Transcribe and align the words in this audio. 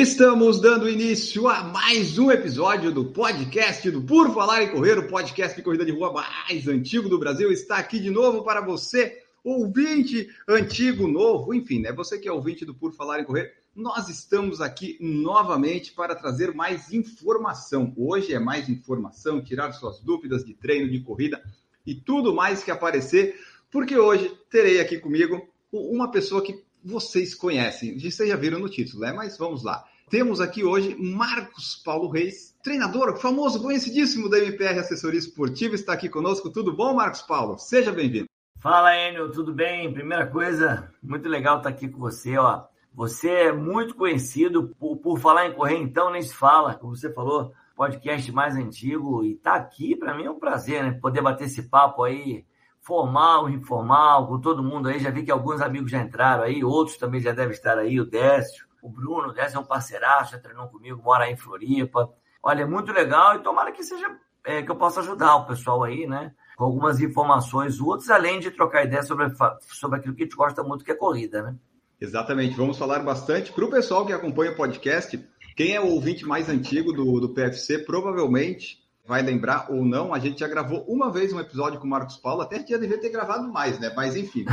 Estamos 0.00 0.60
dando 0.60 0.88
início 0.88 1.48
a 1.48 1.64
mais 1.64 2.20
um 2.20 2.30
episódio 2.30 2.92
do 2.92 3.06
podcast 3.06 3.90
do 3.90 4.00
Por 4.00 4.32
Falar 4.32 4.62
em 4.62 4.70
Correr, 4.70 4.96
o 4.96 5.08
podcast 5.08 5.56
de 5.56 5.62
corrida 5.62 5.84
de 5.84 5.90
rua 5.90 6.12
mais 6.12 6.68
antigo 6.68 7.08
do 7.08 7.18
Brasil. 7.18 7.50
Está 7.50 7.78
aqui 7.78 7.98
de 7.98 8.08
novo 8.08 8.44
para 8.44 8.60
você, 8.60 9.24
ouvinte 9.42 10.28
antigo, 10.46 11.08
novo, 11.08 11.52
enfim, 11.52 11.80
né? 11.80 11.92
Você 11.92 12.16
que 12.16 12.28
é 12.28 12.32
ouvinte 12.32 12.64
do 12.64 12.72
Por 12.72 12.92
Falar 12.92 13.18
em 13.18 13.24
Correr, 13.24 13.52
nós 13.74 14.08
estamos 14.08 14.60
aqui 14.60 14.96
novamente 15.00 15.92
para 15.92 16.14
trazer 16.14 16.54
mais 16.54 16.92
informação. 16.92 17.92
Hoje 17.96 18.32
é 18.32 18.38
mais 18.38 18.68
informação, 18.68 19.42
tirar 19.42 19.72
suas 19.72 19.98
dúvidas 19.98 20.44
de 20.44 20.54
treino, 20.54 20.88
de 20.88 21.00
corrida 21.00 21.42
e 21.84 21.96
tudo 21.96 22.32
mais 22.32 22.62
que 22.62 22.70
aparecer, 22.70 23.34
porque 23.68 23.98
hoje 23.98 24.32
terei 24.48 24.78
aqui 24.78 24.96
comigo 25.00 25.44
uma 25.72 26.08
pessoa 26.08 26.40
que 26.40 26.67
vocês 26.84 27.34
conhecem, 27.34 27.98
vocês 27.98 28.28
já 28.28 28.36
viram 28.36 28.58
no 28.58 28.68
título, 28.68 29.02
né? 29.02 29.12
Mas 29.12 29.36
vamos 29.36 29.62
lá. 29.62 29.84
Temos 30.10 30.40
aqui 30.40 30.64
hoje 30.64 30.96
Marcos 30.98 31.76
Paulo 31.84 32.08
Reis, 32.08 32.56
treinador 32.62 33.18
famoso, 33.18 33.60
conhecidíssimo 33.60 34.28
da 34.28 34.38
MPR 34.38 34.78
Assessoria 34.78 35.18
Esportiva, 35.18 35.74
está 35.74 35.92
aqui 35.92 36.08
conosco. 36.08 36.50
Tudo 36.50 36.74
bom, 36.74 36.94
Marcos 36.94 37.22
Paulo? 37.22 37.58
Seja 37.58 37.92
bem-vindo. 37.92 38.26
Fala, 38.58 38.96
Enio, 38.96 39.30
tudo 39.30 39.52
bem? 39.52 39.92
Primeira 39.92 40.26
coisa, 40.26 40.92
muito 41.02 41.28
legal 41.28 41.58
estar 41.58 41.68
aqui 41.68 41.88
com 41.88 41.98
você, 41.98 42.36
ó. 42.38 42.64
Você 42.94 43.30
é 43.30 43.52
muito 43.52 43.94
conhecido 43.94 44.74
por, 44.80 44.96
por 44.96 45.20
falar 45.20 45.46
em 45.46 45.52
correr, 45.52 45.76
então 45.76 46.10
nem 46.10 46.22
se 46.22 46.34
fala, 46.34 46.74
como 46.74 46.96
você 46.96 47.12
falou, 47.12 47.52
podcast 47.76 48.32
mais 48.32 48.56
antigo 48.56 49.24
e 49.24 49.36
tá 49.36 49.54
aqui 49.54 49.94
para 49.94 50.12
mim 50.12 50.24
é 50.24 50.30
um 50.30 50.40
prazer, 50.40 50.82
né? 50.82 50.98
Poder 51.00 51.22
bater 51.22 51.44
esse 51.44 51.62
papo 51.62 52.02
aí 52.02 52.44
formal, 52.88 53.50
informal, 53.50 54.26
com 54.26 54.40
todo 54.40 54.62
mundo 54.62 54.88
aí. 54.88 54.98
Já 54.98 55.10
vi 55.10 55.22
que 55.22 55.30
alguns 55.30 55.60
amigos 55.60 55.90
já 55.90 56.00
entraram 56.00 56.44
aí, 56.44 56.64
outros 56.64 56.96
também 56.96 57.20
já 57.20 57.32
devem 57.32 57.52
estar 57.52 57.76
aí, 57.76 58.00
o 58.00 58.06
Décio, 58.06 58.66
o 58.82 58.88
Bruno, 58.88 59.28
o 59.28 59.32
Décio 59.32 59.58
é 59.58 59.60
um 59.60 59.64
parceiraço, 59.64 60.32
já 60.32 60.38
treinou 60.38 60.68
comigo, 60.68 61.02
mora 61.02 61.24
aí 61.24 61.34
em 61.34 61.36
Floripa. 61.36 62.10
Olha, 62.42 62.62
é 62.62 62.66
muito 62.66 62.90
legal 62.90 63.36
e 63.36 63.42
tomara 63.42 63.72
que 63.72 63.82
seja 63.82 64.06
é, 64.42 64.62
que 64.62 64.70
eu 64.70 64.76
possa 64.76 65.00
ajudar 65.00 65.36
o 65.36 65.46
pessoal 65.46 65.84
aí, 65.84 66.06
né? 66.06 66.32
Com 66.56 66.64
algumas 66.64 66.98
informações 66.98 67.78
outras, 67.78 68.08
além 68.08 68.40
de 68.40 68.50
trocar 68.50 68.86
ideia 68.86 69.02
sobre, 69.02 69.30
sobre 69.60 69.98
aquilo 69.98 70.14
que 70.14 70.22
a 70.22 70.24
gente 70.24 70.36
gosta 70.36 70.62
muito, 70.62 70.82
que 70.82 70.90
é 70.90 70.94
corrida, 70.94 71.42
né? 71.42 71.54
Exatamente, 72.00 72.56
vamos 72.56 72.78
falar 72.78 73.00
bastante. 73.00 73.52
Para 73.52 73.66
o 73.66 73.70
pessoal 73.70 74.06
que 74.06 74.14
acompanha 74.14 74.52
o 74.52 74.56
podcast, 74.56 75.22
quem 75.54 75.74
é 75.74 75.80
o 75.80 75.88
ouvinte 75.88 76.24
mais 76.24 76.48
antigo 76.48 76.92
do, 76.92 77.20
do 77.20 77.34
PFC, 77.34 77.80
provavelmente 77.80 78.78
vai 79.08 79.22
lembrar 79.22 79.68
ou 79.70 79.82
não, 79.86 80.12
a 80.12 80.18
gente 80.18 80.40
já 80.40 80.46
gravou 80.46 80.84
uma 80.86 81.10
vez 81.10 81.32
um 81.32 81.40
episódio 81.40 81.80
com 81.80 81.86
o 81.86 81.90
Marcos 81.90 82.18
Paulo, 82.18 82.42
até 82.42 82.56
já 82.58 82.76
devia 82.76 83.00
ter 83.00 83.08
gravado 83.08 83.50
mais, 83.50 83.78
né? 83.78 83.90
Mas 83.96 84.14
enfim. 84.14 84.44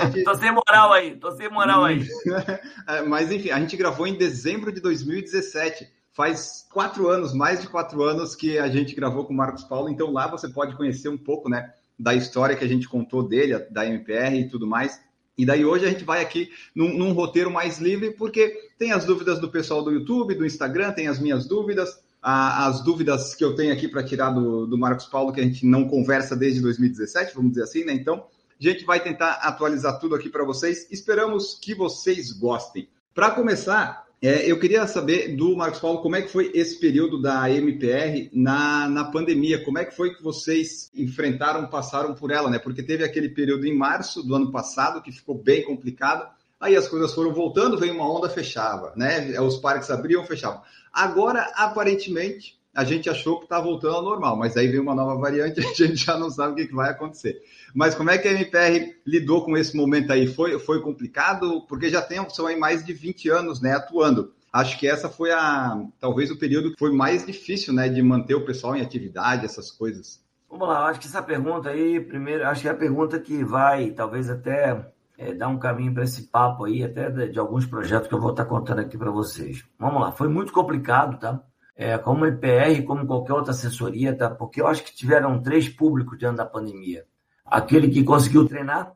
Gente... 0.00 0.24
tô 0.24 0.34
sem 0.34 0.50
moral 0.50 0.94
aí, 0.94 1.14
tô 1.16 1.30
sem 1.32 1.50
moral 1.50 1.84
aí. 1.84 2.08
Mas 3.06 3.30
enfim, 3.30 3.50
a 3.50 3.60
gente 3.60 3.76
gravou 3.76 4.06
em 4.06 4.16
dezembro 4.16 4.72
de 4.72 4.80
2017. 4.80 5.86
Faz 6.10 6.66
quatro 6.72 7.06
anos, 7.08 7.34
mais 7.34 7.60
de 7.60 7.68
quatro 7.68 8.02
anos 8.02 8.34
que 8.34 8.58
a 8.58 8.66
gente 8.68 8.94
gravou 8.94 9.26
com 9.26 9.34
o 9.34 9.36
Marcos 9.36 9.64
Paulo, 9.64 9.90
então 9.90 10.10
lá 10.10 10.26
você 10.26 10.48
pode 10.48 10.74
conhecer 10.74 11.10
um 11.10 11.18
pouco, 11.18 11.50
né? 11.50 11.70
Da 11.98 12.14
história 12.14 12.56
que 12.56 12.64
a 12.64 12.68
gente 12.68 12.88
contou 12.88 13.22
dele, 13.22 13.58
da 13.70 13.84
MPR 13.84 14.40
e 14.40 14.48
tudo 14.48 14.66
mais. 14.66 14.98
E 15.36 15.44
daí 15.44 15.66
hoje 15.66 15.84
a 15.84 15.90
gente 15.90 16.04
vai 16.04 16.22
aqui 16.22 16.50
num, 16.74 16.96
num 16.96 17.12
roteiro 17.12 17.50
mais 17.50 17.78
livre, 17.78 18.12
porque 18.12 18.70
tem 18.78 18.92
as 18.92 19.04
dúvidas 19.04 19.38
do 19.38 19.50
pessoal 19.50 19.82
do 19.82 19.92
YouTube, 19.92 20.34
do 20.34 20.46
Instagram, 20.46 20.92
tem 20.92 21.08
as 21.08 21.18
minhas 21.18 21.46
dúvidas 21.46 22.00
as 22.22 22.82
dúvidas 22.84 23.34
que 23.34 23.44
eu 23.44 23.54
tenho 23.56 23.72
aqui 23.72 23.88
para 23.88 24.04
tirar 24.04 24.30
do, 24.30 24.66
do 24.66 24.78
Marcos 24.78 25.06
Paulo, 25.06 25.32
que 25.32 25.40
a 25.40 25.44
gente 25.44 25.66
não 25.66 25.88
conversa 25.88 26.36
desde 26.36 26.60
2017, 26.60 27.34
vamos 27.34 27.52
dizer 27.52 27.64
assim, 27.64 27.84
né? 27.84 27.92
Então, 27.92 28.24
a 28.60 28.62
gente 28.62 28.84
vai 28.84 29.02
tentar 29.02 29.32
atualizar 29.42 29.98
tudo 29.98 30.14
aqui 30.14 30.28
para 30.28 30.44
vocês. 30.44 30.86
Esperamos 30.90 31.58
que 31.60 31.74
vocês 31.74 32.30
gostem. 32.30 32.88
Para 33.12 33.32
começar, 33.32 34.06
é, 34.22 34.48
eu 34.48 34.56
queria 34.60 34.86
saber 34.86 35.34
do 35.34 35.56
Marcos 35.56 35.80
Paulo 35.80 36.00
como 36.00 36.14
é 36.14 36.22
que 36.22 36.28
foi 36.28 36.52
esse 36.54 36.78
período 36.78 37.20
da 37.20 37.50
MPR 37.50 38.30
na, 38.32 38.88
na 38.88 39.04
pandemia. 39.04 39.64
Como 39.64 39.78
é 39.78 39.84
que 39.84 39.96
foi 39.96 40.14
que 40.14 40.22
vocês 40.22 40.92
enfrentaram, 40.94 41.66
passaram 41.66 42.14
por 42.14 42.30
ela, 42.30 42.48
né? 42.48 42.60
Porque 42.60 42.84
teve 42.84 43.02
aquele 43.02 43.30
período 43.30 43.66
em 43.66 43.76
março 43.76 44.22
do 44.22 44.36
ano 44.36 44.52
passado 44.52 45.02
que 45.02 45.10
ficou 45.10 45.34
bem 45.34 45.64
complicado. 45.64 46.32
Aí 46.62 46.76
as 46.76 46.86
coisas 46.86 47.12
foram 47.12 47.34
voltando, 47.34 47.76
veio 47.76 47.92
uma 47.92 48.08
onda, 48.08 48.28
fechava, 48.28 48.92
né? 48.94 49.36
Os 49.40 49.56
parques 49.56 49.90
abriam, 49.90 50.24
fechavam. 50.24 50.62
Agora, 50.92 51.50
aparentemente, 51.56 52.56
a 52.72 52.84
gente 52.84 53.10
achou 53.10 53.38
que 53.38 53.46
está 53.46 53.60
voltando 53.60 53.96
ao 53.96 54.02
normal, 54.04 54.36
mas 54.36 54.56
aí 54.56 54.68
veio 54.68 54.80
uma 54.80 54.94
nova 54.94 55.16
variante 55.16 55.58
a 55.58 55.62
gente 55.64 55.96
já 55.96 56.16
não 56.16 56.30
sabe 56.30 56.62
o 56.62 56.68
que, 56.68 56.72
vai 56.72 56.90
acontecer. 56.90 57.42
Mas 57.74 57.96
como 57.96 58.10
é 58.10 58.16
que 58.16 58.28
a 58.28 58.32
MPR 58.32 58.94
lidou 59.04 59.44
com 59.44 59.56
esse 59.56 59.76
momento 59.76 60.12
aí? 60.12 60.28
Foi, 60.28 60.56
foi 60.60 60.80
complicado? 60.80 61.62
Porque 61.62 61.88
já 61.88 62.00
tem, 62.00 62.24
são 62.30 62.46
aí 62.46 62.56
mais 62.56 62.86
de 62.86 62.92
20 62.92 63.28
anos 63.28 63.60
né, 63.60 63.72
atuando. 63.72 64.32
Acho 64.52 64.78
que 64.78 64.86
essa 64.86 65.08
foi 65.08 65.32
a 65.32 65.84
talvez 65.98 66.30
o 66.30 66.38
período 66.38 66.70
que 66.70 66.78
foi 66.78 66.92
mais 66.92 67.26
difícil 67.26 67.74
né, 67.74 67.88
de 67.88 68.00
manter 68.00 68.36
o 68.36 68.44
pessoal 68.44 68.76
em 68.76 68.82
atividade, 68.82 69.44
essas 69.44 69.68
coisas. 69.68 70.22
Vamos 70.48 70.68
lá, 70.68 70.86
acho 70.86 71.00
que 71.00 71.08
essa 71.08 71.22
pergunta 71.22 71.70
aí, 71.70 71.98
primeiro, 71.98 72.46
acho 72.46 72.60
que 72.60 72.68
é 72.68 72.70
a 72.70 72.76
pergunta 72.76 73.18
que 73.18 73.42
vai 73.42 73.90
talvez 73.90 74.30
até 74.30 74.91
é, 75.16 75.32
dar 75.32 75.48
um 75.48 75.58
caminho 75.58 75.92
para 75.92 76.04
esse 76.04 76.28
papo 76.28 76.64
aí, 76.64 76.82
até 76.82 77.10
de, 77.10 77.30
de, 77.30 77.38
alguns 77.38 77.66
projetos 77.66 78.08
que 78.08 78.14
eu 78.14 78.20
vou 78.20 78.30
estar 78.30 78.44
tá 78.44 78.48
contando 78.48 78.80
aqui 78.80 78.96
para 78.96 79.10
vocês. 79.10 79.64
Vamos 79.78 80.00
lá, 80.00 80.12
foi 80.12 80.28
muito 80.28 80.52
complicado, 80.52 81.18
tá? 81.18 81.42
É, 81.74 81.96
como 81.98 82.26
EPR, 82.26 82.84
como 82.86 83.06
qualquer 83.06 83.32
outra 83.32 83.52
assessoria, 83.52 84.16
tá? 84.16 84.30
Porque 84.30 84.60
eu 84.60 84.66
acho 84.66 84.84
que 84.84 84.94
tiveram 84.94 85.40
três 85.40 85.68
públicos 85.68 86.18
dentro 86.18 86.36
da 86.36 86.46
pandemia. 86.46 87.04
Aquele 87.44 87.88
que 87.88 88.04
conseguiu 88.04 88.46
treinar, 88.46 88.92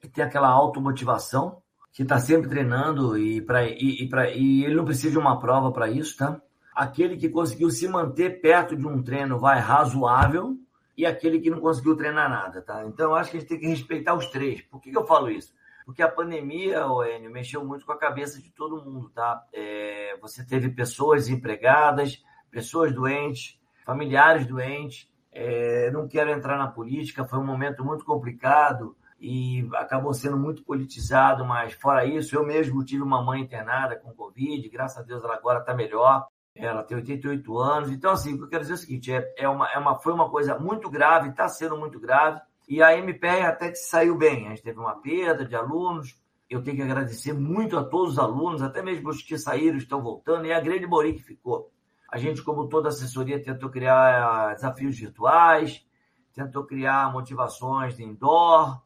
que 0.00 0.08
tem 0.08 0.24
aquela 0.24 0.48
automotivação, 0.48 1.60
que 1.92 2.02
está 2.02 2.18
sempre 2.18 2.48
treinando 2.48 3.18
e, 3.18 3.40
pra, 3.40 3.66
e, 3.66 4.02
e, 4.02 4.08
pra, 4.08 4.30
e 4.30 4.64
ele 4.64 4.76
não 4.76 4.84
precisa 4.84 5.12
de 5.12 5.18
uma 5.18 5.38
prova 5.38 5.72
para 5.72 5.90
isso, 5.90 6.16
tá? 6.16 6.40
Aquele 6.74 7.16
que 7.16 7.28
conseguiu 7.28 7.70
se 7.70 7.86
manter 7.88 8.40
perto 8.40 8.76
de 8.76 8.86
um 8.86 9.02
treino 9.02 9.38
vai 9.38 9.58
razoável 9.58 10.56
e 10.96 11.04
aquele 11.04 11.40
que 11.40 11.50
não 11.50 11.60
conseguiu 11.60 11.96
treinar 11.96 12.30
nada, 12.30 12.62
tá? 12.62 12.84
Então 12.86 13.10
eu 13.10 13.16
acho 13.16 13.30
que 13.30 13.36
a 13.36 13.40
gente 13.40 13.48
tem 13.48 13.58
que 13.58 13.66
respeitar 13.66 14.14
os 14.14 14.26
três. 14.26 14.62
Por 14.62 14.80
que, 14.80 14.90
que 14.90 14.96
eu 14.96 15.06
falo 15.06 15.30
isso? 15.30 15.52
Porque 15.90 16.04
a 16.04 16.08
pandemia, 16.08 16.86
Enio, 17.16 17.32
mexeu 17.32 17.64
muito 17.64 17.84
com 17.84 17.90
a 17.90 17.98
cabeça 17.98 18.40
de 18.40 18.48
todo 18.52 18.80
mundo, 18.80 19.10
tá? 19.10 19.44
É, 19.52 20.16
você 20.22 20.46
teve 20.46 20.70
pessoas 20.70 21.28
empregadas, 21.28 22.22
pessoas 22.48 22.94
doentes, 22.94 23.58
familiares 23.84 24.46
doentes. 24.46 25.10
É, 25.32 25.90
não 25.90 26.06
quero 26.06 26.30
entrar 26.30 26.56
na 26.56 26.68
política, 26.68 27.24
foi 27.24 27.40
um 27.40 27.44
momento 27.44 27.84
muito 27.84 28.04
complicado 28.04 28.96
e 29.20 29.68
acabou 29.74 30.14
sendo 30.14 30.36
muito 30.36 30.62
politizado, 30.62 31.44
mas 31.44 31.72
fora 31.72 32.04
isso, 32.04 32.36
eu 32.36 32.46
mesmo 32.46 32.84
tive 32.84 33.02
uma 33.02 33.20
mãe 33.20 33.40
internada 33.40 33.96
com 33.96 34.14
Covid, 34.14 34.68
graças 34.68 34.98
a 34.98 35.02
Deus 35.02 35.24
ela 35.24 35.34
agora 35.34 35.58
está 35.58 35.74
melhor. 35.74 36.28
Ela 36.54 36.84
tem 36.84 36.96
88 36.96 37.58
anos. 37.58 37.90
Então, 37.90 38.12
assim, 38.12 38.38
eu 38.38 38.48
quero 38.48 38.62
dizer 38.62 38.74
é 38.74 38.76
o 38.76 38.78
seguinte: 38.78 39.12
é, 39.12 39.34
é, 39.38 39.48
uma, 39.48 39.68
é 39.72 39.78
uma, 39.78 39.98
foi 39.98 40.12
uma 40.12 40.30
coisa 40.30 40.56
muito 40.56 40.88
grave, 40.88 41.30
está 41.30 41.48
sendo 41.48 41.76
muito 41.76 41.98
grave 41.98 42.40
e 42.70 42.80
a 42.80 42.96
MPR 42.96 43.46
até 43.46 43.74
saiu 43.74 44.16
bem. 44.16 44.46
A 44.46 44.50
gente 44.50 44.62
teve 44.62 44.78
uma 44.78 44.94
perda 44.94 45.44
de 45.44 45.56
alunos. 45.56 46.16
Eu 46.48 46.62
tenho 46.62 46.76
que 46.76 46.82
agradecer 46.84 47.32
muito 47.32 47.76
a 47.76 47.82
todos 47.82 48.12
os 48.12 48.18
alunos, 48.20 48.62
até 48.62 48.80
mesmo 48.80 49.10
os 49.10 49.20
que 49.22 49.36
saíram 49.36 49.76
estão 49.76 50.00
voltando, 50.00 50.46
e 50.46 50.52
a 50.52 50.60
grande 50.60 50.86
Mori 50.86 51.14
que 51.14 51.22
ficou. 51.22 51.68
A 52.08 52.16
gente, 52.16 52.42
como 52.42 52.68
toda 52.68 52.88
assessoria, 52.88 53.42
tentou 53.42 53.70
criar 53.70 54.54
desafios 54.54 54.96
virtuais, 54.96 55.84
tentou 56.32 56.64
criar 56.64 57.12
motivações 57.12 57.96
de 57.96 58.04
indoor, 58.04 58.80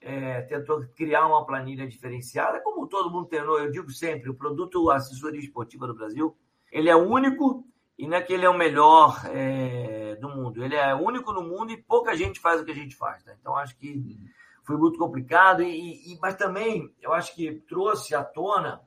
é, 0.00 0.42
tentou 0.42 0.84
criar 0.96 1.28
uma 1.28 1.46
planilha 1.46 1.86
diferenciada, 1.86 2.60
como 2.60 2.88
todo 2.88 3.10
mundo 3.10 3.28
treinou. 3.28 3.60
Eu 3.60 3.70
digo 3.70 3.90
sempre, 3.92 4.30
o 4.30 4.34
produto 4.34 4.90
assessoria 4.90 5.40
esportiva 5.40 5.86
do 5.86 5.94
Brasil, 5.94 6.36
ele 6.72 6.90
é 6.90 6.96
único 6.96 7.64
e 7.96 8.08
não 8.08 8.16
é 8.16 8.20
que 8.20 8.32
ele 8.32 8.44
é 8.44 8.50
o 8.50 8.58
melhor 8.58 9.20
é, 9.26 9.97
do 10.18 10.28
mundo, 10.28 10.64
ele 10.64 10.74
é 10.74 10.94
único 10.94 11.32
no 11.32 11.42
mundo 11.42 11.72
e 11.72 11.76
pouca 11.76 12.16
gente 12.16 12.40
faz 12.40 12.60
o 12.60 12.64
que 12.64 12.70
a 12.70 12.74
gente 12.74 12.96
faz. 12.96 13.22
Tá? 13.22 13.32
Então, 13.40 13.56
acho 13.56 13.76
que 13.76 14.18
foi 14.64 14.76
muito 14.76 14.98
complicado, 14.98 15.62
e, 15.62 16.12
e, 16.12 16.18
mas 16.20 16.34
também 16.34 16.92
eu 17.00 17.12
acho 17.12 17.34
que 17.34 17.52
trouxe 17.68 18.14
à 18.14 18.22
tona 18.22 18.80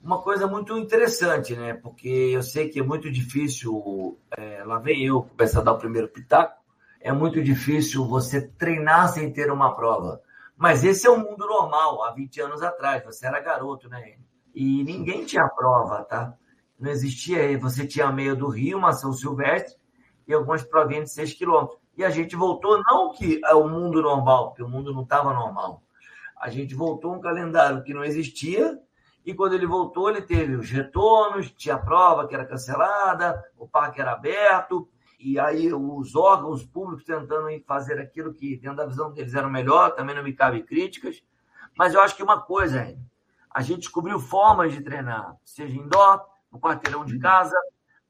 uma 0.00 0.20
coisa 0.20 0.46
muito 0.46 0.76
interessante, 0.76 1.54
né? 1.54 1.74
Porque 1.74 2.08
eu 2.08 2.42
sei 2.42 2.68
que 2.68 2.80
é 2.80 2.82
muito 2.82 3.10
difícil, 3.10 4.18
é, 4.36 4.62
lá 4.64 4.78
vem 4.78 5.06
eu 5.06 5.22
começar 5.22 5.60
a 5.60 5.62
dar 5.62 5.72
o 5.72 5.78
primeiro 5.78 6.08
pitaco, 6.08 6.60
é 7.00 7.12
muito 7.12 7.42
difícil 7.42 8.04
você 8.04 8.46
treinar 8.46 9.08
sem 9.08 9.32
ter 9.32 9.50
uma 9.50 9.74
prova. 9.74 10.20
Mas 10.56 10.84
esse 10.84 11.06
é 11.06 11.10
o 11.10 11.18
mundo 11.18 11.46
normal, 11.46 12.04
há 12.04 12.12
20 12.12 12.40
anos 12.40 12.62
atrás, 12.62 13.04
você 13.04 13.26
era 13.26 13.40
garoto, 13.40 13.88
né? 13.88 14.16
E 14.54 14.84
ninguém 14.84 15.24
tinha 15.24 15.48
prova, 15.48 16.04
tá? 16.04 16.36
não 16.82 16.90
existia, 16.90 17.56
você 17.58 17.86
tinha 17.86 18.06
a 18.06 18.12
meia 18.12 18.34
do 18.34 18.48
Rio, 18.48 18.76
uma 18.76 18.92
São 18.92 19.12
Silvestre 19.12 19.76
e 20.26 20.34
algumas 20.34 20.62
provinhas 20.62 21.10
de 21.10 21.14
6 21.14 21.34
quilômetros. 21.34 21.78
E 21.96 22.04
a 22.04 22.10
gente 22.10 22.34
voltou, 22.34 22.82
não 22.84 23.12
que 23.12 23.40
é 23.44 23.54
o 23.54 23.68
mundo 23.68 24.00
normal, 24.00 24.48
porque 24.48 24.62
o 24.62 24.68
mundo 24.68 24.92
não 24.92 25.02
estava 25.02 25.32
normal. 25.32 25.82
A 26.40 26.48
gente 26.48 26.74
voltou 26.74 27.14
um 27.14 27.20
calendário 27.20 27.82
que 27.82 27.94
não 27.94 28.02
existia, 28.02 28.80
e 29.24 29.32
quando 29.32 29.54
ele 29.54 29.66
voltou, 29.66 30.10
ele 30.10 30.22
teve 30.22 30.56
os 30.56 30.70
retornos, 30.70 31.50
tinha 31.50 31.76
a 31.76 31.78
prova 31.78 32.26
que 32.26 32.34
era 32.34 32.44
cancelada, 32.44 33.42
o 33.56 33.68
parque 33.68 34.00
era 34.00 34.12
aberto, 34.12 34.88
e 35.18 35.38
aí 35.38 35.72
os 35.72 36.16
órgãos 36.16 36.64
públicos 36.64 37.04
tentando 37.04 37.48
fazer 37.64 38.00
aquilo 38.00 38.34
que, 38.34 38.56
dentro 38.56 38.78
da 38.78 38.86
visão 38.86 39.12
deles, 39.12 39.34
era 39.34 39.48
melhor, 39.48 39.94
também 39.94 40.16
não 40.16 40.24
me 40.24 40.32
cabe 40.32 40.64
críticas. 40.64 41.22
Mas 41.78 41.94
eu 41.94 42.02
acho 42.02 42.16
que 42.16 42.22
uma 42.22 42.40
coisa, 42.40 42.80
é, 42.80 42.96
a 43.48 43.62
gente 43.62 43.80
descobriu 43.82 44.18
formas 44.18 44.72
de 44.72 44.80
treinar, 44.80 45.36
seja 45.44 45.76
indoor, 45.76 46.26
no 46.50 46.58
quarteirão 46.58 47.04
de 47.04 47.18
casa, 47.18 47.56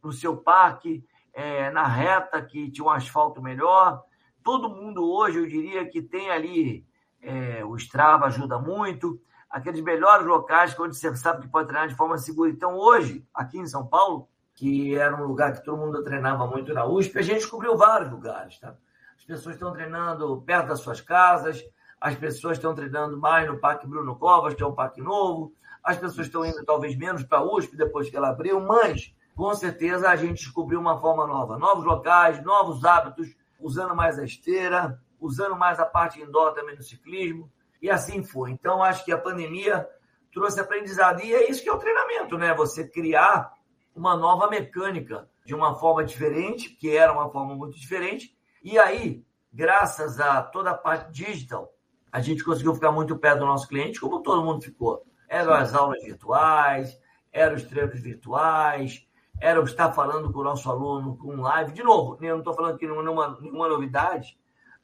no 0.02 0.12
seu 0.12 0.36
parque, 0.36 1.04
é, 1.32 1.70
na 1.70 1.86
reta, 1.86 2.42
que 2.42 2.70
tinha 2.70 2.84
um 2.84 2.90
asfalto 2.90 3.42
melhor. 3.42 4.02
Todo 4.42 4.68
mundo 4.68 5.10
hoje, 5.10 5.38
eu 5.38 5.46
diria 5.46 5.88
que 5.88 6.02
tem 6.02 6.30
ali, 6.30 6.86
é, 7.20 7.64
o 7.64 7.76
Strava 7.76 8.26
ajuda 8.26 8.58
muito, 8.58 9.20
aqueles 9.48 9.80
melhores 9.80 10.26
locais 10.26 10.78
onde 10.78 10.96
você 10.96 11.14
sabe 11.14 11.42
que 11.42 11.48
pode 11.48 11.68
treinar 11.68 11.88
de 11.88 11.94
forma 11.94 12.18
segura. 12.18 12.50
Então, 12.50 12.76
hoje, 12.76 13.26
aqui 13.34 13.58
em 13.58 13.66
São 13.66 13.86
Paulo, 13.86 14.28
que 14.54 14.96
era 14.96 15.14
um 15.14 15.26
lugar 15.26 15.52
que 15.52 15.64
todo 15.64 15.78
mundo 15.78 16.02
treinava 16.02 16.46
muito 16.46 16.72
na 16.74 16.84
USP, 16.84 17.18
a 17.18 17.22
gente 17.22 17.38
descobriu 17.38 17.76
vários 17.76 18.10
lugares. 18.10 18.58
Tá? 18.58 18.74
As 19.16 19.24
pessoas 19.24 19.54
estão 19.54 19.72
treinando 19.72 20.42
perto 20.42 20.68
das 20.68 20.80
suas 20.80 21.00
casas, 21.00 21.62
as 22.00 22.16
pessoas 22.16 22.56
estão 22.56 22.74
treinando 22.74 23.16
mais 23.18 23.46
no 23.46 23.58
Parque 23.58 23.86
Bruno 23.86 24.16
Covas, 24.16 24.54
que 24.54 24.62
é 24.62 24.66
um 24.66 24.74
parque 24.74 25.00
novo, 25.00 25.54
as 25.82 25.96
pessoas 25.96 26.26
estão 26.26 26.44
indo 26.44 26.64
talvez 26.64 26.96
menos 26.96 27.22
para 27.22 27.38
a 27.38 27.44
USP 27.44 27.76
depois 27.76 28.08
que 28.08 28.16
ela 28.16 28.30
abriu, 28.30 28.60
mas 28.60 29.14
com 29.34 29.54
certeza 29.54 30.08
a 30.08 30.16
gente 30.16 30.44
descobriu 30.44 30.80
uma 30.80 31.00
forma 31.00 31.26
nova, 31.26 31.58
novos 31.58 31.84
locais, 31.84 32.42
novos 32.42 32.84
hábitos, 32.84 33.34
usando 33.58 33.94
mais 33.94 34.18
a 34.18 34.24
esteira, 34.24 35.00
usando 35.20 35.56
mais 35.56 35.78
a 35.78 35.86
parte 35.86 36.20
indoor 36.20 36.52
também 36.52 36.76
no 36.76 36.82
ciclismo, 36.82 37.50
e 37.80 37.90
assim 37.90 38.22
foi. 38.22 38.50
Então, 38.50 38.82
acho 38.82 39.04
que 39.04 39.12
a 39.12 39.18
pandemia 39.18 39.88
trouxe 40.32 40.60
aprendizado, 40.60 41.22
e 41.22 41.32
é 41.32 41.50
isso 41.50 41.62
que 41.62 41.68
é 41.68 41.72
o 41.72 41.78
treinamento, 41.78 42.36
né? 42.36 42.54
Você 42.54 42.86
criar 42.86 43.52
uma 43.94 44.16
nova 44.16 44.48
mecânica 44.48 45.28
de 45.44 45.54
uma 45.54 45.74
forma 45.74 46.04
diferente, 46.04 46.70
que 46.70 46.96
era 46.96 47.12
uma 47.12 47.30
forma 47.30 47.54
muito 47.54 47.78
diferente. 47.78 48.36
E 48.62 48.78
aí, 48.78 49.24
graças 49.52 50.20
a 50.20 50.42
toda 50.42 50.70
a 50.70 50.76
parte 50.76 51.12
digital, 51.12 51.72
a 52.10 52.20
gente 52.20 52.44
conseguiu 52.44 52.74
ficar 52.74 52.92
muito 52.92 53.16
perto 53.18 53.40
do 53.40 53.46
nosso 53.46 53.68
cliente, 53.68 54.00
como 54.00 54.22
todo 54.22 54.44
mundo 54.44 54.62
ficou. 54.62 55.02
Eram 55.28 55.52
as 55.54 55.74
aulas 55.74 56.02
virtuais, 56.02 56.98
eram 57.32 57.56
os 57.56 57.62
treinos 57.64 58.00
virtuais, 58.00 59.06
era 59.42 59.60
o 59.60 59.64
estar 59.64 59.92
falando 59.92 60.32
com 60.32 60.38
o 60.38 60.44
nosso 60.44 60.70
aluno 60.70 61.16
com 61.16 61.40
live. 61.40 61.72
De 61.72 61.82
novo, 61.82 62.16
eu 62.22 62.30
não 62.30 62.38
estou 62.38 62.54
falando 62.54 62.76
aqui 62.76 62.86
nenhuma, 62.86 63.36
nenhuma 63.40 63.68
novidade, 63.68 64.38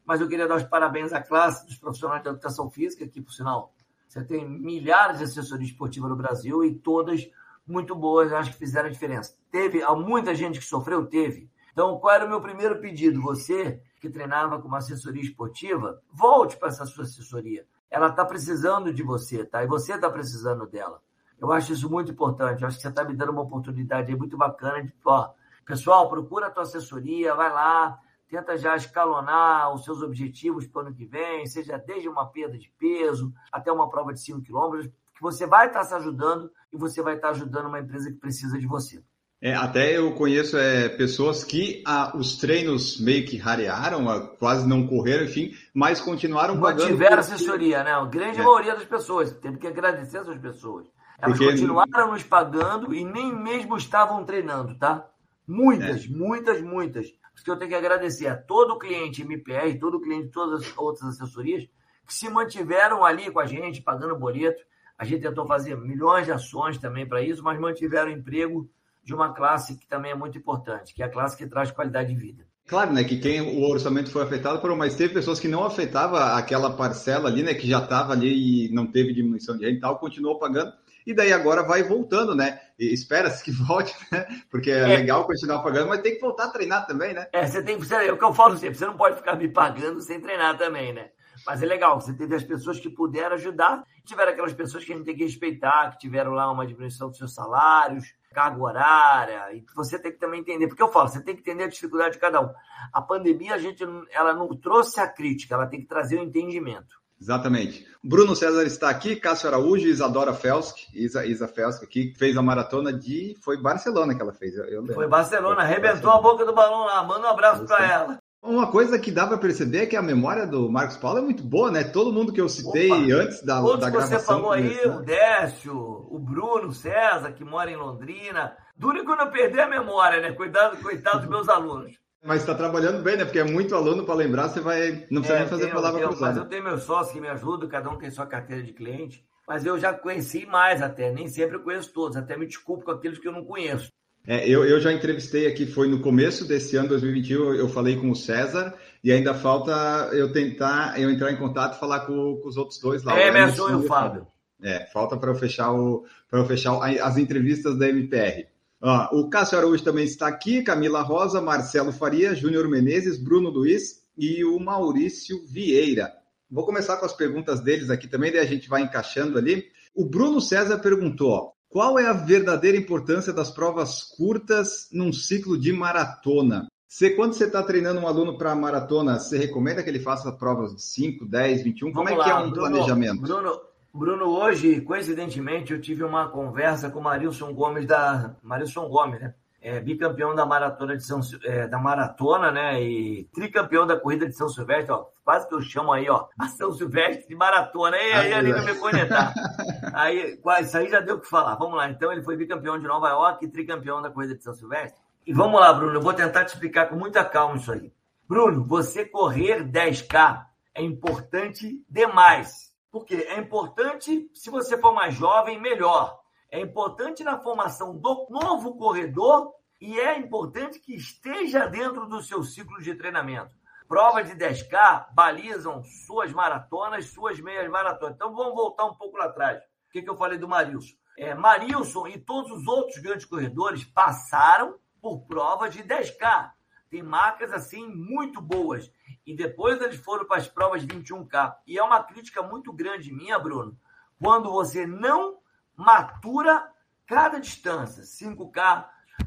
mas 0.04 0.20
eu 0.20 0.28
queria 0.28 0.48
dar 0.48 0.56
os 0.56 0.64
parabéns 0.64 1.12
à 1.12 1.22
classe 1.22 1.64
dos 1.64 1.76
profissionais 1.76 2.24
de 2.24 2.28
educação 2.28 2.68
física, 2.68 3.06
que, 3.06 3.22
por 3.22 3.30
sinal, 3.30 3.72
você 4.08 4.24
tem 4.24 4.44
milhares 4.44 5.18
de 5.18 5.24
assessorias 5.24 5.70
esportivas 5.70 6.10
no 6.10 6.16
Brasil 6.16 6.64
e 6.64 6.74
todas 6.74 7.30
muito 7.64 7.94
boas, 7.94 8.32
acho 8.32 8.50
que 8.50 8.58
fizeram 8.58 8.88
a 8.88 8.92
diferença. 8.92 9.36
Teve 9.48 9.84
muita 9.94 10.34
gente 10.34 10.58
que 10.58 10.64
sofreu? 10.64 11.06
Teve. 11.06 11.48
Então, 11.72 11.96
qual 12.00 12.16
era 12.16 12.26
o 12.26 12.28
meu 12.28 12.40
primeiro 12.40 12.80
pedido? 12.80 13.22
Você 13.22 13.80
que 14.00 14.10
treinava 14.10 14.60
com 14.60 14.66
uma 14.66 14.78
assessoria 14.78 15.22
esportiva, 15.22 16.02
volte 16.12 16.56
para 16.56 16.68
essa 16.68 16.84
sua 16.84 17.04
assessoria. 17.04 17.64
Ela 17.88 18.08
está 18.08 18.24
precisando 18.24 18.92
de 18.92 19.04
você, 19.04 19.44
tá? 19.44 19.62
E 19.62 19.68
você 19.68 19.94
está 19.94 20.10
precisando 20.10 20.66
dela. 20.66 21.00
Eu 21.40 21.52
acho 21.52 21.72
isso 21.72 21.88
muito 21.88 22.10
importante. 22.10 22.62
Eu 22.62 22.68
acho 22.68 22.76
que 22.76 22.82
você 22.82 22.88
está 22.88 23.04
me 23.04 23.14
dando 23.14 23.32
uma 23.32 23.42
oportunidade 23.42 24.14
muito 24.16 24.36
bacana 24.36 24.82
de, 24.82 24.92
ó, 25.04 25.30
pessoal, 25.64 26.08
procura 26.08 26.46
a 26.46 26.50
tua 26.50 26.64
assessoria, 26.64 27.34
vai 27.34 27.52
lá, 27.52 27.98
tenta 28.28 28.56
já 28.56 28.76
escalonar 28.76 29.72
os 29.74 29.84
seus 29.84 30.02
objetivos 30.02 30.66
para 30.66 30.82
o 30.82 30.86
ano 30.86 30.94
que 30.94 31.04
vem, 31.04 31.46
seja 31.46 31.78
desde 31.78 32.08
uma 32.08 32.26
perda 32.26 32.58
de 32.58 32.70
peso 32.78 33.32
até 33.52 33.72
uma 33.72 33.88
prova 33.88 34.12
de 34.12 34.20
5 34.20 34.42
quilômetros, 34.42 34.90
que 35.14 35.22
você 35.22 35.46
vai 35.46 35.68
estar 35.68 35.84
se 35.84 35.94
ajudando 35.94 36.50
e 36.72 36.76
você 36.76 37.02
vai 37.02 37.14
estar 37.14 37.30
ajudando 37.30 37.66
uma 37.66 37.80
empresa 37.80 38.10
que 38.10 38.18
precisa 38.18 38.58
de 38.58 38.66
você. 38.66 39.02
É, 39.40 39.54
até 39.54 39.96
eu 39.96 40.12
conheço 40.14 40.58
é, 40.58 40.88
pessoas 40.88 41.44
que 41.44 41.80
ah, 41.86 42.12
os 42.16 42.38
treinos 42.38 43.00
meio 43.00 43.24
que 43.24 43.36
rarearam, 43.36 44.08
ah, 44.10 44.20
quase 44.36 44.66
não 44.66 44.84
correram, 44.84 45.24
enfim, 45.24 45.52
mas 45.72 46.00
continuaram 46.00 46.58
pagando. 46.60 46.88
Tiveram 46.88 47.18
assessoria, 47.18 47.84
né? 47.84 47.92
A 47.92 48.04
grande 48.04 48.40
é. 48.40 48.42
maioria 48.42 48.74
das 48.74 48.84
pessoas. 48.84 49.32
Temos 49.34 49.60
que 49.60 49.68
agradecer 49.68 50.18
essas 50.18 50.38
pessoas. 50.38 50.88
Elas 51.18 51.36
porque... 51.36 51.52
continuaram 51.52 52.12
nos 52.12 52.22
pagando 52.22 52.94
e 52.94 53.04
nem 53.04 53.34
mesmo 53.34 53.76
estavam 53.76 54.24
treinando, 54.24 54.76
tá? 54.76 55.08
Muitas, 55.46 56.04
é. 56.04 56.08
muitas, 56.08 56.60
muitas. 56.62 57.12
Porque 57.34 57.50
eu 57.50 57.56
tenho 57.56 57.70
que 57.70 57.76
agradecer 57.76 58.26
a 58.26 58.36
todo 58.36 58.78
cliente 58.78 59.22
MPR, 59.22 59.78
todo 59.78 60.00
cliente 60.00 60.26
de 60.26 60.32
todas 60.32 60.62
as 60.62 60.78
outras 60.78 61.08
assessorias 61.08 61.68
que 62.06 62.14
se 62.14 62.28
mantiveram 62.30 63.04
ali 63.04 63.30
com 63.30 63.38
a 63.38 63.46
gente, 63.46 63.82
pagando 63.82 64.16
boleto, 64.16 64.62
a 64.96 65.04
gente 65.04 65.22
tentou 65.22 65.46
fazer 65.46 65.76
milhões 65.76 66.24
de 66.24 66.32
ações 66.32 66.78
também 66.78 67.06
para 67.06 67.22
isso, 67.22 67.42
mas 67.42 67.60
mantiveram 67.60 68.10
emprego 68.10 68.68
de 69.04 69.14
uma 69.14 69.32
classe 69.32 69.76
que 69.76 69.86
também 69.86 70.10
é 70.10 70.14
muito 70.14 70.36
importante, 70.36 70.94
que 70.94 71.02
é 71.02 71.06
a 71.06 71.10
classe 71.10 71.36
que 71.36 71.46
traz 71.46 71.70
qualidade 71.70 72.12
de 72.12 72.18
vida. 72.18 72.46
Claro, 72.66 72.92
né, 72.92 73.04
que 73.04 73.18
quem 73.18 73.40
o 73.40 73.70
orçamento 73.70 74.10
foi 74.10 74.22
afetado 74.22 74.60
por, 74.60 74.74
mas 74.76 74.94
teve 74.94 75.14
pessoas 75.14 75.40
que 75.40 75.48
não 75.48 75.64
afetava 75.64 76.34
aquela 76.34 76.76
parcela 76.76 77.28
ali, 77.28 77.42
né, 77.42 77.54
que 77.54 77.66
já 77.66 77.78
estava 77.78 78.12
ali 78.12 78.66
e 78.66 78.72
não 78.72 78.86
teve 78.86 79.14
diminuição 79.14 79.56
de 79.56 79.64
renda 79.64 79.78
e 79.78 79.80
tal, 79.80 79.98
continuou 79.98 80.38
pagando. 80.38 80.72
E 81.08 81.14
daí 81.14 81.32
agora 81.32 81.62
vai 81.62 81.82
voltando, 81.82 82.34
né? 82.34 82.60
Espera-se 82.78 83.42
que 83.42 83.50
volte, 83.64 83.96
né? 84.12 84.26
Porque 84.50 84.70
é, 84.70 84.80
é, 84.80 84.86
legal 84.98 85.24
continuar 85.24 85.62
pagando, 85.62 85.88
mas 85.88 86.02
tem 86.02 86.16
que 86.16 86.20
voltar 86.20 86.44
a 86.44 86.50
treinar 86.50 86.86
também, 86.86 87.14
né? 87.14 87.26
É, 87.32 87.46
você 87.46 87.62
tem 87.62 87.80
que. 87.80 87.94
É 87.94 88.12
o 88.12 88.18
que 88.18 88.24
eu 88.24 88.34
falo 88.34 88.58
sempre, 88.58 88.76
você 88.76 88.84
não 88.84 88.94
pode 88.94 89.16
ficar 89.16 89.34
me 89.34 89.48
pagando 89.48 90.02
sem 90.02 90.20
treinar 90.20 90.58
também, 90.58 90.92
né? 90.92 91.08
Mas 91.46 91.62
é 91.62 91.66
legal, 91.66 91.98
você 91.98 92.12
teve 92.12 92.34
as 92.34 92.42
pessoas 92.42 92.78
que 92.78 92.90
puderam 92.90 93.36
ajudar, 93.36 93.84
tiveram 94.04 94.32
aquelas 94.32 94.52
pessoas 94.52 94.84
que 94.84 94.92
a 94.92 94.96
gente 94.96 95.06
tem 95.06 95.16
que 95.16 95.24
respeitar, 95.24 95.92
que 95.92 95.98
tiveram 95.98 96.32
lá 96.32 96.50
uma 96.50 96.66
diminuição 96.66 97.08
dos 97.08 97.16
seus 97.16 97.32
salários, 97.32 98.04
carga 98.34 98.62
horária, 98.62 99.54
e 99.54 99.64
você 99.74 99.98
tem 99.98 100.12
que 100.12 100.18
também 100.18 100.40
entender, 100.40 100.68
porque 100.68 100.82
eu 100.82 100.92
falo, 100.92 101.08
você 101.08 101.22
tem 101.22 101.34
que 101.34 101.40
entender 101.40 101.64
a 101.64 101.68
dificuldade 101.68 102.14
de 102.14 102.20
cada 102.20 102.42
um. 102.42 102.52
A 102.92 103.00
pandemia, 103.00 103.54
a 103.54 103.58
gente, 103.58 103.82
ela 104.10 104.34
não 104.34 104.48
trouxe 104.48 105.00
a 105.00 105.08
crítica, 105.08 105.54
ela 105.54 105.66
tem 105.66 105.80
que 105.80 105.86
trazer 105.86 106.18
o 106.18 106.22
entendimento. 106.22 107.00
Exatamente. 107.20 107.86
Bruno 108.02 108.36
César 108.36 108.62
está 108.64 108.88
aqui, 108.88 109.16
Cássio 109.16 109.48
Araújo, 109.48 109.88
Isadora 109.88 110.32
Felsk, 110.32 110.86
Isa, 110.94 111.26
Isa 111.26 111.48
Felsk 111.48 111.84
aqui, 111.84 112.14
fez 112.16 112.36
a 112.36 112.42
maratona 112.42 112.92
de. 112.92 113.36
Foi 113.42 113.60
Barcelona 113.60 114.14
que 114.14 114.22
ela 114.22 114.32
fez. 114.32 114.56
Eu, 114.56 114.86
Foi 114.86 115.08
Barcelona, 115.08 115.62
arrebentou 115.62 116.10
a 116.10 116.20
boca 116.20 116.44
do 116.44 116.54
balão 116.54 116.86
lá. 116.86 117.02
Manda 117.02 117.26
um 117.26 117.30
abraço 117.30 117.64
para 117.64 117.84
ela. 117.84 118.18
Uma 118.40 118.70
coisa 118.70 118.98
que 119.00 119.10
dá 119.10 119.26
para 119.26 119.36
perceber 119.36 119.78
é 119.78 119.86
que 119.86 119.96
a 119.96 120.02
memória 120.02 120.46
do 120.46 120.70
Marcos 120.70 120.96
Paulo 120.96 121.18
é 121.18 121.22
muito 121.22 121.42
boa, 121.42 121.72
né? 121.72 121.82
Todo 121.82 122.12
mundo 122.12 122.32
que 122.32 122.40
eu 122.40 122.48
citei 122.48 122.90
Opa, 122.90 123.22
antes 123.22 123.42
da, 123.42 123.60
da 123.60 123.90
gravação. 123.90 124.18
Você 124.18 124.24
falou 124.24 124.52
aí, 124.52 124.80
o 124.86 125.00
Décio, 125.00 125.74
o 125.74 126.18
Bruno, 126.20 126.68
o 126.68 126.72
César, 126.72 127.32
que 127.32 127.44
mora 127.44 127.68
em 127.68 127.76
Londrina. 127.76 128.56
Duro 128.76 129.04
que 129.04 129.10
eu 129.10 129.16
não 129.16 129.30
perder 129.30 129.62
a 129.62 129.68
memória, 129.68 130.20
né? 130.20 130.32
Cuidado, 130.32 130.76
coitado 130.80 131.18
dos 131.18 131.28
meus 131.28 131.48
alunos. 131.48 131.98
Mas 132.24 132.40
está 132.40 132.54
trabalhando 132.54 133.02
bem, 133.02 133.16
né? 133.16 133.24
Porque 133.24 133.38
é 133.38 133.44
muito 133.44 133.74
aluno 133.74 134.04
para 134.04 134.14
lembrar, 134.14 134.48
você 134.48 134.60
vai. 134.60 135.06
Não 135.10 135.22
precisa 135.22 135.38
é, 135.38 135.40
nem 135.40 135.48
fazer 135.48 135.62
tenho, 135.62 135.74
palavra 135.74 135.98
tenho, 135.98 136.10
cruzada. 136.10 136.32
Mas 136.32 136.42
eu 136.42 136.48
tenho 136.48 136.64
meus 136.64 136.82
sócios 136.82 137.12
que 137.12 137.20
me 137.20 137.28
ajudam, 137.28 137.68
cada 137.68 137.88
um 137.90 137.96
tem 137.96 138.10
sua 138.10 138.26
carteira 138.26 138.62
de 138.62 138.72
cliente. 138.72 139.24
Mas 139.46 139.64
eu 139.64 139.78
já 139.78 139.94
conheci 139.94 140.44
mais 140.44 140.82
até, 140.82 141.10
nem 141.10 141.26
sempre 141.26 141.56
eu 141.56 141.62
conheço 141.62 141.92
todos, 141.92 142.16
até 142.16 142.36
me 142.36 142.46
desculpo 142.46 142.84
com 142.84 142.90
aqueles 142.90 143.18
que 143.18 143.26
eu 143.26 143.32
não 143.32 143.44
conheço. 143.44 143.90
É, 144.26 144.46
eu, 144.46 144.62
eu 144.62 144.78
já 144.78 144.92
entrevistei 144.92 145.46
aqui, 145.46 145.64
foi 145.64 145.88
no 145.88 146.00
começo 146.00 146.46
desse 146.46 146.76
ano, 146.76 146.90
2021, 146.90 147.54
eu 147.54 147.66
falei 147.66 147.96
com 147.96 148.10
o 148.10 148.14
César, 148.14 148.74
e 149.02 149.10
ainda 149.10 149.32
falta 149.32 149.72
eu 150.12 150.30
tentar 150.30 151.00
eu 151.00 151.10
entrar 151.10 151.32
em 151.32 151.36
contato 151.36 151.76
e 151.76 151.80
falar 151.80 152.00
com, 152.00 152.36
com 152.36 152.46
os 152.46 152.58
outros 152.58 152.78
dois 152.78 153.02
lá. 153.02 153.18
É, 153.18 153.30
meu 153.30 153.48
sonho, 153.52 153.84
Fábio. 153.84 154.26
É, 154.62 154.84
falta 154.92 155.16
para 155.16 155.30
eu 155.30 155.34
fechar 155.34 155.72
o 155.72 156.04
para 156.28 156.40
eu 156.40 156.44
fechar 156.44 156.78
as 156.82 157.16
entrevistas 157.16 157.78
da 157.78 157.88
MPR. 157.88 158.46
Ah, 158.80 159.10
o 159.12 159.28
Cássio 159.28 159.58
Araújo 159.58 159.82
também 159.82 160.04
está 160.04 160.28
aqui, 160.28 160.62
Camila 160.62 161.02
Rosa, 161.02 161.40
Marcelo 161.40 161.92
Faria, 161.92 162.34
Júnior 162.34 162.68
Menezes, 162.68 163.18
Bruno 163.18 163.50
Luiz 163.50 164.02
e 164.16 164.44
o 164.44 164.58
Maurício 164.60 165.44
Vieira. 165.46 166.12
Vou 166.50 166.64
começar 166.64 166.96
com 166.96 167.04
as 167.04 167.12
perguntas 167.12 167.60
deles 167.60 167.90
aqui 167.90 168.08
também, 168.08 168.30
daí 168.30 168.40
a 168.40 168.46
gente 168.46 168.68
vai 168.68 168.82
encaixando 168.82 169.36
ali. 169.36 169.64
O 169.94 170.04
Bruno 170.04 170.40
César 170.40 170.78
perguntou: 170.78 171.52
qual 171.68 171.98
é 171.98 172.06
a 172.06 172.12
verdadeira 172.12 172.78
importância 172.78 173.32
das 173.32 173.50
provas 173.50 174.02
curtas 174.02 174.88
num 174.92 175.12
ciclo 175.12 175.58
de 175.58 175.72
maratona? 175.72 176.68
Você, 176.88 177.10
quando 177.10 177.34
você 177.34 177.44
está 177.44 177.62
treinando 177.62 178.00
um 178.00 178.08
aluno 178.08 178.38
para 178.38 178.54
maratona, 178.54 179.18
você 179.18 179.36
recomenda 179.36 179.82
que 179.82 179.90
ele 179.90 180.00
faça 180.00 180.32
provas 180.32 180.74
de 180.74 180.82
5, 180.82 181.26
10, 181.26 181.62
21? 181.64 181.92
Como 181.92 182.08
Vamos 182.08 182.20
é 182.20 182.24
que 182.24 182.30
é 182.30 182.34
um 182.34 182.50
Bruno, 182.50 182.54
planejamento? 182.54 183.20
Bruno, 183.20 183.60
Bruno, 183.92 184.26
hoje, 184.26 184.80
coincidentemente, 184.82 185.72
eu 185.72 185.80
tive 185.80 186.04
uma 186.04 186.28
conversa 186.28 186.90
com 186.90 187.00
o 187.00 187.02
Marilson 187.02 187.52
Gomes 187.54 187.86
da. 187.86 188.36
Marilson 188.42 188.88
Gomes, 188.88 189.20
né? 189.20 189.34
É, 189.60 189.80
bicampeão 189.80 190.36
da 190.36 190.46
maratona 190.46 190.96
de 190.96 191.04
São 191.04 191.20
é, 191.42 191.66
da 191.66 191.78
maratona, 191.78 192.52
né? 192.52 192.80
E 192.80 193.24
tricampeão 193.34 193.86
da 193.86 193.98
corrida 193.98 194.26
de 194.26 194.36
São 194.36 194.48
Silvestre, 194.48 194.92
ó. 194.92 195.06
Quase 195.24 195.48
que 195.48 195.54
eu 195.54 195.60
chamo 195.60 195.92
aí, 195.92 196.08
ó, 196.08 196.26
a 196.38 196.46
São 196.48 196.72
Silvestre 196.72 197.26
de 197.26 197.34
maratona. 197.34 197.96
E 197.96 198.12
aí, 198.12 198.52
vai 198.52 198.64
me 198.64 198.74
conectar. 198.76 199.34
aí, 199.92 200.38
isso 200.60 200.78
aí 200.78 200.88
já 200.88 201.00
deu 201.00 201.16
o 201.16 201.20
que 201.20 201.28
falar. 201.28 201.56
Vamos 201.56 201.76
lá. 201.76 201.90
Então, 201.90 202.12
ele 202.12 202.22
foi 202.22 202.36
bicampeão 202.36 202.78
de 202.78 202.86
Nova 202.86 203.08
York 203.08 203.44
e 203.44 203.48
tricampeão 203.48 204.00
da 204.00 204.10
corrida 204.10 204.36
de 204.36 204.44
São 204.44 204.54
Silvestre. 204.54 205.00
E 205.26 205.32
vamos 205.32 205.60
lá, 205.60 205.72
Bruno. 205.72 205.94
Eu 205.94 206.02
vou 206.02 206.14
tentar 206.14 206.44
te 206.44 206.54
explicar 206.54 206.88
com 206.88 206.96
muita 206.96 207.24
calma 207.24 207.56
isso 207.56 207.72
aí. 207.72 207.92
Bruno, 208.28 208.64
você 208.64 209.04
correr 209.04 209.64
10K 209.64 210.44
é 210.74 210.82
importante 210.82 211.82
demais. 211.88 212.67
Por 212.90 213.04
quê? 213.04 213.26
É 213.28 213.38
importante, 213.38 214.30
se 214.34 214.50
você 214.50 214.78
for 214.78 214.94
mais 214.94 215.14
jovem, 215.14 215.60
melhor. 215.60 216.20
É 216.50 216.58
importante 216.58 217.22
na 217.22 217.38
formação 217.38 217.96
do 217.96 218.26
novo 218.30 218.76
corredor 218.76 219.52
e 219.80 220.00
é 220.00 220.18
importante 220.18 220.80
que 220.80 220.94
esteja 220.94 221.66
dentro 221.66 222.06
do 222.06 222.22
seu 222.22 222.42
ciclo 222.42 222.80
de 222.80 222.94
treinamento. 222.94 223.54
Provas 223.86 224.28
de 224.28 224.34
10K 224.34 225.14
balizam 225.14 225.82
suas 225.82 226.32
maratonas, 226.32 227.06
suas 227.06 227.38
meias 227.40 227.68
maratonas. 227.70 228.16
Então 228.16 228.34
vamos 228.34 228.54
voltar 228.54 228.86
um 228.86 228.94
pouco 228.94 229.16
lá 229.16 229.26
atrás. 229.26 229.58
O 229.58 229.90
que, 229.90 230.02
que 230.02 230.10
eu 230.10 230.16
falei 230.16 230.38
do 230.38 230.48
Marilson? 230.48 230.94
É, 231.16 231.34
Marilson 231.34 232.06
e 232.06 232.18
todos 232.18 232.50
os 232.52 232.66
outros 232.66 232.98
grandes 232.98 233.26
corredores 233.26 233.84
passaram 233.84 234.78
por 235.00 235.26
provas 235.26 235.74
de 235.74 235.82
10K. 235.82 236.52
Tem 236.90 237.02
marcas 237.02 237.52
assim 237.52 237.86
muito 237.86 238.40
boas. 238.40 238.90
E 239.26 239.34
depois 239.34 239.80
eles 239.80 239.96
foram 239.96 240.24
para 240.24 240.38
as 240.38 240.48
provas 240.48 240.86
de 240.86 240.88
21K. 240.88 241.56
E 241.66 241.78
é 241.78 241.82
uma 241.82 242.02
crítica 242.02 242.42
muito 242.42 242.72
grande 242.72 243.12
minha, 243.12 243.38
Bruno, 243.38 243.78
quando 244.20 244.50
você 244.50 244.86
não 244.86 245.38
matura 245.76 246.70
cada 247.06 247.38
distância. 247.38 248.02
5K, 248.02 248.86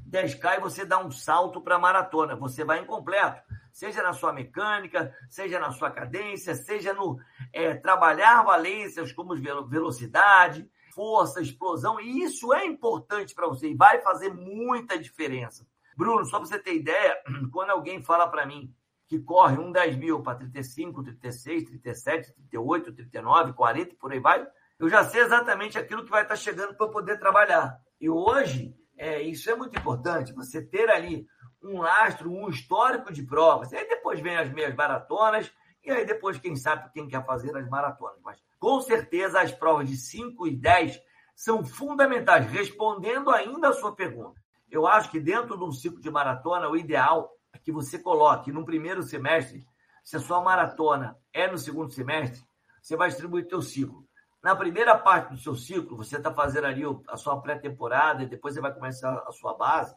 10K 0.09 0.57
e 0.57 0.61
você 0.61 0.85
dá 0.85 0.99
um 0.99 1.11
salto 1.11 1.61
para 1.61 1.75
a 1.75 1.79
maratona. 1.79 2.35
Você 2.35 2.63
vai 2.63 2.79
incompleto. 2.79 3.41
Seja 3.71 4.03
na 4.03 4.13
sua 4.13 4.33
mecânica, 4.33 5.15
seja 5.29 5.59
na 5.59 5.71
sua 5.71 5.89
cadência, 5.89 6.53
seja 6.55 6.93
no 6.93 7.19
é, 7.53 7.73
trabalhar 7.73 8.43
valências 8.43 9.13
como 9.13 9.35
velocidade, 9.67 10.69
força, 10.93 11.41
explosão. 11.41 11.99
E 11.99 12.23
isso 12.23 12.53
é 12.53 12.65
importante 12.65 13.33
para 13.33 13.47
você 13.47 13.69
e 13.69 13.75
vai 13.75 14.01
fazer 14.01 14.33
muita 14.33 14.99
diferença. 14.99 15.65
Bruno, 15.95 16.25
só 16.25 16.37
para 16.37 16.47
você 16.47 16.59
ter 16.59 16.75
ideia, 16.75 17.17
quando 17.51 17.69
alguém 17.69 18.03
fala 18.03 18.27
para 18.27 18.45
mim 18.45 18.73
que 19.11 19.19
corre 19.19 19.57
um 19.59 19.73
10 19.73 19.97
mil 19.97 20.21
para 20.21 20.37
35, 20.37 21.03
36, 21.03 21.65
37, 21.65 22.33
38, 22.33 22.93
39, 22.93 23.51
40 23.51 23.91
e 23.91 23.95
por 23.97 24.13
aí 24.13 24.21
vai, 24.21 24.47
eu 24.79 24.89
já 24.89 25.03
sei 25.03 25.19
exatamente 25.19 25.77
aquilo 25.77 26.05
que 26.05 26.09
vai 26.09 26.23
estar 26.23 26.37
chegando 26.37 26.75
para 26.75 26.85
eu 26.85 26.91
poder 26.91 27.19
trabalhar. 27.19 27.77
E 27.99 28.09
hoje, 28.09 28.73
é, 28.97 29.21
isso 29.21 29.51
é 29.51 29.55
muito 29.55 29.77
importante, 29.77 30.31
você 30.31 30.65
ter 30.65 30.89
ali 30.89 31.27
um 31.61 31.81
lastro, 31.81 32.31
um 32.31 32.47
histórico 32.47 33.11
de 33.11 33.21
provas. 33.23 33.73
E 33.73 33.75
aí 33.75 33.85
depois 33.85 34.21
vem 34.21 34.37
as 34.37 34.49
meias 34.49 34.73
maratonas, 34.73 35.51
e 35.83 35.91
aí 35.91 36.05
depois, 36.05 36.39
quem 36.39 36.55
sabe, 36.55 36.89
quem 36.93 37.05
quer 37.05 37.25
fazer 37.25 37.53
as 37.57 37.67
maratonas. 37.67 38.21
Mas 38.23 38.39
com 38.57 38.79
certeza 38.79 39.41
as 39.41 39.51
provas 39.51 39.89
de 39.89 39.97
5 39.97 40.47
e 40.47 40.55
10 40.55 40.97
são 41.35 41.65
fundamentais, 41.65 42.49
respondendo 42.49 43.29
ainda 43.29 43.67
a 43.67 43.73
sua 43.73 43.93
pergunta. 43.93 44.39
Eu 44.69 44.87
acho 44.87 45.11
que 45.11 45.19
dentro 45.19 45.57
de 45.57 45.65
um 45.65 45.71
ciclo 45.73 45.99
de 45.99 46.09
maratona, 46.09 46.69
o 46.69 46.77
ideal 46.77 47.29
que 47.63 47.71
você 47.71 47.99
coloque 47.99 48.51
no 48.51 48.65
primeiro 48.65 49.03
semestre, 49.03 49.65
se 50.03 50.17
a 50.17 50.19
sua 50.19 50.41
maratona 50.41 51.17
é 51.33 51.49
no 51.49 51.57
segundo 51.57 51.91
semestre, 51.91 52.43
você 52.81 52.95
vai 52.95 53.09
distribuir 53.09 53.47
teu 53.47 53.61
ciclo. 53.61 54.05
Na 54.41 54.55
primeira 54.55 54.97
parte 54.97 55.33
do 55.33 55.37
seu 55.37 55.55
ciclo, 55.55 55.95
você 55.95 56.17
está 56.17 56.33
fazendo 56.33 56.65
ali 56.65 56.81
a 57.07 57.15
sua 57.15 57.39
pré-temporada 57.39 58.25
depois 58.25 58.55
você 58.55 58.61
vai 58.61 58.73
começar 58.73 59.23
a 59.27 59.31
sua 59.31 59.53
base. 59.53 59.95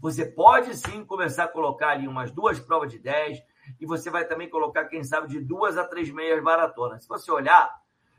Você 0.00 0.26
pode 0.26 0.76
sim 0.76 1.04
começar 1.04 1.44
a 1.44 1.48
colocar 1.48 1.90
ali 1.90 2.08
umas 2.08 2.32
duas 2.32 2.58
provas 2.58 2.90
de 2.90 2.98
10 2.98 3.40
e 3.80 3.86
você 3.86 4.10
vai 4.10 4.26
também 4.26 4.50
colocar, 4.50 4.86
quem 4.86 5.04
sabe, 5.04 5.28
de 5.28 5.40
duas 5.40 5.78
a 5.78 5.86
três 5.86 6.10
meias 6.10 6.42
maratonas. 6.42 7.04
Se 7.04 7.08
você 7.08 7.30
olhar, 7.30 7.72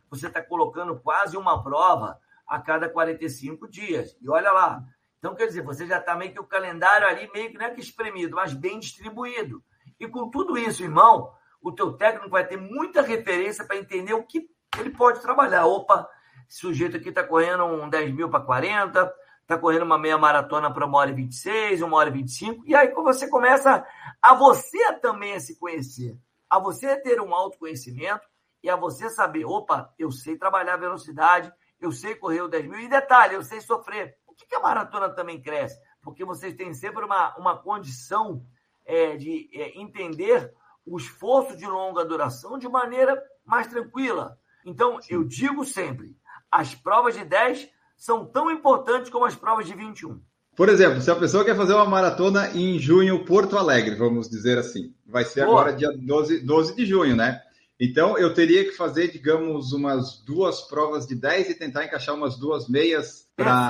você 0.09 0.27
está 0.27 0.41
colocando 0.41 0.97
quase 0.99 1.35
uma 1.35 1.61
prova 1.61 2.19
a 2.47 2.59
cada 2.59 2.87
45 2.87 3.67
dias. 3.67 4.15
E 4.21 4.29
olha 4.29 4.51
lá. 4.51 4.83
Então, 5.25 5.34
quer 5.34 5.48
dizer, 5.48 5.63
você 5.63 5.88
já 5.88 5.98
está 5.98 6.15
meio 6.15 6.32
que 6.32 6.39
o 6.39 6.46
calendário 6.46 7.08
ali, 7.08 7.27
meio 7.34 7.50
que 7.50 7.58
não 7.58 7.65
é 7.65 7.72
que 7.72 7.82
espremido, 7.82 8.36
mas 8.36 8.53
bem 8.53 8.77
distribuído. 8.77 9.63
E 10.00 10.08
com 10.08 10.29
tudo 10.29 10.55
isso, 10.55 10.84
irmão, 10.84 11.34
o 11.60 11.72
teu 11.72 11.94
técnico 11.94 12.29
vai 12.29 12.46
ter 12.46 12.58
muita 12.58 13.01
referência 13.01 13.65
para 13.65 13.75
entender 13.75 14.13
o 14.13 14.22
que 14.22 14.48
ele 14.77 14.91
pode 14.91 15.24
trabalhar. 15.24 15.65
Opa, 15.65 16.08
esse 16.48 16.60
sujeito 16.60 16.98
aqui 16.98 17.10
está 17.10 17.24
correndo 17.24 17.65
um 17.65 17.89
10 17.89 18.13
mil 18.13 18.29
para 18.29 18.39
40, 18.39 19.12
está 19.41 19.58
correndo 19.58 19.82
uma 19.82 19.98
meia 19.98 20.15
maratona 20.15 20.72
para 20.72 20.86
uma 20.86 21.00
hora 21.00 21.10
e 21.10 21.15
26, 21.15 21.82
uma 21.82 21.98
hora 21.98 22.10
e 22.10 22.13
25, 22.13 22.63
e 22.63 22.75
aí 22.75 22.94
você 22.94 23.27
começa 23.27 23.84
a 24.22 24.36
você 24.36 24.94
também 25.00 25.34
a 25.34 25.39
se 25.39 25.58
conhecer, 25.58 26.15
a 26.48 26.60
você 26.60 26.98
ter 26.98 27.20
um 27.20 27.34
autoconhecimento 27.34 28.27
e 28.62 28.70
a 28.70 28.75
você 28.75 29.10
saber, 29.10 29.44
opa, 29.44 29.91
eu 29.98 30.12
sei 30.12 30.38
trabalhar 30.38 30.77
velocidade, 30.77 31.51
eu 31.82 31.91
sei 31.91 32.13
correr 32.13 32.44
o 32.44 32.48
10 32.48 32.67
mil, 32.67 32.79
e 32.79 32.88
detalhe, 32.88 33.34
eu 33.34 33.44
sei 33.44 33.60
sofrer. 33.60 34.15
Por 34.36 34.44
que, 34.44 34.48
que 34.48 34.56
a 34.56 34.60
maratona 34.60 35.10
também 35.10 35.42
cresce? 35.42 35.80
Porque 36.01 36.25
vocês 36.25 36.54
têm 36.54 36.74
sempre 36.74 37.06
uma, 37.06 37.36
uma 37.38 37.58
condição 37.58 38.46
é, 38.86 39.15
de 39.15 39.50
é, 39.54 39.80
entender 39.80 40.54
o 40.86 40.98
esforço 40.98 41.56
de 41.56 41.65
longa 41.65 42.04
duração 42.04 42.60
de 42.60 42.68
maneira 42.68 43.22
mais 43.46 43.68
tranquila. 43.68 44.38
Então, 44.65 45.01
Sim. 45.01 45.15
eu 45.15 45.24
digo 45.24 45.63
sempre: 45.63 46.15
as 46.51 46.75
provas 46.75 47.15
de 47.15 47.24
10 47.24 47.70
são 47.98 48.25
tão 48.25 48.51
importantes 48.51 49.10
como 49.10 49.25
as 49.25 49.36
provas 49.36 49.65
de 49.65 49.74
21. 49.74 50.22
Por 50.56 50.70
exemplo, 50.70 51.01
se 51.01 51.12
a 51.12 51.15
pessoa 51.15 51.44
quer 51.44 51.56
fazer 51.56 51.74
uma 51.74 51.86
maratona 51.86 52.51
em 52.54 52.77
junho, 52.80 53.25
Porto 53.25 53.58
Alegre, 53.58 53.96
vamos 53.96 54.30
dizer 54.30 54.58
assim, 54.58 54.94
vai 55.06 55.25
ser 55.25 55.46
Boa. 55.46 55.62
agora 55.62 55.75
dia 55.75 55.92
12, 55.92 56.39
12 56.39 56.75
de 56.75 56.86
junho, 56.86 57.15
né? 57.15 57.42
Então, 57.77 58.18
eu 58.18 58.34
teria 58.34 58.63
que 58.63 58.72
fazer, 58.72 59.12
digamos, 59.12 59.74
umas 59.74 60.24
duas 60.24 60.62
provas 60.62 61.06
de 61.06 61.13
10 61.13 61.50
e 61.50 61.56
tentar 61.56 61.84
encaixar 61.84 62.15
umas 62.15 62.38
duas 62.38 62.70
meias 62.70 63.25
para 63.36 63.70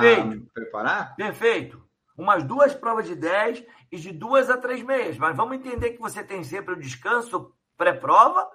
preparar? 0.54 1.16
Perfeito. 1.16 1.84
Umas 2.16 2.44
duas 2.44 2.74
provas 2.74 3.06
de 3.06 3.14
10 3.14 3.64
e 3.92 3.98
de 3.98 4.12
duas 4.12 4.48
a 4.48 4.56
três 4.56 4.82
meias. 4.82 5.18
Mas 5.18 5.36
vamos 5.36 5.56
entender 5.56 5.90
que 5.90 6.00
você 6.00 6.22
tem 6.22 6.42
sempre 6.42 6.74
o 6.74 6.80
descanso 6.80 7.52
pré-prova 7.76 8.48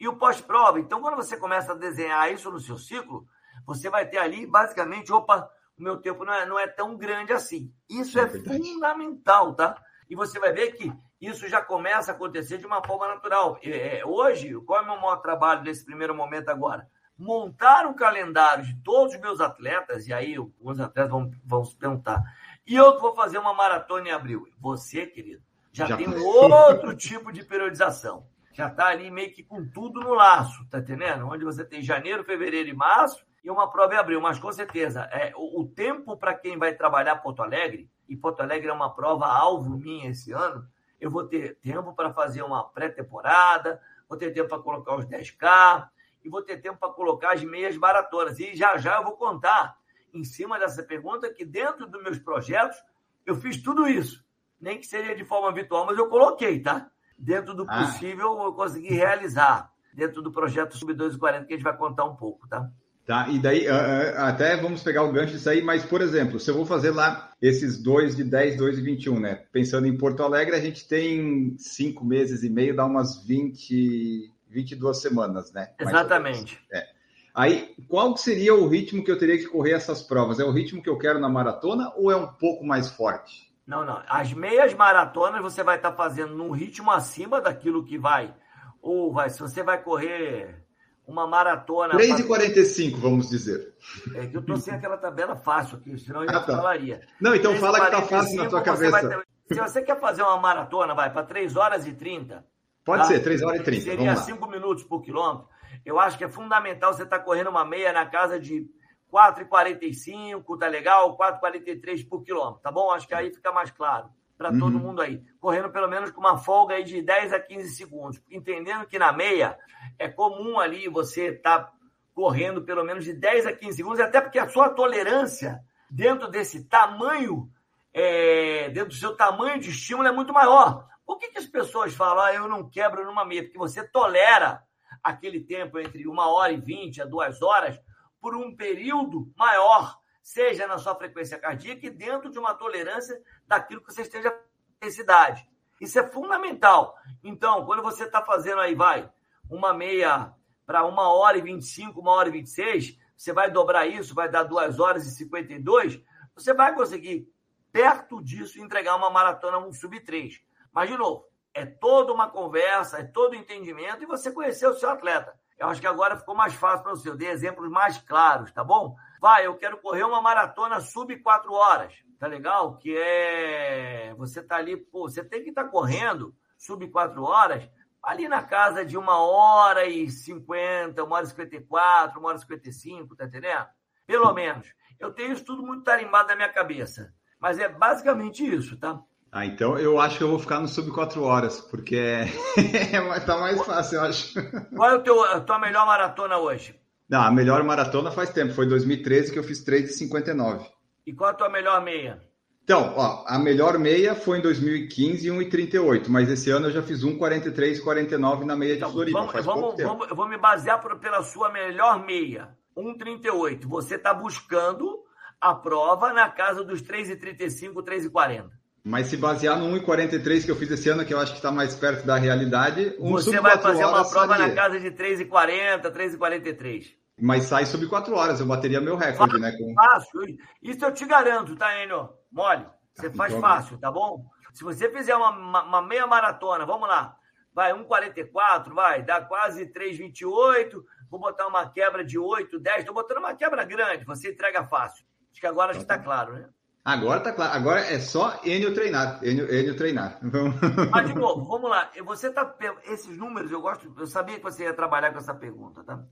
e 0.00 0.08
o 0.08 0.16
pós-prova. 0.16 0.80
Então, 0.80 1.00
quando 1.00 1.16
você 1.16 1.36
começa 1.36 1.72
a 1.72 1.76
desenhar 1.76 2.32
isso 2.32 2.50
no 2.50 2.58
seu 2.58 2.78
ciclo, 2.78 3.26
você 3.66 3.90
vai 3.90 4.08
ter 4.08 4.18
ali, 4.18 4.46
basicamente, 4.46 5.12
opa, 5.12 5.48
o 5.78 5.82
meu 5.82 5.98
tempo 5.98 6.24
não 6.24 6.32
é, 6.32 6.46
não 6.46 6.58
é 6.58 6.66
tão 6.66 6.96
grande 6.96 7.32
assim. 7.32 7.72
Isso 7.88 8.18
é, 8.18 8.22
é 8.22 8.28
fundamental, 8.28 9.54
tá? 9.54 9.80
E 10.08 10.16
você 10.16 10.38
vai 10.38 10.52
ver 10.52 10.72
que 10.72 10.92
isso 11.20 11.48
já 11.48 11.62
começa 11.62 12.12
a 12.12 12.14
acontecer 12.14 12.58
de 12.58 12.66
uma 12.66 12.84
forma 12.84 13.06
natural. 13.08 13.58
É, 13.62 14.02
hoje, 14.04 14.54
qual 14.66 14.80
é 14.80 14.82
o 14.82 14.86
meu 14.86 14.96
maior 14.96 15.16
trabalho 15.16 15.62
nesse 15.62 15.84
primeiro 15.84 16.14
momento 16.14 16.48
agora? 16.48 16.86
Montar 17.16 17.86
um 17.86 17.94
calendário 17.94 18.64
de 18.64 18.74
todos 18.82 19.14
os 19.14 19.20
meus 19.20 19.40
atletas, 19.40 20.06
e 20.08 20.12
aí 20.12 20.34
alguns 20.34 20.80
atletas 20.80 21.10
vão, 21.10 21.30
vão 21.44 21.64
se 21.64 21.76
perguntar, 21.76 22.22
e 22.66 22.74
eu 22.74 22.98
vou 23.00 23.14
fazer 23.14 23.38
uma 23.38 23.54
maratona 23.54 24.08
em 24.08 24.12
abril. 24.12 24.46
Você, 24.58 25.06
querido, 25.06 25.42
já, 25.72 25.86
já 25.86 25.96
tem 25.96 26.08
um 26.08 26.24
outro 26.24 26.94
tipo 26.96 27.32
de 27.32 27.44
periodização 27.44 28.26
já 28.52 28.68
está 28.68 28.88
ali 28.88 29.10
meio 29.10 29.32
que 29.32 29.42
com 29.42 29.66
tudo 29.66 30.00
no 30.00 30.14
laço, 30.14 30.64
tá 30.68 30.78
entendendo? 30.78 31.26
Onde 31.26 31.44
você 31.44 31.64
tem 31.64 31.82
janeiro, 31.82 32.24
fevereiro 32.24 32.68
e 32.68 32.74
março 32.74 33.24
e 33.42 33.50
uma 33.50 33.70
prova 33.70 33.94
em 33.94 33.98
abril. 33.98 34.20
Mas 34.20 34.38
com 34.38 34.52
certeza, 34.52 35.08
é, 35.10 35.32
o, 35.34 35.62
o 35.62 35.66
tempo 35.66 36.16
para 36.16 36.34
quem 36.34 36.58
vai 36.58 36.74
trabalhar 36.74 37.16
Porto 37.16 37.42
Alegre, 37.42 37.90
e 38.08 38.16
Porto 38.16 38.40
Alegre 38.40 38.68
é 38.68 38.72
uma 38.72 38.94
prova 38.94 39.26
alvo 39.26 39.76
minha 39.76 40.10
esse 40.10 40.32
ano, 40.32 40.66
eu 41.00 41.10
vou 41.10 41.26
ter 41.26 41.56
tempo 41.60 41.94
para 41.94 42.12
fazer 42.12 42.42
uma 42.42 42.62
pré-temporada, 42.62 43.80
vou 44.08 44.18
ter 44.18 44.30
tempo 44.32 44.50
para 44.50 44.62
colocar 44.62 44.94
os 44.94 45.06
10K, 45.06 45.88
e 46.24 46.28
vou 46.28 46.42
ter 46.42 46.60
tempo 46.60 46.78
para 46.78 46.92
colocar 46.92 47.32
as 47.32 47.42
meias 47.42 47.76
maratonas. 47.76 48.38
E 48.38 48.54
já 48.54 48.76
já 48.76 48.98
eu 48.98 49.04
vou 49.04 49.16
contar, 49.16 49.76
em 50.12 50.24
cima 50.24 50.58
dessa 50.58 50.82
pergunta, 50.82 51.32
que 51.32 51.44
dentro 51.44 51.86
dos 51.86 52.02
meus 52.02 52.18
projetos 52.18 52.76
eu 53.24 53.34
fiz 53.34 53.62
tudo 53.62 53.86
isso. 53.86 54.24
Nem 54.60 54.78
que 54.78 54.86
seja 54.86 55.14
de 55.14 55.24
forma 55.24 55.52
virtual, 55.52 55.86
mas 55.86 55.98
eu 55.98 56.08
coloquei, 56.08 56.60
tá? 56.60 56.90
dentro 57.22 57.54
do 57.54 57.64
ah. 57.68 57.86
possível, 57.86 58.40
ah. 58.40 58.44
eu 58.46 58.52
consegui 58.52 58.88
realizar 58.88 59.70
dentro 59.94 60.20
do 60.20 60.32
projeto 60.32 60.76
Sub 60.76 60.92
240, 60.92 61.46
que 61.46 61.54
a 61.54 61.56
gente 61.56 61.64
vai 61.64 61.76
contar 61.76 62.04
um 62.04 62.16
pouco, 62.16 62.48
tá? 62.48 62.68
Tá, 63.04 63.28
e 63.28 63.40
daí 63.40 63.66
até 63.68 64.56
vamos 64.56 64.80
pegar 64.82 65.02
o 65.02 65.10
gancho 65.10 65.32
disso 65.32 65.50
aí, 65.50 65.60
mas, 65.60 65.84
por 65.84 66.00
exemplo, 66.00 66.38
se 66.38 66.48
eu 66.48 66.54
vou 66.54 66.64
fazer 66.64 66.92
lá 66.92 67.32
esses 67.42 67.82
dois 67.82 68.14
de 68.14 68.22
10, 68.22 68.56
2 68.56 68.78
e 68.78 68.80
21, 68.80 69.18
né? 69.18 69.42
Pensando 69.50 69.88
em 69.88 69.98
Porto 69.98 70.22
Alegre, 70.22 70.54
a 70.54 70.60
gente 70.60 70.86
tem 70.86 71.56
cinco 71.58 72.04
meses 72.04 72.44
e 72.44 72.48
meio, 72.48 72.76
dá 72.76 72.86
umas 72.86 73.20
20, 73.24 74.32
22 74.52 75.00
semanas, 75.00 75.52
né? 75.52 75.70
Exatamente. 75.80 76.60
É. 76.72 76.86
Aí, 77.34 77.74
qual 77.88 78.14
seria 78.16 78.54
o 78.54 78.68
ritmo 78.68 79.02
que 79.02 79.10
eu 79.10 79.18
teria 79.18 79.38
que 79.38 79.46
correr 79.46 79.72
essas 79.72 80.02
provas? 80.02 80.38
É 80.38 80.44
o 80.44 80.52
ritmo 80.52 80.82
que 80.82 80.90
eu 80.90 80.98
quero 80.98 81.18
na 81.18 81.28
maratona 81.28 81.90
ou 81.96 82.10
é 82.10 82.16
um 82.16 82.26
pouco 82.26 82.64
mais 82.64 82.90
forte? 82.90 83.50
Não, 83.66 83.84
não. 83.84 84.02
As 84.06 84.32
meias 84.34 84.74
maratonas 84.74 85.40
você 85.40 85.62
vai 85.62 85.76
estar 85.76 85.92
tá 85.92 85.96
fazendo 85.96 86.34
num 86.34 86.50
ritmo 86.50 86.90
acima 86.90 87.40
daquilo 87.40 87.84
que 87.84 87.96
vai. 87.96 88.34
Ou 88.82 89.12
vai, 89.12 89.30
se 89.30 89.40
você 89.40 89.62
vai 89.62 89.82
correr 89.82 90.62
uma 91.06 91.26
maratona. 91.26 91.94
3,45, 91.94 92.96
vamos 92.96 93.30
dizer. 93.30 93.74
É 94.14 94.26
que 94.26 94.36
eu 94.36 94.42
tô 94.42 94.56
sem 94.56 94.74
aquela 94.74 94.98
tabela 94.98 95.36
fácil 95.36 95.78
aqui, 95.78 95.96
senão 95.98 96.22
eu 96.22 96.30
ah, 96.30 96.40
tá. 96.40 96.56
falaria. 96.56 97.00
Não, 97.20 97.34
então 97.34 97.56
fala 97.56 97.80
que 97.84 97.90
tá 97.90 98.02
fácil 98.02 98.36
na 98.36 98.48
tua 98.48 98.62
cabeça. 98.62 99.08
Ter... 99.08 99.54
Se 99.54 99.60
você 99.60 99.82
quer 99.82 99.98
fazer 99.98 100.22
uma 100.22 100.38
maratona, 100.38 100.94
vai 100.94 101.10
para 101.12 101.24
3 101.24 101.56
horas 101.56 101.86
e 101.86 101.92
30. 101.92 102.44
Pode 102.84 103.02
tá? 103.02 103.08
ser, 103.08 103.20
3 103.20 103.42
horas 103.42 103.60
e 103.60 103.64
30. 103.64 103.84
Seria 103.84 104.16
5 104.16 104.46
minutos 104.48 104.84
por 104.84 105.02
quilômetro. 105.02 105.48
Eu 105.84 105.98
acho 105.98 106.18
que 106.18 106.24
é 106.24 106.28
fundamental 106.28 106.92
você 106.92 107.02
estar 107.02 107.18
tá 107.18 107.24
correndo 107.24 107.50
uma 107.50 107.64
meia 107.64 107.92
na 107.92 108.06
casa 108.06 108.38
de 108.38 108.68
4,45, 109.12 110.58
tá 110.58 110.66
legal? 110.66 111.16
4,43 111.16 112.08
por 112.08 112.22
quilômetro, 112.22 112.60
tá 112.62 112.72
bom? 112.72 112.90
Acho 112.90 113.06
que 113.06 113.14
aí 113.14 113.32
fica 113.32 113.52
mais 113.52 113.70
claro. 113.70 114.08
para 114.38 114.50
uhum. 114.50 114.58
todo 114.58 114.78
mundo 114.78 115.02
aí. 115.02 115.22
Correndo 115.38 115.70
pelo 115.70 115.88
menos 115.88 116.10
com 116.10 116.20
uma 116.20 116.38
folga 116.38 116.74
aí 116.74 116.84
de 116.84 117.02
10 117.02 117.32
a 117.32 117.40
15 117.40 117.70
segundos. 117.74 118.22
Entendendo 118.30 118.86
que 118.86 118.98
na 118.98 119.12
meia 119.12 119.56
é 119.98 120.08
comum 120.08 120.58
ali 120.58 120.88
você 120.88 121.28
estar 121.28 121.58
tá 121.60 121.72
correndo 122.14 122.62
pelo 122.62 122.84
menos 122.84 123.04
de 123.04 123.12
10 123.12 123.46
a 123.46 123.52
15 123.52 123.76
segundos, 123.76 124.00
até 124.00 124.20
porque 124.20 124.38
a 124.38 124.48
sua 124.48 124.70
tolerância 124.70 125.60
dentro 125.90 126.28
desse 126.28 126.64
tamanho, 126.64 127.50
é, 127.92 128.70
dentro 128.70 128.90
do 128.90 128.94
seu 128.94 129.14
tamanho 129.14 129.60
de 129.60 129.70
estímulo 129.70 130.08
é 130.08 130.12
muito 130.12 130.32
maior. 130.32 130.86
Por 131.12 131.18
que, 131.18 131.28
que 131.28 131.38
as 131.38 131.46
pessoas 131.46 131.94
falam, 131.94 132.24
ah, 132.24 132.32
eu 132.32 132.48
não 132.48 132.70
quebro 132.70 133.04
numa 133.04 133.22
meia? 133.22 133.42
Porque 133.42 133.58
você 133.58 133.86
tolera 133.86 134.66
aquele 135.02 135.40
tempo 135.40 135.78
entre 135.78 136.08
uma 136.08 136.32
hora 136.32 136.54
e 136.54 136.56
vinte 136.58 137.02
a 137.02 137.04
duas 137.04 137.42
horas 137.42 137.78
por 138.18 138.34
um 138.34 138.56
período 138.56 139.30
maior, 139.36 139.98
seja 140.22 140.66
na 140.66 140.78
sua 140.78 140.94
frequência 140.94 141.38
cardíaca 141.38 141.86
e 141.86 141.90
dentro 141.90 142.30
de 142.30 142.38
uma 142.38 142.54
tolerância 142.54 143.20
daquilo 143.46 143.82
que 143.82 143.92
você 143.92 144.00
esteja 144.00 144.34
necessidade. 144.80 145.46
Isso 145.78 145.98
é 145.98 146.08
fundamental. 146.08 146.96
Então, 147.22 147.66
quando 147.66 147.82
você 147.82 148.04
está 148.04 148.24
fazendo 148.24 148.62
aí, 148.62 148.74
vai, 148.74 149.06
uma 149.50 149.74
meia 149.74 150.32
para 150.64 150.82
uma 150.86 151.12
hora 151.12 151.36
e 151.36 151.42
25, 151.42 152.00
uma 152.00 152.12
hora 152.12 152.30
e 152.30 152.32
26, 152.32 152.98
você 153.14 153.34
vai 153.34 153.50
dobrar 153.50 153.86
isso, 153.86 154.14
vai 154.14 154.30
dar 154.30 154.44
duas 154.44 154.80
horas 154.80 155.06
e 155.06 155.10
52, 155.10 156.02
você 156.34 156.54
vai 156.54 156.74
conseguir, 156.74 157.30
perto 157.70 158.22
disso, 158.24 158.58
entregar 158.58 158.96
uma 158.96 159.10
maratona, 159.10 159.58
um 159.58 159.74
sub-3. 159.74 160.40
Mas, 160.72 160.88
de 160.88 160.96
novo, 160.96 161.26
é 161.54 161.66
toda 161.66 162.12
uma 162.12 162.28
conversa, 162.28 162.98
é 162.98 163.04
todo 163.04 163.34
entendimento 163.34 164.02
e 164.02 164.06
você 164.06 164.32
conhecer 164.32 164.66
o 164.66 164.74
seu 164.74 164.90
atleta. 164.90 165.38
Eu 165.58 165.68
acho 165.68 165.80
que 165.80 165.86
agora 165.86 166.16
ficou 166.16 166.34
mais 166.34 166.54
fácil 166.54 166.82
para 166.82 166.92
você. 166.92 167.08
Eu 167.08 167.16
dei 167.16 167.28
exemplos 167.28 167.70
mais 167.70 167.98
claros, 167.98 168.50
tá 168.50 168.64
bom? 168.64 168.96
Vai, 169.20 169.46
eu 169.46 169.56
quero 169.56 169.78
correr 169.78 170.02
uma 170.02 170.20
maratona 170.20 170.80
sub 170.80 171.16
4 171.18 171.52
horas. 171.52 171.94
Tá 172.18 172.26
legal? 172.26 172.76
Que 172.78 172.96
é. 172.96 174.14
Você 174.16 174.42
tá 174.42 174.56
ali, 174.56 174.76
pô, 174.76 175.08
você 175.08 175.22
tem 175.22 175.42
que 175.42 175.50
estar 175.50 175.64
tá 175.64 175.70
correndo 175.70 176.34
sub 176.56 176.88
4 176.88 177.22
horas 177.22 177.68
ali 178.02 178.26
na 178.26 178.42
casa 178.42 178.84
de 178.84 178.98
uma 178.98 179.18
hora 179.18 179.86
e 179.86 180.10
cinquenta, 180.10 181.04
uma 181.04 181.16
hora 181.16 181.24
e 181.24 181.28
cinquenta 181.28 181.56
e 181.56 181.60
quatro, 181.60 182.18
uma 182.18 182.30
hora 182.30 182.38
e 182.38 182.40
cinquenta 182.40 182.68
e 182.68 182.72
cinco, 182.72 183.14
tá 183.14 183.26
entendendo? 183.26 183.66
Pelo 184.04 184.32
menos. 184.32 184.74
Eu 184.98 185.12
tenho 185.12 185.32
isso 185.32 185.44
tudo 185.44 185.64
muito 185.64 185.84
tarimbado 185.84 186.28
na 186.28 186.36
minha 186.36 186.52
cabeça. 186.52 187.14
Mas 187.38 187.58
é 187.58 187.68
basicamente 187.68 188.44
isso, 188.44 188.76
tá? 188.76 189.00
Ah, 189.34 189.46
então 189.46 189.78
eu 189.78 189.98
acho 189.98 190.18
que 190.18 190.24
eu 190.24 190.28
vou 190.28 190.38
ficar 190.38 190.60
no 190.60 190.68
sub 190.68 190.90
4 190.90 191.22
horas, 191.22 191.58
porque 191.58 191.96
é... 191.96 192.26
tá 193.24 193.38
mais 193.38 193.64
fácil, 193.64 193.96
eu 193.96 194.02
acho. 194.02 194.34
Qual 194.76 194.90
é 194.90 194.94
o 194.94 195.02
teu, 195.02 195.24
a 195.24 195.40
tua 195.40 195.58
melhor 195.58 195.86
maratona 195.86 196.36
hoje? 196.36 196.78
Não, 197.08 197.22
a 197.22 197.30
melhor 197.30 197.64
maratona 197.64 198.10
faz 198.10 198.28
tempo, 198.28 198.52
foi 198.52 198.66
2013 198.68 199.32
que 199.32 199.38
eu 199.38 199.42
fiz 199.42 199.64
3,59. 199.64 200.66
E 201.06 201.14
qual 201.14 201.30
é 201.30 201.32
a 201.32 201.36
tua 201.36 201.48
melhor 201.48 201.82
meia? 201.82 202.20
Então, 202.62 202.92
ó, 202.94 203.24
a 203.26 203.38
melhor 203.38 203.78
meia 203.78 204.14
foi 204.14 204.38
em 204.38 204.42
2015 204.42 205.28
1,38, 205.30 206.08
mas 206.08 206.28
esse 206.28 206.50
ano 206.50 206.66
eu 206.66 206.70
já 206.70 206.82
fiz 206.82 207.02
1,43,49 207.02 208.44
na 208.44 208.54
meia 208.54 208.74
então, 208.74 208.88
de 208.88 208.94
Floripa. 208.94 209.18
Vamos, 209.18 209.44
vamos, 209.44 209.82
vamos, 209.82 210.10
eu 210.10 210.14
vou 210.14 210.28
me 210.28 210.36
basear 210.36 210.80
por, 210.80 210.98
pela 210.98 211.22
sua 211.22 211.50
melhor 211.50 212.04
meia, 212.04 212.50
1,38. 212.76 213.66
Você 213.66 213.94
está 213.94 214.12
buscando 214.12 215.02
a 215.40 215.54
prova 215.54 216.12
na 216.12 216.28
casa 216.28 216.62
dos 216.62 216.82
3,35, 216.82 217.82
3,40. 217.82 218.61
Mas 218.84 219.06
se 219.06 219.16
basear 219.16 219.58
no 219.58 219.66
1,43 219.80 220.44
que 220.44 220.50
eu 220.50 220.56
fiz 220.56 220.70
esse 220.70 220.88
ano, 220.88 221.04
que 221.04 221.14
eu 221.14 221.20
acho 221.20 221.32
que 221.32 221.38
está 221.38 221.52
mais 221.52 221.74
perto 221.74 222.04
da 222.04 222.16
realidade, 222.16 222.96
um 222.98 223.12
Você 223.12 223.40
vai 223.40 223.56
fazer 223.58 223.84
uma 223.84 224.08
prova 224.08 224.36
na 224.36 224.52
casa 224.54 224.80
de 224.80 224.90
3,40, 224.90 225.82
3,43. 225.82 226.96
Mas 227.20 227.44
sai 227.44 227.64
sub 227.64 227.86
4 227.86 228.12
horas, 228.14 228.40
eu 228.40 228.46
bateria 228.46 228.80
meu 228.80 228.96
recorde, 228.96 229.34
fácil, 229.34 229.38
né? 229.38 229.52
Com... 229.56 229.74
Fácil. 229.74 230.20
Isso 230.60 230.84
eu 230.84 230.92
te 230.92 231.04
garanto, 231.04 231.54
tá, 231.54 231.80
Enio? 231.80 232.08
Mole. 232.32 232.66
Você 232.94 233.08
tá, 233.08 233.16
faz 233.16 233.32
então, 233.32 233.48
fácil, 233.48 233.78
tá 233.78 233.92
bom? 233.92 234.24
Se 234.52 234.64
você 234.64 234.90
fizer 234.90 235.14
uma, 235.14 235.30
uma, 235.30 235.62
uma 235.62 235.82
meia 235.82 236.06
maratona, 236.06 236.66
vamos 236.66 236.88
lá. 236.88 237.16
Vai, 237.54 237.72
1,44, 237.72 238.72
vai, 238.74 239.02
dá 239.02 239.20
quase 239.20 239.66
3,28. 239.66 240.82
Vou 241.08 241.20
botar 241.20 241.46
uma 241.46 241.68
quebra 241.70 242.04
de 242.04 242.18
8, 242.18 242.58
10. 242.58 242.84
Tô 242.84 242.92
botando 242.92 243.18
uma 243.18 243.34
quebra 243.34 243.64
grande, 243.64 244.04
você 244.04 244.32
entrega 244.32 244.64
fácil. 244.64 245.04
Acho 245.30 245.40
que 245.40 245.46
agora 245.46 245.76
está 245.76 245.98
claro, 245.98 246.32
né? 246.32 246.48
Agora 246.84 247.20
tá 247.20 247.32
claro. 247.32 247.52
Agora 247.52 247.80
é 247.80 248.00
só 248.00 248.40
Enio 248.44 248.74
treinar. 248.74 249.22
Enio, 249.22 249.52
Enio 249.52 249.76
treinar. 249.76 250.18
Mas, 250.90 251.06
de 251.06 251.14
novo, 251.14 251.44
vamos 251.44 251.70
lá. 251.70 251.90
Você 252.04 252.30
tá. 252.30 252.54
Esses 252.84 253.16
números, 253.16 253.52
eu 253.52 253.60
gosto. 253.60 253.94
Eu 253.96 254.06
sabia 254.06 254.36
que 254.36 254.42
você 254.42 254.64
ia 254.64 254.74
trabalhar 254.74 255.12
com 255.12 255.18
essa 255.18 255.34
pergunta, 255.34 255.84
tá? 255.84 256.02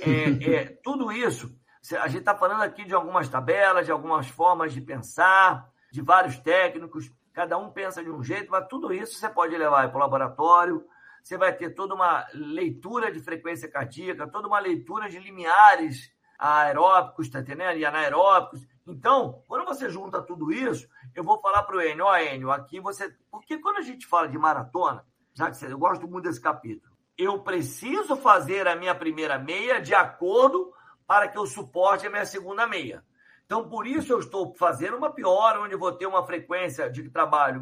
É, 0.00 0.54
é, 0.54 0.64
tudo 0.82 1.12
isso, 1.12 1.56
a 2.00 2.08
gente 2.08 2.20
está 2.20 2.34
falando 2.34 2.62
aqui 2.62 2.84
de 2.84 2.92
algumas 2.92 3.28
tabelas, 3.28 3.86
de 3.86 3.92
algumas 3.92 4.26
formas 4.26 4.72
de 4.72 4.80
pensar, 4.80 5.68
de 5.92 6.02
vários 6.02 6.36
técnicos. 6.38 7.08
Cada 7.32 7.56
um 7.56 7.70
pensa 7.70 8.02
de 8.02 8.10
um 8.10 8.22
jeito, 8.22 8.50
mas 8.50 8.66
tudo 8.66 8.92
isso 8.92 9.18
você 9.18 9.28
pode 9.28 9.56
levar 9.56 9.88
para 9.88 9.96
o 9.96 10.00
laboratório. 10.00 10.84
Você 11.22 11.36
vai 11.36 11.52
ter 11.52 11.70
toda 11.70 11.94
uma 11.94 12.26
leitura 12.34 13.12
de 13.12 13.20
frequência 13.20 13.70
cardíaca, 13.70 14.26
toda 14.26 14.48
uma 14.48 14.58
leitura 14.58 15.08
de 15.08 15.20
limiares 15.20 16.10
aeróbicos, 16.36 17.28
tá 17.28 17.40
entendendo? 17.40 17.78
E 17.78 17.84
anaeróbicos 17.84 18.66
então, 18.86 19.42
quando 19.48 19.64
você 19.64 19.90
junta 19.90 20.22
tudo 20.22 20.52
isso, 20.52 20.88
eu 21.14 21.24
vou 21.24 21.40
falar 21.40 21.64
para 21.64 21.76
o 21.76 21.82
Enio, 21.82 22.04
ó, 22.04 22.16
Enio, 22.16 22.52
aqui 22.52 22.78
você. 22.78 23.12
Porque 23.30 23.58
quando 23.58 23.78
a 23.78 23.82
gente 23.82 24.06
fala 24.06 24.28
de 24.28 24.38
maratona, 24.38 25.04
já 25.34 25.50
que 25.50 25.64
eu 25.64 25.78
gosto 25.78 26.06
muito 26.06 26.24
desse 26.24 26.40
capítulo, 26.40 26.94
eu 27.18 27.40
preciso 27.42 28.14
fazer 28.16 28.68
a 28.68 28.76
minha 28.76 28.94
primeira 28.94 29.38
meia 29.38 29.80
de 29.80 29.94
acordo 29.94 30.72
para 31.06 31.26
que 31.28 31.36
eu 31.36 31.46
suporte 31.46 32.06
a 32.06 32.10
minha 32.10 32.26
segunda 32.26 32.66
meia. 32.66 33.04
Então, 33.44 33.68
por 33.68 33.86
isso 33.86 34.12
eu 34.12 34.18
estou 34.18 34.54
fazendo 34.54 34.96
uma 34.96 35.12
pior, 35.12 35.58
onde 35.58 35.76
vou 35.76 35.92
ter 35.92 36.06
uma 36.06 36.24
frequência 36.24 36.90
de 36.90 37.08
trabalho 37.10 37.60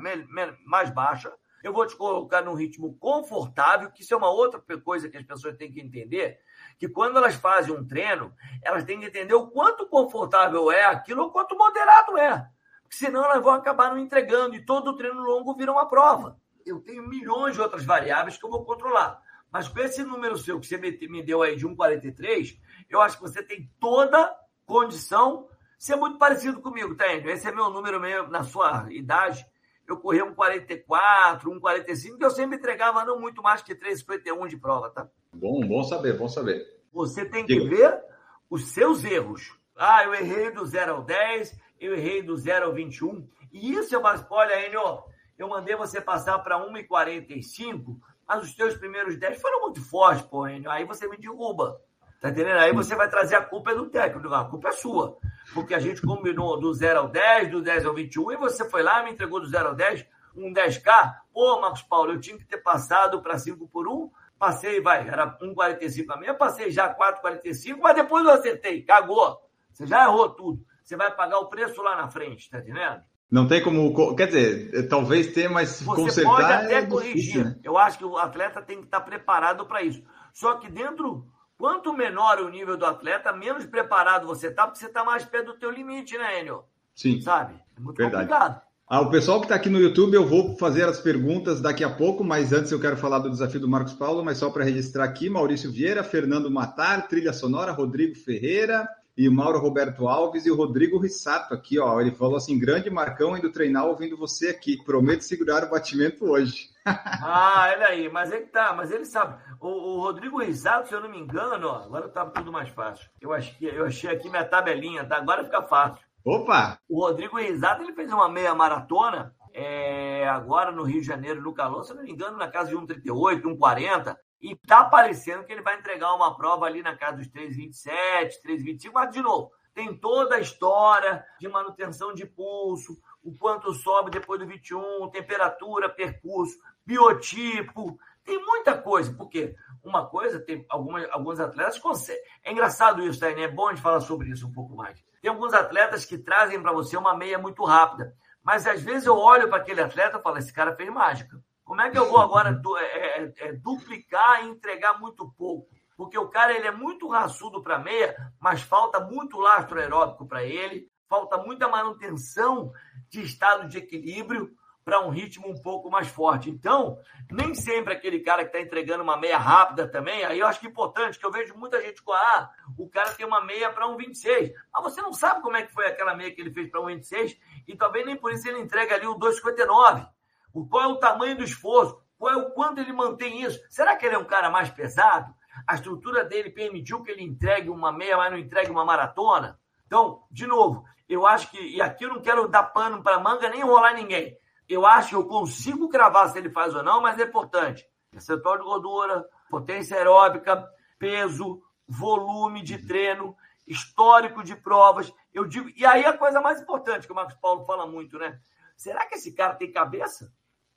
mais 0.66 0.90
baixa. 0.90 1.32
Eu 1.62 1.72
vou 1.72 1.86
te 1.86 1.96
colocar 1.96 2.42
num 2.42 2.54
ritmo 2.54 2.96
confortável, 2.98 3.90
que 3.90 4.02
isso 4.02 4.12
é 4.12 4.16
uma 4.16 4.30
outra 4.30 4.62
coisa 4.82 5.08
que 5.08 5.16
as 5.16 5.24
pessoas 5.24 5.56
têm 5.56 5.72
que 5.72 5.80
entender 5.80 6.38
que 6.78 6.88
quando 6.88 7.16
elas 7.16 7.34
fazem 7.34 7.74
um 7.74 7.86
treino, 7.86 8.34
elas 8.62 8.84
têm 8.84 9.00
que 9.00 9.06
entender 9.06 9.34
o 9.34 9.48
quanto 9.48 9.86
confortável 9.86 10.70
é 10.70 10.84
aquilo 10.84 11.24
ou 11.24 11.30
quanto 11.30 11.56
moderado 11.56 12.18
é. 12.18 12.48
Porque 12.82 12.96
senão 12.96 13.24
elas 13.24 13.42
vão 13.42 13.54
acabar 13.54 13.90
não 13.90 13.98
entregando 13.98 14.54
e 14.54 14.64
todo 14.64 14.88
o 14.88 14.96
treino 14.96 15.22
longo 15.22 15.54
vira 15.54 15.72
uma 15.72 15.88
prova. 15.88 16.38
Eu 16.64 16.80
tenho 16.80 17.06
milhões 17.06 17.54
de 17.54 17.60
outras 17.60 17.84
variáveis 17.84 18.36
que 18.36 18.44
eu 18.44 18.50
vou 18.50 18.64
controlar. 18.64 19.20
Mas 19.50 19.68
com 19.68 19.78
esse 19.78 20.02
número 20.02 20.36
seu 20.36 20.58
que 20.58 20.66
você 20.66 20.76
me 20.76 21.22
deu 21.22 21.42
aí 21.42 21.56
de 21.56 21.66
1,43, 21.66 22.58
eu 22.90 23.00
acho 23.00 23.16
que 23.16 23.22
você 23.22 23.42
tem 23.42 23.70
toda 23.78 24.34
condição 24.66 25.48
de 25.78 25.84
ser 25.84 25.96
muito 25.96 26.18
parecido 26.18 26.60
comigo, 26.60 26.96
tá, 26.96 27.04
Andrew? 27.12 27.32
Esse 27.32 27.46
é 27.46 27.52
meu 27.52 27.70
número 27.70 28.00
mesmo 28.00 28.28
na 28.28 28.42
sua 28.42 28.86
idade. 28.90 29.46
Eu 29.86 29.98
corri 29.98 30.22
um 30.22 30.34
44, 30.34 31.50
um 31.50 31.60
45, 31.60 32.18
que 32.18 32.24
eu 32.24 32.30
sempre 32.30 32.56
entregava 32.56 33.04
não 33.04 33.20
muito 33.20 33.42
mais 33.42 33.62
que 33.62 33.74
3,51 33.74 34.48
de 34.48 34.56
prova, 34.56 34.90
tá? 34.90 35.08
Bom, 35.34 35.60
bom 35.66 35.82
saber, 35.82 36.16
bom 36.16 36.28
saber. 36.28 36.64
Você 36.92 37.24
tem 37.24 37.44
que 37.44 37.58
Diga. 37.58 37.68
ver 37.76 38.04
os 38.48 38.66
seus 38.66 39.04
erros. 39.04 39.56
Ah, 39.76 40.04
eu 40.04 40.14
errei 40.14 40.50
do 40.50 40.64
0 40.64 40.92
ao 40.92 41.02
10, 41.02 41.58
eu 41.80 41.94
errei 41.94 42.22
do 42.22 42.36
0 42.36 42.66
ao 42.66 42.72
21. 42.72 43.28
E 43.52 43.72
isso 43.74 43.94
é 43.94 43.98
uma 43.98 44.14
spoiler, 44.14 44.66
Enio. 44.66 45.02
Eu 45.36 45.48
mandei 45.48 45.74
você 45.74 46.00
passar 46.00 46.38
para 46.38 46.58
1,45, 46.58 47.98
mas 48.26 48.42
os 48.44 48.54
teus 48.54 48.76
primeiros 48.76 49.18
10 49.18 49.40
foram 49.40 49.62
muito 49.62 49.82
fortes, 49.82 50.24
pô, 50.24 50.46
Enio. 50.46 50.70
Aí 50.70 50.84
você 50.84 51.08
me 51.08 51.16
derruba. 51.16 51.80
Tá 52.20 52.30
entendendo? 52.30 52.58
Aí 52.58 52.72
você 52.72 52.94
vai 52.94 53.10
trazer 53.10 53.34
a 53.34 53.44
culpa 53.44 53.74
do 53.74 53.90
técnico. 53.90 54.32
A 54.32 54.44
culpa 54.44 54.68
é 54.68 54.72
sua. 54.72 55.18
Porque 55.52 55.74
a 55.74 55.78
gente 55.78 56.00
combinou 56.00 56.58
do 56.58 56.72
0 56.72 57.00
ao 57.00 57.08
10, 57.08 57.50
do 57.50 57.60
10 57.60 57.84
ao 57.84 57.94
21, 57.94 58.32
e 58.32 58.36
você 58.36 58.68
foi 58.70 58.82
lá, 58.82 59.02
me 59.02 59.10
entregou 59.10 59.40
do 59.40 59.46
0 59.46 59.68
ao 59.68 59.74
10, 59.74 60.06
um 60.34 60.52
10K. 60.52 61.16
Pô, 61.32 61.60
Marcos 61.60 61.82
Paulo, 61.82 62.12
eu 62.12 62.20
tinha 62.20 62.38
que 62.38 62.46
ter 62.46 62.58
passado 62.58 63.20
para 63.20 63.36
5 63.36 63.68
por 63.68 63.86
1 63.86 64.10
Passei, 64.44 64.78
vai, 64.78 65.08
era 65.08 65.38
1,45 65.38 66.04
a 66.10 66.16
minha, 66.18 66.34
passei 66.34 66.70
já 66.70 66.94
4,45, 66.94 67.78
mas 67.80 67.94
depois 67.94 68.22
eu 68.26 68.30
acertei, 68.30 68.82
cagou. 68.82 69.38
Você 69.72 69.86
já 69.86 70.04
errou 70.04 70.28
tudo. 70.28 70.62
Você 70.82 70.98
vai 70.98 71.10
pagar 71.16 71.38
o 71.38 71.48
preço 71.48 71.80
lá 71.80 71.96
na 71.96 72.08
frente, 72.08 72.50
tá 72.50 72.58
entendendo? 72.58 73.00
Não 73.30 73.48
tem 73.48 73.62
como. 73.62 74.14
Quer 74.14 74.26
dizer, 74.26 74.86
talvez 74.86 75.32
ter, 75.32 75.48
mas 75.48 75.80
Você 75.80 76.02
consertar. 76.02 76.30
Pode 76.30 76.52
até 76.52 76.74
é 76.74 76.86
corrigir. 76.86 77.14
Difícil, 77.14 77.44
né? 77.44 77.56
Eu 77.64 77.78
acho 77.78 77.96
que 77.96 78.04
o 78.04 78.18
atleta 78.18 78.60
tem 78.60 78.80
que 78.80 78.84
estar 78.84 79.00
preparado 79.00 79.64
para 79.64 79.80
isso. 79.80 80.04
Só 80.34 80.56
que 80.56 80.70
dentro, 80.70 81.26
quanto 81.56 81.94
menor 81.94 82.38
o 82.38 82.50
nível 82.50 82.76
do 82.76 82.84
atleta, 82.84 83.32
menos 83.32 83.64
preparado 83.64 84.26
você 84.26 84.48
está, 84.48 84.66
porque 84.66 84.78
você 84.78 84.86
está 84.88 85.02
mais 85.02 85.24
perto 85.24 85.54
do 85.54 85.58
teu 85.58 85.70
limite, 85.70 86.18
né, 86.18 86.40
Enio? 86.40 86.64
Sim. 86.94 87.18
Sabe? 87.22 87.54
É 87.74 87.80
muito 87.80 87.96
Verdade. 87.96 88.28
complicado. 88.28 88.62
Ah, 88.86 89.00
o 89.00 89.10
pessoal 89.10 89.40
que 89.40 89.46
está 89.46 89.54
aqui 89.54 89.70
no 89.70 89.80
YouTube, 89.80 90.14
eu 90.14 90.26
vou 90.26 90.58
fazer 90.58 90.84
as 90.84 91.00
perguntas 91.00 91.58
daqui 91.58 91.82
a 91.82 91.88
pouco, 91.88 92.22
mas 92.22 92.52
antes 92.52 92.70
eu 92.70 92.78
quero 92.78 92.98
falar 92.98 93.18
do 93.18 93.30
desafio 93.30 93.58
do 93.58 93.66
Marcos 93.66 93.94
Paulo, 93.94 94.22
mas 94.22 94.36
só 94.36 94.50
para 94.50 94.62
registrar 94.62 95.04
aqui, 95.04 95.30
Maurício 95.30 95.72
Vieira, 95.72 96.04
Fernando 96.04 96.50
Matar, 96.50 97.08
Trilha 97.08 97.32
Sonora, 97.32 97.72
Rodrigo 97.72 98.14
Ferreira 98.14 98.86
e 99.16 99.26
Mauro 99.30 99.58
Roberto 99.58 100.06
Alves 100.06 100.44
e 100.44 100.50
o 100.50 100.54
Rodrigo 100.54 100.98
Rissato 100.98 101.54
aqui, 101.54 101.78
ó. 101.78 101.98
Ele 101.98 102.10
falou 102.10 102.36
assim: 102.36 102.58
grande 102.58 102.90
Marcão 102.90 103.34
indo 103.34 103.50
treinar 103.50 103.86
ouvindo 103.86 104.18
você 104.18 104.48
aqui. 104.48 104.76
Prometo 104.84 105.22
segurar 105.22 105.64
o 105.64 105.70
batimento 105.70 106.26
hoje. 106.26 106.68
ah, 106.84 107.72
olha 107.74 107.86
aí, 107.86 108.10
mas 108.10 108.30
ele 108.30 108.46
tá, 108.46 108.74
mas 108.74 108.90
ele 108.90 109.06
sabe. 109.06 109.40
O, 109.60 109.68
o 109.68 110.00
Rodrigo 110.02 110.42
Rissato, 110.42 110.88
se 110.88 110.94
eu 110.94 111.00
não 111.00 111.08
me 111.08 111.18
engano, 111.18 111.68
ó, 111.68 111.84
agora 111.84 112.06
tá 112.08 112.26
tudo 112.26 112.52
mais 112.52 112.68
fácil. 112.68 113.08
Eu 113.18 113.32
achei, 113.32 113.70
eu 113.70 113.86
achei 113.86 114.10
aqui 114.10 114.28
minha 114.28 114.44
tabelinha, 114.44 115.06
tá? 115.06 115.16
Agora 115.16 115.42
fica 115.42 115.62
fácil. 115.62 116.04
Opa! 116.24 116.78
O 116.88 117.00
Rodrigo 117.00 117.38
Risato 117.38 117.82
ele 117.82 117.92
fez 117.92 118.10
uma 118.10 118.28
meia 118.28 118.54
maratona 118.54 119.34
é, 119.52 120.26
agora 120.26 120.72
no 120.72 120.82
Rio 120.82 121.00
de 121.00 121.06
Janeiro, 121.06 121.42
no 121.42 121.52
calor, 121.52 121.84
se 121.84 121.94
não 121.94 122.02
me 122.02 122.10
engano, 122.10 122.38
na 122.38 122.48
casa 122.48 122.70
de 122.70 122.76
1,38, 122.76 123.42
1,40. 123.42 124.16
E 124.40 124.56
tá 124.56 124.84
parecendo 124.84 125.44
que 125.44 125.52
ele 125.52 125.62
vai 125.62 125.78
entregar 125.78 126.14
uma 126.14 126.36
prova 126.36 126.66
ali 126.66 126.82
na 126.82 126.96
casa 126.96 127.18
dos 127.18 127.28
3,27, 127.28 128.42
3,25, 128.44 128.90
mas 128.92 129.12
de 129.12 129.22
novo, 129.22 129.50
tem 129.74 129.96
toda 129.96 130.36
a 130.36 130.40
história 130.40 131.24
de 131.38 131.48
manutenção 131.48 132.14
de 132.14 132.26
pulso, 132.26 132.98
o 133.22 133.34
quanto 133.36 133.72
sobe 133.72 134.10
depois 134.10 134.40
do 134.40 134.46
21, 134.46 135.10
temperatura, 135.10 135.88
percurso, 135.88 136.58
biotipo, 136.84 137.98
tem 138.24 138.38
muita 138.42 138.76
coisa, 138.76 139.12
porque 139.12 139.54
uma 139.82 140.06
coisa, 140.06 140.40
tem 140.40 140.64
algumas, 140.68 141.08
alguns 141.10 141.38
atletas 141.38 141.78
conseguem. 141.78 142.22
É 142.42 142.52
engraçado 142.52 143.02
isso, 143.02 143.20
tá? 143.20 143.28
É 143.28 143.48
bom 143.48 143.68
gente 143.70 143.82
falar 143.82 144.00
sobre 144.00 144.30
isso 144.30 144.46
um 144.46 144.52
pouco 144.52 144.74
mais. 144.74 145.02
Tem 145.24 145.30
alguns 145.30 145.54
atletas 145.54 146.04
que 146.04 146.18
trazem 146.18 146.60
para 146.60 146.70
você 146.70 146.98
uma 146.98 147.16
meia 147.16 147.38
muito 147.38 147.64
rápida. 147.64 148.14
Mas 148.42 148.66
às 148.66 148.82
vezes 148.82 149.06
eu 149.06 149.16
olho 149.16 149.48
para 149.48 149.56
aquele 149.56 149.80
atleta 149.80 150.18
e 150.18 150.22
falo: 150.22 150.36
esse 150.36 150.52
cara 150.52 150.76
fez 150.76 150.90
mágica. 150.90 151.42
Como 151.64 151.80
é 151.80 151.88
que 151.88 151.96
eu 151.96 152.10
vou 152.10 152.20
agora 152.20 152.60
é, 152.78 153.22
é, 153.22 153.32
é, 153.38 153.52
duplicar 153.54 154.44
e 154.44 154.50
entregar 154.50 155.00
muito 155.00 155.32
pouco? 155.32 155.66
Porque 155.96 156.18
o 156.18 156.28
cara 156.28 156.52
ele 156.52 156.66
é 156.66 156.70
muito 156.70 157.08
raçudo 157.08 157.62
para 157.62 157.78
meia, 157.78 158.14
mas 158.38 158.60
falta 158.60 159.00
muito 159.00 159.38
lastro 159.38 159.80
aeróbico 159.80 160.28
para 160.28 160.44
ele, 160.44 160.90
falta 161.08 161.38
muita 161.38 161.68
manutenção 161.68 162.70
de 163.08 163.22
estado 163.22 163.66
de 163.66 163.78
equilíbrio 163.78 164.54
para 164.84 165.00
um 165.00 165.08
ritmo 165.08 165.48
um 165.48 165.54
pouco 165.54 165.90
mais 165.90 166.08
forte. 166.08 166.50
Então, 166.50 166.98
nem 167.30 167.54
sempre 167.54 167.94
aquele 167.94 168.20
cara 168.20 168.42
que 168.42 168.48
está 168.48 168.60
entregando 168.60 169.02
uma 169.02 169.16
meia 169.16 169.38
rápida 169.38 169.88
também, 169.88 170.24
aí 170.24 170.38
eu 170.38 170.46
acho 170.46 170.60
que 170.60 170.66
é 170.66 170.70
importante, 170.70 171.18
que 171.18 171.24
eu 171.24 171.32
vejo 171.32 171.56
muita 171.56 171.80
gente 171.80 172.02
com, 172.02 172.12
ah, 172.12 172.50
o 172.76 172.88
cara 172.88 173.10
tem 173.12 173.26
uma 173.26 173.42
meia 173.42 173.72
para 173.72 173.88
um 173.88 173.96
26. 173.96 174.52
Mas 174.72 174.82
você 174.82 175.00
não 175.00 175.12
sabe 175.12 175.40
como 175.40 175.56
é 175.56 175.62
que 175.62 175.72
foi 175.72 175.86
aquela 175.86 176.14
meia 176.14 176.30
que 176.30 176.40
ele 176.40 176.52
fez 176.52 176.70
para 176.70 176.82
um 176.82 176.86
26 176.86 177.36
e 177.66 177.74
talvez 177.76 178.04
nem 178.04 178.16
por 178.16 178.32
isso 178.32 178.46
ele 178.46 178.60
entrega 178.60 178.94
ali 178.94 179.06
o 179.06 179.18
2,59. 179.18 180.06
O, 180.52 180.68
qual 180.68 180.82
é 180.84 180.86
o 180.86 180.98
tamanho 180.98 181.36
do 181.36 181.42
esforço? 181.44 181.98
Qual 182.18 182.32
é 182.32 182.36
o 182.36 182.50
quanto 182.50 182.80
ele 182.80 182.92
mantém 182.92 183.42
isso? 183.42 183.58
Será 183.70 183.96
que 183.96 184.04
ele 184.04 184.14
é 184.14 184.18
um 184.18 184.24
cara 184.24 184.50
mais 184.50 184.68
pesado? 184.68 185.34
A 185.66 185.74
estrutura 185.74 186.24
dele 186.24 186.50
permitiu 186.50 187.02
que 187.02 187.10
ele 187.10 187.22
entregue 187.22 187.70
uma 187.70 187.90
meia, 187.90 188.16
mas 188.16 188.30
não 188.30 188.38
entregue 188.38 188.70
uma 188.70 188.84
maratona? 188.84 189.58
Então, 189.86 190.22
de 190.30 190.46
novo, 190.46 190.84
eu 191.08 191.26
acho 191.26 191.50
que, 191.50 191.58
e 191.58 191.80
aqui 191.80 192.04
eu 192.04 192.10
não 192.10 192.20
quero 192.20 192.48
dar 192.48 192.64
pano 192.64 193.02
para 193.02 193.18
manga 193.18 193.48
nem 193.48 193.60
enrolar 193.60 193.94
ninguém. 193.94 194.36
Eu 194.68 194.86
acho 194.86 195.10
que 195.10 195.14
eu 195.14 195.26
consigo 195.26 195.88
cravar 195.88 196.30
se 196.30 196.38
ele 196.38 196.50
faz 196.50 196.74
ou 196.74 196.82
não, 196.82 197.00
mas 197.00 197.18
é 197.18 197.24
importante. 197.24 197.86
Percentual 198.10 198.58
de 198.58 198.64
gordura, 198.64 199.26
potência 199.50 199.96
aeróbica, 199.96 200.66
peso, 200.98 201.62
volume 201.86 202.62
de 202.62 202.78
treino, 202.86 203.36
histórico 203.66 204.42
de 204.42 204.56
provas. 204.56 205.12
Eu 205.32 205.44
digo, 205.44 205.70
e 205.76 205.84
aí 205.84 206.04
a 206.04 206.16
coisa 206.16 206.40
mais 206.40 206.60
importante 206.60 207.06
que 207.06 207.12
o 207.12 207.16
Marcos 207.16 207.36
Paulo 207.36 207.64
fala 207.64 207.86
muito, 207.86 208.18
né? 208.18 208.38
Será 208.76 209.06
que 209.06 209.16
esse 209.16 209.32
cara 209.32 209.54
tem 209.54 209.70
cabeça? 209.70 210.32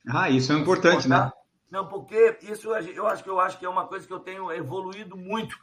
Ah, 0.08 0.30
isso 0.30 0.52
é 0.52 0.56
importante, 0.56 1.08
né? 1.08 1.30
Não, 1.70 1.86
porque 1.86 2.38
isso 2.42 2.68
eu 2.68 3.06
acho 3.06 3.22
que 3.22 3.28
eu 3.28 3.40
acho 3.40 3.58
que 3.58 3.66
é 3.66 3.68
uma 3.68 3.86
coisa 3.86 4.06
que 4.06 4.12
eu 4.12 4.20
tenho 4.20 4.50
evoluído 4.52 5.16
muito, 5.16 5.56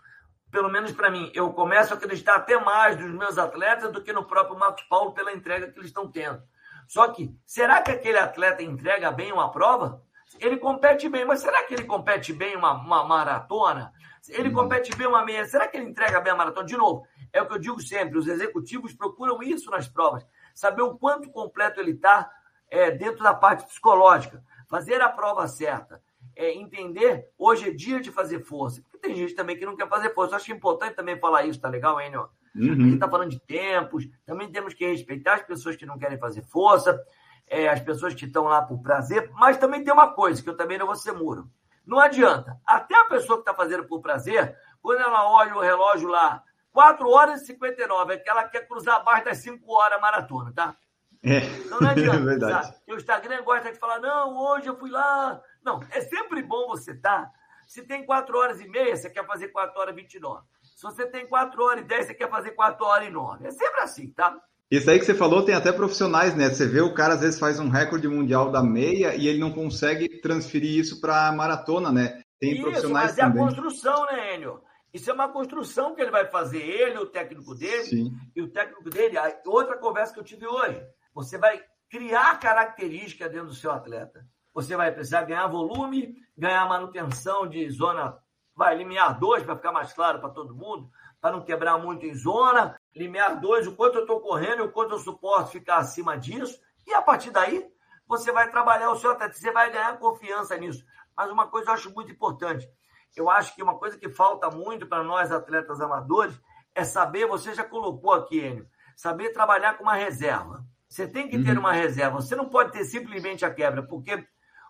pelo 0.52 0.70
menos 0.70 0.92
para 0.92 1.10
mim. 1.10 1.32
Eu 1.34 1.52
começo 1.54 1.94
a 1.94 1.98
acreditar 1.98 2.36
até 2.36 2.60
mais 2.60 3.00
nos 3.00 3.12
meus 3.12 3.38
atletas 3.38 3.92
do 3.92 4.04
que 4.04 4.14
no 4.14 4.26
próprio 4.26 4.58
Marcos 4.58 4.84
Paulo 4.84 5.14
pela 5.14 5.34
entrega 5.34 5.72
que 5.72 5.80
eles 5.80 5.88
estão 5.88 6.12
tendo. 6.12 6.42
Só 6.88 7.08
que, 7.10 7.36
será 7.46 7.82
que 7.82 7.92
aquele 7.92 8.18
atleta 8.18 8.62
entrega 8.62 9.12
bem 9.12 9.32
uma 9.32 9.52
prova? 9.52 10.04
Ele 10.40 10.58
compete 10.58 11.08
bem, 11.08 11.26
mas 11.26 11.40
será 11.40 11.64
que 11.64 11.74
ele 11.74 11.86
compete 11.86 12.34
bem 12.34 12.56
uma, 12.56 12.74
uma 12.74 13.04
maratona? 13.04 13.94
Ele 14.30 14.50
uhum. 14.50 14.56
compete 14.56 14.96
bem 14.96 15.08
uma 15.08 15.24
meia, 15.24 15.46
será 15.46 15.68
que 15.68 15.78
ele 15.78 15.90
entrega 15.90 16.20
bem 16.20 16.34
a 16.34 16.36
maratona? 16.36 16.66
De 16.66 16.76
novo, 16.76 17.06
é 17.32 17.42
o 17.42 17.48
que 17.48 17.54
eu 17.54 17.60
digo 17.60 17.82
sempre: 17.82 18.18
os 18.18 18.28
executivos 18.28 18.94
procuram 18.94 19.42
isso 19.44 19.70
nas 19.70 19.88
provas, 19.88 20.26
saber 20.54 20.82
o 20.82 20.98
quanto 20.98 21.30
completo 21.30 21.80
ele 21.80 21.92
está 21.92 22.30
é, 22.70 22.92
dentro 22.92 23.24
da 23.24 23.34
parte 23.34 23.66
psicológica, 23.66 24.44
fazer 24.68 25.02
a 25.02 25.10
prova 25.10 25.48
certa, 25.48 26.02
é, 26.36 26.54
entender 26.54 27.30
hoje 27.38 27.70
é 27.70 27.72
dia 27.72 28.00
de 28.00 28.12
fazer 28.12 28.40
força. 28.40 28.82
Porque 28.82 28.98
tem 28.98 29.16
gente 29.16 29.36
também 29.36 29.58
que 29.58 29.66
não 29.66 29.76
quer 29.76 29.88
fazer 29.88 30.14
força. 30.14 30.34
Eu 30.34 30.38
acho 30.38 30.52
importante 30.52 30.96
também 30.96 31.20
falar 31.20 31.46
isso, 31.46 31.62
tá 31.62 31.70
legal, 31.70 32.02
Enio? 32.02 32.30
Uhum. 32.56 32.72
A 32.72 32.76
gente 32.76 32.94
está 32.94 33.10
falando 33.10 33.32
de 33.32 33.40
tempos, 33.40 34.08
também 34.26 34.52
temos 34.52 34.74
que 34.74 34.86
respeitar 34.86 35.36
as 35.36 35.44
pessoas 35.44 35.76
que 35.76 35.86
não 35.86 35.98
querem 35.98 36.18
fazer 36.18 36.42
força, 36.44 37.00
é, 37.48 37.68
as 37.68 37.82
pessoas 37.82 38.14
que 38.14 38.26
estão 38.26 38.46
lá 38.46 38.62
por 38.62 38.82
prazer, 38.82 39.30
mas 39.34 39.58
também 39.58 39.84
tem 39.84 39.94
uma 39.94 40.14
coisa 40.14 40.42
que 40.42 40.50
eu 40.50 40.56
também 40.56 40.78
não 40.78 40.86
vou 40.86 40.96
ser 40.96 41.12
muro. 41.12 41.50
Não 41.86 42.00
adianta. 42.00 42.60
Até 42.66 42.96
a 42.96 43.06
pessoa 43.06 43.38
que 43.38 43.42
está 43.42 43.54
fazendo 43.54 43.86
por 43.86 44.02
prazer, 44.02 44.58
quando 44.82 45.02
ela 45.02 45.30
olha 45.30 45.56
o 45.56 45.62
relógio 45.62 46.08
lá, 46.08 46.42
4 46.72 47.08
horas 47.10 47.42
e 47.42 47.46
59, 47.46 48.14
é 48.14 48.18
que 48.18 48.30
ela 48.30 48.44
quer 48.46 48.68
cruzar 48.68 48.96
abaixo 48.96 49.26
das 49.26 49.38
5 49.38 49.72
horas 49.72 50.02
maratona, 50.02 50.52
tá? 50.54 50.76
É. 51.24 51.38
Então 51.38 51.80
não 51.80 51.90
adianta. 51.92 52.18
É 52.18 52.22
verdade. 52.22 52.72
Tá? 52.72 52.94
o 52.94 52.96
Instagram 52.96 53.44
gosta 53.44 53.72
de 53.72 53.80
falar, 53.80 54.00
não, 54.00 54.36
hoje 54.38 54.68
eu 54.68 54.78
fui 54.78 54.90
lá. 54.90 55.42
Não, 55.64 55.80
é 55.92 56.02
sempre 56.02 56.42
bom 56.42 56.68
você 56.68 56.92
estar. 56.92 57.26
Tá? 57.26 57.32
Se 57.68 57.84
tem 57.84 58.06
4 58.06 58.38
horas 58.38 58.60
e 58.60 58.68
meia, 58.68 58.96
você 58.96 59.10
quer 59.10 59.26
fazer 59.26 59.50
4 59.50 59.80
horas 59.80 59.94
e 59.94 60.02
29. 60.02 60.44
Você 60.86 61.08
tem 61.08 61.28
4 61.28 61.64
horas 61.64 61.84
e 61.84 61.88
10, 61.88 62.06
você 62.06 62.14
quer 62.14 62.30
fazer 62.30 62.52
4 62.52 62.86
horas 62.86 63.08
e 63.08 63.12
9. 63.12 63.48
É 63.48 63.50
sempre 63.50 63.82
assim, 63.82 64.08
tá? 64.12 64.38
Isso 64.70 64.88
aí 64.88 65.00
que 65.00 65.06
você 65.06 65.16
falou 65.16 65.44
tem 65.44 65.56
até 65.56 65.72
profissionais, 65.72 66.36
né? 66.36 66.48
Você 66.48 66.68
vê 66.68 66.80
o 66.80 66.94
cara 66.94 67.16
às 67.16 67.22
vezes 67.22 67.40
faz 67.40 67.60
um 67.60 67.70
recorde 67.70 68.08
mundial 68.08 68.52
da 68.52 68.62
meia 68.62 69.16
e 69.16 69.28
ele 69.28 69.40
não 69.40 69.52
consegue 69.52 70.22
transferir 70.22 70.80
isso 70.80 71.02
para 71.02 71.32
maratona, 71.32 71.92
né? 71.92 72.22
Tem 72.40 72.54
isso, 72.54 72.62
profissionais 72.62 73.12
mas 73.12 73.18
é 73.18 73.24
a 73.24 73.34
construção, 73.34 74.06
né, 74.06 74.36
Enio? 74.36 74.62
Isso 74.94 75.10
é 75.10 75.14
uma 75.14 75.28
construção 75.28 75.96
que 75.96 76.02
ele 76.02 76.12
vai 76.12 76.28
fazer, 76.28 76.62
ele, 76.62 77.00
o 77.00 77.08
técnico 77.08 77.56
dele, 77.56 77.84
Sim. 77.84 78.12
e 78.36 78.42
o 78.44 78.52
técnico 78.52 78.88
dele. 78.88 79.18
Outra 79.46 79.78
conversa 79.78 80.14
que 80.14 80.20
eu 80.20 80.24
tive 80.24 80.46
hoje. 80.46 80.82
Você 81.16 81.38
vai 81.38 81.60
criar 81.90 82.40
característica 82.40 83.28
dentro 83.28 83.48
do 83.48 83.56
seu 83.56 83.72
atleta. 83.72 84.24
Você 84.54 84.76
vai 84.76 84.92
precisar 84.92 85.24
ganhar 85.24 85.48
volume, 85.48 86.16
ganhar 86.38 86.68
manutenção 86.70 87.48
de 87.48 87.68
zona 87.72 88.18
vai 88.56 88.76
limiar 88.76 89.20
2 89.20 89.44
para 89.44 89.56
ficar 89.56 89.72
mais 89.72 89.92
claro 89.92 90.20
para 90.20 90.30
todo 90.30 90.56
mundo, 90.56 90.90
para 91.20 91.32
não 91.32 91.44
quebrar 91.44 91.78
muito 91.78 92.06
em 92.06 92.16
zona, 92.16 92.80
limiar 92.96 93.40
2, 93.40 93.68
o 93.68 93.76
quanto 93.76 93.96
eu 93.96 94.02
estou 94.02 94.22
correndo 94.22 94.60
e 94.60 94.68
o 94.68 94.72
quanto 94.72 94.94
eu 94.94 95.00
suporto 95.00 95.52
ficar 95.52 95.78
acima 95.78 96.18
disso, 96.18 96.60
e 96.88 96.94
a 96.94 97.02
partir 97.02 97.32
daí 97.32 97.68
você 98.08 98.32
vai 98.32 98.50
trabalhar 98.50 98.92
o 98.92 98.96
seu 98.98 99.12
atleta, 99.12 99.34
você 99.34 99.52
vai 99.52 99.72
ganhar 99.72 99.98
confiança 99.98 100.56
nisso. 100.56 100.86
Mas 101.18 101.32
uma 101.32 101.48
coisa 101.48 101.70
eu 101.70 101.74
acho 101.74 101.94
muito 101.94 102.12
importante, 102.12 102.70
eu 103.16 103.30
acho 103.30 103.56
que 103.56 103.64
uma 103.64 103.78
coisa 103.78 103.98
que 103.98 104.10
falta 104.10 104.50
muito 104.50 104.88
para 104.88 105.04
nós 105.04 105.32
atletas 105.32 105.82
amadores 105.82 106.40
é 106.74 106.84
saber, 106.84 107.26
você 107.26 107.54
já 107.54 107.64
colocou 107.64 108.14
aqui, 108.14 108.40
Enio, 108.40 108.68
saber 108.96 109.32
trabalhar 109.32 109.78
com 109.78 109.84
uma 109.84 109.96
reserva. 109.96 110.64
Você 110.88 111.08
tem 111.08 111.28
que 111.28 111.42
ter 111.44 111.54
uhum. 111.54 111.60
uma 111.60 111.74
reserva, 111.74 112.22
você 112.22 112.36
não 112.36 112.50
pode 112.50 112.72
ter 112.72 112.84
simplesmente 112.84 113.44
a 113.44 113.54
quebra, 113.54 113.84
porque 113.84 114.26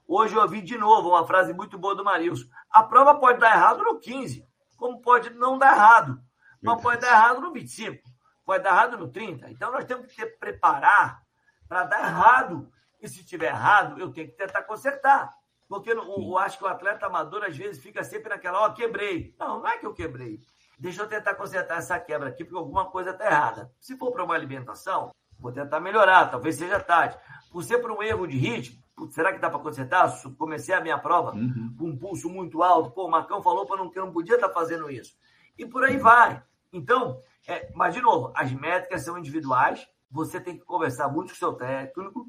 Hoje 0.07 0.35
eu 0.35 0.41
ouvi 0.41 0.61
de 0.61 0.77
novo 0.77 1.09
uma 1.09 1.25
frase 1.25 1.51
muito 1.51 1.79
boa 1.79 1.95
do 1.95 2.03
Marilson. 2.03 2.45
A 2.69 2.83
prova 2.83 3.15
pode 3.15 3.39
dar 3.39 3.55
errado 3.55 3.83
no 3.83 3.99
15, 3.99 4.47
como 4.77 5.01
pode 5.01 5.31
não 5.31 5.57
dar 5.57 5.73
errado. 5.73 6.21
Mas 6.61 6.81
pode 6.81 7.01
dar 7.01 7.11
errado 7.11 7.41
no 7.41 7.51
25, 7.51 8.03
pode 8.45 8.63
dar 8.63 8.69
errado 8.69 8.97
no 8.97 9.07
30. 9.07 9.49
Então 9.49 9.71
nós 9.71 9.83
temos 9.85 10.05
que 10.07 10.15
ter, 10.15 10.37
preparar 10.37 11.23
para 11.67 11.85
dar 11.85 11.99
errado. 12.07 12.71
E 13.01 13.07
se 13.07 13.25
tiver 13.25 13.47
errado, 13.47 13.99
eu 13.99 14.11
tenho 14.11 14.27
que 14.27 14.37
tentar 14.37 14.61
consertar. 14.63 15.33
Porque 15.67 15.91
eu, 15.91 15.97
eu 15.97 16.37
acho 16.37 16.59
que 16.59 16.63
o 16.63 16.67
atleta 16.67 17.07
amador 17.07 17.43
às 17.43 17.57
vezes 17.57 17.81
fica 17.81 18.03
sempre 18.03 18.29
naquela, 18.29 18.61
ó, 18.61 18.67
oh, 18.67 18.73
quebrei. 18.73 19.33
Não, 19.39 19.59
não 19.59 19.67
é 19.67 19.77
que 19.77 19.87
eu 19.87 19.93
quebrei. 19.93 20.39
Deixa 20.77 21.01
eu 21.01 21.07
tentar 21.07 21.33
consertar 21.33 21.79
essa 21.79 21.99
quebra 21.99 22.29
aqui, 22.29 22.43
porque 22.43 22.57
alguma 22.57 22.85
coisa 22.85 23.09
está 23.09 23.25
errada. 23.25 23.71
Se 23.79 23.97
for 23.97 24.11
para 24.11 24.23
uma 24.23 24.35
alimentação, 24.35 25.11
vou 25.39 25.51
tentar 25.51 25.79
melhorar, 25.79 26.29
talvez 26.29 26.57
seja 26.57 26.79
tarde. 26.79 27.17
Por 27.51 27.63
ser 27.63 27.79
por 27.79 27.91
um 27.91 28.03
erro 28.03 28.27
de 28.27 28.37
ritmo, 28.37 28.84
será 29.11 29.33
que 29.33 29.39
dá 29.39 29.49
para 29.49 29.59
consertar? 29.59 30.11
Comecei 30.37 30.73
a 30.73 30.81
minha 30.81 30.97
prova 30.97 31.35
uhum. 31.35 31.75
com 31.77 31.85
um 31.85 31.97
pulso 31.97 32.29
muito 32.29 32.63
alto. 32.63 32.91
Pô, 32.91 33.05
o 33.05 33.11
Marcão 33.11 33.41
falou 33.41 33.65
para 33.65 33.77
não, 33.77 33.89
que 33.89 33.99
eu 33.99 34.05
não 34.05 34.13
podia 34.13 34.35
estar 34.35 34.47
tá 34.47 34.53
fazendo 34.53 34.89
isso. 34.89 35.15
E 35.57 35.65
por 35.65 35.83
aí 35.83 35.97
vai. 35.97 36.41
Então, 36.71 37.19
é, 37.47 37.71
mas 37.73 37.93
de 37.93 38.01
novo, 38.01 38.31
as 38.35 38.51
métricas 38.51 39.03
são 39.03 39.17
individuais. 39.17 39.87
Você 40.09 40.39
tem 40.39 40.57
que 40.57 40.65
conversar 40.65 41.07
muito 41.09 41.29
com 41.29 41.35
o 41.35 41.37
seu 41.37 41.53
técnico. 41.53 42.27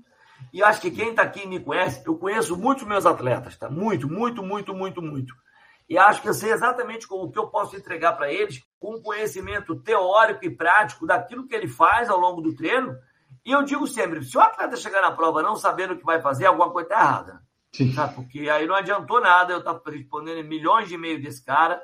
E 0.52 0.62
acho 0.62 0.80
que 0.80 0.90
quem 0.90 1.10
está 1.10 1.22
aqui 1.22 1.44
e 1.44 1.46
me 1.46 1.60
conhece, 1.60 2.02
eu 2.06 2.16
conheço 2.16 2.56
muitos 2.56 2.84
meus 2.84 3.06
atletas, 3.06 3.56
tá? 3.56 3.70
Muito, 3.70 4.08
muito, 4.08 4.42
muito, 4.42 4.74
muito, 4.74 5.00
muito. 5.02 5.34
E 5.88 5.96
acho 5.96 6.20
que 6.20 6.28
eu 6.28 6.34
sei 6.34 6.52
exatamente 6.52 7.06
o 7.08 7.30
que 7.30 7.38
eu 7.38 7.46
posso 7.46 7.76
entregar 7.76 8.14
para 8.14 8.32
eles, 8.32 8.62
com 8.78 9.00
conhecimento 9.00 9.76
teórico 9.76 10.44
e 10.44 10.50
prático 10.50 11.06
daquilo 11.06 11.46
que 11.46 11.54
ele 11.54 11.68
faz 11.68 12.10
ao 12.10 12.18
longo 12.18 12.40
do 12.40 12.54
treino, 12.54 12.96
e 13.46 13.52
eu 13.52 13.62
digo 13.62 13.86
sempre, 13.86 14.24
se 14.24 14.36
o 14.36 14.40
atleta 14.40 14.76
chegar 14.76 15.00
na 15.00 15.12
prova 15.12 15.40
não 15.40 15.54
sabendo 15.54 15.94
o 15.94 15.96
que 15.96 16.04
vai 16.04 16.20
fazer, 16.20 16.46
alguma 16.46 16.68
coisa 16.68 16.88
está 16.88 17.00
errada. 17.00 17.42
Tá? 17.94 18.08
Porque 18.08 18.50
aí 18.50 18.66
não 18.66 18.74
adiantou 18.74 19.20
nada 19.20 19.52
eu 19.52 19.60
estar 19.60 19.74
tá 19.74 19.90
respondendo 19.90 20.44
milhões 20.44 20.88
de 20.88 20.94
e-mails 20.94 21.22
desse 21.22 21.44
cara, 21.44 21.80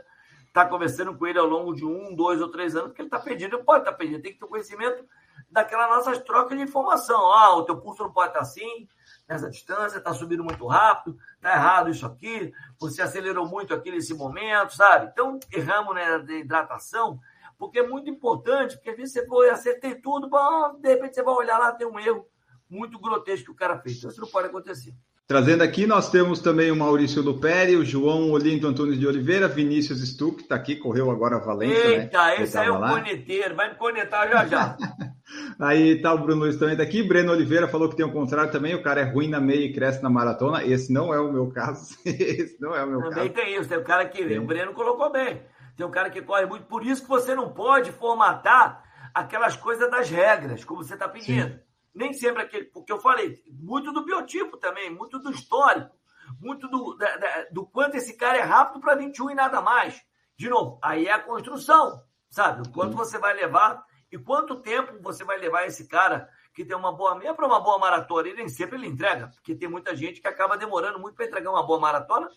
estar 0.48 0.64
tá 0.64 0.68
conversando 0.68 1.16
com 1.16 1.24
ele 1.24 1.38
ao 1.38 1.46
longo 1.46 1.72
de 1.72 1.84
um, 1.84 2.16
dois 2.16 2.40
ou 2.40 2.50
três 2.50 2.74
anos, 2.74 2.88
porque 2.88 3.02
ele 3.02 3.06
está 3.06 3.20
pedindo, 3.20 3.62
pode 3.62 3.82
estar 3.82 3.92
tá 3.92 3.96
pedindo, 3.96 4.20
tem 4.20 4.32
que 4.32 4.40
ter 4.40 4.46
conhecimento 4.46 5.04
daquela 5.48 5.86
nossas 5.86 6.18
trocas 6.18 6.58
de 6.58 6.64
informação. 6.64 7.32
Ah, 7.32 7.54
o 7.54 7.62
teu 7.62 7.76
pulso 7.76 8.02
não 8.02 8.12
pode 8.12 8.30
estar 8.30 8.40
tá 8.40 8.44
assim, 8.44 8.88
nessa 9.28 9.48
distância, 9.48 9.98
está 9.98 10.12
subindo 10.12 10.42
muito 10.42 10.66
rápido, 10.66 11.16
está 11.36 11.52
errado 11.52 11.90
isso 11.90 12.04
aqui, 12.04 12.52
você 12.80 13.02
acelerou 13.02 13.46
muito 13.46 13.72
aqui 13.72 13.92
nesse 13.92 14.14
momento, 14.14 14.74
sabe? 14.74 15.10
Então, 15.12 15.38
erramos 15.52 15.94
né, 15.94 16.18
de 16.18 16.38
hidratação, 16.40 17.20
porque 17.62 17.78
é 17.78 17.86
muito 17.86 18.10
importante, 18.10 18.74
porque 18.74 18.90
às 18.90 18.96
vezes 18.96 19.12
você 19.12 19.24
foi, 19.24 19.48
acertei 19.48 19.94
tudo, 19.94 20.28
bom, 20.28 20.80
de 20.80 20.88
repente 20.88 21.14
você 21.14 21.22
vai 21.22 21.32
olhar 21.32 21.58
lá, 21.58 21.70
tem 21.70 21.86
um 21.86 21.96
erro 21.96 22.26
muito 22.68 22.98
grotesco 22.98 23.44
que 23.44 23.52
o 23.52 23.54
cara 23.54 23.78
fez. 23.78 23.98
Então, 23.98 24.10
isso 24.10 24.20
não 24.20 24.26
pode 24.26 24.48
acontecer. 24.48 24.92
Trazendo 25.28 25.62
aqui, 25.62 25.86
nós 25.86 26.10
temos 26.10 26.40
também 26.40 26.72
o 26.72 26.76
Maurício 26.76 27.22
Luperi, 27.22 27.76
o 27.76 27.84
João 27.84 28.32
Olinto 28.32 28.66
Antunes 28.66 28.98
de 28.98 29.06
Oliveira, 29.06 29.46
Vinícius 29.46 30.00
Stuck, 30.00 30.42
está 30.42 30.56
aqui, 30.56 30.74
correu 30.74 31.08
agora 31.08 31.36
a 31.36 31.38
Valência. 31.38 31.88
Né? 31.88 31.94
Eita, 32.02 32.26
né? 32.26 32.42
esse 32.42 32.58
aí 32.58 32.66
é 32.66 32.72
o 32.72 32.80
corneteiro, 32.80 33.54
vai 33.54 33.70
me 33.70 33.76
cornetar 33.76 34.28
já 34.28 34.44
já. 34.44 34.76
aí 35.60 36.02
tá 36.02 36.12
o 36.14 36.18
Bruno 36.18 36.40
Luiz 36.40 36.56
também 36.56 36.74
está 36.74 36.82
aqui, 36.82 37.00
Breno 37.00 37.30
Oliveira 37.30 37.68
falou 37.68 37.88
que 37.88 37.94
tem 37.94 38.04
o 38.04 38.12
contrário 38.12 38.50
também, 38.50 38.74
o 38.74 38.82
cara 38.82 39.02
é 39.02 39.04
ruim 39.04 39.28
na 39.28 39.40
meia 39.40 39.64
e 39.64 39.72
cresce 39.72 40.02
na 40.02 40.10
maratona. 40.10 40.64
Esse 40.64 40.92
não 40.92 41.14
é 41.14 41.20
o 41.20 41.32
meu 41.32 41.46
caso. 41.46 41.96
Esse 42.04 42.60
não 42.60 42.74
é 42.74 42.84
o 42.84 42.88
meu 42.88 43.02
também 43.02 43.30
caso. 43.30 43.34
tem 43.34 43.56
isso, 43.56 43.68
tem 43.68 43.78
o 43.78 43.84
cara 43.84 44.04
que. 44.06 44.26
Tem. 44.26 44.40
O 44.40 44.46
Breno 44.46 44.74
colocou 44.74 45.12
bem. 45.12 45.40
Tem 45.76 45.86
um 45.86 45.90
cara 45.90 46.10
que 46.10 46.22
corre 46.22 46.46
muito, 46.46 46.66
por 46.66 46.84
isso 46.84 47.02
que 47.02 47.08
você 47.08 47.34
não 47.34 47.52
pode 47.52 47.92
formatar 47.92 48.84
aquelas 49.14 49.56
coisas 49.56 49.90
das 49.90 50.08
regras, 50.10 50.64
como 50.64 50.82
você 50.82 50.94
está 50.94 51.08
pedindo. 51.08 51.54
Sim 51.54 51.72
nem 51.94 52.12
sempre 52.12 52.42
aquele. 52.42 52.64
Porque 52.64 52.92
eu 52.92 52.98
falei, 52.98 53.42
muito 53.50 53.92
do 53.92 54.04
biotipo 54.04 54.56
também, 54.56 54.90
muito 54.90 55.18
do 55.18 55.30
histórico, 55.30 55.94
muito 56.40 56.68
do, 56.68 56.96
da, 56.96 57.16
da, 57.16 57.46
do 57.50 57.66
quanto 57.66 57.96
esse 57.96 58.16
cara 58.16 58.38
é 58.38 58.42
rápido 58.42 58.80
para 58.80 58.94
21 58.94 59.30
e 59.30 59.34
nada 59.34 59.60
mais. 59.60 60.00
De 60.36 60.48
novo, 60.48 60.78
aí 60.82 61.06
é 61.06 61.12
a 61.12 61.20
construção, 61.20 62.02
sabe? 62.28 62.66
O 62.66 62.72
quanto 62.72 62.96
você 62.96 63.18
vai 63.18 63.34
levar 63.34 63.84
e 64.10 64.18
quanto 64.18 64.60
tempo 64.60 65.00
você 65.02 65.24
vai 65.24 65.38
levar 65.38 65.66
esse 65.66 65.86
cara 65.86 66.28
que 66.54 66.64
tem 66.64 66.76
uma 66.76 66.92
boa 66.92 67.14
meia 67.14 67.34
para 67.34 67.46
uma 67.46 67.60
boa 67.60 67.78
maratona. 67.78 68.28
E 68.28 68.34
nem 68.34 68.48
sempre 68.48 68.76
ele 68.76 68.86
entrega, 68.86 69.28
porque 69.28 69.54
tem 69.54 69.68
muita 69.68 69.94
gente 69.94 70.20
que 70.20 70.28
acaba 70.28 70.56
demorando 70.56 70.98
muito 70.98 71.14
para 71.14 71.26
entregar 71.26 71.50
uma 71.50 71.66
boa 71.66 71.78
maratona. 71.78 72.28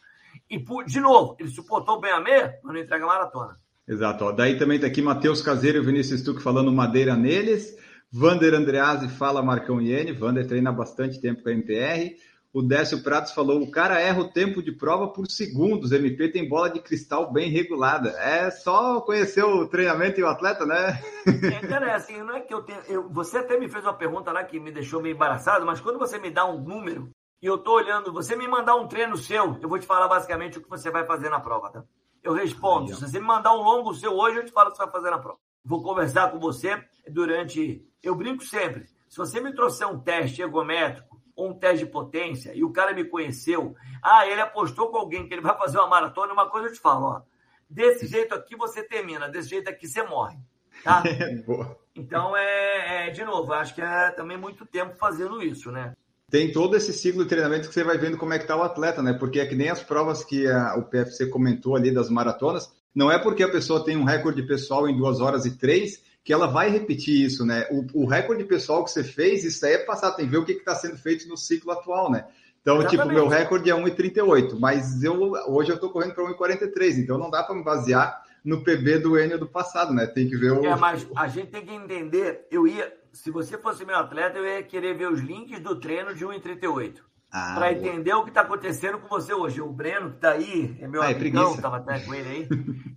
E, 0.50 0.58
de 0.86 1.00
novo, 1.00 1.36
ele 1.40 1.50
suportou 1.50 2.00
bem 2.00 2.12
a 2.12 2.20
meia, 2.20 2.60
mas 2.64 2.74
não 2.74 2.82
entrega 2.82 3.04
a 3.04 3.08
maratona. 3.08 3.58
Exato. 3.88 4.26
Ó. 4.26 4.32
Daí 4.32 4.58
também 4.58 4.78
está 4.78 4.88
aqui 4.88 5.02
Matheus 5.02 5.42
Caseiro 5.42 5.78
e 5.78 5.86
Vinícius 5.86 6.22
Stuck 6.22 6.42
falando 6.42 6.72
madeira 6.72 7.16
neles. 7.16 7.76
Vander 8.12 8.54
Andreazzi 8.54 9.10
fala 9.10 9.44
Marcão 9.44 9.82
Iene. 9.82 10.12
Vander 10.12 10.48
treina 10.48 10.72
bastante 10.72 11.20
tempo 11.20 11.44
com 11.44 11.50
a 11.50 11.52
MPR. 11.52 12.16
O 12.56 12.62
Décio 12.62 13.04
Pratos 13.04 13.34
falou: 13.34 13.62
o 13.62 13.70
cara 13.70 14.00
erra 14.00 14.22
o 14.22 14.32
tempo 14.32 14.64
de 14.64 14.72
prova 14.72 15.10
por 15.10 15.30
segundos. 15.30 15.92
MP 15.92 16.30
tem 16.30 16.48
bola 16.48 16.70
de 16.70 16.80
cristal 16.80 17.32
bem 17.32 17.50
regulada. 17.52 18.12
É 18.12 18.50
só 18.50 19.02
conhecer 19.02 19.44
o 19.44 19.68
treinamento 19.68 20.22
e 20.22 20.24
o 20.24 20.28
atleta, 20.28 20.66
né? 20.66 20.98
É, 21.28 21.68
cara, 21.68 21.92
é 21.92 21.96
assim, 21.96 22.18
não 22.24 22.34
é 22.34 22.40
que 22.40 22.54
eu 22.54 22.62
tenho. 22.64 22.80
Eu, 22.88 23.10
você 23.10 23.40
até 23.40 23.60
me 23.60 23.68
fez 23.68 23.84
uma 23.84 23.94
pergunta 23.94 24.32
lá 24.32 24.42
que 24.44 24.58
me 24.58 24.72
deixou 24.72 25.02
meio 25.02 25.16
embaraçado, 25.16 25.66
mas 25.66 25.82
quando 25.82 26.00
você 26.00 26.18
me 26.18 26.32
dá 26.32 26.46
um 26.46 26.64
número 26.64 27.10
e 27.42 27.46
eu 27.46 27.58
tô 27.58 27.74
olhando, 27.74 28.14
você 28.14 28.36
me 28.36 28.48
mandar 28.48 28.76
um 28.76 28.88
treino 28.88 29.18
seu, 29.18 29.58
eu 29.62 29.70
vou 29.70 29.80
te 29.80 29.86
falar 29.86 30.08
basicamente 30.08 30.58
o 30.58 30.62
que 30.62 30.70
você 30.70 30.90
vai 30.90 31.06
fazer 31.06 31.30
na 31.30 31.40
prova, 31.40 31.70
tá? 31.70 31.84
Eu 32.24 32.34
respondo. 32.34 32.94
Se 32.94 33.02
você 33.02 33.20
me 33.20 33.26
mandar 33.26 33.54
um 33.54 33.62
longo 33.62 33.94
seu 33.94 34.14
hoje, 34.14 34.38
eu 34.38 34.46
te 34.46 34.52
falo 34.52 34.70
o 34.70 34.72
que 34.72 34.78
você 34.78 34.84
vai 34.84 34.92
fazer 34.92 35.12
na 35.12 35.20
prova. 35.20 35.38
Vou 35.64 35.84
conversar 35.84 36.32
com 36.32 36.40
você 36.40 36.84
durante 37.08 37.86
eu 38.02 38.16
brinco 38.16 38.44
sempre. 38.44 38.86
Se 39.10 39.18
você 39.18 39.40
me 39.40 39.54
trouxer 39.54 39.88
um 39.88 40.00
teste 40.00 40.42
ergométrico 40.42 41.22
ou 41.36 41.50
um 41.50 41.54
teste 41.60 41.86
de 41.86 41.92
potência 41.92 42.54
e 42.54 42.64
o 42.64 42.72
cara 42.72 42.94
me 42.94 43.06
conheceu, 43.06 43.76
ah, 44.02 44.28
ele 44.28 44.42
apostou 44.42 44.90
com 44.90 44.98
alguém 44.98 45.28
que 45.28 45.34
ele 45.34 45.42
vai 45.42 45.58
fazer 45.58 45.78
uma 45.78 45.88
maratona, 45.88 46.34
uma 46.34 46.50
coisa 46.50 46.68
eu 46.68 46.74
te 46.74 46.80
falo, 46.80 47.06
ó. 47.06 47.22
Desse 47.70 48.08
jeito 48.08 48.34
aqui 48.36 48.56
você 48.56 48.84
termina, 48.84 49.28
desse 49.28 49.50
jeito 49.50 49.70
aqui 49.70 49.88
você 49.88 50.04
morre. 50.04 50.38
Tá? 50.84 51.02
então, 51.96 52.36
é, 52.38 53.08
é, 53.08 53.10
de 53.10 53.24
novo, 53.24 53.54
acho 53.54 53.74
que 53.74 53.82
é 53.82 54.12
também 54.12 54.38
muito 54.38 54.66
tempo 54.66 54.96
fazendo 54.98 55.42
isso, 55.42 55.72
né? 55.72 55.96
Tem 56.30 56.52
todo 56.52 56.76
esse 56.76 56.92
ciclo 56.92 57.24
de 57.24 57.30
treinamento 57.30 57.68
que 57.68 57.74
você 57.74 57.84
vai 57.84 57.98
vendo 57.98 58.18
como 58.18 58.34
é 58.34 58.40
que 58.40 58.48
tá 58.48 58.56
o 58.56 58.64
atleta, 58.64 59.02
né? 59.02 59.14
Porque 59.14 59.40
é 59.40 59.46
que 59.46 59.56
nem 59.56 59.70
as 59.70 59.84
provas 59.84 60.24
que 60.24 60.48
a, 60.48 60.76
o 60.76 60.84
PFC 60.84 61.28
comentou 61.28 61.76
ali 61.76 61.92
das 61.92 62.10
maratonas, 62.10 62.72
não 62.94 63.12
é 63.12 63.20
porque 63.20 63.44
a 63.44 63.52
pessoa 63.52 63.84
tem 63.84 63.96
um 63.96 64.04
recorde 64.04 64.42
pessoal 64.44 64.90
em 64.90 64.98
duas 64.98 65.20
horas 65.22 65.46
e 65.46 65.58
três 65.58 66.02
que 66.24 66.34
ela 66.34 66.48
vai 66.48 66.72
repetir 66.72 67.24
isso, 67.24 67.46
né? 67.46 67.68
O, 67.70 68.04
o 68.04 68.06
recorde 68.08 68.44
pessoal 68.46 68.84
que 68.84 68.90
você 68.90 69.04
fez, 69.04 69.44
isso 69.44 69.64
aí 69.64 69.74
é 69.74 69.78
passado, 69.78 70.16
tem 70.16 70.26
que 70.26 70.32
ver 70.32 70.40
o 70.40 70.46
que 70.46 70.54
está 70.54 70.74
sendo 70.74 70.98
feito 70.98 71.28
no 71.28 71.38
ciclo 71.38 71.72
atual, 71.72 72.12
né? 72.12 72.26
Então, 72.62 72.78
Exatamente. 72.78 73.02
tipo, 73.04 73.14
meu 73.14 73.28
recorde 73.28 73.70
é 73.70 73.76
1,38, 73.76 74.58
mas 74.60 75.04
eu 75.04 75.34
hoje 75.48 75.70
eu 75.70 75.76
estou 75.76 75.92
correndo 75.92 76.16
para 76.16 76.24
1,43, 76.24 76.98
então 76.98 77.20
não 77.20 77.30
dá 77.30 77.44
para 77.44 77.54
me 77.54 77.64
basear 77.64 78.24
no 78.44 78.64
PB 78.64 79.00
do 79.00 79.20
Enio 79.20 79.38
do 79.38 79.48
passado, 79.48 79.94
né? 79.94 80.08
Tem 80.08 80.28
que 80.28 80.36
ver 80.36 80.52
o. 80.52 80.66
É, 80.66 80.76
mas 80.76 81.06
a 81.16 81.28
gente 81.28 81.52
tem 81.52 81.64
que 81.64 81.74
entender. 81.74 82.48
Eu 82.50 82.68
ia, 82.68 82.92
se 83.16 83.32
você 83.32 83.58
fosse 83.58 83.86
meu 83.86 83.96
atleta, 83.96 84.38
eu 84.38 84.46
ia 84.46 84.62
querer 84.62 84.96
ver 84.96 85.10
os 85.10 85.22
links 85.22 85.60
do 85.62 85.80
treino 85.80 86.14
de 86.14 86.26
1,38. 86.26 87.02
Ah, 87.32 87.54
para 87.56 87.72
entender 87.72 88.14
o 88.14 88.24
que 88.24 88.30
está 88.30 88.42
acontecendo 88.42 89.00
com 89.00 89.08
você 89.08 89.34
hoje. 89.34 89.62
O 89.62 89.72
Breno, 89.72 90.12
que 90.12 90.16
está 90.18 90.32
aí, 90.32 90.78
é 90.82 90.88
meu 90.88 91.02
ah, 91.02 91.08
amigão, 91.08 91.56
estava 91.56 91.78
até 91.78 92.00
com 92.00 92.14
ele 92.14 92.30
aí. 92.30 92.50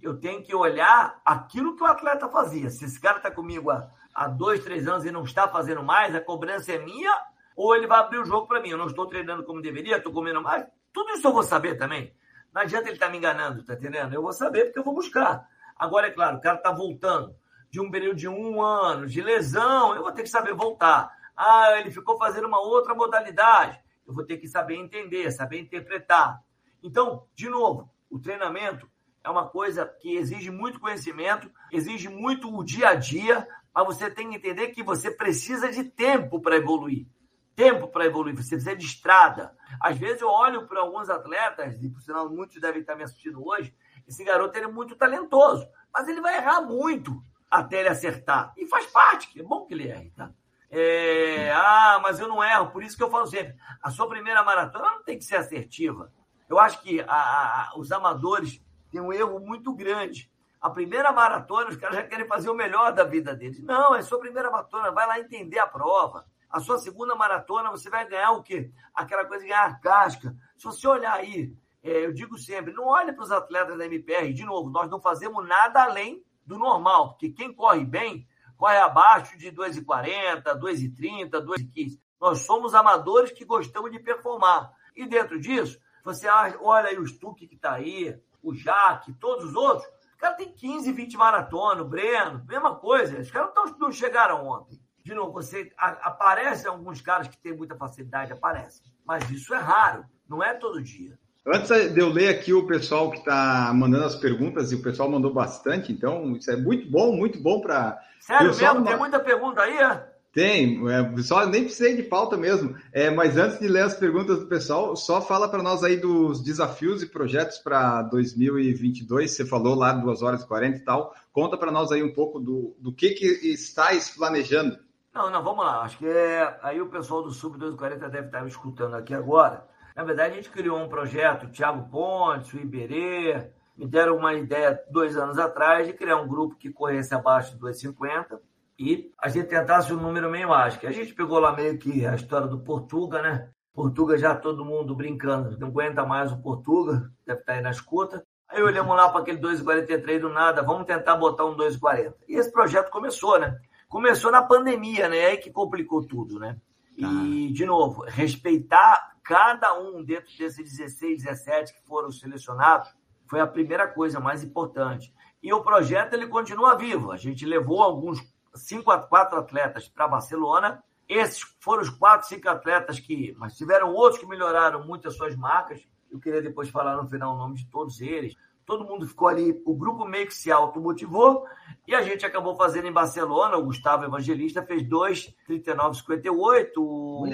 eu 0.02 0.18
tenho 0.18 0.42
que 0.42 0.54
olhar 0.54 1.20
aquilo 1.24 1.76
que 1.76 1.82
o 1.82 1.86
atleta 1.86 2.28
fazia. 2.28 2.68
Se 2.68 2.84
esse 2.84 3.00
cara 3.00 3.18
está 3.18 3.30
comigo 3.30 3.70
há, 3.70 3.88
há 4.14 4.28
dois, 4.28 4.62
três 4.62 4.86
anos 4.86 5.04
e 5.04 5.10
não 5.10 5.22
está 5.22 5.48
fazendo 5.48 5.82
mais, 5.82 6.14
a 6.14 6.20
cobrança 6.20 6.72
é 6.72 6.78
minha, 6.78 7.12
ou 7.56 7.74
ele 7.74 7.86
vai 7.86 8.00
abrir 8.00 8.18
o 8.18 8.24
jogo 8.24 8.46
para 8.46 8.60
mim. 8.60 8.70
Eu 8.70 8.78
não 8.78 8.86
estou 8.86 9.06
treinando 9.06 9.44
como 9.44 9.62
deveria, 9.62 9.96
estou 9.96 10.12
comendo 10.12 10.42
mais. 10.42 10.66
Tudo 10.92 11.12
isso 11.12 11.26
eu 11.26 11.32
vou 11.32 11.42
saber 11.42 11.76
também. 11.76 12.12
Não 12.52 12.62
adianta 12.62 12.88
ele 12.88 12.94
estar 12.94 13.06
tá 13.06 13.12
me 13.12 13.18
enganando, 13.18 13.64
tá 13.64 13.74
entendendo? 13.74 14.14
Eu 14.14 14.22
vou 14.22 14.32
saber 14.32 14.66
porque 14.66 14.78
eu 14.80 14.84
vou 14.84 14.94
buscar. 14.94 15.48
Agora, 15.76 16.08
é 16.08 16.10
claro, 16.10 16.38
o 16.38 16.40
cara 16.40 16.56
está 16.56 16.72
voltando 16.72 17.34
de 17.70 17.80
um 17.80 17.90
período 17.90 18.16
de 18.16 18.28
um 18.28 18.62
ano, 18.62 19.06
de 19.06 19.20
lesão, 19.20 19.94
eu 19.94 20.02
vou 20.02 20.12
ter 20.12 20.22
que 20.22 20.28
saber 20.28 20.54
voltar. 20.54 21.10
Ah, 21.36 21.78
ele 21.78 21.90
ficou 21.90 22.16
fazendo 22.16 22.46
uma 22.46 22.60
outra 22.60 22.94
modalidade 22.94 23.78
eu 24.08 24.14
vou 24.14 24.24
ter 24.24 24.38
que 24.38 24.48
saber 24.48 24.76
entender, 24.76 25.30
saber 25.30 25.60
interpretar. 25.60 26.42
Então, 26.82 27.26
de 27.34 27.50
novo, 27.50 27.90
o 28.10 28.18
treinamento 28.18 28.90
é 29.22 29.28
uma 29.28 29.46
coisa 29.46 29.84
que 29.84 30.16
exige 30.16 30.50
muito 30.50 30.80
conhecimento, 30.80 31.50
exige 31.70 32.08
muito 32.08 32.48
o 32.52 32.64
dia 32.64 32.88
a 32.88 32.94
dia, 32.94 33.46
mas 33.74 33.84
você 33.84 34.10
tem 34.10 34.30
que 34.30 34.36
entender 34.36 34.68
que 34.68 34.82
você 34.82 35.10
precisa 35.10 35.70
de 35.70 35.84
tempo 35.84 36.40
para 36.40 36.56
evoluir. 36.56 37.06
Tempo 37.54 37.88
para 37.88 38.06
evoluir, 38.06 38.34
você 38.34 38.56
precisa 38.56 38.74
de 38.74 38.86
estrada. 38.86 39.54
Às 39.78 39.98
vezes 39.98 40.22
eu 40.22 40.28
olho 40.28 40.66
para 40.66 40.80
alguns 40.80 41.10
atletas, 41.10 41.82
e 41.82 41.90
por 41.90 42.00
sinal 42.00 42.30
muitos 42.30 42.58
devem 42.58 42.80
estar 42.80 42.96
me 42.96 43.02
assistindo 43.02 43.46
hoje, 43.46 43.76
esse 44.06 44.24
garoto 44.24 44.56
ele 44.56 44.66
é 44.66 44.70
muito 44.70 44.96
talentoso, 44.96 45.68
mas 45.92 46.08
ele 46.08 46.22
vai 46.22 46.38
errar 46.38 46.62
muito 46.62 47.22
até 47.50 47.80
ele 47.80 47.88
acertar. 47.88 48.52
E 48.56 48.66
faz 48.66 48.86
parte, 48.86 49.38
é 49.38 49.42
bom 49.42 49.64
que 49.64 49.74
ele 49.74 49.88
erre, 49.88 50.10
tá? 50.10 50.30
É, 50.70 51.50
ah, 51.52 51.98
mas 52.02 52.20
eu 52.20 52.28
não 52.28 52.44
erro, 52.44 52.70
por 52.70 52.82
isso 52.82 52.96
que 52.96 53.02
eu 53.02 53.10
falo 53.10 53.26
sempre: 53.26 53.56
a 53.82 53.90
sua 53.90 54.08
primeira 54.08 54.42
maratona 54.42 54.90
não 54.92 55.02
tem 55.02 55.18
que 55.18 55.24
ser 55.24 55.36
assertiva. 55.36 56.12
Eu 56.48 56.58
acho 56.58 56.80
que 56.82 57.00
a, 57.00 57.06
a, 57.06 57.72
os 57.76 57.90
amadores 57.90 58.62
têm 58.90 59.00
um 59.00 59.12
erro 59.12 59.38
muito 59.40 59.74
grande. 59.74 60.30
A 60.60 60.68
primeira 60.68 61.12
maratona, 61.12 61.70
os 61.70 61.76
caras 61.76 61.96
já 61.96 62.02
querem 62.02 62.26
fazer 62.26 62.50
o 62.50 62.54
melhor 62.54 62.92
da 62.92 63.04
vida 63.04 63.34
deles. 63.34 63.62
Não, 63.62 63.94
é 63.94 64.02
sua 64.02 64.18
primeira 64.18 64.50
maratona, 64.50 64.90
vai 64.90 65.06
lá 65.06 65.20
entender 65.20 65.58
a 65.58 65.66
prova. 65.66 66.26
A 66.50 66.60
sua 66.60 66.78
segunda 66.78 67.14
maratona, 67.14 67.70
você 67.70 67.88
vai 67.88 68.08
ganhar 68.08 68.32
o 68.32 68.42
quê? 68.42 68.70
Aquela 68.94 69.24
coisa 69.24 69.44
de 69.44 69.50
ganhar 69.50 69.80
casca. 69.80 70.34
Se 70.56 70.64
você 70.64 70.86
olhar 70.88 71.12
aí, 71.12 71.54
é, 71.82 72.06
eu 72.06 72.12
digo 72.12 72.36
sempre, 72.38 72.72
não 72.72 72.86
olhe 72.86 73.12
para 73.12 73.22
os 73.22 73.30
atletas 73.30 73.78
da 73.78 73.86
MPR. 73.86 74.32
De 74.32 74.44
novo, 74.44 74.70
nós 74.70 74.90
não 74.90 75.00
fazemos 75.00 75.46
nada 75.46 75.84
além 75.84 76.24
do 76.48 76.58
normal, 76.58 77.10
porque 77.10 77.28
quem 77.28 77.52
corre 77.52 77.84
bem 77.84 78.26
corre 78.56 78.78
abaixo 78.78 79.38
de 79.38 79.52
2,40, 79.52 80.42
2,30, 80.58 81.30
2,15. 81.30 82.00
Nós 82.20 82.40
somos 82.40 82.74
amadores 82.74 83.30
que 83.30 83.44
gostamos 83.44 83.92
de 83.92 84.00
performar. 84.00 84.72
E 84.96 85.06
dentro 85.06 85.38
disso, 85.38 85.78
você 86.02 86.26
olha 86.26 86.88
aí 86.88 86.98
o 86.98 87.06
Stuck 87.06 87.46
que 87.46 87.54
está 87.54 87.74
aí, 87.74 88.18
o 88.42 88.52
Jaque, 88.54 89.12
todos 89.12 89.44
os 89.44 89.54
outros. 89.54 89.86
O 90.14 90.18
cara 90.18 90.34
tem 90.34 90.52
15, 90.52 90.90
20 90.90 91.16
maratonas, 91.16 91.84
o 91.84 91.88
Breno, 91.88 92.44
mesma 92.48 92.74
coisa. 92.74 93.20
Os 93.20 93.30
caras 93.30 93.52
não, 93.78 93.92
chegaram 93.92 94.48
ontem. 94.48 94.80
De 95.04 95.14
novo, 95.14 95.32
você 95.32 95.72
aparecem 95.76 96.68
alguns 96.68 97.00
caras 97.00 97.28
que 97.28 97.38
têm 97.38 97.56
muita 97.56 97.76
facilidade, 97.76 98.32
aparecem. 98.32 98.82
Mas 99.04 99.30
isso 99.30 99.54
é 99.54 99.58
raro, 99.58 100.04
não 100.28 100.42
é 100.42 100.54
todo 100.54 100.82
dia. 100.82 101.16
Antes 101.46 101.92
de 101.92 102.00
eu 102.00 102.08
ler 102.08 102.28
aqui 102.28 102.52
o 102.52 102.66
pessoal 102.66 103.10
que 103.10 103.18
está 103.18 103.72
mandando 103.74 104.04
as 104.04 104.16
perguntas, 104.16 104.70
e 104.70 104.74
o 104.74 104.82
pessoal 104.82 105.10
mandou 105.10 105.32
bastante, 105.32 105.92
então 105.92 106.36
isso 106.36 106.50
é 106.50 106.56
muito 106.56 106.90
bom, 106.90 107.16
muito 107.16 107.40
bom 107.40 107.60
para. 107.60 107.98
Sério 108.20 108.54
mesmo? 108.54 108.84
Tem 108.84 108.96
muita 108.96 109.20
pergunta 109.20 109.62
aí, 109.62 109.78
é? 109.78 110.18
Tem, 110.32 110.78
é, 110.88 111.22
só 111.22 111.46
nem 111.46 111.64
precisei 111.64 111.96
de 111.96 112.02
pauta 112.02 112.36
mesmo. 112.36 112.76
É, 112.92 113.10
mas 113.10 113.36
antes 113.36 113.58
de 113.58 113.66
ler 113.66 113.82
as 113.82 113.94
perguntas 113.94 114.38
do 114.38 114.46
pessoal, 114.46 114.94
só 114.94 115.20
fala 115.20 115.48
para 115.48 115.62
nós 115.62 115.82
aí 115.82 115.96
dos 115.96 116.42
desafios 116.42 117.02
e 117.02 117.06
projetos 117.06 117.58
para 117.58 118.02
2022. 118.02 119.30
Você 119.30 119.46
falou 119.46 119.74
lá 119.74 119.92
2 119.92 120.22
horas 120.22 120.42
e 120.42 120.46
40 120.46 120.76
e 120.76 120.80
tal. 120.80 121.14
Conta 121.32 121.56
para 121.56 121.72
nós 121.72 121.90
aí 121.90 122.02
um 122.02 122.12
pouco 122.12 122.38
do, 122.38 122.76
do 122.78 122.92
que, 122.92 123.10
que 123.10 123.26
estáis 123.50 124.10
planejando. 124.10 124.78
Não, 125.14 125.30
não, 125.30 125.42
vamos 125.42 125.64
lá. 125.64 125.80
Acho 125.80 125.98
que 125.98 126.06
é, 126.06 126.58
aí 126.62 126.80
o 126.80 126.88
pessoal 126.88 127.22
do 127.22 127.32
Sub 127.32 127.58
240 127.58 128.08
deve 128.08 128.26
estar 128.26 128.42
me 128.42 128.48
escutando 128.48 128.94
aqui 128.94 129.14
agora. 129.14 129.66
Na 129.98 130.04
verdade, 130.04 130.34
a 130.34 130.36
gente 130.36 130.50
criou 130.50 130.78
um 130.78 130.88
projeto, 130.88 131.46
o 131.46 131.50
Thiago 131.50 131.90
Pontes, 131.90 132.52
o 132.52 132.60
Iberê, 132.60 133.50
me 133.76 133.84
deram 133.84 134.16
uma 134.16 134.32
ideia 134.32 134.80
dois 134.88 135.16
anos 135.16 135.40
atrás 135.40 135.88
de 135.88 135.92
criar 135.92 136.18
um 136.18 136.28
grupo 136.28 136.54
que 136.54 136.70
corresse 136.70 137.12
abaixo 137.12 137.56
de 137.56 137.58
2,50 137.58 138.38
e 138.78 139.12
a 139.20 139.28
gente 139.28 139.48
tentasse 139.48 139.92
um 139.92 139.96
número 139.96 140.30
meio 140.30 140.50
mágico. 140.50 140.86
A 140.86 140.92
gente 140.92 141.12
pegou 141.12 141.40
lá 141.40 141.52
meio 141.52 141.76
que 141.78 142.06
a 142.06 142.14
história 142.14 142.46
do 142.46 142.60
Portuga, 142.60 143.20
né? 143.20 143.50
Portuga 143.74 144.16
já 144.16 144.36
todo 144.36 144.64
mundo 144.64 144.94
brincando, 144.94 145.58
não 145.58 145.66
aguenta 145.66 146.06
mais 146.06 146.30
o 146.30 146.40
Portuga, 146.40 147.10
deve 147.26 147.40
estar 147.40 147.54
aí 147.54 147.60
na 147.60 147.72
escuta. 147.72 148.24
Aí 148.48 148.62
olhamos 148.62 148.94
lá 148.94 149.08
para 149.08 149.22
aquele 149.22 149.40
2,43 149.40 150.20
do 150.20 150.28
nada, 150.28 150.62
vamos 150.62 150.86
tentar 150.86 151.16
botar 151.16 151.44
um 151.44 151.56
2,40. 151.56 152.14
E 152.28 152.36
esse 152.36 152.52
projeto 152.52 152.88
começou, 152.88 153.36
né? 153.40 153.58
Começou 153.88 154.30
na 154.30 154.42
pandemia, 154.44 155.08
né? 155.08 155.18
É 155.18 155.26
aí 155.30 155.38
que 155.38 155.50
complicou 155.50 156.06
tudo, 156.06 156.38
né? 156.38 156.56
E, 156.96 157.52
de 157.52 157.64
novo, 157.64 158.04
respeitar 158.08 159.17
cada 159.28 159.78
um 159.78 160.02
dentro 160.02 160.34
desses 160.38 160.78
16, 160.78 161.22
17 161.22 161.74
que 161.74 161.82
foram 161.86 162.10
selecionados 162.10 162.88
foi 163.26 163.40
a 163.40 163.46
primeira 163.46 163.86
coisa 163.86 164.18
mais 164.18 164.42
importante. 164.42 165.12
E 165.42 165.52
o 165.52 165.62
projeto 165.62 166.14
ele 166.14 166.26
continua 166.26 166.78
vivo. 166.78 167.12
A 167.12 167.18
gente 167.18 167.44
levou 167.44 167.82
alguns 167.82 168.20
cinco 168.54 168.90
a 168.90 168.98
quatro 168.98 169.38
atletas 169.38 169.86
para 169.86 170.08
Barcelona. 170.08 170.82
Esses 171.06 171.42
foram 171.60 171.82
os 171.82 171.90
quatro, 171.90 172.26
cinco 172.26 172.48
atletas 172.48 172.98
que, 172.98 173.34
mas 173.36 173.54
tiveram 173.54 173.92
outros 173.92 174.18
que 174.18 174.26
melhoraram 174.26 174.86
muito 174.86 175.06
as 175.06 175.14
suas 175.14 175.36
marcas. 175.36 175.86
Eu 176.10 176.18
queria 176.18 176.40
depois 176.40 176.70
falar 176.70 176.96
no 176.96 177.06
final 177.06 177.34
o 177.34 177.38
nome 177.38 177.56
de 177.56 177.66
todos 177.66 178.00
eles. 178.00 178.34
Todo 178.68 178.84
mundo 178.84 179.06
ficou 179.06 179.28
ali, 179.28 179.62
o 179.64 179.74
grupo 179.74 180.04
meio 180.04 180.26
que 180.26 180.34
se 180.34 180.52
automotivou 180.52 181.46
e 181.86 181.94
a 181.94 182.02
gente 182.02 182.26
acabou 182.26 182.54
fazendo 182.54 182.86
em 182.86 182.92
Barcelona. 182.92 183.56
O 183.56 183.64
Gustavo 183.64 184.04
Evangelista 184.04 184.62
fez 184.62 184.82
2,39,58. 184.82 186.72
O, 186.76 187.24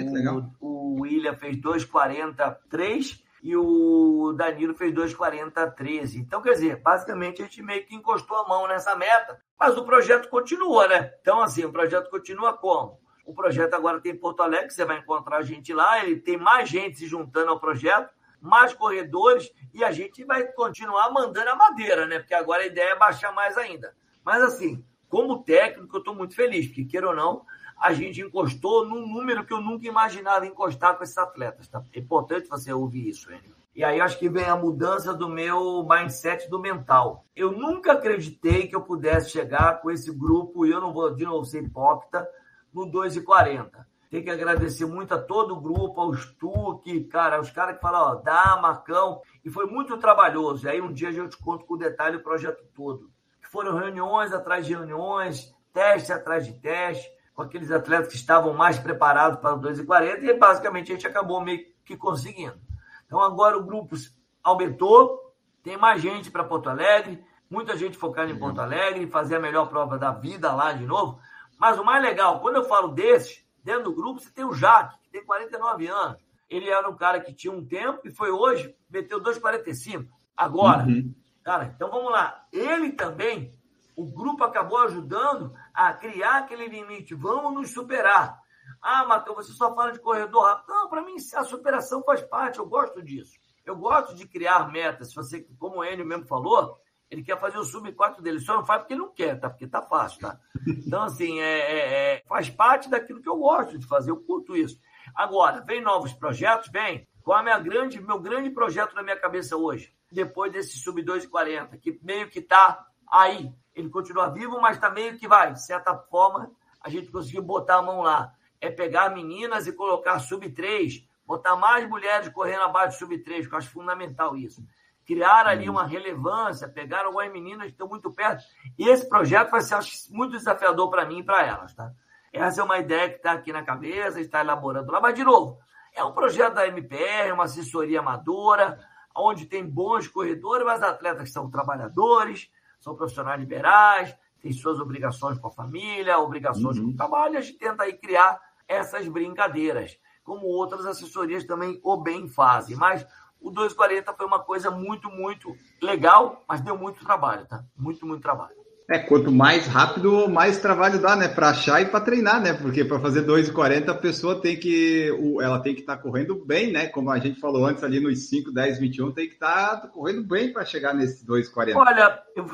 o 0.60 1.00
William 1.00 1.34
fez 1.34 1.56
2,43 1.56 3.20
e 3.42 3.56
o 3.56 4.32
Danilo 4.32 4.74
fez 4.74 4.94
2,40,13. 4.94 6.20
Então, 6.20 6.40
quer 6.40 6.52
dizer, 6.52 6.80
basicamente 6.80 7.42
a 7.42 7.46
gente 7.46 7.60
meio 7.62 7.84
que 7.84 7.96
encostou 7.96 8.36
a 8.36 8.46
mão 8.46 8.68
nessa 8.68 8.94
meta, 8.94 9.42
mas 9.58 9.76
o 9.76 9.84
projeto 9.84 10.28
continua, 10.28 10.86
né? 10.86 11.14
Então, 11.20 11.40
assim, 11.40 11.64
o 11.64 11.72
projeto 11.72 12.08
continua 12.10 12.56
como? 12.56 13.00
O 13.26 13.34
projeto 13.34 13.74
agora 13.74 14.00
tem 14.00 14.16
Porto 14.16 14.40
Alegre, 14.40 14.70
você 14.70 14.84
vai 14.84 14.98
encontrar 14.98 15.38
a 15.38 15.42
gente 15.42 15.74
lá, 15.74 16.04
ele 16.04 16.20
tem 16.20 16.36
mais 16.36 16.68
gente 16.68 16.96
se 16.96 17.08
juntando 17.08 17.50
ao 17.50 17.58
projeto, 17.58 18.14
mais 18.44 18.74
corredores, 18.74 19.50
e 19.72 19.82
a 19.82 19.90
gente 19.90 20.24
vai 20.24 20.44
continuar 20.52 21.10
mandando 21.10 21.50
a 21.50 21.56
madeira, 21.56 22.06
né? 22.06 22.18
Porque 22.18 22.34
agora 22.34 22.62
a 22.62 22.66
ideia 22.66 22.90
é 22.90 22.98
baixar 22.98 23.32
mais 23.32 23.56
ainda. 23.56 23.94
Mas, 24.22 24.42
assim, 24.42 24.84
como 25.08 25.42
técnico, 25.42 25.96
eu 25.96 26.00
estou 26.00 26.14
muito 26.14 26.34
feliz, 26.34 26.66
porque, 26.66 26.84
queira 26.84 27.08
ou 27.08 27.16
não, 27.16 27.44
a 27.78 27.92
gente 27.92 28.20
encostou 28.20 28.84
num 28.86 29.06
número 29.06 29.44
que 29.44 29.52
eu 29.52 29.60
nunca 29.60 29.86
imaginava 29.86 30.46
encostar 30.46 30.96
com 30.96 31.02
esses 31.02 31.16
atletas. 31.16 31.68
Tá? 31.68 31.82
É 31.92 31.98
importante 31.98 32.48
você 32.48 32.72
ouvir 32.72 33.08
isso, 33.08 33.32
Enio. 33.32 33.54
E 33.74 33.82
aí 33.82 34.00
acho 34.00 34.18
que 34.18 34.28
vem 34.28 34.44
a 34.44 34.54
mudança 34.54 35.12
do 35.12 35.28
meu 35.28 35.84
mindset 35.88 36.48
do 36.48 36.60
mental. 36.60 37.24
Eu 37.34 37.50
nunca 37.50 37.94
acreditei 37.94 38.68
que 38.68 38.76
eu 38.76 38.82
pudesse 38.82 39.30
chegar 39.30 39.80
com 39.80 39.90
esse 39.90 40.12
grupo, 40.12 40.64
e 40.64 40.70
eu 40.70 40.80
não 40.80 40.92
vou 40.92 41.12
de 41.12 41.24
novo 41.24 41.44
ser 41.44 41.64
hipócrita, 41.64 42.28
no 42.72 42.86
2,40. 42.86 43.84
Tem 44.14 44.22
que 44.22 44.30
agradecer 44.30 44.86
muito 44.86 45.12
a 45.12 45.18
todo 45.18 45.54
o 45.54 45.60
grupo, 45.60 46.00
ao 46.00 46.14
Stuck, 46.14 47.02
cara, 47.06 47.40
os 47.40 47.50
caras 47.50 47.74
que 47.74 47.82
falam, 47.82 48.00
ó, 48.00 48.14
dá, 48.14 48.56
Marcão. 48.62 49.20
E 49.44 49.50
foi 49.50 49.66
muito 49.66 49.96
trabalhoso. 49.96 50.64
E 50.64 50.70
aí 50.70 50.80
um 50.80 50.92
dia 50.92 51.08
a 51.08 51.12
gente 51.12 51.36
conta 51.36 51.64
com 51.64 51.76
detalhe 51.76 52.18
o 52.18 52.22
projeto 52.22 52.62
todo. 52.76 53.10
Foram 53.50 53.76
reuniões 53.76 54.32
atrás 54.32 54.64
de 54.66 54.72
reuniões, 54.72 55.52
teste 55.72 56.12
atrás 56.12 56.46
de 56.46 56.52
teste 56.52 57.10
com 57.34 57.42
aqueles 57.42 57.72
atletas 57.72 58.06
que 58.06 58.14
estavam 58.14 58.54
mais 58.54 58.78
preparados 58.78 59.40
para 59.40 59.56
o 59.56 59.60
2,40 59.60 60.22
e 60.22 60.38
basicamente 60.38 60.92
a 60.92 60.94
gente 60.94 61.08
acabou 61.08 61.40
meio 61.40 61.66
que 61.84 61.96
conseguindo. 61.96 62.60
Então 63.06 63.18
agora 63.18 63.58
o 63.58 63.64
grupo 63.64 63.96
aumentou, 64.44 65.34
tem 65.60 65.76
mais 65.76 66.00
gente 66.00 66.30
para 66.30 66.44
Porto 66.44 66.70
Alegre, 66.70 67.20
muita 67.50 67.76
gente 67.76 67.98
focada 67.98 68.30
em 68.30 68.38
Porto 68.38 68.60
Alegre, 68.60 69.10
fazer 69.10 69.34
a 69.34 69.40
melhor 69.40 69.68
prova 69.68 69.98
da 69.98 70.12
vida 70.12 70.52
lá 70.52 70.72
de 70.72 70.86
novo. 70.86 71.18
Mas 71.58 71.80
o 71.80 71.84
mais 71.84 72.00
legal, 72.00 72.38
quando 72.38 72.56
eu 72.56 72.64
falo 72.64 72.88
desses, 72.92 73.43
dentro 73.64 73.84
do 73.84 73.94
grupo, 73.94 74.20
você 74.20 74.30
tem 74.30 74.44
o 74.44 74.52
Jaque, 74.52 74.98
que 75.02 75.10
tem 75.10 75.24
49 75.24 75.88
anos. 75.88 76.22
Ele 76.48 76.68
era 76.68 76.88
um 76.88 76.96
cara 76.96 77.20
que 77.20 77.32
tinha 77.32 77.52
um 77.52 77.64
tempo 77.64 78.00
e 78.04 78.14
foi 78.14 78.30
hoje, 78.30 78.74
meteu 78.88 79.20
2,45. 79.20 80.06
Agora, 80.36 80.84
uhum. 80.84 81.14
cara, 81.42 81.72
então 81.74 81.90
vamos 81.90 82.12
lá. 82.12 82.46
Ele 82.52 82.92
também 82.92 83.52
o 83.96 84.04
grupo 84.04 84.44
acabou 84.44 84.78
ajudando 84.78 85.54
a 85.72 85.92
criar 85.92 86.38
aquele 86.38 86.68
limite. 86.68 87.14
Vamos 87.14 87.54
nos 87.54 87.72
superar. 87.72 88.38
Ah, 88.82 89.04
Matheus, 89.04 89.46
você 89.46 89.52
só 89.52 89.74
fala 89.74 89.92
de 89.92 90.00
corredor 90.00 90.44
rápido. 90.44 90.68
Não, 90.68 90.88
para 90.88 91.02
mim 91.02 91.16
a 91.34 91.44
superação 91.44 92.02
faz 92.02 92.22
parte, 92.22 92.58
eu 92.58 92.66
gosto 92.66 93.02
disso. 93.02 93.38
Eu 93.64 93.76
gosto 93.76 94.14
de 94.14 94.26
criar 94.26 94.70
metas. 94.70 95.08
Se 95.08 95.14
você, 95.14 95.46
como 95.58 95.78
o 95.78 95.84
Enio 95.84 96.04
mesmo 96.04 96.26
falou, 96.26 96.78
ele 97.14 97.22
quer 97.22 97.38
fazer 97.38 97.58
o 97.58 97.64
sub-4 97.64 98.20
dele. 98.20 98.40
Só 98.40 98.54
não 98.54 98.64
faz 98.64 98.80
porque 98.80 98.94
ele 98.94 99.02
não 99.02 99.12
quer, 99.12 99.38
tá? 99.38 99.48
Porque 99.48 99.66
tá 99.66 99.80
fácil, 99.80 100.20
tá? 100.20 100.38
Então, 100.66 101.02
assim, 101.02 101.40
é, 101.40 101.58
é, 101.58 102.14
é, 102.16 102.22
faz 102.26 102.50
parte 102.50 102.90
daquilo 102.90 103.22
que 103.22 103.28
eu 103.28 103.36
gosto 103.36 103.78
de 103.78 103.86
fazer, 103.86 104.10
eu 104.10 104.16
curto 104.16 104.56
isso. 104.56 104.78
Agora, 105.14 105.60
vem 105.60 105.80
novos 105.80 106.12
projetos? 106.12 106.70
Vem. 106.70 107.06
Qual 107.22 107.38
é 107.38 107.42
minha 107.42 107.58
grande, 107.58 108.00
meu 108.00 108.20
grande 108.20 108.50
projeto 108.50 108.94
na 108.94 109.02
minha 109.02 109.16
cabeça 109.16 109.56
hoje? 109.56 109.94
Depois 110.10 110.52
desse 110.52 110.78
sub-240, 110.78 111.78
que 111.78 111.98
meio 112.02 112.28
que 112.28 112.42
tá 112.42 112.86
aí 113.10 113.54
ele 113.74 113.88
continua 113.90 114.30
vivo, 114.30 114.60
mas 114.60 114.76
está 114.76 114.88
meio 114.88 115.18
que 115.18 115.26
vai, 115.26 115.52
de 115.52 115.64
certa 115.64 115.96
forma, 115.96 116.50
a 116.80 116.88
gente 116.88 117.10
conseguiu 117.10 117.42
botar 117.42 117.78
a 117.78 117.82
mão 117.82 118.02
lá. 118.02 118.32
É 118.60 118.70
pegar 118.70 119.10
meninas 119.10 119.66
e 119.66 119.72
colocar 119.72 120.18
sub-3, 120.20 121.06
botar 121.26 121.56
mais 121.56 121.88
mulheres 121.88 122.28
correndo 122.28 122.62
abaixo 122.62 122.92
de 122.92 122.98
sub-3, 122.98 123.48
que 123.48 123.54
eu 123.54 123.58
acho 123.58 123.70
fundamental 123.70 124.36
isso. 124.36 124.64
Criar 125.06 125.46
ali 125.46 125.68
uma 125.68 125.86
relevância, 125.86 126.68
pegar 126.68 127.04
algumas 127.04 127.30
meninas 127.32 127.66
que 127.66 127.72
estão 127.72 127.88
muito 127.88 128.10
perto. 128.10 128.42
E 128.78 128.88
esse 128.88 129.08
projeto 129.08 129.50
vai 129.50 129.60
ser, 129.60 129.78
muito 130.10 130.32
desafiador 130.32 130.90
para 130.90 131.04
mim 131.04 131.18
e 131.18 131.22
para 131.22 131.44
elas, 131.46 131.74
tá? 131.74 131.92
Essa 132.32 132.60
é 132.60 132.64
uma 132.64 132.78
ideia 132.78 133.08
que 133.10 133.16
está 133.16 133.32
aqui 133.32 133.52
na 133.52 133.62
cabeça, 133.62 134.20
está 134.20 134.40
elaborando 134.40 134.90
lá. 134.90 135.00
Mas, 135.00 135.14
de 135.14 135.22
novo, 135.22 135.58
é 135.94 136.02
um 136.02 136.12
projeto 136.12 136.54
da 136.54 136.66
MPR, 136.66 137.32
uma 137.32 137.44
assessoria 137.44 138.00
amadora, 138.00 138.78
onde 139.14 139.46
tem 139.46 139.64
bons 139.64 140.08
corredores, 140.08 140.66
mas 140.66 140.82
atletas 140.82 141.28
que 141.28 141.30
são 141.30 141.48
trabalhadores, 141.48 142.50
são 142.80 142.96
profissionais 142.96 143.38
liberais, 143.38 144.14
têm 144.42 144.52
suas 144.52 144.80
obrigações 144.80 145.38
com 145.38 145.46
a 145.46 145.52
família, 145.52 146.18
obrigações 146.18 146.76
uhum. 146.78 146.86
com 146.86 146.90
o 146.90 146.96
trabalho, 146.96 147.38
a 147.38 147.40
gente 147.40 147.58
tenta 147.58 147.84
aí 147.84 147.92
criar 147.94 148.40
essas 148.66 149.06
brincadeiras, 149.06 149.96
como 150.24 150.46
outras 150.46 150.84
assessorias 150.84 151.44
também 151.44 151.80
o 151.84 151.96
bem 151.96 152.28
fazem. 152.28 152.76
Mas 152.76 153.06
o 153.44 153.50
240 153.50 154.12
foi 154.14 154.26
uma 154.26 154.40
coisa 154.40 154.70
muito, 154.70 155.10
muito 155.10 155.54
legal, 155.82 156.42
mas 156.48 156.62
deu 156.62 156.76
muito 156.76 157.04
trabalho, 157.04 157.46
tá? 157.46 157.62
Muito, 157.76 158.06
muito 158.06 158.22
trabalho. 158.22 158.64
É, 158.90 158.98
quanto 158.98 159.32
mais 159.32 159.66
rápido, 159.66 160.28
mais 160.28 160.58
trabalho 160.58 161.00
dá, 161.00 161.16
né? 161.16 161.26
Para 161.26 161.50
achar 161.50 161.80
e 161.80 161.86
para 161.86 162.00
treinar, 162.00 162.40
né? 162.42 162.52
Porque 162.52 162.84
para 162.84 163.00
fazer 163.00 163.22
2,40 163.22 163.88
a 163.88 163.94
pessoa 163.94 164.42
tem 164.42 164.58
que. 164.58 165.08
Ela 165.40 165.58
tem 165.60 165.74
que 165.74 165.80
estar 165.80 165.96
tá 165.96 166.02
correndo 166.02 166.44
bem, 166.44 166.70
né? 166.70 166.88
Como 166.88 167.10
a 167.10 167.18
gente 167.18 167.40
falou 167.40 167.64
antes 167.64 167.82
ali 167.82 167.98
nos 167.98 168.28
5, 168.28 168.52
10, 168.52 168.78
21, 168.78 169.12
tem 169.12 169.26
que 169.26 169.34
estar 169.34 169.80
tá 169.80 169.88
correndo 169.88 170.22
bem 170.22 170.52
para 170.52 170.66
chegar 170.66 170.92
nesse 170.92 171.26
2,40. 171.26 171.76
Olha, 171.76 172.22
eu, 172.36 172.44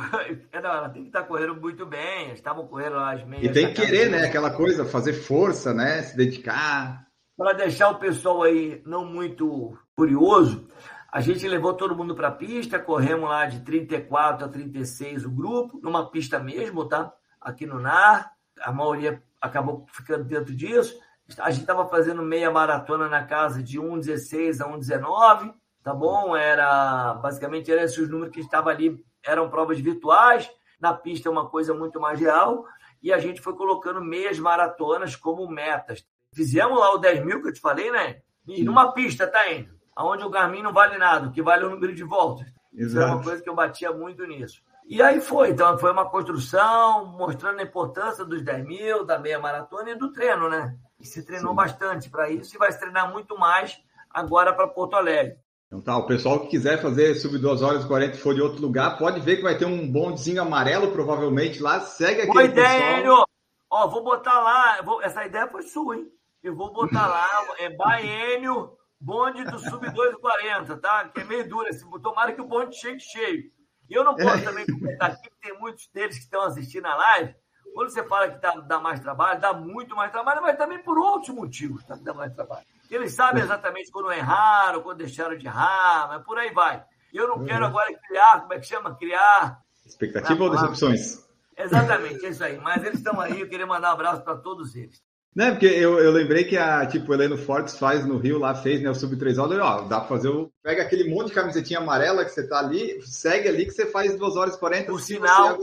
ela 0.53 0.89
tem 0.89 1.03
que 1.03 1.09
estar 1.09 1.23
tá 1.23 1.27
correndo 1.27 1.57
muito 1.57 1.85
bem. 1.85 2.33
Estavam 2.33 2.67
correndo 2.69 2.95
lá 2.95 3.13
as 3.13 3.27
meias. 3.27 3.47
E 3.47 3.53
tem 3.53 3.67
que 3.75 3.85
querer, 3.85 4.09
né? 4.09 4.27
Aquela 4.27 4.53
coisa, 4.53 4.85
fazer 4.85 5.15
força, 5.15 5.75
né? 5.75 6.03
Se 6.03 6.17
dedicar. 6.17 7.07
Para 7.37 7.55
deixar 7.55 7.89
o 7.89 7.99
pessoal 7.99 8.45
aí 8.45 8.81
não 8.87 9.05
muito 9.05 9.77
curioso, 10.01 10.67
a 11.13 11.21
gente 11.21 11.47
levou 11.47 11.75
todo 11.75 11.95
mundo 11.95 12.15
para 12.15 12.29
a 12.29 12.33
pista, 12.33 12.79
corremos 12.79 13.29
lá 13.29 13.45
de 13.45 13.61
34 13.61 14.47
a 14.47 14.49
36 14.49 15.27
o 15.27 15.31
grupo, 15.31 15.79
numa 15.83 16.11
pista 16.11 16.39
mesmo, 16.39 16.89
tá? 16.89 17.13
Aqui 17.39 17.67
no 17.67 17.79
NAR. 17.79 18.33
A 18.63 18.73
maioria 18.73 19.23
acabou 19.39 19.85
ficando 19.93 20.25
dentro 20.25 20.55
disso. 20.57 20.99
A 21.39 21.51
gente 21.51 21.61
estava 21.61 21.87
fazendo 21.87 22.23
meia 22.23 22.51
maratona 22.51 23.11
na 23.11 23.25
casa 23.25 23.63
de 23.63 23.79
1,16 23.79 24.65
a 24.65 24.69
1,19, 24.71 25.53
tá 25.83 25.93
bom? 25.93 26.35
Era 26.35 27.13
basicamente 27.15 27.71
eram 27.71 27.83
esses 27.83 27.99
os 27.99 28.09
números 28.09 28.33
que 28.33 28.41
estavam 28.41 28.73
ali, 28.73 29.05
eram 29.23 29.51
provas 29.51 29.79
virtuais. 29.79 30.51
Na 30.81 30.95
pista 30.95 31.29
é 31.29 31.33
uma 31.33 31.51
coisa 31.51 31.75
muito 31.75 32.01
mais 32.01 32.19
real. 32.19 32.65
E 33.03 33.13
a 33.13 33.19
gente 33.19 33.43
foi 33.43 33.55
colocando 33.55 34.03
meias 34.03 34.39
maratonas 34.39 35.15
como 35.15 35.47
metas. 35.47 36.07
Fizemos 36.35 36.81
lá 36.81 36.95
o 36.95 36.99
10 36.99 37.23
mil 37.23 37.43
que 37.43 37.49
eu 37.49 37.53
te 37.53 37.61
falei, 37.61 37.91
né? 37.91 38.23
E 38.49 38.65
numa 38.65 38.93
pista, 38.93 39.27
tá 39.27 39.53
indo 39.53 39.80
onde 40.05 40.25
o 40.25 40.31
Garmin 40.31 40.63
não 40.63 40.73
vale 40.73 40.99
nada, 40.99 41.29
o 41.29 41.33
que 41.33 41.43
vale 41.43 41.65
é 41.65 41.67
o 41.67 41.71
número 41.71 41.95
de 41.95 42.05
voltas. 42.05 42.47
Isso 42.73 42.99
é 42.99 43.05
uma 43.05 43.23
coisa 43.23 43.43
que 43.43 43.49
eu 43.49 43.55
batia 43.55 43.93
muito 43.93 44.25
nisso. 44.27 44.63
E 44.87 45.01
aí 45.01 45.21
foi, 45.21 45.51
então 45.51 45.79
foi 45.79 45.93
uma 45.93 46.09
construção 46.09 47.07
mostrando 47.07 47.61
a 47.61 47.63
importância 47.63 48.25
dos 48.25 48.43
10 48.43 48.67
mil, 48.67 49.05
da 49.05 49.19
meia 49.19 49.39
maratona 49.39 49.91
e 49.91 49.95
do 49.95 50.13
treino, 50.13 50.49
né? 50.49 50.77
E 50.99 51.07
se 51.07 51.25
treinou 51.25 51.51
Sim. 51.51 51.57
bastante 51.57 52.11
para 52.11 52.29
isso 52.29 52.55
e 52.55 52.59
vai 52.59 52.73
se 52.73 52.81
treinar 52.81 53.13
muito 53.13 53.39
mais 53.39 53.81
agora 54.13 54.53
para 54.53 54.67
Porto 54.67 54.97
Alegre. 54.97 55.37
Então 55.67 55.81
tá, 55.81 55.97
o 55.97 56.07
pessoal 56.07 56.41
que 56.41 56.49
quiser 56.49 56.83
fazer 56.83 57.15
sub 57.15 57.39
2 57.39 57.63
horas 57.63 57.85
e 57.85 57.87
40 57.87 58.19
for 58.19 58.35
de 58.35 58.43
outro 58.43 58.61
lugar, 58.61 58.99
pode 58.99 59.21
ver 59.21 59.37
que 59.37 59.43
vai 59.43 59.57
ter 59.57 59.67
um 59.67 59.91
bondezinho 59.91 60.43
amarelo 60.43 60.91
provavelmente 60.91 61.63
lá, 61.63 61.79
segue 61.81 62.23
aqui. 62.23 62.33
Boa 62.33 62.45
ideia, 62.45 62.99
Enio! 62.99 63.25
Ó, 63.71 63.87
vou 63.87 64.03
botar 64.03 64.41
lá, 64.41 64.83
vou, 64.83 65.01
essa 65.01 65.25
ideia 65.25 65.47
foi 65.47 65.63
sua, 65.63 65.97
hein? 65.97 66.09
Eu 66.43 66.57
vou 66.57 66.73
botar 66.73 67.07
lá, 67.07 67.29
é 67.61 67.71
Baenio 67.71 68.73
bonde 69.01 69.45
do 69.45 69.59
sub 69.59 69.89
240, 69.91 70.77
tá? 70.77 71.09
Que 71.09 71.21
é 71.21 71.25
meio 71.25 71.49
duro. 71.49 71.69
Assim, 71.69 71.89
tomara 72.03 72.33
que 72.33 72.41
o 72.41 72.47
bonde 72.47 72.77
chegue 72.77 73.01
cheio. 73.01 73.51
E 73.89 73.95
eu 73.95 74.05
não 74.05 74.15
posso 74.15 74.45
também 74.45 74.65
comentar 74.67 75.11
aqui, 75.11 75.29
tem 75.43 75.59
muitos 75.59 75.89
deles 75.89 76.17
que 76.17 76.25
estão 76.25 76.43
assistindo 76.43 76.87
a 76.87 76.95
live. 76.95 77.35
Quando 77.75 77.91
você 77.91 78.05
fala 78.05 78.31
que 78.31 78.39
dá, 78.41 78.53
dá 78.53 78.79
mais 78.79 79.01
trabalho, 79.01 79.41
dá 79.41 79.53
muito 79.53 79.97
mais 79.97 80.13
trabalho, 80.13 80.43
mas 80.43 80.57
também 80.57 80.83
por 80.83 80.99
outros 80.99 81.35
motivos 81.35 81.85
tá? 81.85 81.97
dá 82.01 82.13
mais 82.13 82.33
trabalho. 82.35 82.67
Eles 82.91 83.15
sabem 83.15 83.43
exatamente 83.43 83.91
quando 83.91 84.13
erraram, 84.13 84.83
quando 84.83 84.99
deixaram 84.99 85.37
de 85.37 85.47
errar, 85.47 86.09
mas 86.09 86.25
por 86.25 86.37
aí 86.39 86.53
vai. 86.53 86.85
Eu 87.13 87.29
não 87.29 87.45
quero 87.45 87.65
uhum. 87.65 87.71
agora 87.71 87.99
criar, 88.07 88.41
como 88.41 88.55
é 88.55 88.61
que 88.61 88.67
chama? 88.67 88.97
Criar. 88.97 89.61
Expectativa 89.87 90.45
ou 90.45 90.51
decepções? 90.51 91.25
Exatamente, 91.57 92.25
é 92.25 92.29
isso 92.31 92.45
aí. 92.45 92.59
Mas 92.59 92.83
eles 92.85 92.99
estão 92.99 93.21
aí, 93.21 93.41
eu 93.41 93.49
queria 93.49 93.67
mandar 93.67 93.91
um 93.91 93.95
abraço 93.95 94.23
para 94.23 94.37
todos 94.37 94.75
eles. 94.75 95.03
Não, 95.35 95.51
porque 95.51 95.67
eu, 95.67 95.99
eu 96.01 96.11
lembrei 96.11 96.43
que 96.43 96.57
a, 96.57 96.85
tipo, 96.87 97.15
Heleno 97.15 97.39
Fortes 97.39 97.79
faz 97.79 98.05
no 98.05 98.19
Rio, 98.19 98.39
lá 98.39 98.55
fez, 98.55 98.83
né, 98.83 98.91
o 98.91 98.95
Sub 98.95 99.17
3 99.17 99.39
horas, 99.39 99.59
ó, 99.61 99.83
dá 99.83 100.01
pra 100.01 100.09
fazer 100.09 100.29
o... 100.29 100.53
Pega 100.61 100.83
aquele 100.83 101.09
monte 101.09 101.29
de 101.29 101.35
camisetinha 101.35 101.79
amarela 101.79 102.25
que 102.25 102.33
você 102.33 102.49
tá 102.49 102.59
ali, 102.59 103.01
segue 103.03 103.49
ali 103.49 103.65
que 103.65 103.71
você 103.71 103.87
faz 103.87 104.19
2 104.19 104.37
horas 104.37 104.57
e 104.57 104.59
40 104.59 104.87
Por 104.87 105.01
sinal, 105.01 105.57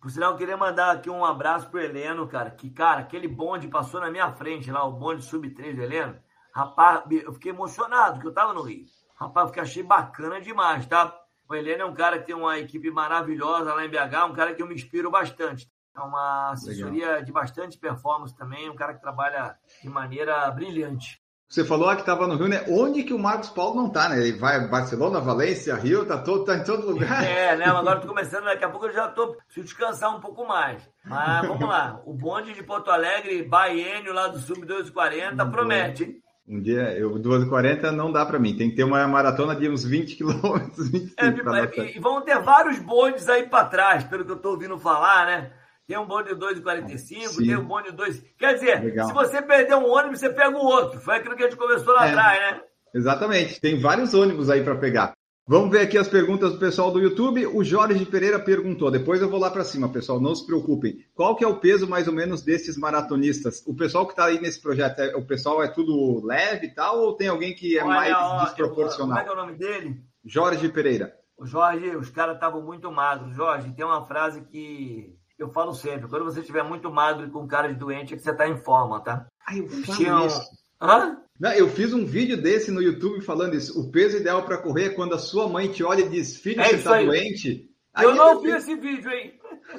por 0.00 0.10
sinal, 0.10 0.32
eu 0.32 0.38
queria 0.38 0.56
mandar 0.56 0.90
aqui 0.92 1.10
um 1.10 1.24
abraço 1.24 1.68
pro 1.70 1.80
Heleno, 1.80 2.26
cara, 2.26 2.50
que, 2.50 2.70
cara, 2.70 3.00
aquele 3.00 3.28
bonde 3.28 3.68
passou 3.68 4.00
na 4.00 4.10
minha 4.10 4.32
frente 4.32 4.70
lá, 4.70 4.82
o 4.84 4.92
bonde 4.92 5.22
Sub 5.22 5.48
3 5.48 5.76
do 5.76 5.82
Heleno, 5.82 6.16
rapaz, 6.54 7.04
eu 7.10 7.34
fiquei 7.34 7.52
emocionado, 7.52 8.14
porque 8.14 8.28
eu 8.28 8.34
tava 8.34 8.54
no 8.54 8.62
Rio. 8.62 8.86
Rapaz, 9.14 9.46
porque 9.46 9.60
achei 9.60 9.82
bacana 9.82 10.40
demais, 10.40 10.86
tá? 10.86 11.14
O 11.48 11.54
Heleno 11.54 11.82
é 11.82 11.84
um 11.84 11.94
cara 11.94 12.18
que 12.18 12.26
tem 12.26 12.34
uma 12.34 12.58
equipe 12.58 12.90
maravilhosa 12.90 13.74
lá 13.74 13.84
em 13.84 13.90
BH, 13.90 14.24
um 14.30 14.34
cara 14.34 14.54
que 14.54 14.62
eu 14.62 14.66
me 14.66 14.74
inspiro 14.74 15.10
bastante. 15.10 15.70
É 15.94 16.00
uma 16.00 16.52
assessoria 16.52 17.06
Legal. 17.06 17.24
de 17.24 17.32
bastante 17.32 17.78
performance 17.78 18.34
também, 18.36 18.70
um 18.70 18.74
cara 18.74 18.94
que 18.94 19.00
trabalha 19.00 19.56
de 19.82 19.88
maneira 19.88 20.50
brilhante. 20.50 21.22
Você 21.52 21.66
falou 21.66 21.94
que 21.94 22.00
estava 22.00 22.26
no 22.26 22.34
Rio, 22.34 22.48
né? 22.48 22.64
Onde 22.66 23.04
que 23.04 23.12
o 23.12 23.18
Marcos 23.18 23.50
Paulo 23.50 23.76
não 23.76 23.88
está, 23.88 24.08
né? 24.08 24.18
Ele 24.18 24.38
vai 24.38 24.66
Barcelona, 24.68 25.20
Valência, 25.20 25.74
Rio, 25.74 26.06
tá 26.06 26.16
todo, 26.16 26.46
tá 26.46 26.56
em 26.56 26.64
todo 26.64 26.86
lugar. 26.86 27.22
É, 27.28 27.54
né? 27.54 27.66
Agora 27.66 28.00
tô 28.00 28.08
começando, 28.08 28.44
daqui 28.44 28.64
a 28.64 28.70
pouco 28.70 28.86
eu 28.86 28.92
já 28.94 29.08
tô 29.08 29.34
preciso 29.34 29.66
descansar 29.66 30.16
um 30.16 30.20
pouco 30.20 30.48
mais. 30.48 30.82
Mas 31.04 31.46
vamos 31.46 31.68
lá. 31.68 32.00
O 32.06 32.14
bonde 32.14 32.54
de 32.54 32.62
Porto 32.62 32.90
Alegre, 32.90 33.42
Baiênio 33.42 34.14
lá 34.14 34.28
do 34.28 34.38
Sub 34.38 34.64
240, 34.64 35.44
promete, 35.44 36.04
hein? 36.04 36.22
Um 36.48 36.60
dia, 36.60 36.90
eu 36.98 37.12
2,40 37.12 37.90
não 37.90 38.10
dá 38.10 38.24
para 38.24 38.38
mim. 38.38 38.56
Tem 38.56 38.70
que 38.70 38.76
ter 38.76 38.84
uma 38.84 39.06
maratona 39.06 39.54
de 39.54 39.68
uns 39.68 39.84
20 39.84 40.16
quilômetros. 40.16 40.90
É, 41.18 41.82
e, 41.82 41.96
e 41.98 42.00
vão 42.00 42.22
ter 42.22 42.40
vários 42.40 42.78
bondes 42.78 43.28
aí 43.28 43.46
para 43.46 43.66
trás, 43.66 44.04
pelo 44.04 44.24
que 44.24 44.32
eu 44.32 44.36
estou 44.36 44.52
ouvindo 44.52 44.78
falar, 44.78 45.26
né? 45.26 45.52
Tem 45.86 45.98
um 45.98 46.06
bonde 46.06 46.28
de 46.28 46.36
2,45, 46.36 47.36
tem 47.38 47.56
um 47.56 47.64
bonde 47.64 47.90
de 47.90 47.96
2. 47.96 48.22
Quer 48.38 48.54
dizer, 48.54 48.82
Legal. 48.82 49.08
se 49.08 49.12
você 49.12 49.42
perder 49.42 49.74
um 49.74 49.90
ônibus, 49.90 50.20
você 50.20 50.30
pega 50.30 50.56
o 50.56 50.64
outro. 50.64 51.00
Foi 51.00 51.16
aquilo 51.16 51.36
que 51.36 51.42
a 51.42 51.48
gente 51.48 51.58
conversou 51.58 51.92
lá 51.92 52.06
é, 52.06 52.10
atrás, 52.10 52.40
né? 52.40 52.62
Exatamente. 52.94 53.60
Tem 53.60 53.80
vários 53.80 54.14
ônibus 54.14 54.48
aí 54.48 54.62
para 54.62 54.76
pegar. 54.76 55.12
Vamos 55.44 55.70
ver 55.72 55.80
aqui 55.80 55.98
as 55.98 56.06
perguntas 56.06 56.52
do 56.52 56.58
pessoal 56.58 56.92
do 56.92 57.00
YouTube. 57.00 57.46
O 57.46 57.64
Jorge 57.64 58.06
Pereira 58.06 58.38
perguntou, 58.38 58.92
depois 58.92 59.20
eu 59.20 59.28
vou 59.28 59.40
lá 59.40 59.50
para 59.50 59.64
cima, 59.64 59.88
pessoal, 59.88 60.20
não 60.20 60.34
se 60.36 60.46
preocupem. 60.46 61.04
Qual 61.14 61.34
que 61.34 61.42
é 61.42 61.48
o 61.48 61.58
peso 61.58 61.88
mais 61.88 62.06
ou 62.06 62.14
menos 62.14 62.42
desses 62.42 62.76
maratonistas? 62.76 63.62
O 63.66 63.74
pessoal 63.74 64.06
que 64.06 64.12
está 64.12 64.26
aí 64.26 64.40
nesse 64.40 64.62
projeto, 64.62 65.00
é, 65.00 65.16
o 65.16 65.26
pessoal 65.26 65.60
é 65.60 65.66
tudo 65.66 66.24
leve 66.24 66.68
e 66.68 66.74
tal, 66.74 67.00
ou 67.00 67.16
tem 67.16 67.26
alguém 67.26 67.54
que 67.54 67.76
é 67.76 67.82
Olha, 67.82 67.92
mais 67.92 68.14
ó, 68.14 68.44
desproporcional? 68.44 69.08
como 69.08 69.18
é 69.18 69.24
que 69.24 69.28
é 69.28 69.32
o 69.32 69.36
nome 69.36 69.58
dele? 69.58 70.00
Jorge 70.24 70.68
Pereira. 70.68 71.12
O 71.36 71.44
Jorge, 71.44 71.96
os 71.96 72.08
caras 72.08 72.36
estavam 72.36 72.62
muito 72.62 72.90
magros. 72.92 73.34
Jorge, 73.34 73.72
tem 73.72 73.84
uma 73.84 74.06
frase 74.06 74.42
que 74.42 75.18
eu 75.38 75.50
falo 75.50 75.74
sempre, 75.74 76.08
quando 76.08 76.24
você 76.24 76.40
estiver 76.40 76.62
muito 76.62 76.90
magro 76.90 77.26
e 77.26 77.30
com 77.30 77.46
cara 77.46 77.68
de 77.68 77.78
doente, 77.78 78.14
é 78.14 78.16
que 78.16 78.22
você 78.22 78.30
está 78.30 78.48
em 78.48 78.56
forma, 78.56 79.00
tá? 79.00 79.26
Ai, 79.48 79.60
eu 79.60 79.68
falo 79.68 80.26
isso. 80.26 80.40
Hã? 80.80 81.18
Não, 81.38 81.52
eu 81.52 81.68
fiz 81.68 81.92
um 81.92 82.04
vídeo 82.04 82.40
desse 82.40 82.70
no 82.70 82.82
YouTube 82.82 83.20
falando 83.20 83.54
isso. 83.54 83.80
O 83.80 83.90
peso 83.90 84.16
ideal 84.16 84.44
para 84.44 84.58
correr 84.58 84.86
é 84.86 84.94
quando 84.94 85.14
a 85.14 85.18
sua 85.18 85.48
mãe 85.48 85.68
te 85.68 85.82
olha 85.82 86.02
e 86.02 86.08
diz: 86.08 86.36
Filho, 86.36 86.60
é 86.60 86.68
você 86.68 86.74
está 86.76 87.02
doente. 87.02 87.68
Aí 87.94 88.04
eu 88.04 88.14
não 88.14 88.40
vi 88.40 88.50
esse 88.50 88.74
vídeo, 88.76 89.10
hein? 89.10 89.38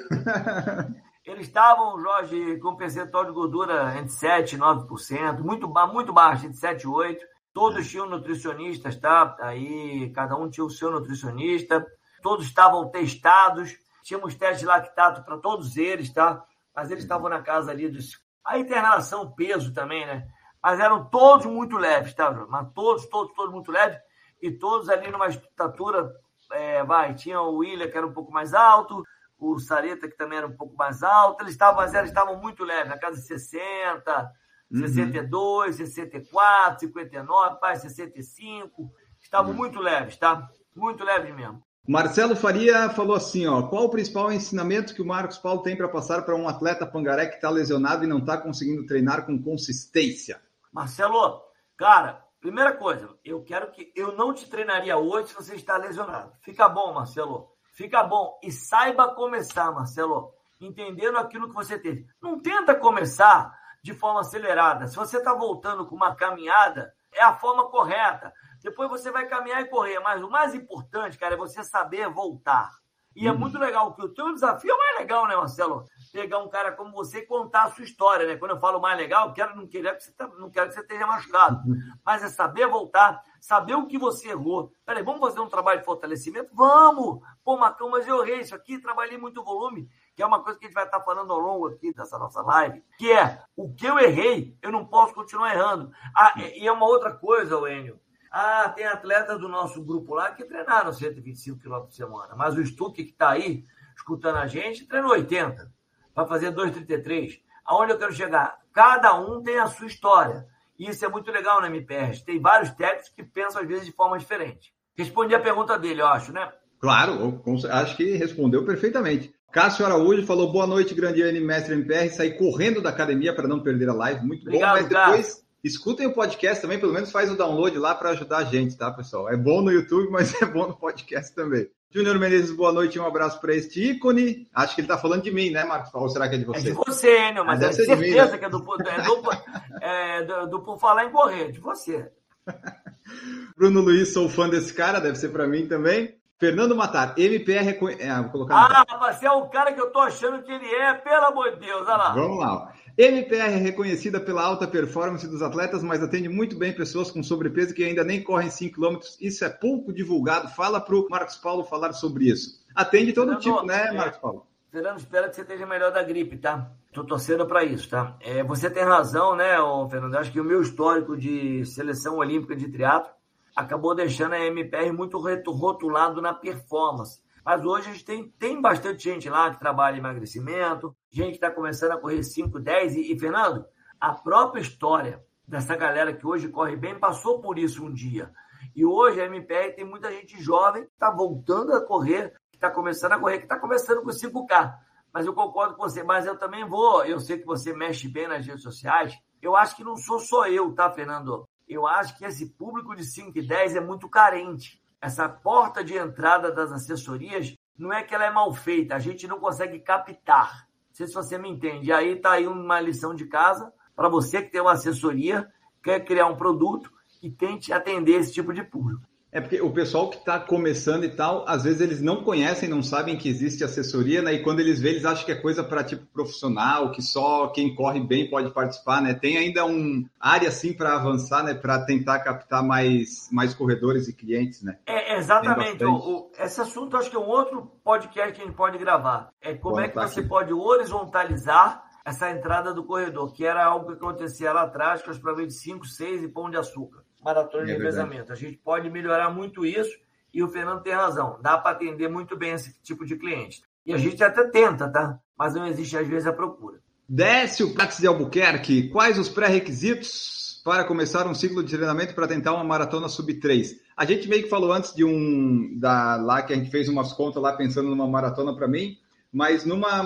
Eles 1.26 1.48
estavam, 1.48 2.00
Jorge, 2.02 2.58
com 2.58 2.76
percentual 2.76 3.24
de 3.24 3.32
gordura 3.32 3.98
entre 3.98 4.14
7% 4.14 4.54
e 4.54 4.58
9%, 4.58 5.40
muito, 5.40 5.70
muito 5.70 6.12
baixo, 6.12 6.46
entre 6.46 6.58
7 6.58 6.82
e 6.82 6.86
8%. 6.86 7.18
Todos 7.54 7.90
tinham 7.90 8.10
nutricionistas, 8.10 8.98
tá? 8.98 9.38
Aí 9.40 10.12
cada 10.14 10.36
um 10.36 10.50
tinha 10.50 10.66
o 10.66 10.70
seu 10.70 10.92
nutricionista. 10.92 11.86
Todos 12.22 12.46
estavam 12.46 12.90
testados. 12.90 13.78
Tínhamos 14.04 14.36
teste 14.36 14.60
de 14.60 14.66
lactato 14.66 15.24
para 15.24 15.38
todos 15.38 15.78
eles, 15.78 16.14
tá? 16.14 16.44
Mas 16.76 16.92
eles 16.92 17.04
estavam 17.04 17.30
na 17.30 17.42
casa 17.42 17.72
ali 17.72 17.90
dos. 17.90 18.22
A 18.46 18.60
internação, 18.60 19.32
peso 19.32 19.74
também, 19.74 20.06
né? 20.06 20.28
mas 20.64 20.80
eram 20.80 21.04
todos 21.04 21.46
muito 21.46 21.76
leves, 21.76 22.14
tá, 22.14 22.32
Mas 22.50 22.72
todos, 22.74 23.06
todos, 23.08 23.34
todos 23.36 23.52
muito 23.54 23.70
leves, 23.70 24.00
e 24.42 24.50
todos 24.50 24.88
ali 24.88 25.12
numa 25.12 25.28
estatura, 25.28 26.10
é, 26.54 26.82
vai, 26.84 27.14
tinha 27.14 27.42
o 27.42 27.58
William, 27.58 27.90
que 27.90 27.98
era 27.98 28.08
um 28.08 28.14
pouco 28.14 28.32
mais 28.32 28.54
alto, 28.54 29.04
o 29.38 29.60
Sareta, 29.60 30.08
que 30.08 30.16
também 30.16 30.38
era 30.38 30.48
um 30.48 30.56
pouco 30.56 30.74
mais 30.78 31.04
alto, 31.04 31.42
eles 31.44 31.52
estavam, 31.52 31.82
mas 31.82 31.94
eles 31.94 32.10
estavam 32.10 32.38
muito 32.38 32.64
leves, 32.64 32.88
na 32.88 32.98
casa 32.98 33.20
de 33.20 33.28
60, 33.28 34.32
uhum. 34.72 34.80
62, 34.80 35.76
64, 35.76 36.80
59, 36.80 37.60
pai, 37.60 37.76
65, 37.76 38.90
estavam 39.20 39.52
uhum. 39.52 39.58
muito 39.58 39.82
leves, 39.82 40.16
tá? 40.16 40.50
Muito 40.74 41.04
leves 41.04 41.36
mesmo. 41.36 41.62
Marcelo 41.86 42.34
Faria 42.34 42.90
falou 42.92 43.14
assim, 43.14 43.46
ó, 43.46 43.64
qual 43.64 43.84
o 43.84 43.90
principal 43.90 44.32
ensinamento 44.32 44.96
que 44.96 45.02
o 45.02 45.06
Marcos 45.06 45.38
Paulo 45.38 45.62
tem 45.62 45.76
para 45.76 45.90
passar 45.90 46.22
para 46.24 46.34
um 46.34 46.48
atleta 46.48 46.88
pangaré 46.88 47.26
que 47.26 47.36
está 47.36 47.50
lesionado 47.50 48.06
e 48.06 48.08
não 48.08 48.20
está 48.20 48.38
conseguindo 48.38 48.86
treinar 48.86 49.26
com 49.26 49.44
consistência? 49.44 50.42
Marcelo, 50.72 51.42
cara, 51.76 52.24
primeira 52.40 52.72
coisa, 52.78 53.10
eu 53.26 53.44
quero 53.44 53.70
que 53.72 53.92
eu 53.98 54.16
não 54.16 54.34
te 54.34 54.50
treinaria 54.50 54.96
hoje 54.96 55.28
se 55.28 55.36
você 55.36 55.56
está 55.56 55.76
lesionado. 55.76 56.32
Fica 56.40 56.70
bom, 56.70 56.94
Marcelo. 56.94 57.52
Fica 57.74 58.02
bom 58.02 58.40
e 58.42 58.50
saiba 58.50 59.14
começar, 59.14 59.70
Marcelo, 59.74 60.32
entendendo 60.62 61.18
aquilo 61.18 61.50
que 61.50 61.56
você 61.56 61.78
teve. 61.78 62.08
Não 62.22 62.40
tenta 62.40 62.74
começar 62.76 63.54
de 63.84 63.94
forma 63.94 64.22
acelerada. 64.22 64.88
Se 64.88 64.96
você 64.96 65.18
está 65.18 65.34
voltando 65.34 65.86
com 65.86 65.98
uma 65.98 66.16
caminhada, 66.16 66.94
é 67.14 67.22
a 67.22 67.34
forma 67.34 67.70
correta. 67.70 68.32
Depois 68.64 68.90
você 68.90 69.12
vai 69.12 69.28
caminhar 69.28 69.62
e 69.62 69.66
correr, 69.66 70.00
mas 70.00 70.24
o 70.24 70.30
mais 70.30 70.56
importante, 70.56 71.18
cara, 71.18 71.34
é 71.34 71.38
você 71.38 71.64
saber 71.64 72.10
voltar. 72.10 72.72
E 73.16 73.28
é 73.28 73.32
uhum. 73.32 73.38
muito 73.38 73.60
legal, 73.60 73.94
que 73.94 74.02
o 74.02 74.10
teu 74.10 74.34
desafio 74.34 74.74
é 74.74 74.78
mais 74.78 75.00
legal, 75.00 75.28
né, 75.28 75.36
Marcelo? 75.36 75.86
Pegar 76.12 76.40
um 76.40 76.50
cara 76.50 76.72
como 76.72 76.92
você 76.92 77.20
e 77.20 77.26
contar 77.26 77.66
a 77.66 77.72
sua 77.72 77.84
história, 77.84 78.26
né? 78.26 78.38
Quando 78.38 78.52
eu 78.52 78.60
falo 78.60 78.82
mais 78.82 78.98
legal, 78.98 79.28
eu 79.28 79.34
quero, 79.34 79.56
não, 79.56 79.68
quero 79.68 79.96
que 79.96 80.04
você, 80.04 80.12
tá, 80.14 80.28
não 80.28 80.50
quero 80.50 80.70
que 80.70 80.76
você 80.76 80.82
esteja 80.82 81.06
machucado. 81.06 81.62
Uhum. 81.68 81.76
Mas 82.04 82.24
é 82.24 82.30
saber 82.30 82.68
voltar, 82.68 83.22
saber 83.40 83.76
o 83.76 83.86
que 83.86 84.00
você 84.00 84.30
errou. 84.30 84.72
Peraí, 84.84 85.04
vamos 85.04 85.20
fazer 85.20 85.40
um 85.42 85.50
trabalho 85.50 85.80
de 85.80 85.86
fortalecimento? 85.86 86.50
Vamos! 86.54 87.22
Pô, 87.44 87.56
Macão, 87.56 87.90
mas 87.90 88.08
eu 88.08 88.24
errei 88.24 88.40
isso 88.40 88.56
aqui, 88.56 88.80
trabalhei 88.80 89.18
muito 89.18 89.44
volume, 89.44 89.88
que 90.16 90.24
é 90.24 90.26
uma 90.26 90.42
coisa 90.42 90.58
que 90.58 90.66
a 90.66 90.68
gente 90.68 90.76
vai 90.76 90.86
estar 90.86 91.02
falando 91.02 91.32
ao 91.32 91.40
longo 91.40 91.68
aqui 91.68 91.94
dessa 91.94 92.18
nossa 92.18 92.42
live, 92.42 92.84
que 92.98 93.12
é 93.12 93.44
o 93.56 93.72
que 93.74 93.86
eu 93.86 94.00
errei, 94.00 94.58
eu 94.62 94.72
não 94.72 94.86
posso 94.86 95.14
continuar 95.14 95.54
errando. 95.54 95.92
Ah, 96.16 96.34
e 96.38 96.66
é 96.66 96.72
uma 96.72 96.88
outra 96.88 97.12
coisa, 97.12 97.56
Enio. 97.70 98.00
Ah, 98.36 98.68
tem 98.76 98.88
atleta 98.88 99.38
do 99.38 99.48
nosso 99.48 99.80
grupo 99.84 100.16
lá 100.16 100.32
que 100.32 100.44
treinaram 100.44 100.92
125 100.92 101.60
km 101.60 101.82
por 101.82 101.94
semana, 101.94 102.34
mas 102.36 102.58
o 102.58 102.66
Stuck 102.66 103.04
que 103.04 103.12
está 103.12 103.30
aí 103.30 103.64
escutando 103.96 104.38
a 104.38 104.48
gente 104.48 104.88
treinou 104.88 105.12
80 105.12 105.72
para 106.16 106.26
fazer 106.26 106.52
2,33. 106.52 107.40
Aonde 107.64 107.92
eu 107.92 108.00
quero 108.00 108.12
chegar? 108.12 108.58
Cada 108.74 109.14
um 109.14 109.44
tem 109.44 109.60
a 109.60 109.68
sua 109.68 109.86
história. 109.86 110.48
E 110.80 110.90
isso 110.90 111.06
é 111.06 111.08
muito 111.08 111.32
legal 111.32 111.62
na 111.62 111.68
MPR. 111.68 112.20
Tem 112.26 112.42
vários 112.42 112.72
técnicos 112.72 113.10
que 113.10 113.22
pensam 113.22 113.62
às 113.62 113.68
vezes 113.68 113.86
de 113.86 113.92
forma 113.92 114.18
diferente. 114.18 114.74
Respondi 114.98 115.36
a 115.36 115.40
pergunta 115.40 115.78
dele, 115.78 116.02
eu 116.02 116.08
acho, 116.08 116.34
né? 116.34 116.52
Claro, 116.80 117.40
acho 117.70 117.96
que 117.96 118.16
respondeu 118.16 118.66
perfeitamente. 118.66 119.32
Cássio 119.52 119.86
Araújo 119.86 120.26
falou 120.26 120.52
boa 120.52 120.66
noite, 120.66 120.96
grande 120.96 121.22
mestre 121.40 121.76
MPR. 121.76 122.10
Saí 122.10 122.36
correndo 122.36 122.82
da 122.82 122.90
academia 122.90 123.36
para 123.36 123.48
não 123.48 123.62
perder 123.62 123.90
a 123.90 123.94
live. 123.94 124.26
Muito 124.26 124.42
Obrigado, 124.42 124.70
bom, 124.70 124.76
mas 124.82 124.90
depois. 124.90 125.28
Cássio 125.28 125.43
Escutem 125.64 126.06
o 126.06 126.12
podcast 126.12 126.62
também, 126.62 126.78
pelo 126.78 126.92
menos 126.92 127.10
faz 127.10 127.32
o 127.32 127.38
download 127.38 127.78
lá 127.78 127.96
para 127.96 128.10
ajudar 128.10 128.40
a 128.40 128.44
gente, 128.44 128.78
tá, 128.78 128.92
pessoal? 128.92 129.30
É 129.30 129.38
bom 129.38 129.62
no 129.62 129.72
YouTube, 129.72 130.12
mas 130.12 130.34
é 130.42 130.46
bom 130.46 130.68
no 130.68 130.76
podcast 130.76 131.34
também. 131.34 131.70
Júnior 131.90 132.20
Menezes, 132.20 132.52
boa 132.52 132.74
noite, 132.74 133.00
um 133.00 133.06
abraço 133.06 133.40
para 133.40 133.56
este 133.56 133.92
ícone. 133.92 134.46
Acho 134.54 134.76
que 134.76 134.82
ele 134.82 134.88
está 134.88 134.98
falando 134.98 135.24
de 135.24 135.32
mim, 135.32 135.52
né, 135.52 135.64
Marcos? 135.64 135.94
Ou 135.94 136.10
será 136.10 136.28
que 136.28 136.36
é 136.36 136.38
de 136.40 136.44
você? 136.44 136.60
É 136.60 136.64
de 136.64 136.72
você, 136.74 137.18
Enio, 137.30 137.46
mas, 137.46 137.62
mas 137.62 137.70
é 137.70 137.72
certeza 137.72 137.96
mim, 137.96 138.10
né? 138.10 138.38
que 138.38 138.44
é 138.44 138.50
do, 138.50 138.58
é 138.58 139.04
do, 139.04 139.32
é 139.80 140.24
do, 140.26 140.48
do, 140.48 140.60
Por 140.64 140.78
Falar 140.78 141.06
em 141.06 141.12
Correr, 141.12 141.54
de 141.54 141.62
você. 141.62 142.12
Bruno 143.56 143.80
Luiz, 143.80 144.12
sou 144.12 144.28
fã 144.28 144.50
desse 144.50 144.74
cara, 144.74 145.00
deve 145.00 145.16
ser 145.16 145.30
para 145.30 145.48
mim 145.48 145.66
também. 145.66 146.14
Fernando 146.44 146.76
Matar, 146.76 147.18
MPR 147.18 147.70
é, 148.00 148.10
ah, 148.10 148.22
vou 148.22 148.32
colocar 148.32 148.54
Ah, 148.54 148.86
rapaz, 148.86 149.24
é 149.24 149.32
o 149.32 149.48
cara 149.48 149.72
que 149.72 149.80
eu 149.80 149.90
tô 149.92 150.00
achando 150.00 150.44
que 150.44 150.52
ele 150.52 150.66
é, 150.76 150.94
pelo 150.94 151.28
amor 151.28 151.52
de 151.52 151.66
Deus, 151.66 151.88
olha 151.88 151.96
lá. 151.96 152.14
Vamos 152.14 152.38
lá. 152.38 152.74
MPR 152.98 153.54
é 153.54 153.56
reconhecida 153.56 154.20
pela 154.20 154.44
alta 154.44 154.68
performance 154.68 155.26
dos 155.26 155.42
atletas, 155.42 155.82
mas 155.82 156.04
atende 156.04 156.28
muito 156.28 156.58
bem 156.58 156.74
pessoas 156.76 157.10
com 157.10 157.24
sobrepeso 157.24 157.74
que 157.74 157.82
ainda 157.82 158.04
nem 158.04 158.22
correm 158.22 158.50
5 158.50 158.76
km. 158.76 158.98
Isso 159.22 159.46
é 159.46 159.50
pouco 159.50 159.94
divulgado. 159.94 160.50
Fala 160.50 160.82
para 160.82 160.94
o 160.94 161.08
Marcos 161.10 161.38
Paulo 161.38 161.64
falar 161.64 161.94
sobre 161.94 162.26
isso. 162.26 162.62
Atende 162.76 163.14
todo 163.14 163.40
Fernando, 163.40 163.42
tipo, 163.42 163.66
né, 163.66 163.88
é, 163.88 163.92
Marcos 163.94 164.20
Paulo? 164.20 164.46
Fernando, 164.70 164.98
espero 164.98 165.30
que 165.30 165.36
você 165.36 165.44
esteja 165.44 165.66
melhor 165.66 165.94
da 165.94 166.04
gripe, 166.04 166.36
tá? 166.36 166.70
Tô 166.92 167.06
torcendo 167.06 167.48
para 167.48 167.64
isso, 167.64 167.90
tá? 167.90 168.18
É, 168.20 168.44
você 168.44 168.70
tem 168.70 168.84
razão, 168.84 169.34
né, 169.34 169.56
Fernando? 169.90 170.16
Acho 170.18 170.30
que 170.30 170.42
o 170.42 170.44
meu 170.44 170.62
histórico 170.62 171.16
de 171.16 171.66
seleção 171.66 172.18
olímpica 172.18 172.54
de 172.54 172.68
triatlo 172.68 173.14
acabou 173.56 173.96
deixando 173.96 174.34
a 174.34 174.40
MPR 174.40 174.92
muito 174.92 175.18
rotulado 175.18 176.22
na 176.22 176.34
performance. 176.34 177.22
Mas 177.46 177.64
hoje 177.64 177.90
a 177.90 177.92
gente 177.92 178.06
tem, 178.06 178.30
tem 178.40 178.62
bastante 178.62 179.04
gente 179.04 179.30
lá 179.30 179.52
que 179.52 179.60
trabalha 179.60 179.96
em 179.96 180.00
emagrecimento, 180.00 180.96
gente 181.12 181.32
que 181.32 181.36
está 181.36 181.52
começando 181.52 181.92
a 181.92 181.98
correr 181.98 182.24
5, 182.24 182.60
10. 182.60 182.96
E, 182.96 183.14
e, 183.14 183.20
Fernando, 183.20 183.66
a 184.00 184.14
própria 184.14 184.62
história 184.62 185.24
dessa 185.48 185.76
galera 185.76 186.14
que 186.14 186.26
hoje 186.26 186.48
corre 186.48 186.76
bem 186.76 186.98
passou 186.98 187.42
por 187.42 187.60
isso 187.60 187.84
um 187.84 187.94
dia. 187.94 188.32
E 188.76 188.86
hoje 188.86 189.22
a 189.22 189.26
MPR 189.26 189.76
tem 189.76 189.86
muita 189.86 190.10
gente 190.12 190.42
jovem 190.42 190.84
que 190.86 190.94
está 190.94 191.12
voltando 191.12 191.74
a 191.74 191.86
correr, 191.86 192.34
que 192.50 192.58
está 192.58 192.72
começando 192.72 193.12
a 193.12 193.20
correr, 193.20 193.40
que 193.40 193.44
está 193.44 193.60
começando 193.60 194.02
com 194.02 194.10
5K. 194.10 194.74
Mas 195.14 195.26
eu 195.26 195.34
concordo 195.34 195.76
com 195.76 195.84
você, 195.84 196.02
mas 196.02 196.26
eu 196.26 196.38
também 196.38 196.66
vou. 196.66 197.04
Eu 197.06 197.20
sei 197.20 197.38
que 197.38 197.46
você 197.46 197.74
mexe 197.74 198.08
bem 198.08 198.28
nas 198.28 198.46
redes 198.46 198.64
sociais. 198.64 199.14
Eu 199.42 199.56
acho 199.56 199.76
que 199.76 199.84
não 199.84 199.98
sou 199.98 200.18
só 200.18 200.48
eu, 200.48 200.74
tá, 200.74 200.90
Fernando? 200.90 201.48
Eu 201.68 201.88
acho 201.88 202.18
que 202.18 202.26
esse 202.26 202.50
público 202.50 202.96
de 202.96 203.04
5 203.04 203.38
e 203.38 203.48
10 203.48 203.76
é 203.76 203.82
muito 203.82 204.10
carente. 204.10 204.82
Essa 205.02 205.28
porta 205.28 205.84
de 205.84 205.98
entrada 205.98 206.52
das 206.52 206.72
assessorias 206.72 207.56
não 207.78 207.92
é 207.92 208.04
que 208.04 208.14
ela 208.14 208.26
é 208.26 208.32
mal 208.32 208.54
feita, 208.54 208.96
a 208.96 209.00
gente 209.00 209.28
não 209.28 209.40
consegue 209.40 209.80
captar. 209.80 210.68
Não 210.90 210.96
sei 210.96 211.08
se 211.08 211.14
você 211.14 211.38
me 211.38 211.50
entende. 211.50 211.92
Aí 211.92 212.16
tá 212.16 212.34
aí 212.34 212.48
uma 212.48 212.80
lição 212.80 213.16
de 213.16 213.26
casa 213.26 213.74
para 213.96 214.10
você 214.10 214.42
que 214.42 214.52
tem 214.52 214.62
uma 214.62 214.74
assessoria, 214.74 215.52
quer 215.84 216.06
criar 216.06 216.28
um 216.28 216.36
produto 216.36 216.92
e 217.22 217.32
tente 217.32 217.74
atender 217.74 218.20
esse 218.20 218.34
tipo 218.34 218.54
de 218.54 218.64
público. 218.64 219.04
É 219.34 219.42
porque 219.42 219.60
o 219.60 219.72
pessoal 219.72 220.12
que 220.12 220.18
está 220.18 220.40
começando 220.40 221.06
e 221.06 221.10
tal, 221.10 221.44
às 221.48 221.64
vezes 221.64 221.82
eles 221.82 222.00
não 222.00 222.24
conhecem, 222.24 222.70
não 222.70 222.84
sabem 222.84 223.18
que 223.18 223.28
existe 223.28 223.64
assessoria, 223.64 224.22
né? 224.22 224.34
E 224.34 224.44
quando 224.44 224.60
eles 224.60 224.80
veem, 224.80 224.94
eles 224.94 225.06
acham 225.06 225.26
que 225.26 225.32
é 225.32 225.36
coisa 225.36 225.64
para 225.64 225.84
tipo 225.84 226.06
profissional, 226.14 226.92
que 226.92 227.02
só 227.02 227.48
quem 227.48 227.74
corre 227.74 228.00
bem 228.00 228.30
pode 228.30 228.52
participar, 228.52 229.02
né? 229.02 229.16
Tem 229.16 229.36
ainda 229.36 229.66
um 229.66 230.06
área 230.20 230.50
assim 230.50 230.72
para 230.72 230.94
avançar, 230.94 231.44
né? 231.44 231.56
Para 231.56 231.84
tentar 231.84 232.20
captar 232.20 232.62
mais, 232.62 233.28
mais 233.32 233.56
corredores 233.56 234.08
e 234.08 234.14
clientes, 234.14 234.62
né? 234.62 234.78
É 234.86 235.18
exatamente. 235.18 235.84
O, 235.84 235.96
o, 235.96 236.32
esse 236.38 236.62
assunto 236.62 236.96
acho 236.96 237.10
que 237.10 237.16
é 237.16 237.20
um 237.20 237.28
outro 237.28 237.72
podcast 237.84 238.34
que 238.34 238.42
a 238.42 238.46
gente 238.46 238.56
pode 238.56 238.78
gravar. 238.78 239.32
É 239.42 239.56
como 239.56 239.78
Bom, 239.78 239.82
é 239.82 239.88
que 239.88 239.96
tá 239.96 240.08
você 240.08 240.20
aqui. 240.20 240.30
pode 240.30 240.54
horizontalizar 240.54 241.84
essa 242.06 242.30
entrada 242.30 242.72
do 242.72 242.84
corredor, 242.84 243.34
que 243.34 243.44
era 243.44 243.66
algo 243.66 243.88
que 243.88 243.94
acontecia 243.94 244.54
lá 244.54 244.64
atrás, 244.64 245.02
as 245.08 245.18
provas 245.18 245.48
de 245.48 245.54
5, 245.54 245.88
6 245.88 246.24
e 246.24 246.28
pão 246.28 246.52
de 246.52 246.58
açúcar 246.58 247.03
maratona 247.24 247.66
de 247.66 247.72
é 247.72 247.74
revezamento. 247.76 248.32
A 248.32 248.36
gente 248.36 248.58
pode 248.58 248.90
melhorar 248.90 249.30
muito 249.30 249.66
isso 249.66 249.98
e 250.34 250.44
o 250.44 250.48
Fernando 250.48 250.82
tem 250.82 250.94
razão. 250.94 251.40
Dá 251.42 251.58
para 251.58 251.72
atender 251.72 252.10
muito 252.10 252.36
bem 252.36 252.54
esse 252.54 252.76
tipo 252.82 253.06
de 253.06 253.16
cliente. 253.16 253.62
E 253.86 253.94
a 253.94 253.98
gente 253.98 254.24
até 254.24 254.46
tenta, 254.50 254.90
tá? 254.90 255.20
Mas 255.38 255.54
não 255.54 255.68
existe, 255.68 255.98
às 255.98 256.08
vezes, 256.08 256.28
a 256.28 256.34
procura. 256.34 256.80
Décio 257.08 257.74
Prates 257.74 258.00
de 258.00 258.08
Albuquerque, 258.08 258.90
quais 258.90 259.20
os 259.20 259.28
pré-requisitos 259.28 260.62
para 260.64 260.86
começar 260.86 261.28
um 261.28 261.36
ciclo 261.36 261.62
de 261.62 261.76
treinamento 261.76 262.16
para 262.16 262.28
tentar 262.28 262.54
uma 262.54 262.64
maratona 262.64 263.10
sub 263.10 263.34
3? 263.34 263.76
A 263.96 264.06
gente 264.06 264.28
meio 264.30 264.44
que 264.44 264.50
falou 264.50 264.72
antes 264.72 264.96
de 264.96 265.04
um 265.04 265.78
da 265.78 266.16
lá 266.16 266.42
que 266.42 266.54
a 266.54 266.56
gente 266.56 266.72
fez 266.72 266.88
umas 266.88 267.12
contas 267.12 267.44
lá 267.44 267.54
pensando 267.54 267.90
numa 267.90 268.08
maratona 268.08 268.56
para 268.56 268.68
mim, 268.68 268.98
mas 269.32 269.66
numa, 269.66 270.02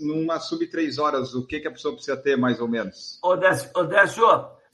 numa 0.00 0.40
sub 0.40 0.66
3 0.66 0.98
horas, 0.98 1.34
o 1.34 1.46
que, 1.46 1.60
que 1.60 1.68
a 1.68 1.70
pessoa 1.70 1.94
precisa 1.94 2.16
ter 2.16 2.36
mais 2.36 2.60
ou 2.60 2.66
menos? 2.66 3.20
Ô 3.22 3.36
Décio, 3.36 3.70
ô 3.74 3.84
Décio 3.84 4.26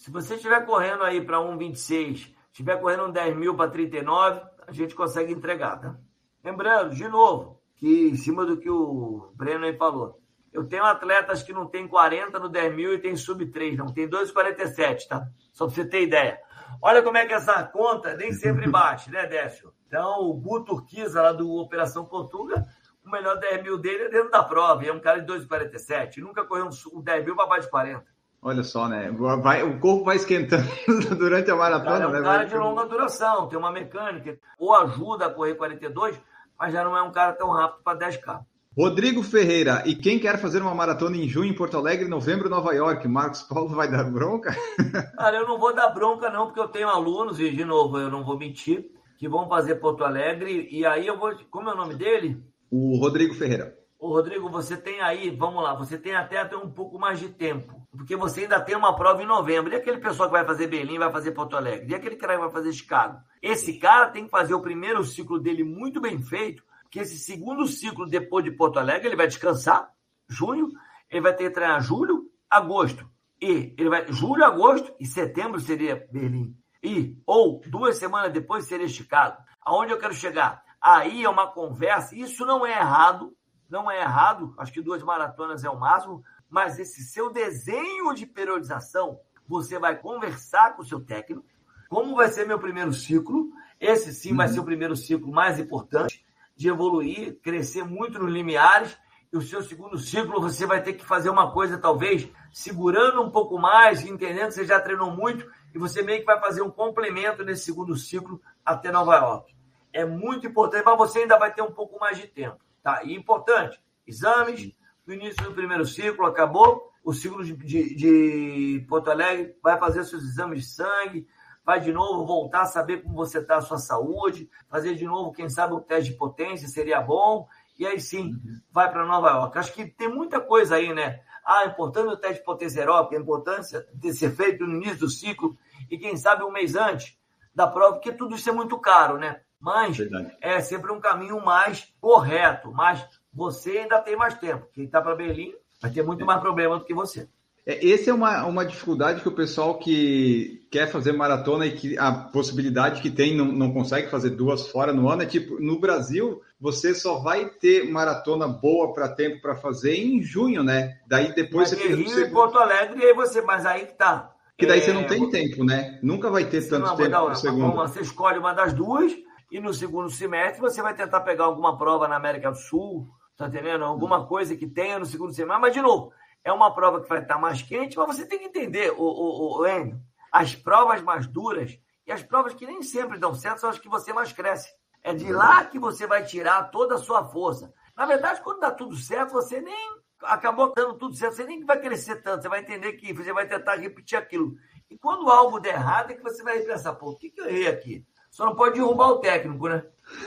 se 0.02 0.10
você 0.10 0.34
estiver 0.34 0.66
correndo 0.66 1.04
aí 1.04 1.24
para 1.24 1.38
1,26, 1.38 2.34
estiver 2.50 2.80
correndo 2.80 3.04
um 3.04 3.12
10 3.12 3.36
mil 3.36 3.54
para 3.54 3.70
39, 3.70 4.40
a 4.66 4.72
gente 4.72 4.96
consegue 4.96 5.32
entregar, 5.32 5.80
tá? 5.80 5.96
Lembrando, 6.42 6.92
de 6.92 7.06
novo, 7.06 7.62
que 7.76 8.08
em 8.08 8.16
cima 8.16 8.44
do 8.44 8.56
que 8.56 8.68
o 8.68 9.32
Breno 9.36 9.64
aí 9.64 9.76
falou, 9.76 10.20
eu 10.52 10.66
tenho 10.66 10.82
atletas 10.82 11.44
que 11.44 11.52
não 11.52 11.68
tem 11.68 11.86
40 11.86 12.36
no 12.40 12.48
10 12.48 12.74
mil 12.74 12.92
e 12.92 12.98
tem 12.98 13.14
sub 13.14 13.46
3, 13.46 13.78
não 13.78 13.92
tem 13.92 14.10
2,47, 14.10 15.06
tá? 15.06 15.24
Só 15.52 15.66
para 15.66 15.74
você 15.76 15.84
ter 15.84 16.02
ideia. 16.02 16.40
Olha 16.82 17.00
como 17.00 17.16
é 17.16 17.24
que 17.24 17.34
essa 17.34 17.62
conta 17.62 18.16
nem 18.16 18.32
sempre 18.32 18.66
bate, 18.68 19.08
né, 19.08 19.24
Décio? 19.28 19.72
Então, 19.86 20.18
o 20.18 20.34
Gu 20.34 20.64
Turquiza, 20.64 21.22
lá 21.22 21.32
do 21.32 21.48
Operação 21.48 22.04
Portuga, 22.04 22.66
o 23.06 23.08
melhor 23.08 23.38
10 23.38 23.62
mil 23.62 23.78
dele 23.78 24.02
é 24.02 24.08
dentro 24.08 24.32
da 24.32 24.42
prova, 24.42 24.84
e 24.84 24.88
é 24.88 24.92
um 24.92 24.98
cara 24.98 25.20
de 25.20 25.32
2,47. 25.32 26.16
Nunca 26.16 26.44
correu 26.44 26.68
um 26.92 27.00
10 27.00 27.24
mil 27.24 27.36
para 27.36 27.46
baixo 27.46 27.66
de 27.66 27.70
40. 27.70 28.11
Olha 28.44 28.64
só, 28.64 28.88
né? 28.88 29.08
Vai, 29.40 29.62
o 29.62 29.78
corpo 29.78 30.04
vai 30.04 30.16
esquentando 30.16 30.66
durante 31.16 31.48
a 31.48 31.54
maratona, 31.54 32.04
é 32.04 32.08
um 32.08 32.10
né? 32.10 32.22
cara 32.22 32.44
de 32.44 32.56
longa 32.56 32.84
duração, 32.86 33.46
tem 33.46 33.56
uma 33.56 33.70
mecânica, 33.70 34.36
ou 34.58 34.74
ajuda 34.74 35.26
a 35.26 35.30
correr 35.30 35.54
42, 35.54 36.20
mas 36.58 36.72
já 36.72 36.82
não 36.82 36.96
é 36.96 37.02
um 37.02 37.12
cara 37.12 37.32
tão 37.34 37.50
rápido 37.50 37.84
para 37.84 37.98
10K. 37.98 38.40
Rodrigo 38.76 39.22
Ferreira, 39.22 39.84
e 39.86 39.94
quem 39.94 40.18
quer 40.18 40.38
fazer 40.38 40.60
uma 40.60 40.74
maratona 40.74 41.16
em 41.16 41.28
junho 41.28 41.52
em 41.52 41.54
Porto 41.54 41.76
Alegre, 41.76 42.08
novembro 42.08 42.48
Nova 42.48 42.72
York? 42.72 43.06
Marcos 43.06 43.42
Paulo 43.42 43.68
vai 43.68 43.88
dar 43.88 44.10
bronca? 44.10 44.56
Cara, 45.16 45.36
eu 45.36 45.46
não 45.46 45.58
vou 45.58 45.72
dar 45.72 45.90
bronca 45.90 46.28
não, 46.28 46.46
porque 46.46 46.58
eu 46.58 46.68
tenho 46.68 46.88
alunos, 46.88 47.38
e 47.38 47.48
de 47.48 47.64
novo, 47.64 47.98
eu 47.98 48.10
não 48.10 48.24
vou 48.24 48.36
mentir, 48.36 48.90
que 49.18 49.28
vão 49.28 49.48
fazer 49.48 49.76
Porto 49.76 50.02
Alegre, 50.02 50.68
e 50.68 50.84
aí 50.84 51.06
eu 51.06 51.16
vou... 51.16 51.32
Como 51.48 51.70
é 51.70 51.74
o 51.74 51.76
nome 51.76 51.94
dele? 51.94 52.42
O 52.70 52.96
Rodrigo 52.96 53.34
Ferreira. 53.34 53.78
Ô, 54.00 54.08
Rodrigo, 54.08 54.48
você 54.48 54.76
tem 54.76 55.00
aí, 55.00 55.30
vamos 55.30 55.62
lá, 55.62 55.74
você 55.74 55.96
tem 55.96 56.16
até, 56.16 56.38
até 56.38 56.56
um 56.56 56.68
pouco 56.68 56.98
mais 56.98 57.20
de 57.20 57.28
tempo, 57.28 57.81
porque 57.96 58.16
você 58.16 58.42
ainda 58.42 58.60
tem 58.60 58.74
uma 58.74 58.96
prova 58.96 59.22
em 59.22 59.26
novembro. 59.26 59.72
E 59.72 59.76
aquele 59.76 59.98
pessoal 59.98 60.28
que 60.28 60.34
vai 60.34 60.44
fazer 60.44 60.66
Berlim, 60.66 60.98
vai 60.98 61.12
fazer 61.12 61.32
Porto 61.32 61.56
Alegre? 61.56 61.90
E 61.90 61.94
aquele 61.94 62.16
cara 62.16 62.34
que 62.34 62.40
vai 62.40 62.50
fazer 62.50 62.72
Chicago? 62.72 63.20
Esse 63.40 63.78
cara 63.78 64.08
tem 64.10 64.24
que 64.24 64.30
fazer 64.30 64.54
o 64.54 64.62
primeiro 64.62 65.04
ciclo 65.04 65.38
dele 65.38 65.62
muito 65.62 66.00
bem 66.00 66.20
feito, 66.22 66.64
porque 66.82 67.00
esse 67.00 67.18
segundo 67.18 67.66
ciclo 67.66 68.06
depois 68.06 68.44
de 68.44 68.50
Porto 68.50 68.78
Alegre, 68.78 69.08
ele 69.08 69.16
vai 69.16 69.26
descansar, 69.26 69.90
junho, 70.26 70.70
ele 71.10 71.20
vai 71.20 71.34
ter 71.34 71.44
que 71.44 71.50
treinar 71.50 71.82
julho, 71.82 72.30
agosto. 72.48 73.06
E 73.40 73.74
ele 73.76 73.90
vai 73.90 74.10
julho, 74.10 74.44
agosto 74.44 74.94
e 74.98 75.06
setembro 75.06 75.60
seria 75.60 76.06
Berlim. 76.10 76.56
E 76.82 77.16
ou 77.26 77.60
duas 77.66 77.96
semanas 77.96 78.32
depois 78.32 78.66
seria 78.66 78.88
Chicago. 78.88 79.36
Aonde 79.60 79.92
eu 79.92 79.98
quero 79.98 80.14
chegar? 80.14 80.62
Aí 80.80 81.22
é 81.22 81.28
uma 81.28 81.46
conversa, 81.46 82.16
isso 82.16 82.46
não 82.46 82.66
é 82.66 82.70
errado, 82.70 83.36
não 83.68 83.90
é 83.90 84.00
errado, 84.00 84.54
acho 84.58 84.72
que 84.72 84.82
duas 84.82 85.02
maratonas 85.02 85.62
é 85.62 85.70
o 85.70 85.78
máximo, 85.78 86.24
mas 86.52 86.78
esse 86.78 87.02
seu 87.02 87.32
desenho 87.32 88.12
de 88.12 88.26
periodização, 88.26 89.18
você 89.48 89.78
vai 89.78 89.98
conversar 89.98 90.76
com 90.76 90.82
o 90.82 90.84
seu 90.84 91.00
técnico, 91.00 91.42
como 91.88 92.14
vai 92.14 92.28
ser 92.28 92.46
meu 92.46 92.58
primeiro 92.58 92.92
ciclo, 92.92 93.50
esse 93.80 94.12
sim 94.12 94.32
uhum. 94.32 94.36
vai 94.36 94.48
ser 94.48 94.60
o 94.60 94.64
primeiro 94.64 94.94
ciclo 94.94 95.32
mais 95.32 95.58
importante 95.58 96.22
de 96.54 96.68
evoluir, 96.68 97.38
crescer 97.40 97.84
muito 97.84 98.18
nos 98.18 98.30
limiares, 98.30 98.94
e 99.32 99.36
o 99.38 99.40
seu 99.40 99.62
segundo 99.62 99.96
ciclo 99.96 100.42
você 100.42 100.66
vai 100.66 100.82
ter 100.82 100.92
que 100.92 101.06
fazer 101.06 101.30
uma 101.30 101.50
coisa 101.52 101.78
talvez 101.78 102.30
segurando 102.52 103.22
um 103.22 103.30
pouco 103.30 103.58
mais, 103.58 104.04
entendendo 104.04 104.48
que 104.48 104.54
você 104.54 104.66
já 104.66 104.78
treinou 104.78 105.10
muito, 105.10 105.50
e 105.74 105.78
você 105.78 106.02
meio 106.02 106.20
que 106.20 106.26
vai 106.26 106.38
fazer 106.38 106.60
um 106.60 106.70
complemento 106.70 107.42
nesse 107.42 107.64
segundo 107.64 107.96
ciclo 107.96 108.42
até 108.62 108.92
Nova 108.92 109.16
York. 109.16 109.54
É 109.90 110.04
muito 110.04 110.46
importante, 110.46 110.84
mas 110.84 110.98
você 110.98 111.20
ainda 111.20 111.38
vai 111.38 111.50
ter 111.50 111.62
um 111.62 111.72
pouco 111.72 111.98
mais 111.98 112.18
de 112.18 112.26
tempo. 112.26 112.58
Tá? 112.82 113.02
E 113.04 113.14
importante, 113.14 113.80
exames, 114.06 114.76
no 115.06 115.14
início 115.14 115.42
do 115.44 115.52
primeiro 115.52 115.84
ciclo, 115.84 116.26
acabou, 116.26 116.90
o 117.04 117.12
ciclo 117.12 117.44
de, 117.44 117.54
de, 117.56 117.94
de, 117.94 118.86
Porto 118.88 119.10
Alegre 119.10 119.56
vai 119.62 119.78
fazer 119.78 120.04
seus 120.04 120.22
exames 120.22 120.60
de 120.60 120.68
sangue, 120.68 121.26
vai 121.64 121.80
de 121.80 121.92
novo 121.92 122.24
voltar 122.24 122.62
a 122.62 122.66
saber 122.66 123.02
como 123.02 123.14
você 123.14 123.38
está 123.38 123.56
a 123.56 123.62
sua 123.62 123.78
saúde, 123.78 124.48
fazer 124.68 124.94
de 124.94 125.04
novo, 125.04 125.32
quem 125.32 125.48
sabe, 125.48 125.74
o 125.74 125.80
teste 125.80 126.12
de 126.12 126.16
potência 126.16 126.68
seria 126.68 127.00
bom, 127.00 127.46
e 127.78 127.86
aí 127.86 128.00
sim, 128.00 128.32
uhum. 128.32 128.60
vai 128.70 128.90
para 128.90 129.06
Nova 129.06 129.30
York. 129.30 129.58
Acho 129.58 129.72
que 129.72 129.86
tem 129.86 130.08
muita 130.08 130.40
coisa 130.40 130.76
aí, 130.76 130.92
né? 130.92 131.20
Ah, 131.44 131.64
importante 131.66 132.08
o 132.08 132.16
teste 132.16 132.38
de 132.38 132.44
potência 132.44 132.80
aeróbica, 132.80 133.16
a 133.16 133.20
importância 133.20 133.86
de 133.92 134.12
ser 134.12 134.30
feito 134.30 134.64
no 134.64 134.76
início 134.76 135.00
do 135.00 135.10
ciclo, 135.10 135.56
e 135.90 135.98
quem 135.98 136.16
sabe 136.16 136.44
um 136.44 136.52
mês 136.52 136.76
antes 136.76 137.18
da 137.54 137.66
prova, 137.66 137.94
porque 137.94 138.12
tudo 138.12 138.36
isso 138.36 138.48
é 138.48 138.52
muito 138.52 138.78
caro, 138.78 139.18
né? 139.18 139.40
Mas 139.60 139.96
Verdade. 139.96 140.36
é 140.40 140.60
sempre 140.60 140.90
um 140.90 141.00
caminho 141.00 141.40
mais 141.44 141.92
correto. 142.00 142.72
Mas 142.72 143.06
você 143.32 143.78
ainda 143.78 144.00
tem 144.00 144.16
mais 144.16 144.34
tempo. 144.38 144.66
Quem 144.72 144.84
está 144.84 145.00
para 145.00 145.14
Berlim 145.14 145.54
vai 145.80 145.90
ter 145.90 146.02
muito 146.02 146.24
mais 146.24 146.40
problema 146.40 146.78
do 146.78 146.84
que 146.84 146.94
você. 146.94 147.28
É, 147.64 147.90
essa 147.92 148.10
é 148.10 148.14
uma, 148.14 148.44
uma 148.44 148.66
dificuldade 148.66 149.20
que 149.20 149.28
o 149.28 149.34
pessoal 149.34 149.78
que 149.78 150.66
quer 150.70 150.88
fazer 150.88 151.12
maratona 151.12 151.64
e 151.64 151.72
que 151.72 151.96
a 151.96 152.12
possibilidade 152.12 153.00
que 153.00 153.10
tem 153.10 153.36
não, 153.36 153.44
não 153.44 153.72
consegue 153.72 154.10
fazer 154.10 154.30
duas 154.30 154.68
fora 154.68 154.92
no 154.92 155.08
ano 155.08 155.22
é 155.22 155.26
tipo, 155.26 155.60
no 155.60 155.78
Brasil, 155.78 156.42
você 156.60 156.92
só 156.92 157.20
vai 157.20 157.46
ter 157.46 157.88
maratona 157.88 158.48
boa 158.48 158.92
para 158.92 159.08
tempo 159.08 159.40
para 159.40 159.54
fazer 159.54 159.94
em 159.94 160.22
junho, 160.22 160.64
né? 160.64 160.98
Daí 161.06 161.32
depois 161.34 161.70
você 161.70 161.76
Rio 161.88 162.08
você... 162.08 162.24
e 162.24 162.30
Porto 162.30 162.58
Alegre, 162.58 163.00
e 163.00 163.04
aí 163.04 163.14
você, 163.14 163.40
mas 163.40 163.64
aí 163.64 163.86
que 163.86 163.94
tá. 163.94 164.32
Que 164.58 164.66
daí 164.66 164.78
é... 164.78 164.82
você 164.82 164.92
não 164.92 165.04
tem 165.04 165.30
tempo, 165.30 165.64
né? 165.64 166.00
Nunca 166.02 166.30
vai 166.30 166.44
ter 166.44 166.68
tanto 166.68 166.86
não, 166.86 166.96
tempo 166.96 167.10
não, 167.10 167.26
por 167.26 167.36
segundo. 167.36 167.76
Você 167.76 168.00
escolhe 168.00 168.38
uma 168.38 168.52
das 168.52 168.72
duas 168.72 169.12
e 169.52 169.60
no 169.60 169.72
segundo 169.72 170.10
semestre 170.10 170.60
você 170.60 170.82
vai 170.82 170.94
tentar 170.94 171.20
pegar 171.20 171.44
alguma 171.44 171.78
prova 171.78 172.08
na 172.08 172.16
América 172.16 172.50
do 172.50 172.56
Sul, 172.56 173.06
tá 173.36 173.46
entendendo? 173.46 173.84
Alguma 173.84 174.26
coisa 174.26 174.56
que 174.56 174.66
tenha 174.66 174.98
no 174.98 175.06
segundo 175.06 175.32
semestre. 175.32 175.60
Mas, 175.60 175.72
de 175.72 175.82
novo, 175.82 176.12
é 176.44 176.52
uma 176.52 176.74
prova 176.74 177.00
que 177.00 177.08
vai 177.08 177.20
estar 177.20 177.38
mais 177.38 177.62
quente, 177.62 177.96
mas 177.96 178.16
você 178.16 178.26
tem 178.26 178.38
que 178.38 178.46
entender, 178.46 178.92
o, 178.92 179.02
o, 179.02 179.60
o 179.60 179.66
Enio, 179.66 180.00
as 180.30 180.54
provas 180.54 181.02
mais 181.02 181.26
duras 181.26 181.78
e 182.06 182.12
as 182.12 182.22
provas 182.22 182.54
que 182.54 182.66
nem 182.66 182.82
sempre 182.82 183.18
dão 183.18 183.34
certo 183.34 183.60
são 183.60 183.70
as 183.70 183.78
que 183.78 183.88
você 183.88 184.12
mais 184.12 184.32
cresce. 184.32 184.72
É 185.02 185.12
de 185.12 185.32
lá 185.32 185.64
que 185.64 185.78
você 185.78 186.06
vai 186.06 186.24
tirar 186.24 186.70
toda 186.70 186.94
a 186.94 186.98
sua 186.98 187.24
força. 187.24 187.72
Na 187.96 188.06
verdade, 188.06 188.40
quando 188.42 188.60
dá 188.60 188.70
tudo 188.70 188.96
certo, 188.96 189.32
você 189.32 189.60
nem 189.60 190.02
acabou 190.22 190.72
dando 190.72 190.94
tudo 190.94 191.14
certo, 191.14 191.36
você 191.36 191.44
nem 191.44 191.64
vai 191.64 191.80
crescer 191.80 192.22
tanto, 192.22 192.42
você 192.42 192.48
vai 192.48 192.60
entender 192.60 192.92
que 192.92 193.12
você 193.12 193.32
vai 193.32 193.46
tentar 193.46 193.76
repetir 193.76 194.16
aquilo. 194.16 194.54
E 194.88 194.96
quando 194.96 195.28
algo 195.28 195.58
der 195.58 195.74
errado, 195.74 196.10
é 196.10 196.14
que 196.14 196.22
você 196.22 196.42
vai 196.42 196.60
pensar, 196.60 196.94
pô, 196.94 197.10
o 197.10 197.16
que, 197.16 197.30
que 197.30 197.40
eu 197.40 197.46
errei 197.46 197.66
aqui? 197.66 198.06
Só 198.30 198.46
não 198.46 198.54
pode 198.54 198.74
derrubar 198.74 199.08
o 199.08 199.18
técnico, 199.18 199.68
né? 199.68 199.84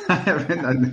é 0.27 0.33
verdade. 0.33 0.91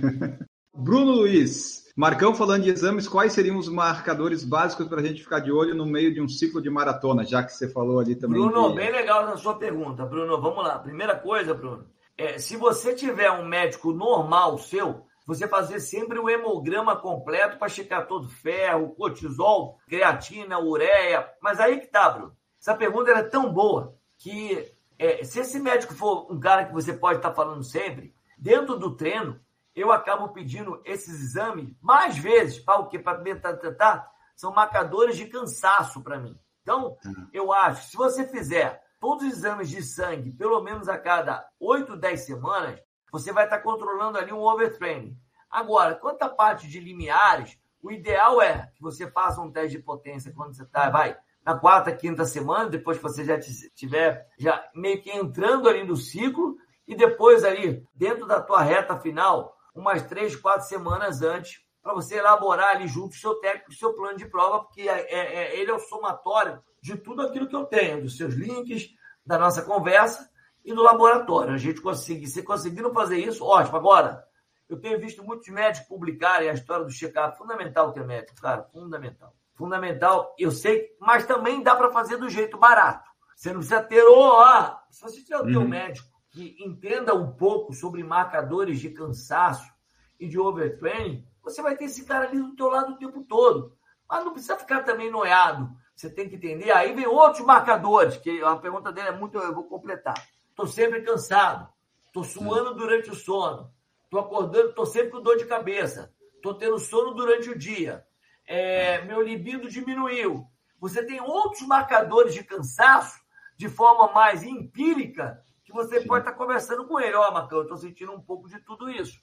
Bruno 0.73 1.11
Luiz, 1.11 1.82
Marcão 1.95 2.33
falando 2.33 2.63
de 2.63 2.71
exames, 2.71 3.07
quais 3.07 3.33
seriam 3.33 3.55
os 3.55 3.69
marcadores 3.69 4.43
básicos 4.43 4.87
para 4.87 4.99
a 4.99 5.03
gente 5.03 5.21
ficar 5.21 5.39
de 5.39 5.51
olho 5.51 5.75
no 5.75 5.85
meio 5.85 6.11
de 6.11 6.19
um 6.19 6.27
ciclo 6.27 6.59
de 6.59 6.69
maratona, 6.69 7.23
já 7.23 7.43
que 7.43 7.51
você 7.51 7.69
falou 7.69 7.99
ali 7.99 8.15
também. 8.15 8.41
Bruno, 8.41 8.69
de... 8.69 8.75
bem 8.77 8.91
legal 8.91 9.27
na 9.27 9.37
sua 9.37 9.59
pergunta, 9.59 10.03
Bruno. 10.03 10.41
Vamos 10.41 10.63
lá. 10.63 10.79
Primeira 10.79 11.15
coisa, 11.15 11.53
Bruno, 11.53 11.85
é, 12.17 12.39
se 12.39 12.57
você 12.57 12.95
tiver 12.95 13.29
um 13.29 13.45
médico 13.45 13.93
normal 13.93 14.57
seu, 14.57 15.05
você 15.25 15.47
fazer 15.47 15.79
sempre 15.79 16.17
o 16.17 16.27
hemograma 16.27 16.95
completo 16.95 17.59
para 17.59 17.69
checar 17.69 18.07
todo 18.07 18.27
ferro, 18.27 18.95
cortisol, 18.95 19.77
creatina, 19.87 20.59
ureia. 20.59 21.27
Mas 21.39 21.59
aí 21.59 21.79
que 21.79 21.87
tá, 21.87 22.09
Bruno. 22.09 22.33
Essa 22.59 22.73
pergunta 22.73 23.11
é 23.11 23.21
tão 23.21 23.53
boa 23.53 23.95
que 24.17 24.73
é, 24.97 25.23
se 25.23 25.39
esse 25.39 25.59
médico 25.59 25.93
for 25.93 26.31
um 26.31 26.39
cara 26.39 26.65
que 26.65 26.73
você 26.73 26.91
pode 26.91 27.17
estar 27.17 27.29
tá 27.29 27.35
falando 27.35 27.63
sempre, 27.63 28.15
dentro 28.37 28.79
do 28.79 28.95
treino, 28.95 29.39
eu 29.75 29.91
acabo 29.91 30.29
pedindo 30.29 30.81
esses 30.85 31.19
exames 31.21 31.73
mais 31.81 32.17
vezes 32.17 32.59
para 32.59 32.79
o 32.79 32.87
quê? 32.87 32.99
Para 32.99 33.23
tentar 33.57 34.11
são 34.35 34.51
marcadores 34.53 35.15
de 35.15 35.27
cansaço 35.27 36.01
para 36.01 36.19
mim. 36.19 36.37
Então, 36.61 36.97
uhum. 37.05 37.27
eu 37.31 37.51
acho, 37.51 37.89
se 37.89 37.97
você 37.97 38.27
fizer 38.27 38.81
todos 38.99 39.25
os 39.25 39.33
exames 39.33 39.69
de 39.69 39.83
sangue, 39.83 40.31
pelo 40.31 40.61
menos 40.61 40.87
a 40.87 40.97
cada 40.97 41.45
8, 41.59 41.97
10 41.97 42.25
semanas, 42.25 42.79
você 43.11 43.31
vai 43.31 43.43
estar 43.43 43.59
controlando 43.59 44.17
ali 44.17 44.31
um 44.31 44.41
overtraining. 44.41 45.15
Agora, 45.49 45.95
quanto 45.95 46.23
à 46.23 46.29
parte 46.29 46.67
de 46.67 46.79
limiares, 46.79 47.57
o 47.81 47.91
ideal 47.91 48.41
é 48.41 48.71
que 48.75 48.81
você 48.81 49.09
faça 49.11 49.41
um 49.41 49.51
teste 49.51 49.77
de 49.77 49.83
potência 49.83 50.33
quando 50.33 50.55
você 50.55 50.63
está, 50.63 50.89
vai, 50.89 51.17
na 51.45 51.59
quarta, 51.59 51.91
quinta 51.91 52.25
semana, 52.25 52.69
depois 52.69 52.97
que 52.97 53.03
você 53.03 53.25
já 53.25 53.35
estiver 53.37 54.25
já 54.39 54.63
meio 54.73 55.01
que 55.01 55.11
entrando 55.11 55.67
ali 55.67 55.83
no 55.83 55.97
ciclo, 55.97 56.57
e 56.87 56.95
depois 56.95 57.43
ali, 57.43 57.85
dentro 57.93 58.25
da 58.25 58.41
tua 58.41 58.61
reta 58.61 58.97
final, 58.99 59.55
umas 59.73 60.01
três, 60.03 60.35
quatro 60.35 60.67
semanas 60.67 61.21
antes, 61.21 61.61
para 61.81 61.93
você 61.93 62.15
elaborar 62.15 62.75
ali 62.75 62.87
junto 62.87 63.13
o 63.13 63.19
seu 63.19 63.35
técnico, 63.35 63.71
o 63.71 63.75
seu 63.75 63.93
plano 63.93 64.17
de 64.17 64.25
prova, 64.25 64.63
porque 64.63 64.81
é, 64.81 65.01
é, 65.01 65.35
é, 65.35 65.59
ele 65.59 65.69
é 65.69 65.73
o 65.73 65.79
somatório 65.79 66.61
de 66.81 66.97
tudo 66.97 67.21
aquilo 67.21 67.47
que 67.47 67.55
eu 67.55 67.65
tenho, 67.65 68.01
dos 68.01 68.15
seus 68.15 68.33
links, 68.33 68.89
da 69.25 69.37
nossa 69.37 69.61
conversa 69.61 70.29
e 70.63 70.73
do 70.73 70.81
laboratório. 70.81 71.53
A 71.53 71.57
gente 71.57 71.81
conseguir, 71.81 72.27
se 72.27 72.41
conseguiram 72.43 72.93
fazer 72.93 73.17
isso, 73.17 73.45
ótimo. 73.45 73.77
Agora, 73.77 74.23
eu 74.69 74.79
tenho 74.79 74.99
visto 74.99 75.23
muitos 75.23 75.47
médicos 75.49 75.87
publicarem 75.87 76.49
a 76.49 76.53
história 76.53 76.85
do 76.85 76.91
check-up. 76.91 77.37
Fundamental 77.37 77.91
ter 77.91 78.05
médico, 78.05 78.39
cara, 78.41 78.63
fundamental. 78.63 79.33
Fundamental, 79.55 80.33
eu 80.39 80.51
sei, 80.51 80.89
mas 80.99 81.25
também 81.25 81.61
dá 81.61 81.75
para 81.75 81.91
fazer 81.91 82.17
do 82.17 82.29
jeito 82.29 82.57
barato. 82.57 83.07
Você 83.35 83.49
não 83.49 83.59
precisa 83.59 83.83
ter, 83.83 84.03
oh, 84.03 84.39
ah, 84.39 84.81
se 84.89 85.01
você 85.01 85.21
tiver 85.21 85.37
o 85.37 85.59
uhum. 85.59 85.67
médico 85.67 86.12
que 86.33 86.57
entenda 86.59 87.13
um 87.13 87.31
pouco 87.31 87.73
sobre 87.73 88.03
marcadores 88.03 88.79
de 88.79 88.89
cansaço 88.89 89.71
e 90.19 90.27
de 90.27 90.39
overtraining, 90.39 91.23
você 91.43 91.61
vai 91.61 91.77
ter 91.77 91.85
esse 91.85 92.03
cara 92.05 92.27
ali 92.27 92.41
do 92.41 92.55
teu 92.55 92.69
lado 92.69 92.93
o 92.93 92.97
tempo 92.97 93.23
todo. 93.23 93.77
Mas 94.09 94.25
não 94.25 94.33
precisa 94.33 94.57
ficar 94.57 94.81
também 94.81 95.11
noiado. 95.11 95.69
Você 95.95 96.09
tem 96.09 96.27
que 96.27 96.35
entender. 96.35 96.71
Aí 96.71 96.91
vem 96.93 97.05
outros 97.05 97.45
marcadores, 97.45 98.17
que 98.17 98.41
a 98.41 98.55
pergunta 98.55 98.91
dele 98.91 99.09
é 99.09 99.11
muito, 99.11 99.37
eu 99.37 99.53
vou 99.53 99.65
completar. 99.65 100.15
Estou 100.49 100.65
sempre 100.65 101.01
cansado. 101.01 101.71
Estou 102.07 102.23
suando 102.23 102.73
durante 102.73 103.11
o 103.11 103.15
sono. 103.15 103.71
Estou 104.05 104.19
acordando, 104.19 104.69
estou 104.69 104.87
sempre 104.87 105.11
com 105.11 105.21
dor 105.21 105.37
de 105.37 105.45
cabeça. 105.45 106.11
Estou 106.35 106.55
tendo 106.55 106.79
sono 106.79 107.13
durante 107.13 107.49
o 107.49 107.57
dia. 107.57 108.03
É, 108.45 109.03
meu 109.03 109.21
libido 109.21 109.69
diminuiu. 109.69 110.47
Você 110.79 111.05
tem 111.05 111.21
outros 111.21 111.61
marcadores 111.61 112.33
de 112.33 112.43
cansaço 112.43 113.21
de 113.55 113.69
forma 113.69 114.11
mais 114.11 114.43
empírica 114.43 115.43
que 115.73 115.77
você 115.77 116.01
Sim. 116.01 116.07
pode 116.07 116.21
estar 116.25 116.37
conversando 116.37 116.85
com 116.85 116.99
ele. 116.99 117.15
Ó, 117.15 117.27
oh, 117.27 117.33
Marcão, 117.33 117.57
eu 117.57 117.63
estou 117.63 117.77
sentindo 117.77 118.11
um 118.13 118.21
pouco 118.21 118.47
de 118.47 118.59
tudo 118.59 118.89
isso. 118.89 119.19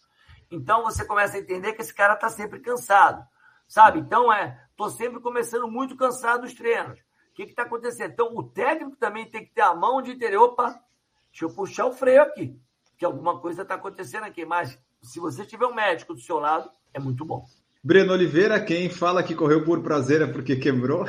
Então 0.50 0.82
você 0.82 1.04
começa 1.04 1.36
a 1.36 1.40
entender 1.40 1.72
que 1.74 1.80
esse 1.80 1.94
cara 1.94 2.14
está 2.14 2.28
sempre 2.28 2.58
cansado, 2.58 3.24
sabe? 3.68 4.00
Então 4.00 4.32
é, 4.32 4.60
estou 4.70 4.90
sempre 4.90 5.20
começando 5.20 5.68
muito 5.68 5.96
cansado 5.96 6.42
dos 6.42 6.54
treinos. 6.54 6.98
O 6.98 7.34
que 7.34 7.44
está 7.44 7.62
acontecendo? 7.62 8.10
Então 8.10 8.36
o 8.36 8.42
técnico 8.42 8.96
também 8.96 9.30
tem 9.30 9.44
que 9.44 9.54
ter 9.54 9.62
a 9.62 9.74
mão 9.74 10.02
de 10.02 10.16
ter, 10.16 10.36
opa, 10.36 10.78
deixa 11.30 11.44
eu 11.44 11.54
puxar 11.54 11.86
o 11.86 11.92
freio 11.92 12.22
aqui, 12.22 12.60
que 12.98 13.04
alguma 13.04 13.38
coisa 13.38 13.62
está 13.62 13.76
acontecendo 13.76 14.24
aqui. 14.24 14.44
Mas 14.44 14.76
se 15.00 15.20
você 15.20 15.46
tiver 15.46 15.66
um 15.66 15.74
médico 15.74 16.12
do 16.12 16.20
seu 16.20 16.40
lado, 16.40 16.68
é 16.92 16.98
muito 16.98 17.24
bom. 17.24 17.44
Breno 17.82 18.12
Oliveira, 18.12 18.60
quem 18.60 18.90
fala 18.90 19.22
que 19.22 19.34
correu 19.34 19.64
por 19.64 19.80
prazer 19.82 20.20
é 20.20 20.26
porque 20.26 20.56
quebrou. 20.56 21.06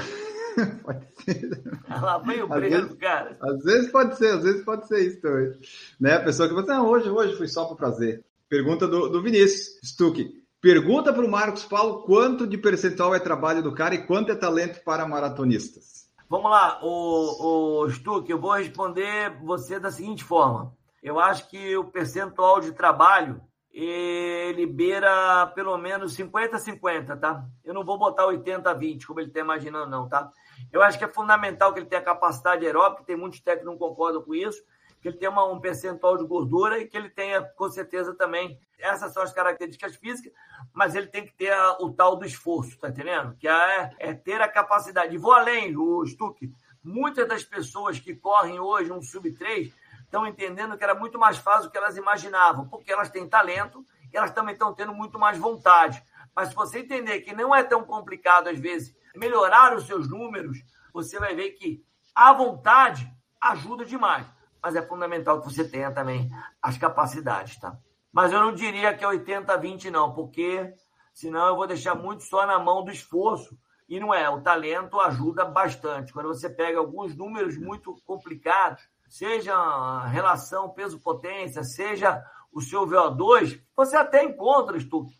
pode 0.83 1.05
ser. 1.23 1.61
Lá 1.87 2.17
vem 2.19 2.41
o 2.41 2.47
Breno, 2.47 2.81
vezes, 2.83 2.97
cara. 2.97 3.37
Às 3.41 3.63
vezes 3.63 3.91
pode 3.91 4.17
ser, 4.17 4.33
às 4.35 4.43
vezes 4.43 4.63
pode 4.63 4.87
ser 4.87 4.99
isso 5.07 5.21
também. 5.21 5.53
Né? 5.99 6.15
A 6.15 6.23
pessoa 6.23 6.47
que 6.47 6.55
fala 6.55 6.65
assim, 6.65 6.73
ah, 6.73 6.83
hoje, 6.83 7.09
hoje 7.09 7.35
fui 7.35 7.47
só 7.47 7.65
por 7.65 7.77
prazer. 7.77 8.23
Pergunta 8.49 8.87
do, 8.87 9.09
do 9.09 9.21
Vinícius 9.21 9.79
Stuck. 9.83 10.41
Pergunta 10.59 11.11
para 11.11 11.25
o 11.25 11.31
Marcos 11.31 11.65
Paulo 11.65 12.03
quanto 12.03 12.45
de 12.45 12.57
percentual 12.57 13.15
é 13.15 13.19
trabalho 13.19 13.63
do 13.63 13.73
cara 13.73 13.95
e 13.95 14.05
quanto 14.05 14.31
é 14.31 14.35
talento 14.35 14.83
para 14.83 15.07
maratonistas. 15.07 16.09
Vamos 16.29 16.49
lá, 16.49 16.79
o, 16.81 17.83
o 17.83 17.89
Stuck, 17.89 18.29
eu 18.29 18.39
vou 18.39 18.53
responder 18.53 19.37
você 19.43 19.79
da 19.79 19.91
seguinte 19.91 20.23
forma. 20.23 20.73
Eu 21.01 21.19
acho 21.19 21.49
que 21.49 21.75
o 21.75 21.85
percentual 21.85 22.61
de 22.61 22.71
trabalho 22.71 23.41
ele 23.73 24.65
beira 24.65 25.47
pelo 25.55 25.77
menos 25.77 26.15
50-50, 26.17 27.19
tá? 27.19 27.45
Eu 27.63 27.73
não 27.73 27.85
vou 27.85 27.97
botar 27.97 28.27
80-20, 28.27 29.05
como 29.05 29.19
ele 29.19 29.29
está 29.29 29.39
imaginando, 29.39 29.89
não, 29.89 30.09
tá? 30.09 30.29
Eu 30.71 30.81
acho 30.81 30.97
que 30.97 31.05
é 31.05 31.07
fundamental 31.07 31.73
que 31.73 31.79
ele 31.79 31.87
tenha 31.87 32.01
capacidade 32.01 32.65
aeróbica, 32.65 33.03
tem 33.03 33.15
muitos 33.15 33.39
técnicos 33.39 33.63
que 33.63 33.71
não 33.71 33.77
concordam 33.77 34.21
com 34.21 34.35
isso, 34.35 34.61
que 35.01 35.07
ele 35.07 35.17
tenha 35.17 35.31
um 35.31 35.59
percentual 35.59 36.17
de 36.17 36.25
gordura 36.25 36.77
e 36.77 36.87
que 36.87 36.95
ele 36.95 37.09
tenha, 37.09 37.41
com 37.41 37.69
certeza, 37.69 38.13
também. 38.13 38.59
Essas 38.77 39.13
são 39.13 39.23
as 39.23 39.33
características 39.33 39.95
físicas, 39.95 40.31
mas 40.73 40.93
ele 40.93 41.07
tem 41.07 41.25
que 41.25 41.33
ter 41.33 41.51
a, 41.51 41.77
o 41.79 41.91
tal 41.91 42.15
do 42.15 42.25
esforço, 42.25 42.77
tá 42.77 42.89
entendendo? 42.89 43.35
Que 43.37 43.47
é, 43.47 43.89
é 43.97 44.13
ter 44.13 44.41
a 44.41 44.47
capacidade. 44.47 45.15
E 45.15 45.17
vou 45.17 45.33
além, 45.33 45.75
o 45.75 46.05
Stuck. 46.05 46.51
Muitas 46.83 47.27
das 47.27 47.43
pessoas 47.43 47.99
que 47.99 48.15
correm 48.15 48.59
hoje 48.59 48.91
um 48.91 49.01
sub-3 49.01 49.71
estão 50.11 50.27
entendendo 50.27 50.77
que 50.77 50.83
era 50.83 50.93
muito 50.93 51.17
mais 51.17 51.37
fácil 51.37 51.63
do 51.63 51.71
que 51.71 51.77
elas 51.77 51.95
imaginavam, 51.95 52.67
porque 52.67 52.91
elas 52.91 53.09
têm 53.09 53.27
talento 53.27 53.83
e 54.13 54.17
elas 54.17 54.31
também 54.31 54.53
estão 54.53 54.73
tendo 54.73 54.93
muito 54.93 55.17
mais 55.17 55.37
vontade. 55.37 56.03
Mas 56.35 56.49
se 56.49 56.55
você 56.55 56.79
entender 56.79 57.21
que 57.21 57.33
não 57.33 57.55
é 57.55 57.63
tão 57.63 57.83
complicado, 57.83 58.49
às 58.49 58.59
vezes, 58.59 58.95
melhorar 59.15 59.75
os 59.75 59.87
seus 59.87 60.09
números, 60.09 60.57
você 60.93 61.17
vai 61.17 61.33
ver 61.33 61.51
que 61.51 61.83
a 62.13 62.33
vontade 62.33 63.09
ajuda 63.39 63.85
demais 63.85 64.27
mas 64.61 64.75
é 64.75 64.81
fundamental 64.81 65.41
que 65.41 65.51
você 65.51 65.67
tenha 65.67 65.91
também 65.91 66.29
as 66.61 66.77
capacidades, 66.77 67.57
tá? 67.59 67.75
Mas 68.13 68.31
eu 68.31 68.39
não 68.39 68.53
diria 68.53 68.93
que 68.93 69.03
é 69.03 69.07
80-20, 69.07 69.89
não, 69.89 70.13
porque 70.13 70.73
senão 71.13 71.47
eu 71.47 71.55
vou 71.55 71.65
deixar 71.65 71.95
muito 71.95 72.23
só 72.23 72.45
na 72.45 72.59
mão 72.59 72.83
do 72.83 72.91
esforço. 72.91 73.57
E 73.89 73.99
não 73.99 74.13
é, 74.13 74.29
o 74.29 74.41
talento 74.41 74.99
ajuda 74.99 75.43
bastante. 75.43 76.13
Quando 76.13 76.27
você 76.27 76.49
pega 76.49 76.77
alguns 76.77 77.15
números 77.15 77.57
muito 77.57 77.95
complicados, 78.05 78.81
seja 79.11 79.53
a 79.53 80.07
relação 80.07 80.69
peso-potência, 80.69 81.63
seja 81.65 82.23
o 82.49 82.61
seu 82.61 82.87
VO2, 82.87 83.59
você 83.75 83.97
até 83.97 84.23
encontra, 84.23 84.79
Stuck, 84.79 85.11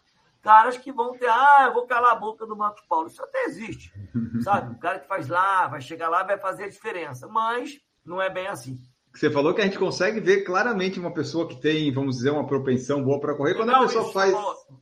caras 0.42 0.78
que 0.78 0.94
vão 0.94 1.12
ter, 1.12 1.28
ah, 1.28 1.66
eu 1.68 1.74
vou 1.74 1.86
calar 1.86 2.14
a 2.14 2.20
boca 2.20 2.48
do 2.48 2.56
Marcos 2.56 2.84
Paulo. 2.88 3.08
Isso 3.08 3.22
até 3.22 3.44
existe, 3.44 3.94
sabe? 4.44 4.74
O 4.74 4.80
cara 4.80 5.00
que 5.00 5.08
faz 5.10 5.28
lá, 5.28 5.68
vai 5.68 5.82
chegar 5.82 6.08
lá, 6.08 6.24
vai 6.24 6.38
fazer 6.38 6.64
a 6.64 6.70
diferença. 6.70 7.28
Mas 7.28 7.82
não 8.06 8.22
é 8.22 8.30
bem 8.30 8.48
assim. 8.48 8.80
Você 9.14 9.30
falou 9.30 9.54
que 9.54 9.60
a 9.60 9.66
gente 9.66 9.78
consegue 9.78 10.22
ver 10.22 10.46
claramente 10.46 10.98
uma 10.98 11.14
pessoa 11.14 11.46
que 11.46 11.60
tem, 11.60 11.92
vamos 11.92 12.16
dizer, 12.16 12.30
uma 12.30 12.48
propensão 12.48 13.04
boa 13.04 13.20
para 13.20 13.36
correr. 13.36 13.56
Quando 13.56 13.74
não, 13.74 13.84
a 13.84 13.88
pessoa 13.88 14.10
faz. 14.14 14.34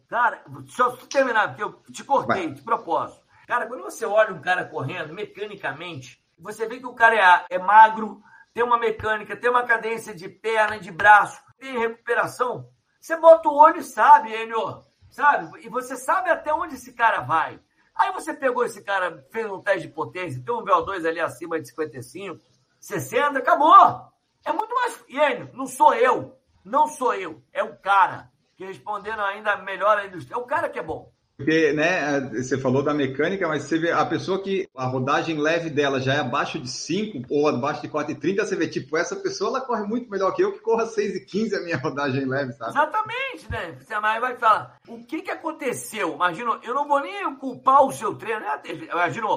Cara, 0.07 0.43
eu 0.77 0.91
terminar, 1.07 1.47
porque 1.47 1.63
eu 1.63 1.73
te 1.91 2.03
cortei 2.03 2.45
Vai. 2.45 2.53
de 2.53 2.61
propósito. 2.61 3.25
Cara, 3.47 3.65
quando 3.65 3.81
você 3.81 4.05
olha 4.05 4.31
um 4.35 4.39
cara 4.39 4.65
correndo 4.65 5.15
mecanicamente, 5.15 6.23
você 6.37 6.67
vê 6.67 6.77
que 6.77 6.85
o 6.85 6.93
cara 6.93 7.47
é, 7.49 7.55
é 7.55 7.57
magro, 7.57 8.21
tem 8.53 8.63
uma 8.63 8.77
mecânica, 8.77 9.35
tem 9.35 9.49
uma 9.49 9.63
cadência 9.63 10.13
de 10.13 10.27
perna, 10.27 10.79
de 10.79 10.91
braço, 10.91 11.41
tem 11.57 11.77
recuperação. 11.77 12.69
Você 12.99 13.15
bota 13.17 13.47
o 13.47 13.55
olho 13.55 13.79
e 13.79 13.83
sabe, 13.83 14.33
Enio, 14.33 14.83
sabe? 15.09 15.65
E 15.65 15.69
você 15.69 15.95
sabe 15.95 16.29
até 16.29 16.53
onde 16.53 16.75
esse 16.75 16.93
cara 16.93 17.21
vai. 17.21 17.59
Aí 17.95 18.11
você 18.13 18.33
pegou 18.33 18.63
esse 18.63 18.81
cara, 18.83 19.25
fez 19.31 19.49
um 19.51 19.61
teste 19.61 19.87
de 19.87 19.93
potência, 19.93 20.41
tem 20.43 20.55
um 20.55 20.63
VO2 20.63 21.05
ali 21.05 21.19
acima 21.19 21.59
de 21.59 21.67
55, 21.67 22.39
60, 22.79 23.39
acabou. 23.39 24.09
É 24.45 24.51
muito 24.51 24.73
mais. 24.73 25.03
E 25.07 25.17
não 25.53 25.67
sou 25.67 25.93
eu. 25.93 26.37
Não 26.63 26.87
sou 26.87 27.13
eu. 27.13 27.43
É 27.51 27.63
o 27.63 27.77
cara. 27.77 28.31
Que 28.55 28.65
respondendo 28.65 29.21
ainda 29.21 29.57
melhor 29.57 29.97
a 29.97 30.05
indústria. 30.05 30.35
É 30.35 30.37
o 30.37 30.45
cara 30.45 30.69
que 30.69 30.79
é 30.79 30.83
bom. 30.83 31.11
Porque, 31.39 31.71
né, 31.71 32.19
você 32.33 32.57
falou 32.57 32.83
da 32.83 32.93
mecânica, 32.93 33.47
mas 33.47 33.63
você 33.63 33.79
vê 33.79 33.93
a 33.93 34.05
pessoa 34.05 34.43
que 34.43 34.67
a 34.75 34.85
rodagem 34.87 35.39
leve 35.39 35.69
dela 35.69 36.01
já 36.01 36.15
é 36.15 36.19
abaixo 36.19 36.59
de 36.59 36.69
5 36.69 37.27
ou 37.29 37.47
abaixo 37.47 37.81
de 37.81 37.87
4,30, 37.87 38.43
você 38.43 38.57
vê, 38.57 38.67
tipo, 38.67 38.97
essa 38.97 39.15
pessoa 39.15 39.51
ela 39.51 39.61
corre 39.61 39.85
muito 39.85 40.09
melhor 40.09 40.33
que 40.33 40.43
eu, 40.43 40.51
que 40.51 40.59
corra 40.59 40.85
6,15 40.85 41.55
a 41.55 41.61
minha 41.61 41.77
rodagem 41.79 42.25
leve, 42.25 42.51
sabe? 42.51 42.71
Exatamente, 42.71 43.49
né? 43.49 43.77
Você 43.79 43.97
vai 43.97 44.35
falar, 44.35 44.79
o 44.85 45.01
que 45.05 45.21
que 45.21 45.31
aconteceu? 45.31 46.13
Imagina, 46.13 46.59
eu 46.61 46.73
não 46.73 46.85
vou 46.85 46.99
nem 46.99 47.33
culpar 47.37 47.85
o 47.85 47.93
seu 47.93 48.15
treino, 48.15 48.41
né? 48.41 48.61
Imagina, 48.91 49.27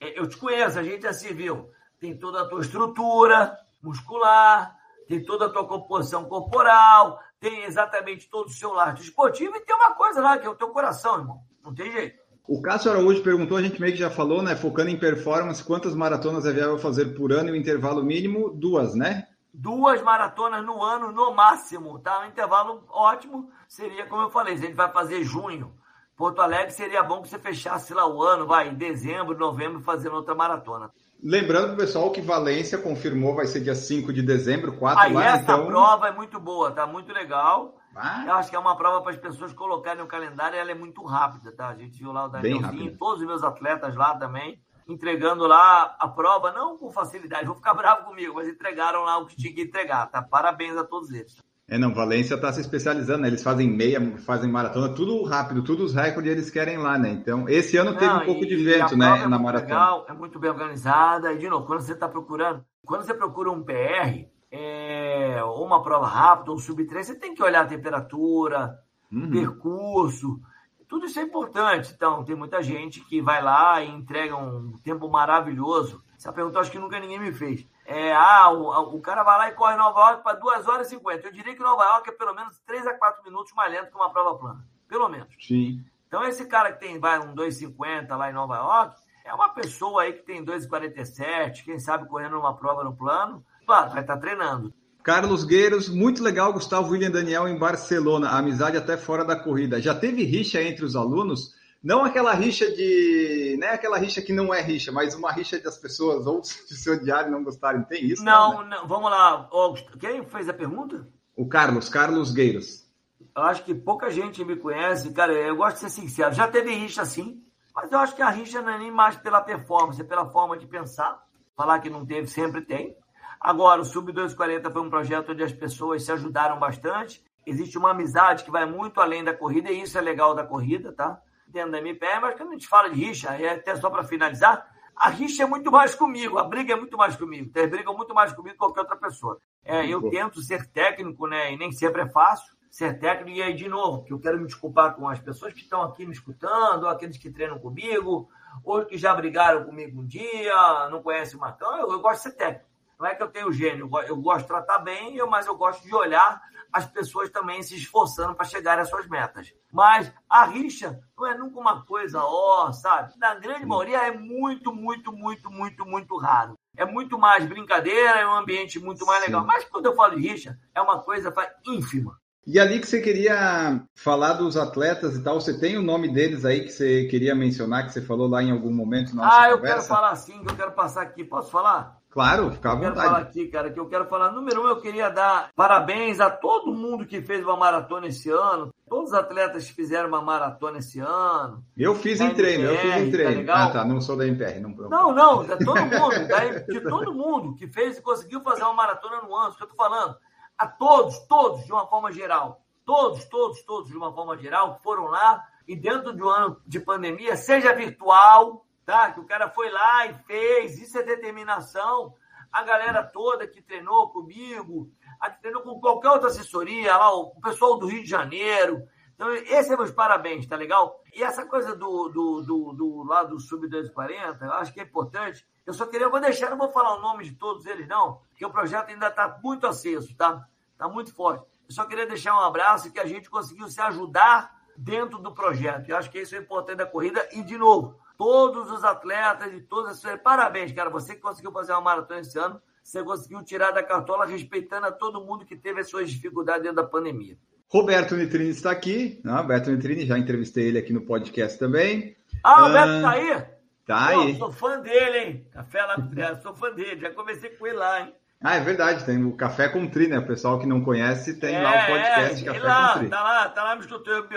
eu 0.00 0.28
te 0.28 0.36
conheço, 0.38 0.80
a 0.80 0.82
gente 0.82 1.02
já 1.02 1.12
se 1.12 1.32
viu. 1.32 1.70
Tem 2.00 2.18
toda 2.18 2.42
a 2.42 2.48
tua 2.48 2.62
estrutura, 2.62 3.56
muscular, 3.80 4.76
tem 5.06 5.24
toda 5.24 5.46
a 5.46 5.50
tua 5.50 5.68
composição 5.68 6.24
corporal, 6.24 7.20
tem 7.38 7.62
exatamente 7.62 8.28
todo 8.28 8.48
o 8.48 8.52
seu 8.52 8.72
lado 8.72 9.00
esportivo 9.00 9.54
e 9.54 9.60
tem 9.60 9.76
uma 9.76 9.94
coisa 9.94 10.20
lá, 10.20 10.38
que 10.38 10.46
é 10.48 10.50
o 10.50 10.56
teu 10.56 10.70
coração, 10.70 11.20
irmão. 11.20 11.51
Não 11.64 11.74
tem 11.74 11.90
jeito. 11.90 12.20
O 12.48 12.60
Cássio 12.60 12.90
Araújo 12.90 13.22
perguntou, 13.22 13.56
a 13.56 13.62
gente 13.62 13.80
meio 13.80 13.92
que 13.92 13.98
já 13.98 14.10
falou, 14.10 14.42
né? 14.42 14.56
Focando 14.56 14.90
em 14.90 14.98
performance, 14.98 15.62
quantas 15.62 15.94
maratonas 15.94 16.44
é 16.44 16.52
viável 16.52 16.78
fazer 16.78 17.14
por 17.14 17.32
ano 17.32 17.50
e 17.50 17.52
o 17.52 17.56
intervalo 17.56 18.02
mínimo? 18.02 18.50
Duas, 18.50 18.94
né? 18.94 19.28
duas 19.52 20.00
maratonas 20.02 20.64
no 20.64 20.82
ano 20.82 21.12
no 21.12 21.34
máximo, 21.34 21.98
tá? 21.98 22.20
Um 22.20 22.28
intervalo 22.28 22.84
ótimo 22.88 23.50
seria, 23.68 24.06
como 24.06 24.22
eu 24.22 24.30
falei, 24.30 24.56
se 24.56 24.64
a 24.64 24.66
gente 24.66 24.76
vai 24.76 24.90
fazer 24.90 25.22
junho, 25.24 25.72
Porto 26.16 26.40
Alegre 26.40 26.72
seria 26.72 27.02
bom 27.02 27.20
que 27.20 27.28
você 27.28 27.38
fechasse 27.38 27.92
lá 27.92 28.06
o 28.06 28.22
ano, 28.22 28.46
vai, 28.46 28.68
em 28.68 28.74
dezembro, 28.74 29.36
novembro, 29.36 29.80
fazendo 29.80 30.16
outra 30.16 30.34
maratona. 30.34 30.90
Lembrando 31.22 31.76
pessoal 31.76 32.10
que 32.10 32.20
Valência 32.20 32.78
confirmou 32.78 33.34
vai 33.34 33.46
ser 33.46 33.60
dia 33.60 33.74
5 33.74 34.12
de 34.12 34.22
dezembro, 34.22 34.72
4 34.72 35.04
Aí 35.04 35.12
lá, 35.12 35.24
essa 35.24 35.42
então... 35.42 35.66
prova 35.66 36.08
é 36.08 36.12
muito 36.12 36.40
boa, 36.40 36.72
tá 36.72 36.86
muito 36.86 37.12
legal. 37.12 37.76
Ah, 37.94 38.24
Eu 38.26 38.34
acho 38.34 38.50
que 38.50 38.56
é 38.56 38.58
uma 38.58 38.76
prova 38.76 39.02
para 39.02 39.12
as 39.12 39.18
pessoas 39.18 39.52
colocarem 39.52 40.02
no 40.02 40.08
calendário, 40.08 40.58
ela 40.58 40.70
é 40.70 40.74
muito 40.74 41.04
rápida, 41.04 41.52
tá? 41.52 41.68
A 41.68 41.74
gente 41.74 41.98
viu 41.98 42.12
lá 42.12 42.26
o 42.26 42.28
Danielzinho, 42.28 42.96
todos 42.96 43.20
os 43.20 43.26
meus 43.26 43.42
atletas 43.42 43.94
lá 43.94 44.16
também, 44.16 44.60
entregando 44.88 45.46
lá 45.46 45.94
a 45.98 46.08
prova, 46.08 46.52
não 46.52 46.76
com 46.76 46.90
facilidade, 46.90 47.46
vou 47.46 47.54
ficar 47.54 47.74
bravo 47.74 48.04
comigo, 48.06 48.34
mas 48.34 48.48
entregaram 48.48 49.02
lá 49.04 49.18
o 49.18 49.26
que 49.26 49.36
tinha 49.36 49.54
que 49.54 49.62
entregar, 49.62 50.06
tá? 50.10 50.22
Parabéns 50.22 50.76
a 50.76 50.84
todos 50.84 51.10
eles. 51.10 51.36
É, 51.68 51.78
não, 51.78 51.94
Valência 51.94 52.38
tá 52.38 52.52
se 52.52 52.60
especializando, 52.60 53.22
né? 53.22 53.28
Eles 53.28 53.42
fazem 53.42 53.70
meia, 53.70 53.98
fazem 54.18 54.50
maratona, 54.50 54.94
tudo 54.94 55.22
rápido, 55.22 55.62
tudo 55.62 55.84
os 55.84 55.94
recordes 55.94 56.32
eles 56.32 56.50
querem 56.50 56.76
lá, 56.76 56.98
né? 56.98 57.10
Então, 57.10 57.48
esse 57.48 57.76
ano 57.76 57.94
teve 57.94 58.12
Não, 58.12 58.22
um 58.22 58.26
pouco 58.26 58.44
de 58.44 58.56
vento, 58.56 58.96
né, 58.96 59.22
é 59.22 59.28
na 59.28 59.38
maratona. 59.38 59.74
Legal, 59.74 60.06
é 60.08 60.12
muito 60.12 60.38
bem 60.38 60.50
organizada. 60.50 61.32
E, 61.32 61.38
de 61.38 61.48
novo, 61.48 61.66
quando 61.66 61.80
você 61.80 61.92
está 61.92 62.08
procurando, 62.08 62.62
quando 62.84 63.04
você 63.04 63.14
procura 63.14 63.50
um 63.50 63.62
PR, 63.62 64.26
é, 64.52 65.42
ou 65.42 65.64
uma 65.64 65.82
prova 65.82 66.06
rápida, 66.06 66.50
ou 66.50 66.58
um 66.58 66.60
sub-3, 66.60 67.04
você 67.04 67.14
tem 67.18 67.34
que 67.34 67.42
olhar 67.42 67.62
a 67.62 67.66
temperatura, 67.66 68.78
Uhum. 69.10 69.30
percurso. 69.30 70.40
Tudo 70.88 71.06
isso 71.06 71.18
é 71.18 71.22
importante. 71.22 71.92
Então, 71.94 72.24
tem 72.24 72.36
muita 72.36 72.62
gente 72.62 73.00
que 73.00 73.20
vai 73.20 73.42
lá 73.42 73.82
e 73.82 73.90
entrega 73.90 74.36
um 74.36 74.72
tempo 74.84 75.08
maravilhoso. 75.08 76.02
Essa 76.16 76.32
pergunta 76.32 76.56
eu 76.58 76.60
acho 76.60 76.70
que 76.70 76.78
nunca 76.78 77.00
ninguém 77.00 77.18
me 77.18 77.32
fez. 77.32 77.66
É, 77.84 78.14
ah, 78.14 78.50
o, 78.50 78.96
o 78.96 79.00
cara 79.00 79.22
vai 79.22 79.38
lá 79.38 79.48
e 79.48 79.54
corre 79.54 79.76
Nova 79.76 80.00
York 80.00 80.22
para 80.22 80.38
2 80.38 80.68
horas 80.68 80.86
e 80.86 80.90
50. 80.90 81.26
Eu 81.26 81.32
diria 81.32 81.54
que 81.54 81.62
Nova 81.62 81.82
York 81.82 82.10
é 82.10 82.12
pelo 82.12 82.34
menos 82.34 82.58
3 82.60 82.86
a 82.86 82.94
4 82.94 83.22
minutos 83.24 83.52
mais 83.54 83.72
lento 83.72 83.90
que 83.90 83.96
uma 83.96 84.10
prova 84.10 84.38
plana. 84.38 84.66
Pelo 84.88 85.08
menos. 85.08 85.34
Sim. 85.40 85.82
Então, 86.06 86.24
esse 86.24 86.46
cara 86.46 86.72
que 86.72 86.80
tem 86.80 86.98
vai, 86.98 87.18
um 87.20 87.34
2,50 87.34 88.14
lá 88.16 88.30
em 88.30 88.34
Nova 88.34 88.56
York, 88.56 89.00
é 89.24 89.32
uma 89.34 89.48
pessoa 89.48 90.02
aí 90.02 90.12
que 90.12 90.22
tem 90.22 90.44
2,47, 90.44 91.64
quem 91.64 91.78
sabe 91.78 92.06
correndo 92.06 92.38
uma 92.38 92.54
prova 92.54 92.84
no 92.84 92.94
plano, 92.94 93.44
claro, 93.66 93.90
vai 93.90 94.00
estar 94.02 94.16
treinando. 94.16 94.72
Carlos 95.02 95.44
Gueiros, 95.44 95.88
muito 95.88 96.22
legal, 96.22 96.52
Gustavo 96.52 96.92
William 96.92 97.10
Daniel 97.10 97.48
em 97.48 97.58
Barcelona, 97.58 98.30
amizade 98.30 98.76
até 98.76 98.96
fora 98.96 99.24
da 99.24 99.34
corrida. 99.34 99.80
Já 99.80 99.94
teve 99.94 100.22
rixa 100.22 100.62
entre 100.62 100.84
os 100.84 100.94
alunos? 100.94 101.54
Não 101.82 102.04
aquela 102.04 102.32
rixa 102.32 102.70
de. 102.70 103.56
Não 103.58 103.66
é 103.66 103.74
aquela 103.74 103.98
rixa 103.98 104.22
que 104.22 104.32
não 104.32 104.54
é 104.54 104.62
rixa, 104.62 104.92
mas 104.92 105.16
uma 105.16 105.32
rixa 105.32 105.58
das 105.58 105.76
pessoas 105.76 106.26
ou 106.26 106.40
de 106.42 106.76
se 106.76 106.88
odiarem 106.88 107.28
e 107.28 107.30
não 107.32 107.42
gostarem. 107.42 107.82
Tem 107.82 108.04
isso? 108.04 108.24
Não, 108.24 108.62
né? 108.62 108.76
não, 108.76 108.86
vamos 108.86 109.10
lá. 109.10 109.48
Augusto. 109.50 109.98
Quem 109.98 110.24
fez 110.24 110.48
a 110.48 110.54
pergunta? 110.54 111.08
O 111.36 111.48
Carlos, 111.48 111.88
Carlos 111.88 112.32
Gueiros. 112.32 112.86
Eu 113.34 113.42
acho 113.42 113.64
que 113.64 113.74
pouca 113.74 114.10
gente 114.10 114.44
me 114.44 114.54
conhece, 114.54 115.12
cara. 115.12 115.32
Eu 115.32 115.56
gosto 115.56 115.74
de 115.76 115.80
ser 115.80 115.90
sincero. 115.90 116.32
Já 116.32 116.46
teve 116.46 116.72
rixa 116.72 117.04
sim, 117.04 117.42
mas 117.74 117.90
eu 117.90 117.98
acho 117.98 118.14
que 118.14 118.22
a 118.22 118.30
rixa 118.30 118.62
não 118.62 118.70
é 118.70 118.78
nem 118.78 118.92
mais 118.92 119.16
pela 119.16 119.40
performance, 119.40 120.00
é 120.00 120.04
pela 120.04 120.30
forma 120.30 120.56
de 120.56 120.66
pensar. 120.66 121.20
Falar 121.56 121.80
que 121.80 121.90
não 121.90 122.06
teve, 122.06 122.28
sempre 122.28 122.62
tem. 122.62 122.96
Agora, 123.42 123.80
o 123.80 123.84
Sub 123.84 124.12
240 124.12 124.70
foi 124.70 124.82
um 124.82 124.88
projeto 124.88 125.32
onde 125.32 125.42
as 125.42 125.52
pessoas 125.52 126.04
se 126.04 126.12
ajudaram 126.12 126.60
bastante. 126.60 127.20
Existe 127.44 127.76
uma 127.76 127.90
amizade 127.90 128.44
que 128.44 128.52
vai 128.52 128.64
muito 128.64 129.00
além 129.00 129.24
da 129.24 129.34
corrida, 129.34 129.68
e 129.68 129.82
isso 129.82 129.98
é 129.98 130.00
legal 130.00 130.32
da 130.32 130.46
corrida, 130.46 130.92
tá? 130.92 131.20
Dentro 131.48 131.72
da 131.72 131.78
MPR, 131.78 132.20
mas 132.20 132.36
quando 132.36 132.50
a 132.50 132.52
gente 132.52 132.68
fala 132.68 132.88
de 132.88 133.04
rixa, 133.04 133.30
é 133.30 133.54
até 133.54 133.74
só 133.74 133.90
para 133.90 134.04
finalizar, 134.04 134.64
a 134.94 135.08
rixa 135.08 135.42
é 135.42 135.46
muito 135.46 135.72
mais 135.72 135.92
comigo, 135.92 136.38
a 136.38 136.44
briga 136.44 136.74
é 136.74 136.76
muito 136.76 136.96
mais 136.96 137.16
comigo. 137.16 137.50
Eles 137.52 137.68
brigam 137.68 137.96
muito 137.96 138.14
mais 138.14 138.32
comigo 138.32 138.52
que 138.52 138.58
qualquer 138.58 138.82
outra 138.82 138.96
pessoa. 138.96 139.40
É, 139.64 139.84
eu 139.88 140.08
tento 140.08 140.40
ser 140.40 140.66
técnico, 140.68 141.26
né? 141.26 141.52
E 141.52 141.56
nem 141.56 141.72
sempre 141.72 142.02
é 142.02 142.08
fácil 142.08 142.54
ser 142.70 142.98
técnico. 143.00 143.36
E 143.36 143.42
aí, 143.42 143.54
de 143.54 143.68
novo, 143.68 144.04
que 144.04 144.12
eu 144.12 144.20
quero 144.20 144.38
me 144.38 144.46
desculpar 144.46 144.94
com 144.94 145.08
as 145.08 145.18
pessoas 145.18 145.52
que 145.52 145.60
estão 145.60 145.82
aqui 145.82 146.06
me 146.06 146.12
escutando, 146.12 146.84
ou 146.84 146.88
aqueles 146.88 147.18
que 147.18 147.30
treinam 147.30 147.58
comigo, 147.58 148.28
ou 148.64 148.84
que 148.86 148.96
já 148.96 149.12
brigaram 149.14 149.64
comigo 149.64 150.00
um 150.00 150.06
dia, 150.06 150.88
não 150.90 151.02
conhecem 151.02 151.36
o 151.36 151.40
Marcão. 151.40 151.76
Eu, 151.76 151.90
eu 151.90 152.00
gosto 152.00 152.18
de 152.18 152.22
ser 152.22 152.36
técnico. 152.36 152.71
Não 153.02 153.08
é 153.08 153.16
que 153.16 153.22
eu 153.24 153.28
tenho 153.28 153.52
gênio, 153.52 153.80
eu 153.86 153.88
go- 153.88 154.00
eu 154.02 154.16
gosto 154.16 154.42
de 154.42 154.46
tratar 154.46 154.78
bem, 154.78 155.16
eu- 155.16 155.28
mas 155.28 155.44
eu 155.48 155.56
gosto 155.56 155.82
de 155.82 155.92
olhar 155.92 156.40
as 156.72 156.86
pessoas 156.86 157.28
também 157.30 157.60
se 157.60 157.74
esforçando 157.74 158.32
para 158.32 158.44
chegar 158.46 158.78
às 158.78 158.88
suas 158.88 159.08
metas. 159.08 159.52
Mas 159.72 160.12
a 160.30 160.44
rixa 160.44 161.00
não 161.18 161.26
é 161.26 161.36
nunca 161.36 161.58
uma 161.58 161.84
coisa, 161.84 162.20
ó, 162.22 162.70
sabe? 162.70 163.12
Na 163.18 163.34
grande 163.34 163.66
maioria 163.66 164.06
é 164.06 164.12
muito, 164.12 164.72
muito, 164.72 165.12
muito, 165.12 165.50
muito, 165.50 165.84
muito 165.84 166.16
raro. 166.16 166.54
É 166.76 166.84
muito 166.84 167.18
mais 167.18 167.44
brincadeira, 167.44 168.20
é 168.20 168.26
um 168.26 168.36
ambiente 168.36 168.78
muito 168.78 169.04
mais 169.04 169.18
Sim. 169.20 169.26
legal. 169.26 169.44
Mas 169.44 169.64
quando 169.64 169.86
eu 169.86 169.96
falo 169.96 170.14
de 170.14 170.22
rixa, 170.28 170.56
é 170.72 170.80
uma 170.80 171.00
coisa 171.00 171.34
ínfima. 171.66 172.16
E 172.46 172.58
ali 172.58 172.80
que 172.80 172.86
você 172.86 173.00
queria 173.00 173.84
falar 173.96 174.34
dos 174.34 174.56
atletas 174.56 175.16
e 175.16 175.22
tal, 175.22 175.40
você 175.40 175.58
tem 175.58 175.76
o 175.76 175.82
nome 175.82 176.12
deles 176.12 176.44
aí 176.44 176.62
que 176.62 176.70
você 176.70 177.04
queria 177.06 177.34
mencionar, 177.34 177.84
que 177.84 177.92
você 177.92 178.00
falou 178.02 178.28
lá 178.28 178.42
em 178.42 178.50
algum 178.52 178.72
momento 178.72 179.14
na 179.14 179.24
nossa 179.24 179.40
Ah, 179.42 179.48
eu 179.50 179.56
conversa? 179.58 179.76
quero 179.76 179.88
falar 179.88 180.16
sim, 180.16 180.42
que 180.44 180.50
eu 180.52 180.56
quero 180.56 180.72
passar 180.72 181.02
aqui. 181.02 181.24
Posso 181.24 181.50
falar? 181.50 182.01
Claro, 182.12 182.50
fica 182.52 182.70
à 182.70 182.74
Eu 182.74 182.80
quero 182.80 182.94
falar 182.94 183.08
vontade. 183.08 183.28
aqui, 183.28 183.48
cara, 183.48 183.70
que 183.72 183.80
eu 183.80 183.88
quero 183.88 184.06
falar. 184.06 184.30
Número 184.32 184.62
um, 184.62 184.68
eu 184.68 184.80
queria 184.80 185.08
dar 185.08 185.50
parabéns 185.56 186.20
a 186.20 186.28
todo 186.30 186.74
mundo 186.74 187.06
que 187.06 187.22
fez 187.22 187.42
uma 187.42 187.56
maratona 187.56 188.06
esse 188.08 188.28
ano. 188.30 188.70
Todos 188.86 189.12
os 189.12 189.14
atletas 189.14 189.64
que 189.66 189.72
fizeram 189.74 190.08
uma 190.08 190.20
maratona 190.20 190.78
esse 190.78 191.00
ano. 191.00 191.64
Eu 191.74 191.94
fiz 191.94 192.18
Da 192.18 192.26
em 192.26 192.34
treino, 192.34 192.64
eu 192.64 192.76
fiz 192.76 192.84
MPR, 192.84 193.00
em 193.00 193.10
tá 193.10 193.16
treino. 193.16 193.36
legal? 193.40 193.56
ah, 193.56 193.70
tá, 193.70 193.84
não 193.86 194.00
sou 194.02 194.14
da 194.16 194.26
MPR. 194.26 194.60
Não, 194.60 194.70
Não, 194.90 195.12
não, 195.14 195.44
de 195.44 195.64
todo 195.64 195.80
mundo, 195.80 196.28
daí, 196.28 196.66
de 196.66 196.80
todo 196.82 197.14
mundo 197.14 197.54
que 197.54 197.66
fez 197.66 197.96
e 197.96 198.02
conseguiu 198.02 198.42
fazer 198.42 198.62
uma 198.64 198.74
maratona 198.74 199.22
no 199.22 199.34
ano, 199.34 199.48
isso 199.48 199.56
que 199.56 199.64
eu 199.64 199.68
tô 199.68 199.74
falando. 199.74 200.14
A 200.58 200.66
todos, 200.66 201.18
todos, 201.20 201.64
de 201.64 201.72
uma 201.72 201.86
forma 201.86 202.12
geral. 202.12 202.60
Todos, 202.84 203.24
todos, 203.24 203.62
todos, 203.62 203.88
de 203.88 203.96
uma 203.96 204.12
forma 204.12 204.36
geral, 204.36 204.78
foram 204.82 205.04
lá 205.04 205.42
e 205.66 205.74
dentro 205.74 206.14
de 206.14 206.22
um 206.22 206.28
ano 206.28 206.58
de 206.66 206.78
pandemia, 206.78 207.36
seja 207.36 207.72
virtual, 207.74 208.66
tá? 208.84 209.12
Que 209.12 209.20
o 209.20 209.26
cara 209.26 209.48
foi 209.48 209.70
lá 209.70 210.06
e 210.06 210.14
fez, 210.14 210.80
isso 210.80 210.98
é 210.98 211.02
determinação. 211.02 212.14
A 212.52 212.62
galera 212.62 213.02
toda 213.02 213.46
que 213.46 213.62
treinou 213.62 214.10
comigo, 214.10 214.90
a 215.18 215.30
que 215.30 215.40
treinou 215.40 215.62
com 215.62 215.80
qualquer 215.80 216.10
outra 216.10 216.28
assessoria, 216.28 216.96
lá, 216.96 217.14
o 217.14 217.40
pessoal 217.40 217.78
do 217.78 217.86
Rio 217.86 218.02
de 218.02 218.08
Janeiro. 218.10 218.82
Então, 219.14 219.32
esse 219.32 219.72
é 219.72 219.76
meus 219.76 219.90
parabéns, 219.90 220.46
tá 220.46 220.56
legal? 220.56 221.00
E 221.14 221.22
essa 221.22 221.46
coisa 221.46 221.76
do, 221.76 222.08
do, 222.08 222.42
do, 222.42 222.72
do 222.72 223.02
lá 223.04 223.22
do 223.22 223.38
Sub 223.38 223.66
240, 223.68 224.44
eu 224.44 224.52
acho 224.52 224.72
que 224.72 224.80
é 224.80 224.82
importante. 224.82 225.46
Eu 225.64 225.72
só 225.72 225.86
queria, 225.86 226.06
eu 226.06 226.10
vou 226.10 226.20
deixar, 226.20 226.50
não 226.50 226.58
vou 226.58 226.72
falar 226.72 226.96
o 226.96 227.00
nome 227.00 227.24
de 227.24 227.32
todos 227.32 227.64
eles, 227.66 227.86
não, 227.86 228.20
porque 228.30 228.44
o 228.44 228.50
projeto 228.50 228.88
ainda 228.88 229.08
está 229.08 229.38
muito 229.42 229.66
aceso, 229.66 230.14
tá? 230.16 230.46
Está 230.72 230.88
muito 230.88 231.14
forte. 231.14 231.46
Eu 231.68 231.74
só 231.74 231.84
queria 231.84 232.06
deixar 232.06 232.34
um 232.34 232.40
abraço 232.40 232.90
que 232.90 232.98
a 232.98 233.06
gente 233.06 233.30
conseguiu 233.30 233.68
se 233.68 233.80
ajudar 233.80 234.60
dentro 234.76 235.18
do 235.18 235.32
projeto. 235.32 235.88
Eu 235.88 235.96
acho 235.96 236.10
que 236.10 236.20
isso 236.20 236.34
é 236.34 236.38
importante 236.38 236.78
da 236.78 236.86
corrida. 236.86 237.26
E, 237.32 237.42
de 237.42 237.56
novo, 237.56 237.96
todos 238.16 238.70
os 238.70 238.84
atletas 238.84 239.52
e 239.52 239.60
todas 239.60 240.04
as 240.04 240.20
parabéns, 240.20 240.72
cara. 240.72 240.90
Você 240.90 241.14
que 241.14 241.20
conseguiu 241.20 241.52
fazer 241.52 241.72
uma 241.72 241.80
maratona 241.80 242.20
esse 242.20 242.38
ano, 242.38 242.60
você 242.82 243.02
conseguiu 243.02 243.42
tirar 243.42 243.70
da 243.70 243.82
cartola 243.82 244.26
respeitando 244.26 244.86
a 244.86 244.92
todo 244.92 245.24
mundo 245.24 245.44
que 245.44 245.56
teve 245.56 245.80
as 245.80 245.88
suas 245.88 246.10
dificuldades 246.10 246.62
dentro 246.62 246.76
da 246.76 246.84
pandemia. 246.84 247.36
Roberto 247.68 248.14
Nitrini 248.16 248.50
está 248.50 248.70
aqui. 248.70 249.20
Né? 249.24 249.32
Roberto 249.32 249.70
Nitrini, 249.70 250.06
já 250.06 250.18
entrevistei 250.18 250.68
ele 250.68 250.78
aqui 250.78 250.92
no 250.92 251.06
podcast 251.06 251.58
também. 251.58 252.16
Ah, 252.44 252.66
o 252.66 252.72
Beto 252.72 252.90
Ah, 252.90 253.02
tá 253.02 253.10
aí? 253.10 253.44
Tá 253.86 254.12
Pô, 254.12 254.20
aí. 254.20 254.38
sou 254.38 254.52
fã 254.52 254.80
dele, 254.80 255.18
hein? 255.18 255.46
Café 255.50 255.82
lá, 255.82 255.96
é, 256.16 256.34
sou 256.36 256.54
fã 256.54 256.70
dele. 256.72 257.00
Já 257.00 257.10
comecei 257.10 257.50
com 257.50 257.66
ele 257.66 257.76
lá, 257.76 258.00
hein? 258.02 258.14
Ah, 258.44 258.56
é 258.56 258.60
verdade, 258.60 259.04
tem 259.04 259.24
o 259.24 259.36
Café 259.36 259.68
com 259.68 259.86
Tri, 259.86 260.08
né? 260.08 260.18
O 260.18 260.26
pessoal 260.26 260.58
que 260.58 260.66
não 260.66 260.82
conhece 260.82 261.38
tem 261.38 261.62
lá 261.62 261.70
o 261.70 261.86
podcast 261.86 262.42
é, 262.42 262.46
Café 262.46 262.60
lá, 262.60 262.92
com 262.92 262.98
Tri. 262.98 263.08
tá 263.08 263.22
lá, 263.22 263.48
tá 263.48 263.64
lá 263.64 263.74
me 263.76 263.80
escutando. 263.82 264.28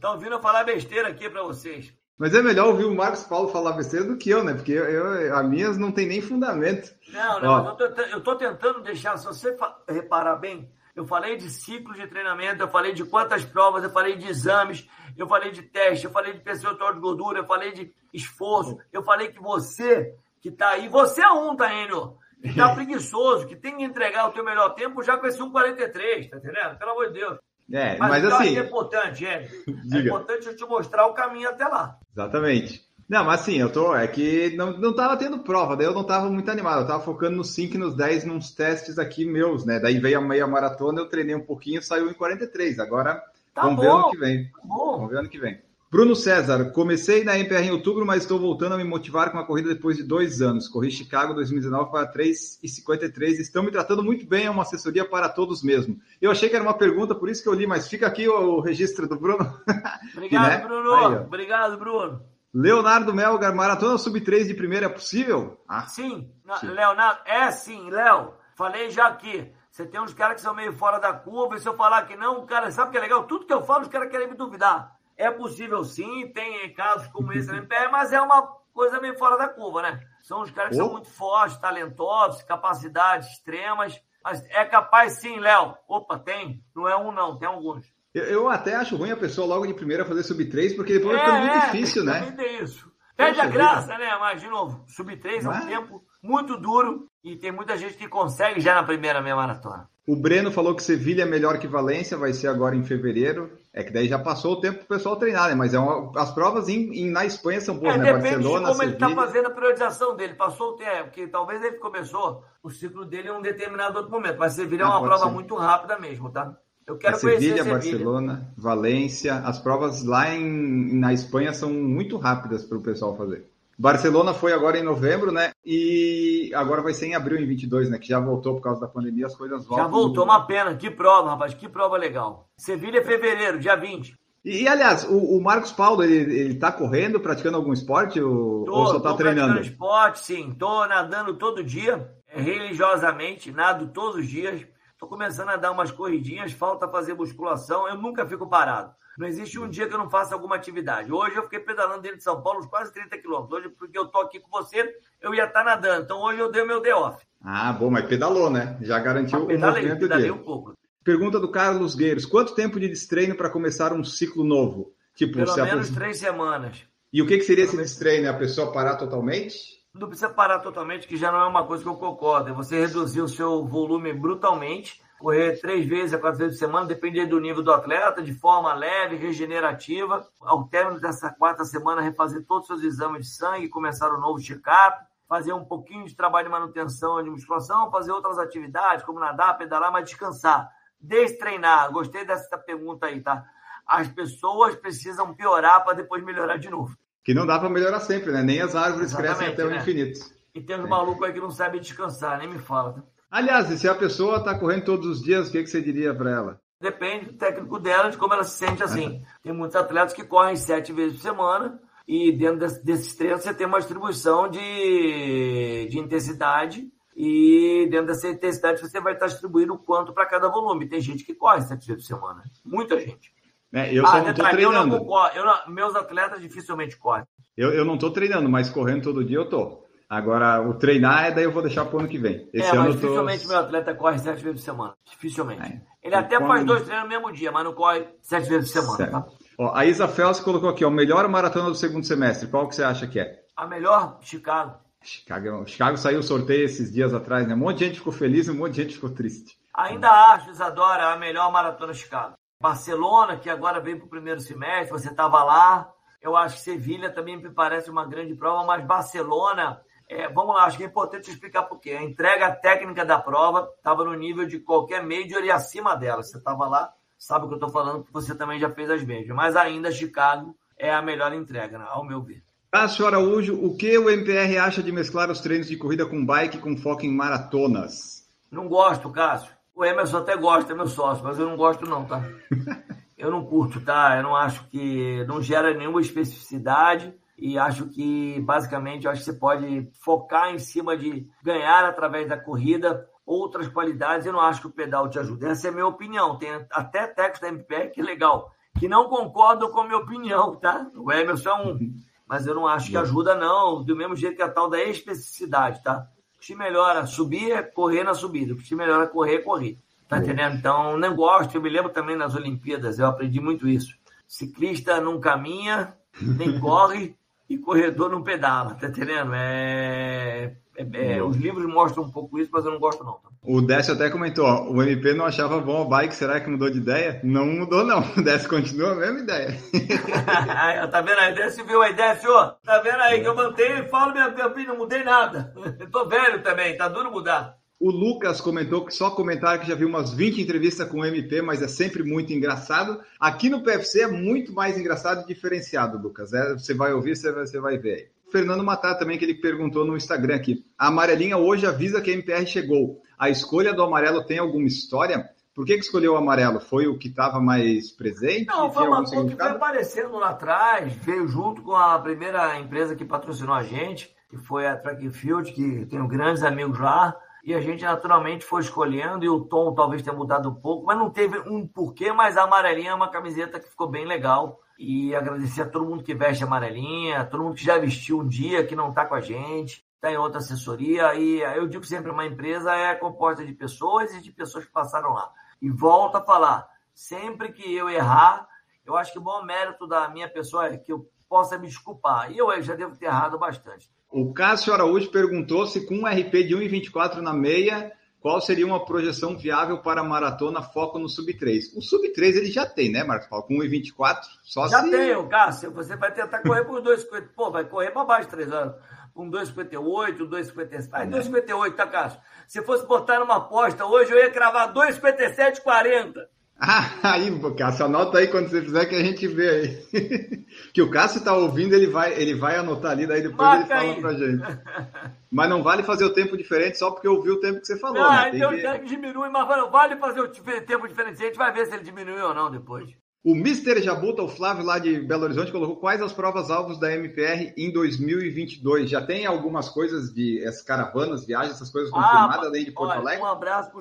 Tá 0.00 0.10
ouvindo 0.12 0.32
eu 0.32 0.40
falar 0.40 0.64
besteira 0.64 1.08
aqui 1.08 1.28
pra 1.28 1.42
vocês. 1.42 1.92
Mas 2.18 2.34
é 2.34 2.40
melhor 2.42 2.68
ouvir 2.68 2.84
o 2.84 2.94
Marcos 2.94 3.24
Paulo 3.24 3.48
falar 3.48 3.72
besteira 3.72 4.06
do 4.06 4.16
que 4.16 4.30
eu, 4.30 4.42
né? 4.42 4.54
Porque 4.54 4.72
eu, 4.72 4.84
eu- 4.84 5.36
as 5.36 5.46
minhas 5.48 5.76
não 5.76 5.92
tem 5.92 6.06
nem 6.06 6.20
fundamento. 6.22 6.94
Não, 7.12 7.40
não, 7.40 7.66
eu, 7.66 7.74
tô, 7.74 7.88
tentando- 7.88 8.08
eu 8.10 8.20
tô 8.22 8.36
tentando 8.36 8.80
deixar, 8.82 9.16
se 9.18 9.26
você 9.26 9.54
reparar 9.88 10.36
bem, 10.36 10.70
eu 10.94 11.04
falei 11.06 11.36
de 11.36 11.50
ciclo 11.50 11.92
de 11.92 12.06
treinamento, 12.06 12.62
eu 12.62 12.68
falei 12.68 12.94
de 12.94 13.04
quantas 13.04 13.44
provas, 13.44 13.84
eu 13.84 13.90
falei 13.90 14.16
de 14.16 14.26
exames, 14.28 14.88
eu 15.16 15.28
falei 15.28 15.50
de 15.50 15.60
teste, 15.62 16.06
eu 16.06 16.10
falei 16.10 16.32
de 16.32 16.40
percentual 16.40 16.94
de 16.94 17.00
gordura, 17.00 17.40
eu 17.40 17.46
falei 17.46 17.72
de 17.72 17.92
esforço, 18.14 18.78
eu 18.90 19.02
falei 19.02 19.28
que 19.28 19.38
você 19.40 20.14
que 20.40 20.50
tá 20.50 20.70
aí, 20.70 20.88
você 20.88 21.20
é 21.22 21.30
um, 21.30 21.54
tá, 21.54 21.70
Enio? 21.72 22.16
Que 22.40 22.54
tá 22.54 22.72
preguiçoso, 22.74 23.46
que 23.46 23.56
tem 23.56 23.76
que 23.76 23.82
entregar 23.84 24.28
o 24.28 24.32
teu 24.32 24.44
melhor 24.44 24.70
tempo 24.74 25.02
já 25.02 25.18
com 25.18 25.26
esse 25.26 25.38
1,43, 25.38 26.30
tá 26.30 26.36
entendendo? 26.38 26.78
Pelo 26.78 26.90
amor 26.92 27.08
de 27.08 27.14
Deus. 27.20 27.38
É, 27.72 27.96
Mas, 27.98 28.08
mas, 28.08 28.24
eu 28.24 28.30
acho 28.36 28.42
assim, 28.42 28.56
é 28.58 28.60
importante, 28.60 29.24
Enio. 29.24 29.48
É 29.92 29.98
Diga. 29.98 29.98
importante 29.98 30.46
eu 30.46 30.56
te 30.56 30.64
mostrar 30.64 31.06
o 31.06 31.14
caminho 31.14 31.48
até 31.48 31.66
lá. 31.66 31.98
exatamente. 32.12 32.84
Não, 33.08 33.24
mas 33.24 33.40
assim, 33.42 33.56
eu 33.56 33.70
tô. 33.72 33.94
É 33.94 34.06
que 34.08 34.56
não, 34.56 34.76
não 34.78 34.94
tava 34.94 35.16
tendo 35.16 35.38
prova, 35.38 35.76
daí 35.76 35.86
eu 35.86 35.94
não 35.94 36.04
tava 36.04 36.28
muito 36.28 36.50
animado. 36.50 36.80
Eu 36.82 36.86
tava 36.88 37.04
focando 37.04 37.36
nos 37.36 37.50
5 37.54 37.74
e 37.76 37.78
nos 37.78 37.94
10, 37.96 38.24
nos 38.24 38.50
testes 38.52 38.98
aqui 38.98 39.24
meus, 39.24 39.64
né? 39.64 39.78
Daí 39.78 39.98
veio 40.00 40.18
a 40.18 40.20
meia 40.20 40.46
maratona, 40.46 41.00
eu 41.00 41.08
treinei 41.08 41.34
um 41.34 41.44
pouquinho, 41.44 41.80
saiu 41.82 42.10
em 42.10 42.14
43. 42.14 42.78
Agora 42.80 43.22
Tá 43.54 43.62
vamos 43.62 43.80
ver 43.80 43.88
ano 43.90 44.02
bom, 44.02 44.10
que 44.10 44.16
vem. 44.18 44.44
tá 44.50 44.58
bom. 44.64 44.96
Vamos 44.96 45.10
ver 45.10 45.18
ano 45.18 45.28
que 45.28 45.38
vem. 45.38 45.60
Bruno 45.88 46.16
César, 46.16 46.72
comecei 46.72 47.22
na 47.22 47.38
MPR 47.38 47.66
em 47.66 47.70
outubro, 47.70 48.04
mas 48.04 48.22
estou 48.22 48.40
voltando 48.40 48.74
a 48.74 48.76
me 48.76 48.82
motivar 48.82 49.30
com 49.30 49.38
a 49.38 49.46
corrida 49.46 49.68
depois 49.72 49.96
de 49.96 50.02
dois 50.02 50.42
anos. 50.42 50.66
Corri 50.66 50.90
Chicago 50.90 51.32
2019 51.32 51.92
para 51.92 52.12
3,53. 52.12 53.38
Estão 53.38 53.62
me 53.62 53.70
tratando 53.70 54.02
muito 54.02 54.26
bem, 54.26 54.46
é 54.46 54.50
uma 54.50 54.62
assessoria 54.62 55.08
para 55.08 55.28
todos 55.28 55.62
mesmo. 55.62 55.96
Eu 56.20 56.32
achei 56.32 56.48
que 56.48 56.56
era 56.56 56.64
uma 56.64 56.76
pergunta, 56.76 57.14
por 57.14 57.28
isso 57.28 57.40
que 57.40 57.48
eu 57.48 57.54
li, 57.54 57.68
mas 57.68 57.86
fica 57.86 58.04
aqui 58.04 58.28
o 58.28 58.58
registro 58.60 59.08
do 59.08 59.16
Bruno. 59.16 59.60
Obrigado, 60.12 60.48
né? 60.48 60.58
Bruno. 60.58 60.94
Aí, 60.94 61.14
Obrigado, 61.18 61.78
Bruno. 61.78 62.20
Leonardo 62.52 63.14
Melgar, 63.14 63.54
maratona 63.54 63.96
sub-3 63.96 64.48
de 64.48 64.54
primeira 64.54 64.86
é 64.86 64.88
possível? 64.88 65.62
Ah, 65.68 65.86
sim. 65.86 66.28
sim. 66.58 66.66
Leonardo, 66.66 67.20
é 67.26 67.50
sim, 67.52 67.90
Léo. 67.90 68.32
Falei 68.56 68.90
já 68.90 69.06
aqui. 69.06 69.52
Você 69.70 69.84
tem 69.84 70.00
uns 70.00 70.14
caras 70.14 70.36
que 70.36 70.40
são 70.40 70.54
meio 70.54 70.72
fora 70.72 70.98
da 70.98 71.12
curva, 71.12 71.54
e 71.54 71.60
se 71.60 71.68
eu 71.68 71.74
falar 71.74 72.06
que 72.06 72.16
não, 72.16 72.38
o 72.38 72.46
cara 72.46 72.70
sabe 72.72 72.90
que 72.90 72.96
é 72.96 73.00
legal? 73.00 73.24
Tudo 73.24 73.44
que 73.46 73.52
eu 73.52 73.62
falo, 73.62 73.82
os 73.82 73.88
caras 73.88 74.10
querem 74.10 74.26
me 74.26 74.34
duvidar. 74.34 74.95
É 75.16 75.30
possível 75.30 75.82
sim, 75.82 76.28
tem 76.28 76.72
casos 76.74 77.06
como 77.08 77.32
esse 77.32 77.48
na 77.48 77.58
MPR, 77.58 77.90
mas 77.90 78.12
é 78.12 78.20
uma 78.20 78.42
coisa 78.74 79.00
meio 79.00 79.16
fora 79.16 79.38
da 79.38 79.48
curva, 79.48 79.82
né? 79.82 80.00
São 80.22 80.42
os 80.42 80.50
caras 80.50 80.70
que 80.70 80.82
oh. 80.82 80.84
são 80.84 80.92
muito 80.92 81.08
fortes, 81.08 81.56
talentosos, 81.56 82.42
capacidades 82.42 83.28
extremas. 83.30 83.98
Mas 84.22 84.44
é 84.50 84.64
capaz 84.64 85.14
sim, 85.14 85.38
Léo. 85.38 85.74
Opa, 85.88 86.18
tem. 86.18 86.62
Não 86.74 86.86
é 86.86 86.96
um, 86.96 87.12
não, 87.12 87.38
tem 87.38 87.48
alguns. 87.48 87.86
Eu, 88.12 88.24
eu, 88.24 88.48
até 88.48 88.74
acho 88.74 88.96
ruim 88.96 89.10
a 89.10 89.16
pessoa 89.16 89.46
logo 89.46 89.66
de 89.66 89.74
primeira 89.74 90.04
fazer 90.04 90.22
sub-3, 90.22 90.74
porque 90.74 90.94
depois 90.94 91.16
é, 91.16 91.20
ficando 91.20 91.40
muito 91.40 91.56
é, 91.56 91.66
difícil, 91.66 92.04
né? 92.04 92.34
É 92.38 92.62
isso. 92.62 92.90
Perde 93.16 93.40
a 93.40 93.46
graça, 93.46 93.92
vida. 93.92 93.98
né? 93.98 94.16
Mas, 94.18 94.40
de 94.40 94.48
novo, 94.48 94.84
sub-3 94.88 95.44
é 95.44 95.48
um 95.48 95.66
tempo 95.66 96.04
muito 96.22 96.58
duro 96.58 97.08
e 97.22 97.36
tem 97.36 97.52
muita 97.52 97.76
gente 97.76 97.94
que 97.94 98.08
consegue 98.08 98.60
já 98.60 98.74
na 98.74 98.82
primeira 98.82 99.22
meia 99.22 99.36
maratona. 99.36 99.88
O 100.06 100.14
Breno 100.14 100.52
falou 100.52 100.74
que 100.74 100.82
Sevilha 100.82 101.22
é 101.22 101.26
melhor 101.26 101.58
que 101.58 101.66
Valência, 101.66 102.16
vai 102.16 102.32
ser 102.32 102.48
agora 102.48 102.76
em 102.76 102.84
fevereiro. 102.84 103.58
É 103.76 103.84
que 103.84 103.92
daí 103.92 104.08
já 104.08 104.18
passou 104.18 104.54
o 104.54 104.56
tempo 104.60 104.78
para 104.78 104.84
o 104.84 104.88
pessoal 104.96 105.16
treinar, 105.16 105.50
né? 105.50 105.54
Mas 105.54 105.74
é 105.74 105.78
uma, 105.78 106.10
as 106.18 106.32
provas 106.32 106.66
em, 106.66 106.94
em, 106.94 107.10
na 107.10 107.26
Espanha 107.26 107.60
são 107.60 107.76
boas, 107.76 107.94
é, 107.94 107.98
né? 107.98 108.04
Depende 108.06 108.36
Barcelona, 108.36 108.60
de 108.60 108.72
como 108.72 108.82
ele 108.82 108.92
está 108.92 109.10
fazendo 109.10 109.46
a 109.48 109.50
priorização 109.50 110.16
dele. 110.16 110.32
Passou 110.32 110.70
o 110.70 110.76
tempo, 110.76 111.04
porque 111.04 111.26
talvez 111.26 111.62
ele 111.62 111.76
começou 111.76 112.42
o 112.62 112.70
ciclo 112.70 113.04
dele 113.04 113.28
em 113.28 113.32
um 113.32 113.42
determinado 113.42 113.98
outro 113.98 114.10
momento. 114.10 114.38
Mas 114.38 114.54
Sevilha 114.54 114.84
é 114.84 114.86
ah, 114.86 114.88
é 114.88 114.92
uma 114.92 115.02
prova 115.02 115.26
ser. 115.26 115.30
muito 115.30 115.54
rápida 115.56 115.98
mesmo, 115.98 116.30
tá? 116.30 116.56
Eu 116.86 116.96
quero 116.96 117.16
é 117.16 117.18
Sevilha, 117.18 117.56
Sevilha, 117.56 117.74
Barcelona, 117.74 118.54
Valência. 118.56 119.34
As 119.34 119.58
provas 119.58 120.02
lá 120.04 120.34
em, 120.34 120.98
na 120.98 121.12
Espanha 121.12 121.52
são 121.52 121.68
muito 121.68 122.16
rápidas 122.16 122.64
para 122.64 122.78
o 122.78 122.82
pessoal 122.82 123.14
fazer. 123.14 123.44
Barcelona 123.78 124.32
foi 124.32 124.52
agora 124.52 124.78
em 124.78 124.82
novembro, 124.82 125.30
né? 125.30 125.52
E 125.64 126.50
agora 126.54 126.80
vai 126.80 126.94
ser 126.94 127.06
em 127.06 127.14
abril, 127.14 127.38
em 127.38 127.46
22, 127.46 127.90
né? 127.90 127.98
Que 127.98 128.08
já 128.08 128.18
voltou 128.18 128.54
por 128.54 128.62
causa 128.62 128.80
da 128.80 128.88
pandemia, 128.88 129.26
as 129.26 129.36
coisas 129.36 129.66
voltam. 129.66 129.84
Já 129.84 129.90
voltou, 129.90 130.24
uma 130.24 130.46
pena. 130.46 130.74
Que 130.74 130.90
prova, 130.90 131.30
rapaz. 131.30 131.52
Que 131.52 131.68
prova 131.68 131.96
legal. 131.98 132.48
Sevilha 132.56 133.00
é 133.00 133.04
fevereiro, 133.04 133.58
dia 133.58 133.76
20. 133.76 134.16
E, 134.42 134.62
e 134.62 134.68
aliás, 134.68 135.04
o, 135.04 135.18
o, 135.36 135.42
Marcos 135.42 135.72
Paulo, 135.72 136.02
ele, 136.02 136.14
ele 136.14 136.54
tá 136.54 136.72
correndo, 136.72 137.20
praticando 137.20 137.58
algum 137.58 137.72
esporte 137.72 138.20
ou, 138.20 138.64
tô, 138.64 138.72
ou 138.72 138.86
só 138.86 139.00
tá 139.00 139.12
treinando? 139.14 139.60
esporte, 139.60 140.20
sim. 140.20 140.54
Tô 140.58 140.86
nadando 140.86 141.34
todo 141.34 141.62
dia, 141.62 142.10
religiosamente, 142.28 143.52
nado 143.52 143.88
todos 143.88 144.20
os 144.20 144.26
dias. 144.26 144.66
Tô 144.98 145.06
começando 145.06 145.50
a 145.50 145.56
dar 145.56 145.72
umas 145.72 145.90
corridinhas, 145.90 146.52
falta 146.52 146.88
fazer 146.88 147.12
musculação. 147.12 147.86
Eu 147.86 147.98
nunca 147.98 148.24
fico 148.24 148.48
parado. 148.48 148.94
Não 149.18 149.26
existe 149.26 149.58
um 149.58 149.68
dia 149.68 149.86
que 149.88 149.94
eu 149.94 149.98
não 149.98 150.10
faça 150.10 150.34
alguma 150.34 150.56
atividade. 150.56 151.10
Hoje 151.10 151.36
eu 151.36 151.42
fiquei 151.44 151.60
pedalando 151.60 152.02
dentro 152.02 152.18
de 152.18 152.24
São 152.24 152.42
Paulo 152.42 152.60
uns 152.60 152.66
quase 152.66 152.92
30 152.92 153.16
quilômetros. 153.18 153.58
Hoje, 153.58 153.68
porque 153.70 153.98
eu 153.98 154.06
tô 154.06 154.18
aqui 154.18 154.38
com 154.38 154.50
você, 154.50 154.94
eu 155.22 155.34
ia 155.34 155.44
estar 155.44 155.60
tá 155.60 155.64
nadando. 155.64 156.04
Então 156.04 156.22
hoje 156.22 156.38
eu 156.38 156.50
dei 156.50 156.62
o 156.62 156.66
meu 156.66 156.80
day 156.80 156.92
off. 156.92 157.24
Ah, 157.42 157.72
bom, 157.72 157.90
mas 157.90 158.06
pedalou, 158.06 158.50
né? 158.50 158.76
Já 158.82 158.98
garantiu 158.98 159.46
o 159.46 159.58
movimento 159.58 160.00
pedalei 160.00 160.30
um 160.30 160.42
pouco. 160.42 160.74
Pergunta 161.02 161.40
do 161.40 161.50
Carlos 161.50 161.94
Gueiros. 161.94 162.26
Quanto 162.26 162.54
tempo 162.54 162.80
de 162.80 162.88
destreino 162.88 163.34
para 163.34 163.48
começar 163.48 163.92
um 163.92 164.04
ciclo 164.04 164.44
novo? 164.44 164.92
Tipo, 165.14 165.34
Pelo 165.34 165.56
menos 165.56 165.88
três 165.90 166.18
semanas. 166.18 166.84
E 167.12 167.22
o 167.22 167.26
que, 167.26 167.38
que 167.38 167.44
seria 167.44 167.64
Pelo 167.64 167.80
esse 167.80 167.90
destreino? 167.90 168.26
É 168.26 168.28
a 168.28 168.34
pessoa 168.34 168.72
parar 168.72 168.96
totalmente? 168.96 169.75
Não 169.98 170.08
precisa 170.08 170.28
parar 170.28 170.58
totalmente, 170.60 171.08
que 171.08 171.16
já 171.16 171.32
não 171.32 171.40
é 171.40 171.46
uma 171.46 171.66
coisa 171.66 171.82
que 171.82 171.88
eu 171.88 171.96
concordo. 171.96 172.50
É 172.50 172.52
você 172.52 172.80
reduzir 172.80 173.20
o 173.20 173.28
seu 173.28 173.64
volume 173.64 174.12
brutalmente 174.12 175.00
correr 175.18 175.58
três 175.60 175.86
vezes 175.86 176.14
a 176.14 176.18
quatro 176.18 176.38
vezes 176.38 176.58
por 176.58 176.66
semana, 176.66 176.86
depende 176.86 177.24
do 177.26 177.40
nível 177.40 177.62
do 177.62 177.72
atleta, 177.72 178.22
de 178.22 178.34
forma 178.34 178.72
leve, 178.74 179.16
regenerativa. 179.16 180.26
Ao 180.40 180.64
término 180.64 181.00
dessa 181.00 181.30
quarta 181.30 181.64
semana, 181.64 182.02
refazer 182.02 182.44
todos 182.46 182.68
os 182.68 182.80
seus 182.80 182.94
exames 182.94 183.26
de 183.26 183.34
sangue, 183.34 183.68
começar 183.68 184.10
o 184.12 184.16
um 184.16 184.20
novo 184.20 184.40
check-up, 184.40 185.04
fazer 185.28 185.52
um 185.52 185.64
pouquinho 185.64 186.06
de 186.06 186.14
trabalho 186.14 186.46
de 186.46 186.52
manutenção 186.52 187.22
de 187.22 187.30
musculação, 187.30 187.90
fazer 187.90 188.12
outras 188.12 188.38
atividades, 188.38 189.04
como 189.04 189.18
nadar, 189.18 189.56
pedalar, 189.56 189.90
mas 189.90 190.08
descansar. 190.08 190.70
Destreinar. 191.00 191.92
Gostei 191.92 192.24
dessa 192.24 192.56
pergunta 192.58 193.06
aí, 193.06 193.20
tá? 193.20 193.44
As 193.86 194.08
pessoas 194.08 194.74
precisam 194.76 195.34
piorar 195.34 195.84
para 195.84 195.94
depois 195.94 196.24
melhorar 196.24 196.56
de 196.56 196.70
novo. 196.70 196.96
Que 197.26 197.34
não 197.34 197.44
dá 197.44 197.58
para 197.58 197.68
melhorar 197.68 197.98
sempre, 197.98 198.30
né? 198.30 198.40
Nem 198.40 198.60
as 198.60 198.76
árvores 198.76 199.10
Exatamente, 199.10 199.34
crescem 199.34 199.52
até 199.52 199.64
o 199.64 199.68
né? 199.68 199.78
infinito. 199.78 200.20
E 200.54 200.60
tem 200.60 200.76
uns 200.76 200.86
é. 200.86 200.88
malucos 200.88 201.26
aí 201.26 201.32
que 201.32 201.40
não 201.40 201.50
sabem 201.50 201.80
descansar, 201.80 202.38
nem 202.38 202.48
me 202.48 202.60
fala. 202.60 202.92
Tá? 202.92 203.02
Aliás, 203.28 203.66
se 203.66 203.88
a 203.88 203.96
pessoa 203.96 204.36
está 204.36 204.56
correndo 204.56 204.84
todos 204.84 205.06
os 205.08 205.22
dias, 205.24 205.48
o 205.48 205.50
que, 205.50 205.60
que 205.60 205.68
você 205.68 205.82
diria 205.82 206.14
para 206.14 206.30
ela? 206.30 206.60
Depende 206.80 207.26
do 207.26 207.32
técnico 207.32 207.80
dela, 207.80 208.10
de 208.10 208.16
como 208.16 208.32
ela 208.32 208.44
se 208.44 208.56
sente 208.56 208.80
assim. 208.80 209.24
Tem 209.42 209.52
muitos 209.52 209.74
atletas 209.74 210.12
que 210.12 210.22
correm 210.22 210.54
sete 210.54 210.92
vezes 210.92 211.16
por 211.16 211.22
semana 211.22 211.80
e 212.06 212.30
dentro 212.30 212.58
desses 212.84 213.16
treinos 213.16 213.42
você 213.42 213.52
tem 213.52 213.66
uma 213.66 213.78
distribuição 213.78 214.48
de, 214.48 215.88
de 215.90 215.98
intensidade 215.98 216.86
e 217.16 217.88
dentro 217.90 218.06
dessa 218.06 218.28
intensidade 218.28 218.80
você 218.80 219.00
vai 219.00 219.14
estar 219.14 219.26
distribuindo 219.26 219.74
o 219.74 219.78
quanto 219.78 220.12
para 220.12 220.26
cada 220.26 220.48
volume. 220.48 220.88
Tem 220.88 221.00
gente 221.00 221.24
que 221.24 221.34
corre 221.34 221.62
sete 221.62 221.88
vezes 221.88 222.06
por 222.06 222.14
semana. 222.14 222.44
Muita 222.64 223.00
gente. 223.00 223.34
É, 223.72 223.92
eu 223.92 224.06
só 224.06 224.16
ah, 224.16 224.22
não 224.22 224.30
estou 224.30 224.46
treinando. 224.46 224.96
Eu 224.96 225.04
não, 225.04 225.28
eu 225.34 225.44
não, 225.44 225.74
meus 225.74 225.94
atletas 225.94 226.40
dificilmente 226.40 226.96
correm. 226.96 227.24
Eu, 227.56 227.72
eu 227.72 227.84
não 227.84 227.94
estou 227.94 228.10
treinando, 228.10 228.48
mas 228.48 228.70
correndo 228.70 229.04
todo 229.04 229.24
dia 229.24 229.38
eu 229.38 229.44
estou. 229.44 229.86
Agora, 230.08 230.60
o 230.60 230.74
treinar 230.74 231.24
é 231.26 231.30
daí 231.32 231.44
eu 231.44 231.52
vou 231.52 231.62
deixar 231.62 231.84
para 231.84 231.96
o 231.96 231.98
ano 231.98 232.08
que 232.08 232.18
vem. 232.18 232.48
Esse 232.52 232.68
é, 232.68 232.74
mas 232.74 232.94
dificilmente 232.94 233.42
tô... 233.42 233.48
meu 233.48 233.58
atleta 233.58 233.94
corre 233.94 234.18
sete 234.18 234.42
vezes 234.42 234.60
por 234.60 234.64
semana. 234.64 234.94
Dificilmente. 235.04 235.62
É. 235.62 235.80
Ele 236.00 236.14
até 236.14 236.38
faz 236.38 236.64
dois 236.64 236.84
treinos 236.84 237.04
no 237.04 237.08
mesmo 237.08 237.32
dia, 237.32 237.50
mas 237.50 237.64
não 237.64 237.72
corre 237.72 238.06
sete 238.22 238.48
vezes 238.48 238.70
por 238.70 238.82
semana. 238.82 239.22
Tá? 239.22 239.26
Ó, 239.58 239.74
a 239.74 239.84
Isa 239.84 240.06
Fels 240.06 240.38
colocou 240.38 240.68
aqui, 240.68 240.84
ó, 240.84 240.88
o 240.88 240.92
melhor 240.92 241.26
maratona 241.28 241.68
do 241.68 241.74
segundo 241.74 242.06
semestre. 242.06 242.48
Qual 242.48 242.68
que 242.68 242.76
você 242.76 242.84
acha 242.84 243.06
que 243.08 243.18
é? 243.18 243.42
A 243.56 243.66
melhor, 243.66 244.18
Chicago. 244.20 244.78
Chicago, 245.02 245.66
Chicago 245.66 245.96
saiu 245.96 246.20
o 246.20 246.22
sorteio 246.22 246.64
esses 246.64 246.92
dias 246.92 247.12
atrás, 247.12 247.46
né? 247.46 247.54
Um 247.54 247.58
monte 247.58 247.78
de 247.78 247.86
gente 247.86 247.98
ficou 247.98 248.12
feliz 248.12 248.46
e 248.46 248.50
um 248.50 248.56
monte 248.56 248.74
de 248.74 248.82
gente 248.82 248.94
ficou 248.94 249.10
triste. 249.10 249.56
Ainda 249.74 250.08
acho, 250.08 250.50
Isadora, 250.50 251.12
a 251.12 251.16
melhor 251.16 251.50
maratona 251.50 251.92
Chicago. 251.92 252.34
Barcelona, 252.60 253.36
que 253.38 253.50
agora 253.50 253.80
veio 253.80 253.98
para 253.98 254.06
o 254.06 254.10
primeiro 254.10 254.40
semestre, 254.40 254.90
você 254.90 255.10
estava 255.10 255.42
lá. 255.44 255.92
Eu 256.20 256.36
acho 256.36 256.56
que 256.56 256.62
Sevilha 256.62 257.10
também 257.10 257.36
me 257.36 257.50
parece 257.50 257.90
uma 257.90 258.06
grande 258.06 258.34
prova, 258.34 258.64
mas 258.64 258.84
Barcelona 258.84 259.80
é, 260.08 260.28
vamos 260.28 260.54
lá, 260.54 260.64
acho 260.64 260.76
que 260.76 260.84
é 260.84 260.86
importante 260.86 261.30
explicar 261.30 261.64
por 261.64 261.80
quê. 261.80 261.90
A 261.90 262.02
entrega 262.02 262.52
técnica 262.52 263.04
da 263.04 263.18
prova 263.18 263.68
estava 263.76 264.04
no 264.04 264.14
nível 264.14 264.46
de 264.46 264.60
qualquer 264.60 265.02
major 265.02 265.44
e 265.44 265.50
acima 265.50 265.96
dela. 265.96 266.22
Você 266.22 266.38
estava 266.38 266.68
lá, 266.68 266.92
sabe 267.18 267.44
o 267.44 267.48
que 267.48 267.54
eu 267.54 267.58
estou 267.58 267.70
falando, 267.70 268.04
porque 268.04 268.12
você 268.12 268.34
também 268.34 268.60
já 268.60 268.70
fez 268.70 268.88
as 268.88 269.04
majors. 269.04 269.34
Mas 269.34 269.56
ainda 269.56 269.90
Chicago 269.90 270.56
é 270.78 270.92
a 270.92 271.02
melhor 271.02 271.32
entrega, 271.32 271.82
ao 271.82 272.04
meu 272.04 272.22
ver. 272.22 272.42
Cássio 272.70 273.06
Araújo, 273.06 273.58
o 273.64 273.76
que 273.76 273.96
o 273.98 274.08
MPR 274.08 274.58
acha 274.58 274.82
de 274.82 274.92
mesclar 274.92 275.30
os 275.30 275.40
treinos 275.40 275.66
de 275.66 275.76
corrida 275.76 276.06
com 276.06 276.24
bike 276.24 276.58
com 276.58 276.76
foco 276.76 277.04
em 277.04 277.12
maratonas? 277.12 278.28
Não 278.50 278.68
gosto, 278.68 279.10
Cássio. 279.10 279.55
O 279.76 279.84
Emerson 279.84 280.16
até 280.16 280.34
gosta, 280.34 280.72
é 280.72 280.74
meu 280.74 280.86
sócio, 280.86 281.22
mas 281.22 281.38
eu 281.38 281.46
não 281.46 281.54
gosto 281.54 281.84
não, 281.84 282.06
tá? 282.06 282.22
eu 283.16 283.30
não 283.30 283.44
curto, 283.44 283.78
tá? 283.78 284.16
Eu 284.16 284.22
não 284.22 284.34
acho 284.34 284.66
que... 284.70 285.22
Não 285.26 285.42
gera 285.42 285.74
nenhuma 285.74 286.00
especificidade 286.00 287.14
e 287.36 287.58
acho 287.58 287.86
que 287.90 288.40
basicamente 288.40 289.06
acho 289.06 289.20
que 289.20 289.30
você 289.30 289.38
pode 289.38 289.92
focar 290.02 290.48
em 290.48 290.58
cima 290.58 290.96
de 290.96 291.28
ganhar 291.42 291.84
através 291.84 292.26
da 292.26 292.38
corrida 292.38 293.06
outras 293.26 293.68
qualidades. 293.68 294.26
Eu 294.26 294.32
não 294.32 294.40
acho 294.40 294.62
que 294.62 294.66
o 294.68 294.72
pedal 294.72 295.10
te 295.10 295.18
ajuda. 295.18 295.50
Essa 295.50 295.66
é 295.66 295.70
a 295.70 295.74
minha 295.74 295.86
opinião. 295.86 296.38
Tem 296.38 296.50
até 296.70 297.06
texto 297.06 297.42
da 297.42 297.48
MPR 297.48 297.90
que 297.90 298.00
é 298.00 298.04
legal, 298.04 298.50
que 298.78 298.88
não 298.88 299.10
concordam 299.10 299.70
com 299.70 299.80
a 299.80 299.84
minha 299.84 299.98
opinião, 299.98 300.56
tá? 300.56 300.90
O 300.96 301.12
Emerson 301.12 301.50
é 301.50 301.54
um, 301.54 301.78
mas 302.26 302.46
eu 302.46 302.54
não 302.54 302.66
acho 302.66 302.90
que 302.90 302.96
ajuda 302.96 303.34
não, 303.34 303.84
do 303.84 303.94
mesmo 303.94 304.16
jeito 304.16 304.36
que 304.36 304.42
a 304.42 304.50
tal 304.50 304.70
da 304.70 304.82
especificidade, 304.82 305.82
tá? 305.82 306.08
O 306.46 306.48
que 306.48 306.54
melhora 306.54 307.04
subir 307.06 307.50
é 307.50 307.60
correr 307.60 308.04
na 308.04 308.14
subida, 308.14 308.54
o 308.54 308.56
que 308.56 308.76
melhora 308.76 309.08
correr 309.08 309.38
é 309.38 309.42
correr. 309.42 309.78
Tá 310.08 310.18
entendendo? 310.18 310.54
Então, 310.54 310.96
não 310.96 311.16
gosto. 311.16 311.56
Eu 311.56 311.60
me 311.60 311.68
lembro 311.68 311.90
também 311.90 312.14
nas 312.14 312.36
Olimpíadas, 312.36 313.00
eu 313.00 313.06
aprendi 313.06 313.40
muito 313.40 313.66
isso. 313.66 313.96
Ciclista 314.28 315.00
não 315.00 315.18
caminha, 315.18 315.96
nem 316.22 316.56
corre, 316.60 317.16
e 317.50 317.58
corredor 317.58 318.10
não 318.10 318.22
pedala, 318.22 318.74
tá 318.74 318.86
entendendo? 318.86 319.32
É, 319.34 320.54
é, 320.76 321.16
é, 321.16 321.22
os 321.22 321.36
livros 321.36 321.66
mostram 321.66 322.04
um 322.04 322.10
pouco 322.10 322.38
isso, 322.38 322.50
mas 322.52 322.64
eu 322.64 322.72
não 322.72 322.78
gosto 322.78 323.02
não. 323.02 323.14
Tá? 323.14 323.28
O 323.42 323.60
Décio 323.60 323.94
até 323.94 324.10
comentou, 324.10 324.44
ó, 324.44 324.70
o 324.70 324.82
MP 324.82 325.14
não 325.14 325.24
achava 325.24 325.58
bom 325.60 325.82
a 325.82 325.84
bike, 325.84 326.14
será 326.14 326.40
que 326.40 326.50
mudou 326.50 326.68
de 326.68 326.78
ideia? 326.78 327.20
Não 327.24 327.46
mudou 327.46 327.84
não, 327.84 328.00
o 328.16 328.22
Décio 328.22 328.48
continua 328.48 328.92
a 328.92 328.94
mesma 328.94 329.20
ideia. 329.20 329.58
tá 330.90 331.00
vendo 331.00 331.18
aí, 331.18 331.34
Décio 331.34 331.64
viu 331.64 331.82
aí, 331.82 331.94
Décio? 331.94 332.30
Tá 332.64 332.80
vendo 332.80 333.00
aí 333.00 333.20
que 333.20 333.28
eu 333.28 333.34
mantenho 333.34 333.84
e 333.84 333.88
falo, 333.88 334.12
minha, 334.12 334.28
minha 334.28 334.50
filha, 334.50 334.68
não 334.68 334.78
mudei 334.78 335.02
nada. 335.02 335.52
Eu 335.78 335.88
tô 335.90 336.06
velho 336.06 336.42
também, 336.42 336.76
tá 336.76 336.88
duro 336.88 337.10
mudar. 337.10 337.56
O 337.78 337.90
Lucas 337.90 338.40
comentou 338.40 338.86
que 338.86 338.94
só 338.94 339.10
comentaram 339.10 339.60
que 339.60 339.68
já 339.68 339.74
viu 339.74 339.86
umas 339.86 340.12
20 340.12 340.40
entrevistas 340.40 340.88
com 340.88 341.00
o 341.00 341.04
MP, 341.04 341.42
mas 341.42 341.60
é 341.60 341.68
sempre 341.68 342.02
muito 342.02 342.32
engraçado. 342.32 343.02
Aqui 343.20 343.50
no 343.50 343.62
PFC 343.62 344.02
é 344.02 344.06
muito 344.06 344.52
mais 344.52 344.78
engraçado 344.78 345.22
e 345.22 345.26
diferenciado, 345.26 345.98
Lucas. 345.98 346.32
É, 346.32 346.54
você 346.54 346.72
vai 346.72 346.94
ouvir, 346.94 347.14
você 347.16 347.30
vai, 347.30 347.46
você 347.46 347.60
vai 347.60 347.76
ver 347.76 347.94
aí. 347.94 348.15
Fernando 348.30 348.64
Matar 348.64 348.96
também, 348.96 349.18
que 349.18 349.24
ele 349.24 349.34
perguntou 349.34 349.84
no 349.84 349.96
Instagram 349.96 350.36
aqui. 350.36 350.64
A 350.78 350.88
amarelinha 350.88 351.36
hoje 351.36 351.66
avisa 351.66 352.00
que 352.00 352.10
a 352.10 352.14
MPR 352.14 352.46
chegou. 352.46 353.00
A 353.18 353.30
escolha 353.30 353.72
do 353.72 353.82
amarelo 353.82 354.24
tem 354.24 354.38
alguma 354.38 354.66
história? 354.66 355.28
Por 355.54 355.64
que, 355.64 355.74
que 355.74 355.80
escolheu 355.80 356.12
o 356.12 356.16
amarelo? 356.16 356.60
Foi 356.60 356.86
o 356.86 356.98
que 356.98 357.08
estava 357.08 357.40
mais 357.40 357.90
presente? 357.90 358.46
Não, 358.46 358.70
foi 358.70 358.86
uma 358.86 359.04
coisa 359.04 359.24
que 359.24 359.36
foi 359.36 359.48
aparecendo 359.48 360.16
lá 360.16 360.30
atrás, 360.30 360.92
veio 360.96 361.26
junto 361.26 361.62
com 361.62 361.74
a 361.74 361.98
primeira 361.98 362.58
empresa 362.58 362.94
que 362.94 363.04
patrocinou 363.04 363.54
a 363.54 363.62
gente, 363.62 364.14
que 364.28 364.36
foi 364.36 364.66
a 364.66 364.76
Track 364.76 365.08
Field, 365.10 365.52
que 365.52 365.86
tenho 365.86 366.06
grandes 366.06 366.42
amigos 366.42 366.78
lá 366.78 367.16
e 367.46 367.54
a 367.54 367.60
gente 367.60 367.84
naturalmente 367.84 368.44
foi 368.44 368.60
escolhendo, 368.60 369.24
e 369.24 369.28
o 369.28 369.44
tom 369.44 369.72
talvez 369.72 370.02
tenha 370.02 370.16
mudado 370.16 370.48
um 370.48 370.54
pouco, 370.54 370.84
mas 370.84 370.98
não 370.98 371.08
teve 371.08 371.38
um 371.48 371.64
porquê, 371.64 372.12
mas 372.12 372.36
a 372.36 372.42
amarelinha 372.42 372.90
é 372.90 372.94
uma 372.94 373.08
camiseta 373.08 373.60
que 373.60 373.68
ficou 373.68 373.88
bem 373.88 374.04
legal. 374.04 374.58
E 374.78 375.14
agradecer 375.14 375.62
a 375.62 375.68
todo 375.68 375.86
mundo 375.86 376.04
que 376.04 376.14
veste 376.14 376.44
amarelinha, 376.44 377.24
todo 377.24 377.42
mundo 377.42 377.56
que 377.56 377.64
já 377.64 377.78
vestiu 377.78 378.20
um 378.20 378.26
dia, 378.26 378.66
que 378.66 378.76
não 378.76 378.90
está 378.90 379.06
com 379.06 379.14
a 379.14 379.20
gente, 379.20 379.84
está 379.94 380.12
em 380.12 380.16
outra 380.16 380.38
assessoria. 380.38 381.14
E 381.14 381.40
eu 381.40 381.66
digo 381.66 381.84
sempre, 381.84 382.10
uma 382.10 382.26
empresa 382.26 382.74
é 382.74 382.94
composta 382.94 383.44
de 383.44 383.52
pessoas 383.52 384.14
e 384.14 384.20
de 384.20 384.30
pessoas 384.30 384.64
que 384.64 384.72
passaram 384.72 385.12
lá. 385.12 385.30
E 385.60 385.70
volto 385.70 386.16
a 386.16 386.24
falar, 386.24 386.68
sempre 386.94 387.52
que 387.52 387.74
eu 387.74 387.88
errar, 387.88 388.46
eu 388.84 388.96
acho 388.96 389.12
que 389.12 389.18
o 389.18 389.22
bom 389.22 389.42
mérito 389.42 389.86
da 389.86 390.08
minha 390.08 390.28
pessoa 390.28 390.66
é 390.66 390.76
que 390.76 390.92
eu 390.92 391.08
possa 391.28 391.58
me 391.58 391.66
desculpar. 391.66 392.30
E 392.30 392.38
eu 392.38 392.62
já 392.62 392.74
devo 392.74 392.96
ter 392.96 393.06
errado 393.06 393.38
bastante. 393.38 393.90
O 394.10 394.32
Cássio 394.32 394.72
Araújo 394.72 395.10
perguntou 395.10 395.66
se 395.66 395.86
com 395.86 395.96
um 395.96 396.06
RP 396.06 396.46
de 396.46 396.54
1,24 396.54 397.16
na 397.16 397.32
meia, 397.32 397.92
qual 398.26 398.40
seria 398.40 398.66
uma 398.66 398.84
projeção 398.84 399.38
viável 399.38 399.78
para 399.78 400.00
a 400.00 400.04
maratona 400.04 400.60
foco 400.60 400.98
no 400.98 401.08
sub-3? 401.08 401.76
O 401.76 401.80
sub-3 401.80 402.34
ele 402.34 402.50
já 402.50 402.66
tem, 402.66 402.90
né, 402.90 403.04
Marcos 403.04 403.28
Paulo? 403.28 403.46
Com 403.46 403.54
1,24, 403.54 404.18
só 404.42 404.66
já 404.66 404.82
se... 404.82 404.90
Já 404.90 404.96
tem, 404.98 405.28
Cássio. 405.28 405.70
Você 405.70 405.94
vai 405.94 406.12
tentar 406.12 406.42
correr 406.42 406.64
por 406.64 406.82
2,50. 406.82 407.28
Pô, 407.36 407.52
vai 407.52 407.64
correr 407.66 407.92
para 407.92 408.04
baixo 408.04 408.24
de 408.24 408.34
3 408.34 408.52
anos. 408.52 408.74
Um 409.14 409.30
2,58, 409.30 410.28
2,57. 410.28 410.88
Ah, 410.90 411.06
2,58, 411.06 411.74
tá, 411.76 411.86
Cássio? 411.86 412.20
Se 412.48 412.60
fosse 412.62 412.84
botar 412.84 413.20
numa 413.20 413.36
aposta 413.36 413.86
hoje, 413.86 414.10
eu 414.10 414.18
ia 414.18 414.30
cravar 414.32 414.74
2,57,40. 414.74 416.26
Ah, 416.58 416.90
aí, 417.02 417.30
Cássio, 417.56 417.84
anota 417.84 418.16
aí 418.16 418.28
quando 418.28 418.48
você 418.48 418.62
fizer 418.62 418.86
que 418.86 418.94
a 418.94 419.04
gente 419.04 419.28
vê 419.28 419.50
aí. 419.50 420.46
que 420.72 420.80
o 420.80 420.90
Cássio 420.90 421.18
está 421.18 421.34
ouvindo, 421.36 421.74
ele 421.74 421.86
vai, 421.86 422.14
ele 422.14 422.34
vai 422.34 422.56
anotar 422.56 422.92
ali, 422.92 423.06
daí 423.06 423.20
depois 423.20 423.36
Marca 423.36 423.84
ele 423.84 423.94
fala 423.94 423.94
aí. 423.94 424.00
pra 424.00 424.12
gente. 424.14 424.60
Mas 425.30 425.50
não 425.50 425.62
vale 425.62 425.82
fazer 425.82 426.04
o 426.06 426.14
tempo 426.14 426.36
diferente 426.36 426.78
só 426.78 426.90
porque 426.90 427.06
eu 427.06 427.20
vi 427.20 427.30
o 427.30 427.40
tempo 427.40 427.60
que 427.60 427.66
você 427.66 427.78
falou. 427.78 428.02
Ah, 428.02 428.30
né? 428.30 428.38
Então 428.38 428.78
que... 428.78 428.86
diminui, 428.86 429.28
mas 429.28 429.46
vale 429.70 429.96
fazer 429.96 430.20
o 430.20 430.28
tempo 430.28 430.88
diferente. 430.88 431.22
A 431.22 431.26
gente 431.26 431.36
vai 431.36 431.52
ver 431.52 431.66
se 431.66 431.74
ele 431.74 431.84
diminui 431.84 432.20
ou 432.20 432.32
não 432.32 432.50
depois. 432.50 432.88
O 433.26 433.34
Mr. 433.34 433.82
Jabuta, 433.82 434.22
o 434.22 434.28
Flávio 434.28 434.64
lá 434.64 434.78
de 434.78 435.00
Belo 435.00 435.24
Horizonte, 435.24 435.50
colocou 435.50 435.74
quais 435.74 436.00
as 436.00 436.12
provas-alvos 436.12 436.78
da 436.78 436.94
MPR 436.94 437.52
em 437.56 437.72
2022. 437.72 438.88
Já 438.88 439.04
tem 439.04 439.26
algumas 439.26 439.68
coisas 439.68 440.14
de 440.14 440.46
as 440.46 440.62
caravanas, 440.62 441.26
viagens, 441.26 441.56
essas 441.56 441.68
coisas 441.68 441.90
confirmadas 441.90 442.44
ah, 442.44 442.46
além 442.46 442.64
de 442.64 442.70
Porto 442.70 442.92
olha, 442.92 443.00
Alegre? 443.00 443.22
Um 443.24 443.26
abraço 443.26 443.72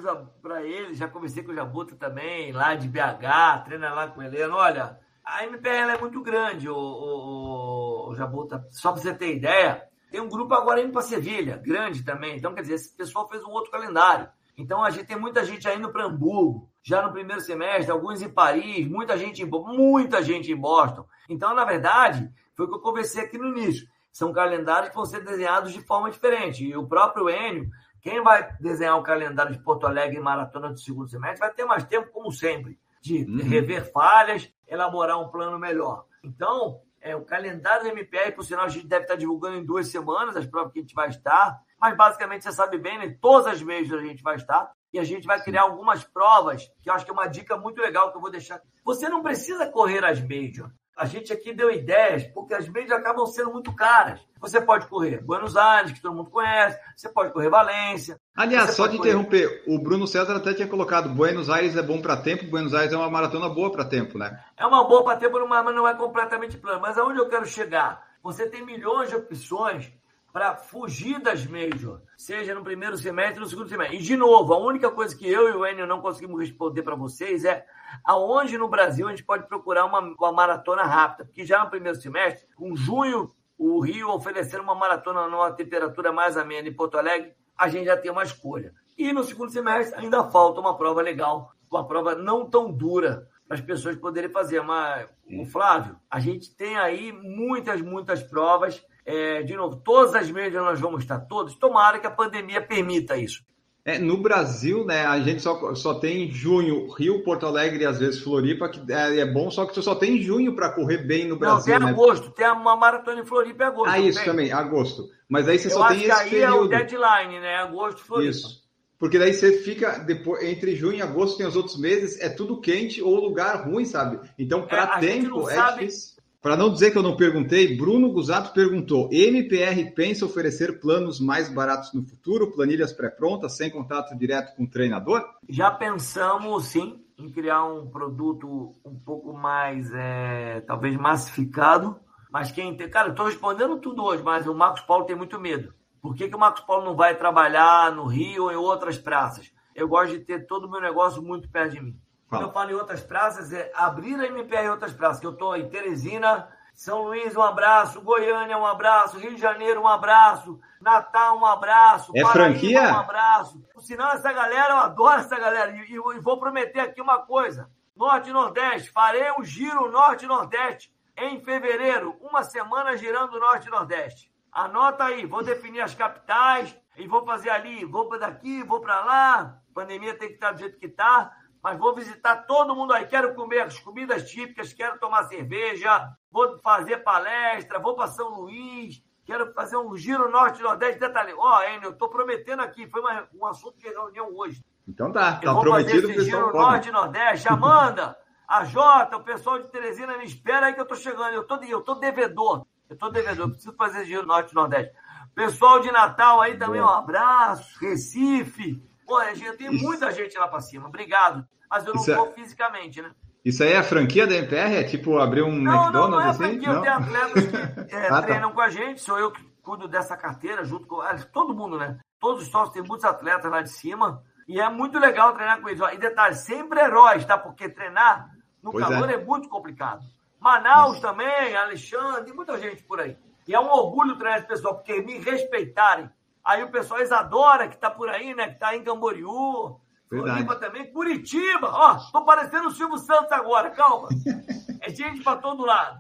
para 0.42 0.64
ele, 0.64 0.96
já 0.96 1.08
conversei 1.08 1.44
com 1.44 1.52
o 1.52 1.56
Jabuta 1.56 1.96
também, 1.96 2.52
lá 2.54 2.74
de 2.74 2.88
BH, 2.88 3.66
treina 3.66 3.94
lá 3.94 4.08
com 4.08 4.20
o 4.20 4.24
Heleno. 4.24 4.56
Olha, 4.56 5.00
a 5.24 5.44
MPR 5.44 5.92
é 5.92 6.02
muito 6.02 6.24
grande, 6.24 6.68
o, 6.68 6.76
o, 6.76 8.10
o 8.10 8.16
Jabuta. 8.16 8.66
Só 8.72 8.94
para 8.94 9.02
você 9.04 9.14
ter 9.14 9.36
ideia, 9.36 9.84
tem 10.10 10.22
um 10.22 10.28
grupo 10.28 10.56
agora 10.56 10.82
indo 10.82 10.92
para 10.92 11.04
Sevilha, 11.04 11.62
grande 11.64 12.04
também. 12.04 12.36
Então, 12.36 12.56
quer 12.56 12.62
dizer, 12.62 12.74
esse 12.74 12.98
pessoal 12.98 13.30
fez 13.30 13.44
um 13.44 13.52
outro 13.52 13.70
calendário. 13.70 14.28
Então, 14.58 14.84
a 14.84 14.90
gente 14.90 15.06
tem 15.06 15.20
muita 15.20 15.46
gente 15.46 15.70
indo 15.70 15.92
para 15.92 16.08
Hamburgo, 16.08 16.68
já 16.86 17.02
no 17.02 17.12
primeiro 17.12 17.42
semestre, 17.42 17.92
alguns 17.92 18.22
em 18.22 18.30
Paris, 18.30 18.88
muita 18.88 19.18
gente 19.18 19.42
em, 19.42 19.50
muita 19.50 20.22
gente 20.22 20.52
em 20.52 20.56
Boston. 20.56 21.04
Então, 21.28 21.56
na 21.56 21.66
verdade, 21.66 22.32
foi 22.54 22.68
o 22.68 22.70
que 22.70 22.76
eu 22.76 22.80
conversei 22.80 23.24
aqui 23.24 23.40
no 23.40 23.48
início. 23.48 23.88
São 24.12 24.32
calendários 24.32 24.90
que 24.90 24.96
vão 24.96 25.06
ser 25.06 25.24
desenhados 25.24 25.74
de 25.74 25.82
forma 25.82 26.12
diferente. 26.12 26.64
E 26.64 26.78
o 26.78 26.88
próprio 26.88 27.28
Enio, 27.28 27.72
quem 28.02 28.22
vai 28.22 28.56
desenhar 28.60 29.00
o 29.00 29.04
calendário 29.04 29.52
de 29.52 29.64
Porto 29.64 29.88
Alegre 29.88 30.18
em 30.18 30.22
maratona 30.22 30.70
do 30.70 30.80
segundo 30.80 31.10
semestre, 31.10 31.40
vai 31.40 31.52
ter 31.52 31.66
mais 31.66 31.84
tempo, 31.86 32.12
como 32.12 32.32
sempre, 32.32 32.78
de 33.02 33.24
uhum. 33.24 33.38
rever 33.50 33.92
falhas, 33.92 34.48
elaborar 34.68 35.20
um 35.20 35.30
plano 35.30 35.58
melhor. 35.58 36.06
Então, 36.24 36.82
é, 37.02 37.16
o 37.16 37.26
calendário 37.26 37.86
do 37.86 37.90
MPR, 37.90 38.32
por 38.32 38.44
sinal, 38.44 38.66
a 38.66 38.70
gente 38.70 38.86
deve 38.86 39.06
estar 39.06 39.16
divulgando 39.16 39.58
em 39.58 39.66
duas 39.66 39.88
semanas 39.88 40.38
as 40.38 40.46
provas 40.46 40.72
que 40.72 40.78
a 40.78 40.82
gente 40.84 40.94
vai 40.94 41.10
estar. 41.10 41.60
Mas 41.82 41.98
basicamente 41.98 42.44
você 42.44 42.52
sabe 42.52 42.78
bem, 42.78 43.00
né? 43.00 43.18
Todas 43.20 43.48
as 43.48 43.62
vezes 43.62 43.92
a 43.92 43.98
gente 43.98 44.22
vai 44.22 44.36
estar 44.36 44.72
e 44.96 45.00
a 45.00 45.04
gente 45.04 45.28
vai 45.28 45.44
criar 45.44 45.64
algumas 45.64 46.06
provas, 46.06 46.72
que 46.82 46.90
eu 46.90 46.94
acho 46.94 47.04
que 47.04 47.12
é 47.12 47.14
uma 47.14 47.28
dica 47.28 47.58
muito 47.58 47.82
legal 47.82 48.12
que 48.12 48.18
eu 48.18 48.22
vou 48.22 48.32
deixar. 48.32 48.62
Você 48.86 49.10
não 49.10 49.22
precisa 49.22 49.68
correr 49.68 50.06
as 50.06 50.22
majors. 50.22 50.72
A 50.96 51.06
gente 51.06 51.34
aqui 51.34 51.52
deu 51.54 51.70
ideias, 51.70 52.24
porque 52.28 52.54
as 52.54 52.70
majors 52.70 52.94
acabam 52.94 53.26
sendo 53.26 53.52
muito 53.52 53.76
caras. 53.76 54.22
Você 54.40 54.62
pode 54.62 54.88
correr 54.88 55.22
Buenos 55.22 55.58
Aires, 55.58 55.92
que 55.92 56.02
todo 56.02 56.16
mundo 56.16 56.30
conhece, 56.30 56.80
você 56.96 57.10
pode 57.10 57.34
correr 57.34 57.50
Valência. 57.50 58.18
Aliás, 58.34 58.72
só 58.72 58.88
de 58.88 58.96
correr... 58.96 59.10
interromper, 59.10 59.64
o 59.68 59.78
Bruno 59.78 60.08
César 60.08 60.38
até 60.38 60.54
tinha 60.54 60.68
colocado 60.68 61.10
Buenos 61.10 61.50
Aires 61.50 61.76
é 61.76 61.84
bom 61.84 62.02
para 62.02 62.16
tempo, 62.16 62.46
Buenos 62.46 62.74
Aires 62.74 62.94
é 62.94 62.98
uma 62.98 63.10
maratona 63.10 63.50
boa 63.50 63.70
para 63.70 63.84
tempo, 63.84 64.18
né? 64.18 64.42
É 64.56 64.66
uma 64.66 64.88
boa 64.88 65.04
para 65.04 65.18
tempo, 65.18 65.46
mas 65.46 65.76
não 65.76 65.86
é 65.86 65.94
completamente 65.94 66.58
plano. 66.58 66.80
Mas 66.80 66.98
aonde 66.98 67.20
eu 67.20 67.28
quero 67.28 67.46
chegar? 67.46 68.02
Você 68.24 68.50
tem 68.50 68.66
milhões 68.66 69.10
de 69.10 69.18
opções 69.18 69.92
para 70.36 70.54
fugir 70.54 71.18
das 71.22 71.48
majors, 71.48 72.02
seja 72.18 72.54
no 72.54 72.62
primeiro 72.62 72.98
semestre 72.98 73.36
ou 73.36 73.46
no 73.46 73.50
segundo 73.50 73.70
semestre. 73.70 73.96
E, 73.96 74.02
de 74.02 74.18
novo, 74.18 74.54
a 74.54 74.58
única 74.58 74.92
coisa 74.92 75.16
que 75.16 75.26
eu 75.26 75.48
e 75.48 75.54
o 75.54 75.66
Enio 75.66 75.88
não 75.88 76.02
conseguimos 76.02 76.38
responder 76.42 76.84
para 76.84 76.94
vocês 76.94 77.46
é 77.46 77.66
aonde 78.04 78.58
no 78.58 78.68
Brasil 78.68 79.08
a 79.08 79.12
gente 79.12 79.24
pode 79.24 79.48
procurar 79.48 79.86
uma, 79.86 80.02
uma, 80.02 80.32
maratona 80.34 80.84
rápida. 80.84 81.24
Porque 81.24 81.46
já 81.46 81.64
no 81.64 81.70
primeiro 81.70 81.98
semestre, 81.98 82.46
com 82.54 82.76
junho, 82.76 83.32
o 83.58 83.80
Rio 83.80 84.10
oferecendo 84.10 84.62
uma 84.62 84.76
maratona 84.76 85.26
numa 85.30 85.54
temperatura 85.54 86.12
mais 86.12 86.36
amena 86.36 86.68
em 86.68 86.74
Porto 86.74 86.98
Alegre, 86.98 87.32
a 87.58 87.70
gente 87.70 87.86
já 87.86 87.96
tem 87.96 88.12
uma 88.12 88.24
escolha. 88.24 88.74
E 88.98 89.14
no 89.14 89.24
segundo 89.24 89.54
semestre 89.54 89.98
ainda 89.98 90.22
falta 90.26 90.60
uma 90.60 90.76
prova 90.76 91.02
legal, 91.02 91.54
uma 91.72 91.88
prova 91.88 92.14
não 92.14 92.46
tão 92.46 92.70
dura 92.70 93.26
para 93.48 93.56
as 93.56 93.62
pessoas 93.62 93.96
poderem 93.96 94.30
fazer. 94.30 94.62
Mas, 94.62 95.08
o 95.32 95.46
Flávio, 95.46 95.96
a 96.12 96.20
gente 96.20 96.54
tem 96.54 96.76
aí 96.76 97.14
muitas, 97.14 97.82
muitas 97.82 98.22
provas 98.22 98.84
é, 99.06 99.44
de 99.44 99.56
novo, 99.56 99.76
todas 99.78 100.16
as 100.16 100.30
vezes 100.30 100.54
nós 100.54 100.80
vamos 100.80 101.04
estar 101.04 101.20
todos. 101.20 101.56
Tomara 101.56 102.00
que 102.00 102.08
a 102.08 102.12
pandemia 102.12 102.62
permita 102.62 103.16
isso. 103.16 103.44
É, 103.86 104.00
no 104.00 104.18
Brasil, 104.18 104.84
né, 104.84 105.06
a 105.06 105.20
gente 105.20 105.44
só, 105.44 105.76
só 105.76 105.94
tem 105.94 106.32
junho, 106.32 106.92
Rio, 106.92 107.24
Porto 107.24 107.46
Alegre 107.46 107.84
e 107.84 107.86
às 107.86 108.00
vezes 108.00 108.20
Floripa, 108.20 108.68
que 108.68 108.82
é, 108.92 109.20
é 109.20 109.26
bom, 109.32 109.52
só 109.52 109.64
que 109.68 109.80
só 109.80 109.94
tem 109.94 110.20
junho 110.20 110.56
para 110.56 110.72
correr 110.72 111.06
bem 111.06 111.28
no 111.28 111.38
Brasil. 111.38 111.72
Não, 111.72 111.80
tem 111.80 111.86
né? 111.86 111.92
agosto, 111.92 112.32
tem 112.32 112.48
uma 112.48 112.76
maratona 112.76 113.22
em 113.22 113.26
Floripa 113.26 113.64
em 113.64 113.68
agosto. 113.68 113.92
Ah, 113.92 114.00
isso 114.00 114.18
tem? 114.18 114.28
também, 114.28 114.52
agosto. 114.52 115.08
Mas 115.30 115.48
aí 115.48 115.60
você 115.60 115.68
Eu 115.68 115.72
só 115.72 115.88
tem 115.90 116.02
esse 116.02 116.12
aí 116.12 116.30
período. 116.32 116.56
é 116.56 116.62
o 116.62 116.68
deadline, 116.68 117.40
né? 117.40 117.58
Agosto, 117.58 118.04
Floripa. 118.04 118.32
Isso. 118.32 118.66
Porque 118.98 119.20
daí 119.20 119.34
você 119.34 119.52
fica 119.60 120.00
depois 120.00 120.44
entre 120.44 120.76
junho 120.76 120.98
e 120.98 121.02
agosto 121.04 121.38
tem 121.38 121.46
os 121.46 121.56
outros 121.56 121.78
meses, 121.78 122.20
é 122.20 122.30
tudo 122.30 122.60
quente 122.60 123.04
ou 123.04 123.20
lugar 123.20 123.68
ruim, 123.68 123.86
sabe? 123.86 124.20
Então 124.40 124.66
para 124.66 124.98
é, 124.98 125.00
tempo 125.00 125.48
é 125.48 125.54
sabe... 125.54 125.80
difícil. 125.86 126.15
Para 126.46 126.56
não 126.56 126.72
dizer 126.72 126.92
que 126.92 126.98
eu 127.00 127.02
não 127.02 127.16
perguntei, 127.16 127.76
Bruno 127.76 128.12
Gusato 128.12 128.54
perguntou: 128.54 129.10
MPR 129.12 129.92
pensa 129.96 130.28
oferecer 130.28 130.80
planos 130.80 131.20
mais 131.20 131.52
baratos 131.52 131.92
no 131.92 132.04
futuro, 132.04 132.52
planilhas 132.52 132.94
pré-prontas, 132.94 133.58
sem 133.58 133.72
contato 133.72 134.16
direto 134.16 134.56
com 134.56 134.66
o 134.66 134.70
treinador? 134.70 135.26
Já 135.50 135.72
pensamos, 135.72 136.66
sim, 136.66 137.04
em 137.18 137.32
criar 137.32 137.66
um 137.66 137.88
produto 137.90 138.76
um 138.86 138.94
pouco 138.94 139.34
mais, 139.34 139.92
é, 139.92 140.62
talvez, 140.68 140.96
massificado. 140.96 142.00
Mas 142.32 142.52
quem 142.52 142.78
tem. 142.78 142.92
Cara, 142.92 143.08
eu 143.08 143.14
estou 143.14 143.26
respondendo 143.26 143.80
tudo 143.80 144.04
hoje, 144.04 144.22
mas 144.22 144.46
o 144.46 144.54
Marcos 144.54 144.82
Paulo 144.82 145.06
tem 145.06 145.16
muito 145.16 145.40
medo. 145.40 145.74
Por 146.00 146.14
que, 146.14 146.30
que 146.30 146.36
o 146.36 146.40
Marcos 146.40 146.62
Paulo 146.62 146.86
não 146.86 146.96
vai 146.96 147.18
trabalhar 147.18 147.92
no 147.92 148.06
Rio 148.06 148.44
ou 148.44 148.52
em 148.52 148.56
outras 148.56 149.00
praças? 149.00 149.52
Eu 149.74 149.88
gosto 149.88 150.12
de 150.12 150.20
ter 150.20 150.46
todo 150.46 150.68
o 150.68 150.70
meu 150.70 150.80
negócio 150.80 151.24
muito 151.24 151.50
perto 151.50 151.74
de 151.74 151.82
mim. 151.82 152.00
Quando 152.38 152.48
eu 152.48 152.54
falo 152.54 152.72
em 152.72 152.76
outras 152.76 153.02
praças, 153.02 153.52
é 153.54 153.72
abrir 153.76 154.20
a 154.20 154.26
MPR 154.26 154.66
em 154.66 154.70
outras 154.70 154.94
praças. 154.94 155.20
Que 155.20 155.28
eu 155.28 155.32
estou 155.32 155.56
em 155.56 155.70
Teresina, 155.70 156.48
São 156.74 157.04
Luís, 157.04 157.36
um 157.36 157.42
abraço. 157.42 158.02
Goiânia, 158.02 158.58
um 158.58 158.66
abraço. 158.66 159.18
Rio 159.18 159.36
de 159.36 159.42
Janeiro, 159.42 159.82
um 159.82 159.88
abraço. 159.88 160.60
Natal, 160.82 161.38
um 161.40 161.46
abraço. 161.46 162.12
É 162.16 162.22
Paraíba, 162.22 162.34
franquia? 162.34 162.82
um 162.82 163.00
abraço. 163.00 163.64
Senão, 163.80 164.10
essa 164.12 164.32
galera, 164.32 164.74
eu 164.74 164.78
adoro 164.78 165.20
essa 165.20 165.40
galera. 165.40 165.72
E, 165.72 165.94
e, 165.94 166.20
vou 166.20 166.40
prometer 166.40 166.80
aqui 166.80 167.02
uma 167.02 167.20
coisa. 167.20 167.70
Norte 167.96 168.30
e 168.30 168.34
Nordeste. 168.34 168.92
Farei 168.92 169.32
um 169.40 169.44
giro 169.44 169.92
Norte 169.92 170.26
e 170.26 170.28
Nordeste 170.28 170.94
em 171.18 171.40
fevereiro. 171.40 172.18
Uma 172.22 172.44
semana 172.44 172.96
girando 172.98 173.40
Norte 173.40 173.68
e 173.68 173.72
Nordeste. 173.72 174.32
Anota 174.52 175.06
aí. 175.06 175.26
Vou 175.26 175.44
definir 175.44 175.82
as 175.82 175.96
capitais. 175.96 176.76
E 176.98 177.08
vou 177.08 177.26
fazer 177.26 177.50
ali. 177.50 177.84
Vou 177.84 178.08
para 178.08 178.20
daqui, 178.20 178.64
vou 178.64 178.80
para 178.80 179.04
lá. 179.04 179.40
A 179.70 179.74
pandemia 179.74 180.18
tem 180.18 180.30
que 180.30 180.36
estar 180.36 180.52
do 180.52 180.60
jeito 180.60 180.78
que 180.78 180.86
está 180.86 181.32
mas 181.66 181.80
vou 181.80 181.96
visitar 181.96 182.46
todo 182.46 182.76
mundo 182.76 182.94
aí. 182.94 183.08
Quero 183.08 183.34
comer 183.34 183.62
as 183.62 183.80
comidas 183.80 184.30
típicas, 184.30 184.72
quero 184.72 185.00
tomar 185.00 185.24
cerveja, 185.24 186.12
vou 186.32 186.60
fazer 186.60 186.98
palestra, 186.98 187.80
vou 187.80 187.96
para 187.96 188.06
São 188.06 188.30
Luís. 188.40 189.04
Quero 189.26 189.52
fazer 189.52 189.76
um 189.76 189.98
giro 189.98 190.30
norte-nordeste 190.30 191.00
detalhe. 191.00 191.34
Ó, 191.36 191.58
oh, 191.58 191.64
Enio, 191.64 191.86
eu 191.86 191.98
tô 191.98 192.08
prometendo 192.08 192.62
aqui, 192.62 192.88
foi 192.88 193.02
uma, 193.02 193.28
um 193.34 193.48
assunto 193.48 193.80
de 193.80 193.88
reunião 193.88 194.32
hoje. 194.36 194.64
Então 194.88 195.12
tá, 195.12 195.38
tá 195.38 195.56
prometido. 195.56 196.02
Fazer 196.02 196.20
esse 196.20 196.26
giro 196.26 196.54
norte-nordeste, 196.54 197.48
Amanda, 197.48 198.16
a 198.48 198.64
Jota, 198.64 199.18
o 199.18 199.24
pessoal 199.24 199.58
de 199.58 199.68
Teresina, 199.70 200.20
me 200.20 200.26
espera 200.26 200.68
aí 200.68 200.74
que 200.76 200.82
eu 200.82 200.86
tô 200.86 200.94
chegando. 200.94 201.34
Eu 201.34 201.48
tô, 201.48 201.56
eu 201.64 201.82
tô 201.82 201.96
devedor. 201.96 202.68
Eu 202.88 202.96
tô 202.96 203.10
devedor, 203.10 203.50
preciso 203.50 203.76
fazer 203.76 204.02
esse 204.02 204.10
giro 204.10 204.28
norte-nordeste. 204.28 204.94
Pessoal 205.34 205.80
de 205.80 205.92
Natal 205.92 206.42
aí 206.42 206.60
também, 206.60 206.80
um 206.80 206.88
abraço. 206.88 207.80
Recife. 207.80 208.88
Pô, 209.04 209.20
tem 209.58 209.72
muita 209.72 210.12
gente 210.12 210.38
lá 210.38 210.48
pra 210.48 210.62
cima. 210.62 210.88
Obrigado. 210.88 211.44
Mas 211.70 211.86
eu 211.86 211.94
não 211.94 212.02
Isso 212.02 212.12
é 212.12 212.16
vou 212.16 212.28
é... 212.28 212.32
fisicamente, 212.34 213.02
né? 213.02 213.12
Isso 213.44 213.64
aí 213.64 213.74
é 213.74 213.78
a 213.78 213.84
franquia 213.84 214.26
da 214.26 214.36
MPR? 214.36 214.76
É 214.76 214.84
tipo 214.84 215.20
abrir 215.20 215.44
um 215.44 215.52
não, 215.52 215.72
McDonald's 215.72 215.94
não, 215.94 216.10
não 216.10 216.22
é 216.22 216.30
assim? 216.30 216.38
Franquia, 216.38 216.68
não, 216.68 216.76
eu 216.76 216.82
tenho 216.82 216.96
atletas 216.96 217.46
que 217.46 217.96
é, 217.96 218.08
ah, 218.08 218.10
tá. 218.10 218.22
treinam 218.24 218.50
tá. 218.50 218.56
com 218.56 218.62
a 218.62 218.70
gente, 218.70 219.02
sou 219.02 219.20
eu 219.20 219.32
que 219.32 219.44
cuido 219.66 219.88
dessa 219.88 220.16
carteira, 220.16 220.64
junto 220.64 220.86
com 220.86 221.02
todo 221.34 221.56
mundo, 221.56 221.78
né? 221.78 221.98
Todos 222.20 222.44
os 222.44 222.50
sócios, 222.50 222.74
tem 222.74 222.84
muitos 222.84 223.04
atletas 223.04 223.52
lá 223.52 223.62
de 223.62 223.70
cima. 223.70 224.24
E 224.48 224.62
é 224.62 224.70
muito 224.70 225.00
legal 225.00 225.34
treinar 225.34 225.60
com 225.60 225.68
eles. 225.68 225.82
E 225.92 225.98
detalhe, 225.98 226.36
sempre 226.36 226.80
heróis, 226.80 227.26
tá? 227.26 227.38
Porque 227.38 227.68
treinar 227.68 228.30
no 228.62 228.72
pois 228.72 228.86
calor 228.86 229.10
é. 229.10 229.16
é. 229.16 229.18
muito 229.18 229.50
complicado. 229.50 230.06
Manaus 230.40 231.00
também, 231.00 231.56
Alexandre, 231.56 232.32
muita 232.32 232.58
gente 232.60 232.84
por 232.84 233.00
aí. 233.00 233.18
E 233.48 233.56
é 233.56 233.60
um 233.60 233.70
orgulho 233.70 234.18
treinar 234.18 234.40
esse 234.40 234.48
pessoal, 234.48 234.76
porque 234.76 235.02
me 235.02 235.18
respeitarem. 235.18 236.10
Aí 236.44 236.64
o 236.64 236.72
pessoal 236.72 237.02
Isadora, 237.02 237.68
que 237.68 237.78
tá 237.78 237.90
por 237.90 238.08
aí, 238.08 238.36
né? 238.36 238.50
Que 238.50 238.60
tá 238.60 238.76
em 238.76 238.84
Camboriú, 238.84 239.80
Floripa 240.10 240.56
também, 240.56 240.92
Curitiba. 240.92 241.68
Ó, 241.68 241.98
tô 242.12 242.24
parecendo 242.24 242.68
o 242.68 242.72
Silvio 242.72 242.98
Santos 242.98 243.32
agora, 243.32 243.70
calma. 243.72 244.10
É 244.82 244.90
gente 244.92 245.24
para 245.24 245.38
todo 245.38 245.66
lado. 245.66 246.00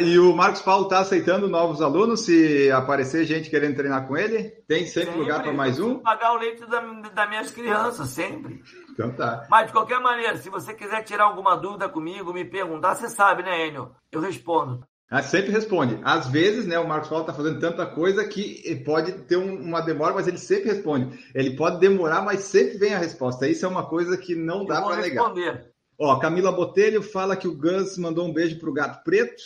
E 0.00 0.18
o 0.18 0.34
Marcos 0.34 0.62
Paulo 0.62 0.84
está 0.84 1.00
aceitando 1.00 1.50
novos 1.50 1.82
alunos? 1.82 2.24
Se 2.24 2.70
aparecer 2.70 3.26
gente 3.26 3.50
querendo 3.50 3.76
treinar 3.76 4.08
com 4.08 4.16
ele, 4.16 4.44
tem 4.66 4.86
sempre, 4.86 5.10
sempre 5.10 5.20
lugar 5.20 5.42
para 5.42 5.52
mais 5.52 5.78
um? 5.78 5.98
Pagar 5.98 6.32
o 6.32 6.38
leite 6.38 6.64
da, 6.64 6.80
das 6.80 7.28
minhas 7.28 7.50
crianças, 7.50 8.08
sempre. 8.08 8.62
Então 8.90 9.12
tá. 9.12 9.46
Mas 9.50 9.66
de 9.66 9.72
qualquer 9.74 10.00
maneira, 10.00 10.38
se 10.38 10.48
você 10.48 10.72
quiser 10.72 11.02
tirar 11.02 11.24
alguma 11.24 11.54
dúvida 11.58 11.90
comigo, 11.90 12.32
me 12.32 12.42
perguntar, 12.42 12.94
você 12.94 13.10
sabe, 13.10 13.42
né, 13.42 13.66
Enio? 13.68 13.94
Eu 14.10 14.22
respondo. 14.22 14.82
Ah, 15.08 15.22
sempre 15.22 15.52
responde. 15.52 16.00
Às 16.02 16.28
vezes, 16.28 16.66
né, 16.66 16.78
o 16.78 16.88
Marcos 16.88 17.08
Paulo 17.08 17.22
está 17.22 17.32
fazendo 17.32 17.60
tanta 17.60 17.86
coisa 17.86 18.26
que 18.26 18.74
pode 18.84 19.12
ter 19.24 19.36
um, 19.36 19.54
uma 19.62 19.80
demora, 19.80 20.14
mas 20.14 20.26
ele 20.26 20.38
sempre 20.38 20.70
responde. 20.70 21.16
Ele 21.32 21.56
pode 21.56 21.78
demorar, 21.78 22.22
mas 22.22 22.40
sempre 22.40 22.76
vem 22.76 22.92
a 22.92 22.98
resposta. 22.98 23.46
Isso 23.46 23.64
é 23.64 23.68
uma 23.68 23.86
coisa 23.86 24.16
que 24.16 24.34
não 24.34 24.64
dá 24.64 24.82
para 24.82 24.96
negar. 24.96 25.32
Ó, 25.98 26.18
Camila 26.18 26.52
Botelho 26.52 27.02
fala 27.02 27.36
que 27.36 27.46
o 27.48 27.56
Gus 27.56 27.96
mandou 27.96 28.26
um 28.26 28.32
beijo 28.32 28.58
pro 28.58 28.72
gato 28.72 29.02
preto. 29.04 29.42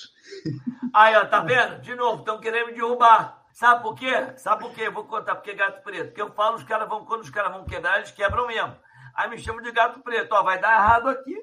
Aí, 0.95 1.15
ó, 1.15 1.27
tá 1.27 1.41
vendo? 1.41 1.81
De 1.81 1.95
novo, 1.95 2.21
estão 2.21 2.41
querendo 2.41 2.69
me 2.69 2.73
derrubar. 2.73 3.41
Sabe 3.53 3.83
por 3.83 3.95
quê? 3.95 4.33
Sabe 4.37 4.63
por 4.63 4.73
quê? 4.73 4.87
Eu 4.87 4.93
vou 4.93 5.05
contar 5.05 5.35
porque 5.35 5.55
gato 5.55 5.83
preto. 5.83 6.07
Porque 6.07 6.23
eu 6.23 6.33
falo, 6.33 6.57
os 6.57 6.65
caras 6.65 6.89
vão, 6.89 7.05
quando 7.05 7.21
os 7.21 7.31
caras 7.31 7.53
vão 7.53 7.65
quebrar, 7.65 7.99
eles 7.99 8.11
quebram 8.11 8.47
mesmo. 8.47 8.75
Aí 9.15 9.29
me 9.29 9.39
chamam 9.39 9.63
de 9.63 9.71
gato 9.71 10.01
preto. 10.01 10.33
Ó, 10.33 10.43
vai 10.43 10.59
dar 10.59 10.73
errado 10.73 11.09
aqui. 11.09 11.37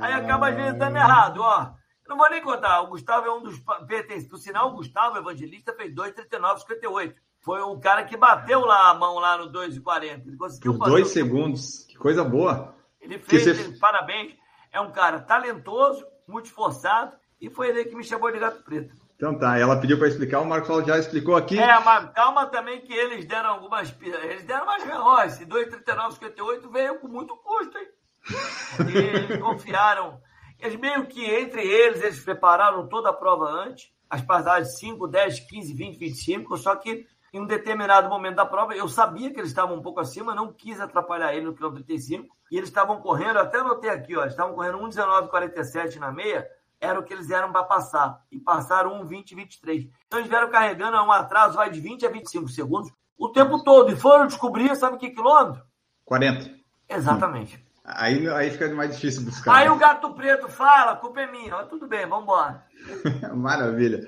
Aí 0.00 0.12
acaba 0.12 0.50
vezes 0.50 0.78
dando 0.78 0.96
errado, 0.96 1.40
ó. 1.40 1.72
Não 2.08 2.16
vou 2.16 2.28
nem 2.30 2.42
contar. 2.42 2.80
O 2.82 2.88
Gustavo 2.88 3.26
é 3.26 3.32
um 3.32 3.42
dos. 3.42 3.58
Pertence. 3.86 4.28
Por 4.28 4.38
sinal, 4.38 4.68
o 4.68 4.76
Gustavo 4.76 5.16
Evangelista 5.18 5.72
fez 5.72 5.94
2,39,58. 5.94 7.14
Foi 7.40 7.60
o 7.60 7.78
cara 7.80 8.04
que 8.04 8.16
bateu 8.16 8.60
lá 8.60 8.90
a 8.90 8.94
mão 8.94 9.18
lá 9.18 9.36
no 9.38 9.50
2,40. 9.50 10.26
Ele 10.26 10.36
conseguiu 10.36 10.78
Por 10.78 10.88
dois 10.88 11.08
segundos. 11.08 11.84
Que 11.88 11.96
coisa 11.96 12.22
boa. 12.22 12.74
Ele 13.00 13.18
fez, 13.18 13.44
você... 13.44 13.78
parabéns. 13.78 14.34
É 14.70 14.80
um 14.80 14.90
cara 14.90 15.20
talentoso, 15.20 16.06
muito 16.26 16.46
esforçado. 16.46 17.16
E 17.40 17.50
foi 17.50 17.68
ele 17.68 17.84
que 17.84 17.96
me 17.96 18.04
chamou 18.04 18.30
de 18.30 18.38
gato 18.38 18.62
preto. 18.62 18.94
Então 19.16 19.38
tá, 19.38 19.58
ela 19.58 19.80
pediu 19.80 19.98
para 19.98 20.08
explicar, 20.08 20.40
o 20.40 20.44
Marcos 20.44 20.68
Paulo 20.68 20.84
já 20.84 20.98
explicou 20.98 21.36
aqui. 21.36 21.58
É, 21.58 21.78
mas 21.80 22.10
calma 22.12 22.46
também 22.46 22.80
que 22.80 22.92
eles 22.92 23.24
deram 23.24 23.50
algumas. 23.50 23.94
Eles 24.00 24.44
deram 24.44 24.66
mais 24.66 24.82
relógios. 24.82 25.34
Esse 25.34 25.46
2,39,58 25.46 26.72
veio 26.72 26.98
com 26.98 27.08
muito 27.08 27.36
custo, 27.36 27.78
hein? 27.78 27.88
E 28.92 28.96
eles 28.96 29.40
confiaram 29.40 30.20
eles 30.62 30.78
meio 30.78 31.06
que, 31.06 31.24
entre 31.24 31.60
eles, 31.60 32.02
eles 32.02 32.20
prepararam 32.20 32.86
toda 32.86 33.10
a 33.10 33.12
prova 33.12 33.46
antes, 33.46 33.92
as 34.08 34.22
passagens 34.22 34.78
5, 34.78 35.08
10, 35.08 35.40
15, 35.40 35.74
20, 35.74 35.98
25, 35.98 36.56
só 36.56 36.76
que 36.76 37.04
em 37.32 37.40
um 37.40 37.46
determinado 37.46 38.08
momento 38.08 38.36
da 38.36 38.46
prova, 38.46 38.74
eu 38.74 38.86
sabia 38.86 39.32
que 39.32 39.40
eles 39.40 39.48
estavam 39.48 39.76
um 39.76 39.82
pouco 39.82 39.98
acima, 39.98 40.34
não 40.34 40.52
quis 40.52 40.80
atrapalhar 40.80 41.34
ele 41.34 41.46
no 41.46 41.54
quilômetro 41.54 41.84
35, 41.84 42.36
e 42.50 42.56
eles 42.56 42.68
estavam 42.68 43.00
correndo, 43.00 43.38
até 43.38 43.58
anotei 43.58 43.90
aqui, 43.90 44.16
ó, 44.16 44.20
eles 44.20 44.34
estavam 44.34 44.54
correndo 44.54 44.78
1,19,47 44.78 45.96
na 45.96 46.12
meia, 46.12 46.46
era 46.78 47.00
o 47.00 47.02
que 47.02 47.12
eles 47.12 47.30
eram 47.30 47.50
para 47.50 47.64
passar, 47.64 48.22
e 48.30 48.38
passaram 48.38 49.02
1,20, 49.04 49.34
23. 49.34 49.88
Então 50.06 50.20
eles 50.20 50.28
vieram 50.28 50.50
carregando 50.50 50.96
um 50.98 51.10
atraso 51.10 51.56
vai 51.56 51.70
de 51.70 51.80
20 51.80 52.06
a 52.06 52.10
25 52.10 52.48
segundos 52.48 52.92
o 53.18 53.30
tempo 53.30 53.64
todo, 53.64 53.90
e 53.90 53.96
foram 53.96 54.26
descobrir, 54.26 54.76
sabe 54.76 54.98
que 54.98 55.10
quilômetro? 55.10 55.62
40. 56.04 56.54
Exatamente. 56.88 57.56
Hum. 57.56 57.71
Aí, 57.84 58.28
aí 58.28 58.50
fica 58.50 58.72
mais 58.74 58.94
difícil 58.94 59.22
buscar. 59.22 59.54
Aí 59.54 59.68
o 59.68 59.76
gato 59.76 60.14
preto 60.14 60.48
fala, 60.48 60.92
a 60.92 60.96
culpa 60.96 61.20
é 61.20 61.30
minha. 61.30 61.50
Mas 61.50 61.68
tudo 61.68 61.88
bem, 61.88 62.06
vamos 62.06 62.24
embora. 62.24 62.64
Maravilha. 63.34 64.06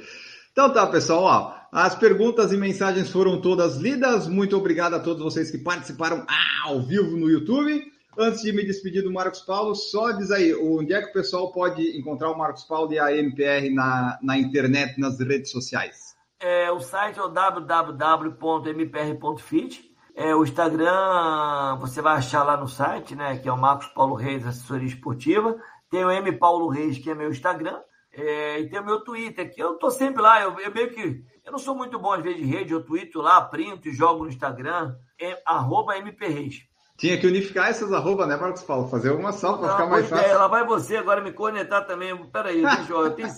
Então 0.53 0.73
tá, 0.73 0.87
pessoal, 0.87 1.23
ó, 1.23 1.55
as 1.73 1.97
perguntas 1.97 2.53
e 2.53 2.57
mensagens 2.57 3.11
foram 3.11 3.41
todas 3.41 3.77
lidas. 3.77 4.29
Muito 4.29 4.57
obrigado 4.57 4.95
a 4.95 5.01
todos 5.01 5.21
vocês 5.23 5.51
que 5.51 5.59
participaram 5.59 6.25
ao 6.65 6.81
vivo 6.81 7.17
no 7.17 7.29
YouTube. 7.29 7.93
Antes 8.17 8.43
de 8.43 8.53
me 8.53 8.65
despedir 8.65 9.03
do 9.03 9.13
Marcos 9.13 9.41
Paulo, 9.41 9.75
só 9.75 10.13
diz 10.13 10.31
aí, 10.31 10.55
onde 10.55 10.95
é 10.95 11.03
que 11.03 11.11
o 11.11 11.13
pessoal 11.13 11.51
pode 11.51 11.99
encontrar 11.99 12.31
o 12.31 12.39
Marcos 12.39 12.63
Paulo 12.63 12.93
e 12.93 12.99
a 13.01 13.11
MPR 13.17 13.75
na, 13.75 14.17
na 14.23 14.39
internet, 14.39 15.01
nas 15.01 15.19
redes 15.19 15.51
sociais? 15.51 16.15
É, 16.39 16.71
o 16.71 16.79
site 16.79 17.19
é 17.19 17.23
o 17.23 17.29
www.mpr.fit 17.29 18.35
é, 20.15 20.35
o 20.35 20.45
Instagram 20.45 21.77
você 21.81 22.01
vai 22.01 22.17
achar 22.17 22.45
lá 22.45 22.57
no 22.57 22.69
site, 22.69 23.17
né? 23.17 23.37
Que 23.37 23.49
é 23.49 23.53
o 23.53 23.59
Marcos 23.59 23.89
Paulo 23.89 24.15
Reis, 24.15 24.47
assessoria 24.47 24.87
esportiva. 24.87 25.57
Tem 25.91 26.05
o 26.05 26.11
M 26.11 26.31
Paulo 26.39 26.69
Reis, 26.69 26.99
que 26.99 27.11
é 27.11 27.15
meu 27.15 27.31
Instagram. 27.31 27.81
É, 28.13 28.61
e 28.61 28.69
tem 28.69 28.79
o 28.79 28.85
meu 28.85 29.01
Twitter, 29.01 29.53
que 29.53 29.61
eu 29.61 29.75
tô 29.75 29.91
sempre 29.91 30.23
lá. 30.23 30.41
Eu, 30.41 30.59
eu, 30.61 30.73
meio 30.73 30.91
que. 30.91 31.25
Eu 31.45 31.51
não 31.51 31.59
sou 31.59 31.75
muito 31.75 31.99
bom 31.99 32.13
às 32.13 32.23
vezes 32.23 32.39
de 32.39 32.47
rede, 32.47 32.73
eu 32.73 32.85
tweeto 32.85 33.21
lá, 33.21 33.41
printo 33.43 33.89
e 33.89 33.93
jogo 33.93 34.23
no 34.25 34.31
Instagram. 34.31 34.95
É, 35.21 35.43
arroba 35.45 35.99
MP 35.99 36.29
Reis. 36.29 36.63
Tinha 36.97 37.19
que 37.19 37.27
unificar 37.27 37.69
essas 37.69 37.93
arroba, 37.93 38.25
né, 38.25 38.37
Marcos 38.37 38.63
Paulo? 38.63 38.89
Fazer 38.89 39.11
uma 39.11 39.33
só 39.33 39.59
para 39.59 39.73
ficar 39.73 39.87
mais 39.87 40.09
fácil. 40.09 40.27
É, 40.27 40.35
lá 40.35 40.47
vai 40.47 40.65
você 40.65 40.97
agora 40.97 41.21
me 41.21 41.33
conectar 41.33 41.83
também. 41.83 42.17
Peraí, 42.31 42.63
deixa 42.63 42.93
eu, 42.93 43.05
eu 43.05 43.11
tenho, 43.11 43.29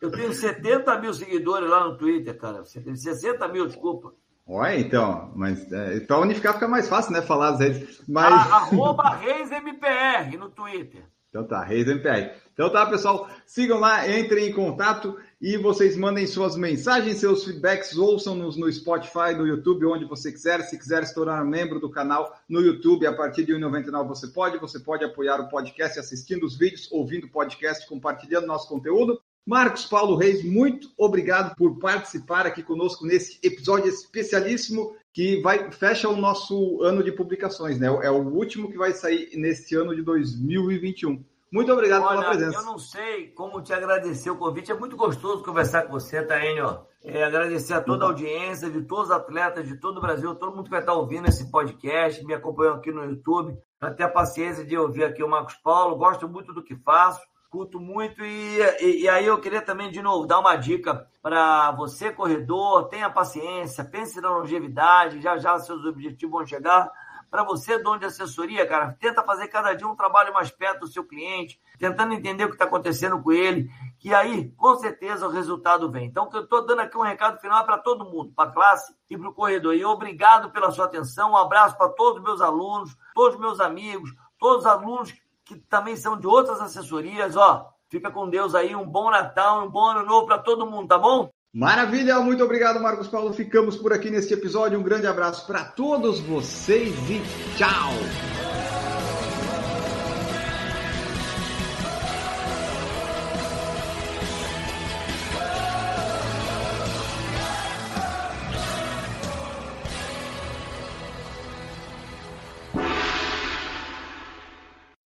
eu 0.00 0.10
tenho 0.12 0.32
70 0.32 0.98
mil 1.00 1.12
seguidores 1.12 1.68
lá 1.68 1.84
no 1.84 1.98
Twitter, 1.98 2.38
cara. 2.38 2.64
60 2.64 3.48
mil, 3.48 3.66
desculpa. 3.66 4.14
Olha, 4.46 4.78
então, 4.78 5.32
mas 5.36 5.70
é, 5.72 6.00
para 6.00 6.18
unificar 6.18 6.54
fica 6.54 6.68
mais 6.68 6.88
fácil, 6.88 7.12
né? 7.12 7.22
Falar 7.22 7.50
às 7.50 7.58
vezes. 7.58 8.02
Mas... 8.08 8.32
arroba 8.32 9.16
ReisMPR 9.16 10.36
no 10.36 10.50
Twitter. 10.50 11.04
Então 11.32 11.44
tá, 11.44 11.62
ReisMPR. 11.62 12.32
Então 12.52 12.70
tá, 12.70 12.84
pessoal, 12.84 13.26
sigam 13.46 13.80
lá, 13.80 14.06
entrem 14.06 14.48
em 14.48 14.52
contato 14.52 15.18
e 15.40 15.56
vocês 15.56 15.96
mandem 15.96 16.26
suas 16.26 16.56
mensagens, 16.56 17.16
seus 17.16 17.44
feedbacks, 17.44 17.96
ouçam-nos 17.96 18.54
no 18.58 18.70
Spotify, 18.70 19.32
no 19.34 19.46
YouTube, 19.46 19.86
onde 19.86 20.04
você 20.04 20.30
quiser. 20.30 20.60
Se 20.60 20.78
quiser 20.78 21.06
se 21.06 21.14
tornar 21.14 21.42
membro 21.42 21.80
do 21.80 21.90
canal 21.90 22.38
no 22.46 22.60
YouTube, 22.60 23.06
a 23.06 23.14
partir 23.14 23.46
de 23.46 23.54
R$ 23.54 23.60
1,99 23.60 24.06
você 24.08 24.28
pode. 24.28 24.58
Você 24.58 24.78
pode 24.78 25.04
apoiar 25.04 25.40
o 25.40 25.48
podcast 25.48 25.98
assistindo 25.98 26.44
os 26.44 26.58
vídeos, 26.58 26.86
ouvindo 26.92 27.24
o 27.24 27.30
podcast, 27.30 27.88
compartilhando 27.88 28.46
nosso 28.46 28.68
conteúdo. 28.68 29.18
Marcos 29.44 29.86
Paulo 29.86 30.14
Reis, 30.14 30.44
muito 30.44 30.88
obrigado 30.96 31.56
por 31.56 31.78
participar 31.80 32.46
aqui 32.46 32.62
conosco 32.62 33.04
nesse 33.04 33.40
episódio 33.42 33.88
especialíssimo 33.88 34.96
que 35.12 35.42
vai 35.42 35.70
fecha 35.72 36.08
o 36.08 36.16
nosso 36.16 36.80
ano 36.82 37.02
de 37.02 37.10
publicações, 37.10 37.78
né? 37.78 37.88
É 38.02 38.10
o 38.10 38.22
último 38.22 38.70
que 38.70 38.78
vai 38.78 38.92
sair 38.92 39.30
neste 39.34 39.74
ano 39.74 39.96
de 39.96 40.02
2021. 40.02 41.24
Muito 41.50 41.72
obrigado 41.72 42.04
Olha, 42.04 42.20
pela 42.20 42.30
presença. 42.30 42.58
Eu 42.58 42.64
não 42.64 42.78
sei 42.78 43.28
como 43.28 43.60
te 43.60 43.74
agradecer 43.74 44.30
o 44.30 44.36
convite. 44.36 44.70
É 44.70 44.74
muito 44.74 44.96
gostoso 44.96 45.42
conversar 45.42 45.82
com 45.82 45.92
você, 45.92 46.22
Taênio. 46.22 46.80
É, 47.04 47.24
agradecer 47.24 47.74
a 47.74 47.80
toda 47.80 48.04
a 48.04 48.08
audiência, 48.08 48.70
de 48.70 48.80
todos 48.82 49.06
os 49.06 49.10
atletas 49.10 49.66
de 49.66 49.76
todo 49.76 49.98
o 49.98 50.00
Brasil, 50.00 50.34
todo 50.36 50.54
mundo 50.54 50.64
que 50.64 50.70
vai 50.70 50.80
estar 50.80 50.94
ouvindo 50.94 51.28
esse 51.28 51.50
podcast, 51.50 52.24
me 52.24 52.32
acompanhando 52.32 52.76
aqui 52.76 52.92
no 52.92 53.04
YouTube, 53.04 53.58
ter 53.96 54.04
a 54.04 54.08
paciência 54.08 54.64
de 54.64 54.78
ouvir 54.78 55.04
aqui 55.04 55.22
o 55.22 55.28
Marcos 55.28 55.56
Paulo. 55.56 55.96
Gosto 55.96 56.28
muito 56.28 56.54
do 56.54 56.62
que 56.62 56.76
faço 56.76 57.20
escuto 57.52 57.78
muito 57.78 58.24
e, 58.24 58.60
e, 58.80 59.02
e, 59.02 59.08
aí 59.10 59.26
eu 59.26 59.38
queria 59.38 59.60
também, 59.60 59.90
de 59.90 60.00
novo, 60.00 60.26
dar 60.26 60.38
uma 60.38 60.56
dica 60.56 61.06
para 61.20 61.70
você, 61.72 62.10
corredor, 62.10 62.88
tenha 62.88 63.10
paciência, 63.10 63.84
pense 63.84 64.22
na 64.22 64.30
longevidade, 64.30 65.20
já 65.20 65.36
já 65.36 65.58
seus 65.58 65.84
objetivos 65.84 66.32
vão 66.32 66.46
chegar. 66.46 66.90
Para 67.30 67.44
você, 67.44 67.78
dono 67.78 67.98
de 67.98 68.06
assessoria, 68.06 68.66
cara, 68.66 68.96
tenta 68.98 69.22
fazer 69.22 69.48
cada 69.48 69.74
dia 69.74 69.86
um 69.86 69.94
trabalho 69.94 70.32
mais 70.32 70.50
perto 70.50 70.80
do 70.80 70.86
seu 70.86 71.04
cliente, 71.04 71.60
tentando 71.78 72.14
entender 72.14 72.44
o 72.44 72.48
que 72.48 72.54
está 72.54 72.64
acontecendo 72.64 73.22
com 73.22 73.32
ele, 73.32 73.70
que 73.98 74.14
aí, 74.14 74.50
com 74.52 74.74
certeza, 74.76 75.26
o 75.26 75.30
resultado 75.30 75.90
vem. 75.90 76.06
Então, 76.06 76.28
eu 76.32 76.44
estou 76.44 76.64
dando 76.64 76.80
aqui 76.80 76.96
um 76.96 77.02
recado 77.02 77.38
final 77.38 77.64
para 77.64 77.78
todo 77.78 78.04
mundo, 78.04 78.32
para 78.34 78.50
a 78.50 78.52
classe 78.52 78.94
e 79.10 79.16
para 79.16 79.28
o 79.28 79.32
corredor. 79.32 79.74
E 79.74 79.84
obrigado 79.84 80.50
pela 80.50 80.70
sua 80.70 80.86
atenção, 80.86 81.32
um 81.32 81.36
abraço 81.36 81.76
para 81.76 81.88
todos 81.90 82.18
os 82.18 82.24
meus 82.24 82.40
alunos, 82.40 82.94
todos 83.14 83.34
os 83.34 83.40
meus 83.40 83.60
amigos, 83.60 84.10
todos 84.38 84.64
os 84.64 84.66
alunos 84.66 85.14
que 85.54 85.66
também 85.68 85.96
são 85.96 86.18
de 86.18 86.26
outras 86.26 86.60
assessorias, 86.60 87.36
ó. 87.36 87.68
Fica 87.90 88.10
com 88.10 88.28
Deus 88.28 88.54
aí, 88.54 88.74
um 88.74 88.86
bom 88.86 89.10
Natal, 89.10 89.66
um 89.66 89.70
bom 89.70 89.90
ano 89.90 90.06
novo 90.06 90.26
para 90.26 90.38
todo 90.38 90.66
mundo, 90.66 90.88
tá 90.88 90.98
bom? 90.98 91.28
Maravilha, 91.54 92.18
muito 92.20 92.42
obrigado, 92.42 92.80
Marcos 92.80 93.08
Paulo. 93.08 93.34
Ficamos 93.34 93.76
por 93.76 93.92
aqui 93.92 94.10
neste 94.10 94.32
episódio. 94.32 94.78
Um 94.78 94.82
grande 94.82 95.06
abraço 95.06 95.46
para 95.46 95.64
todos 95.64 96.18
vocês 96.20 96.94
e 97.10 97.20
tchau! 97.58 98.41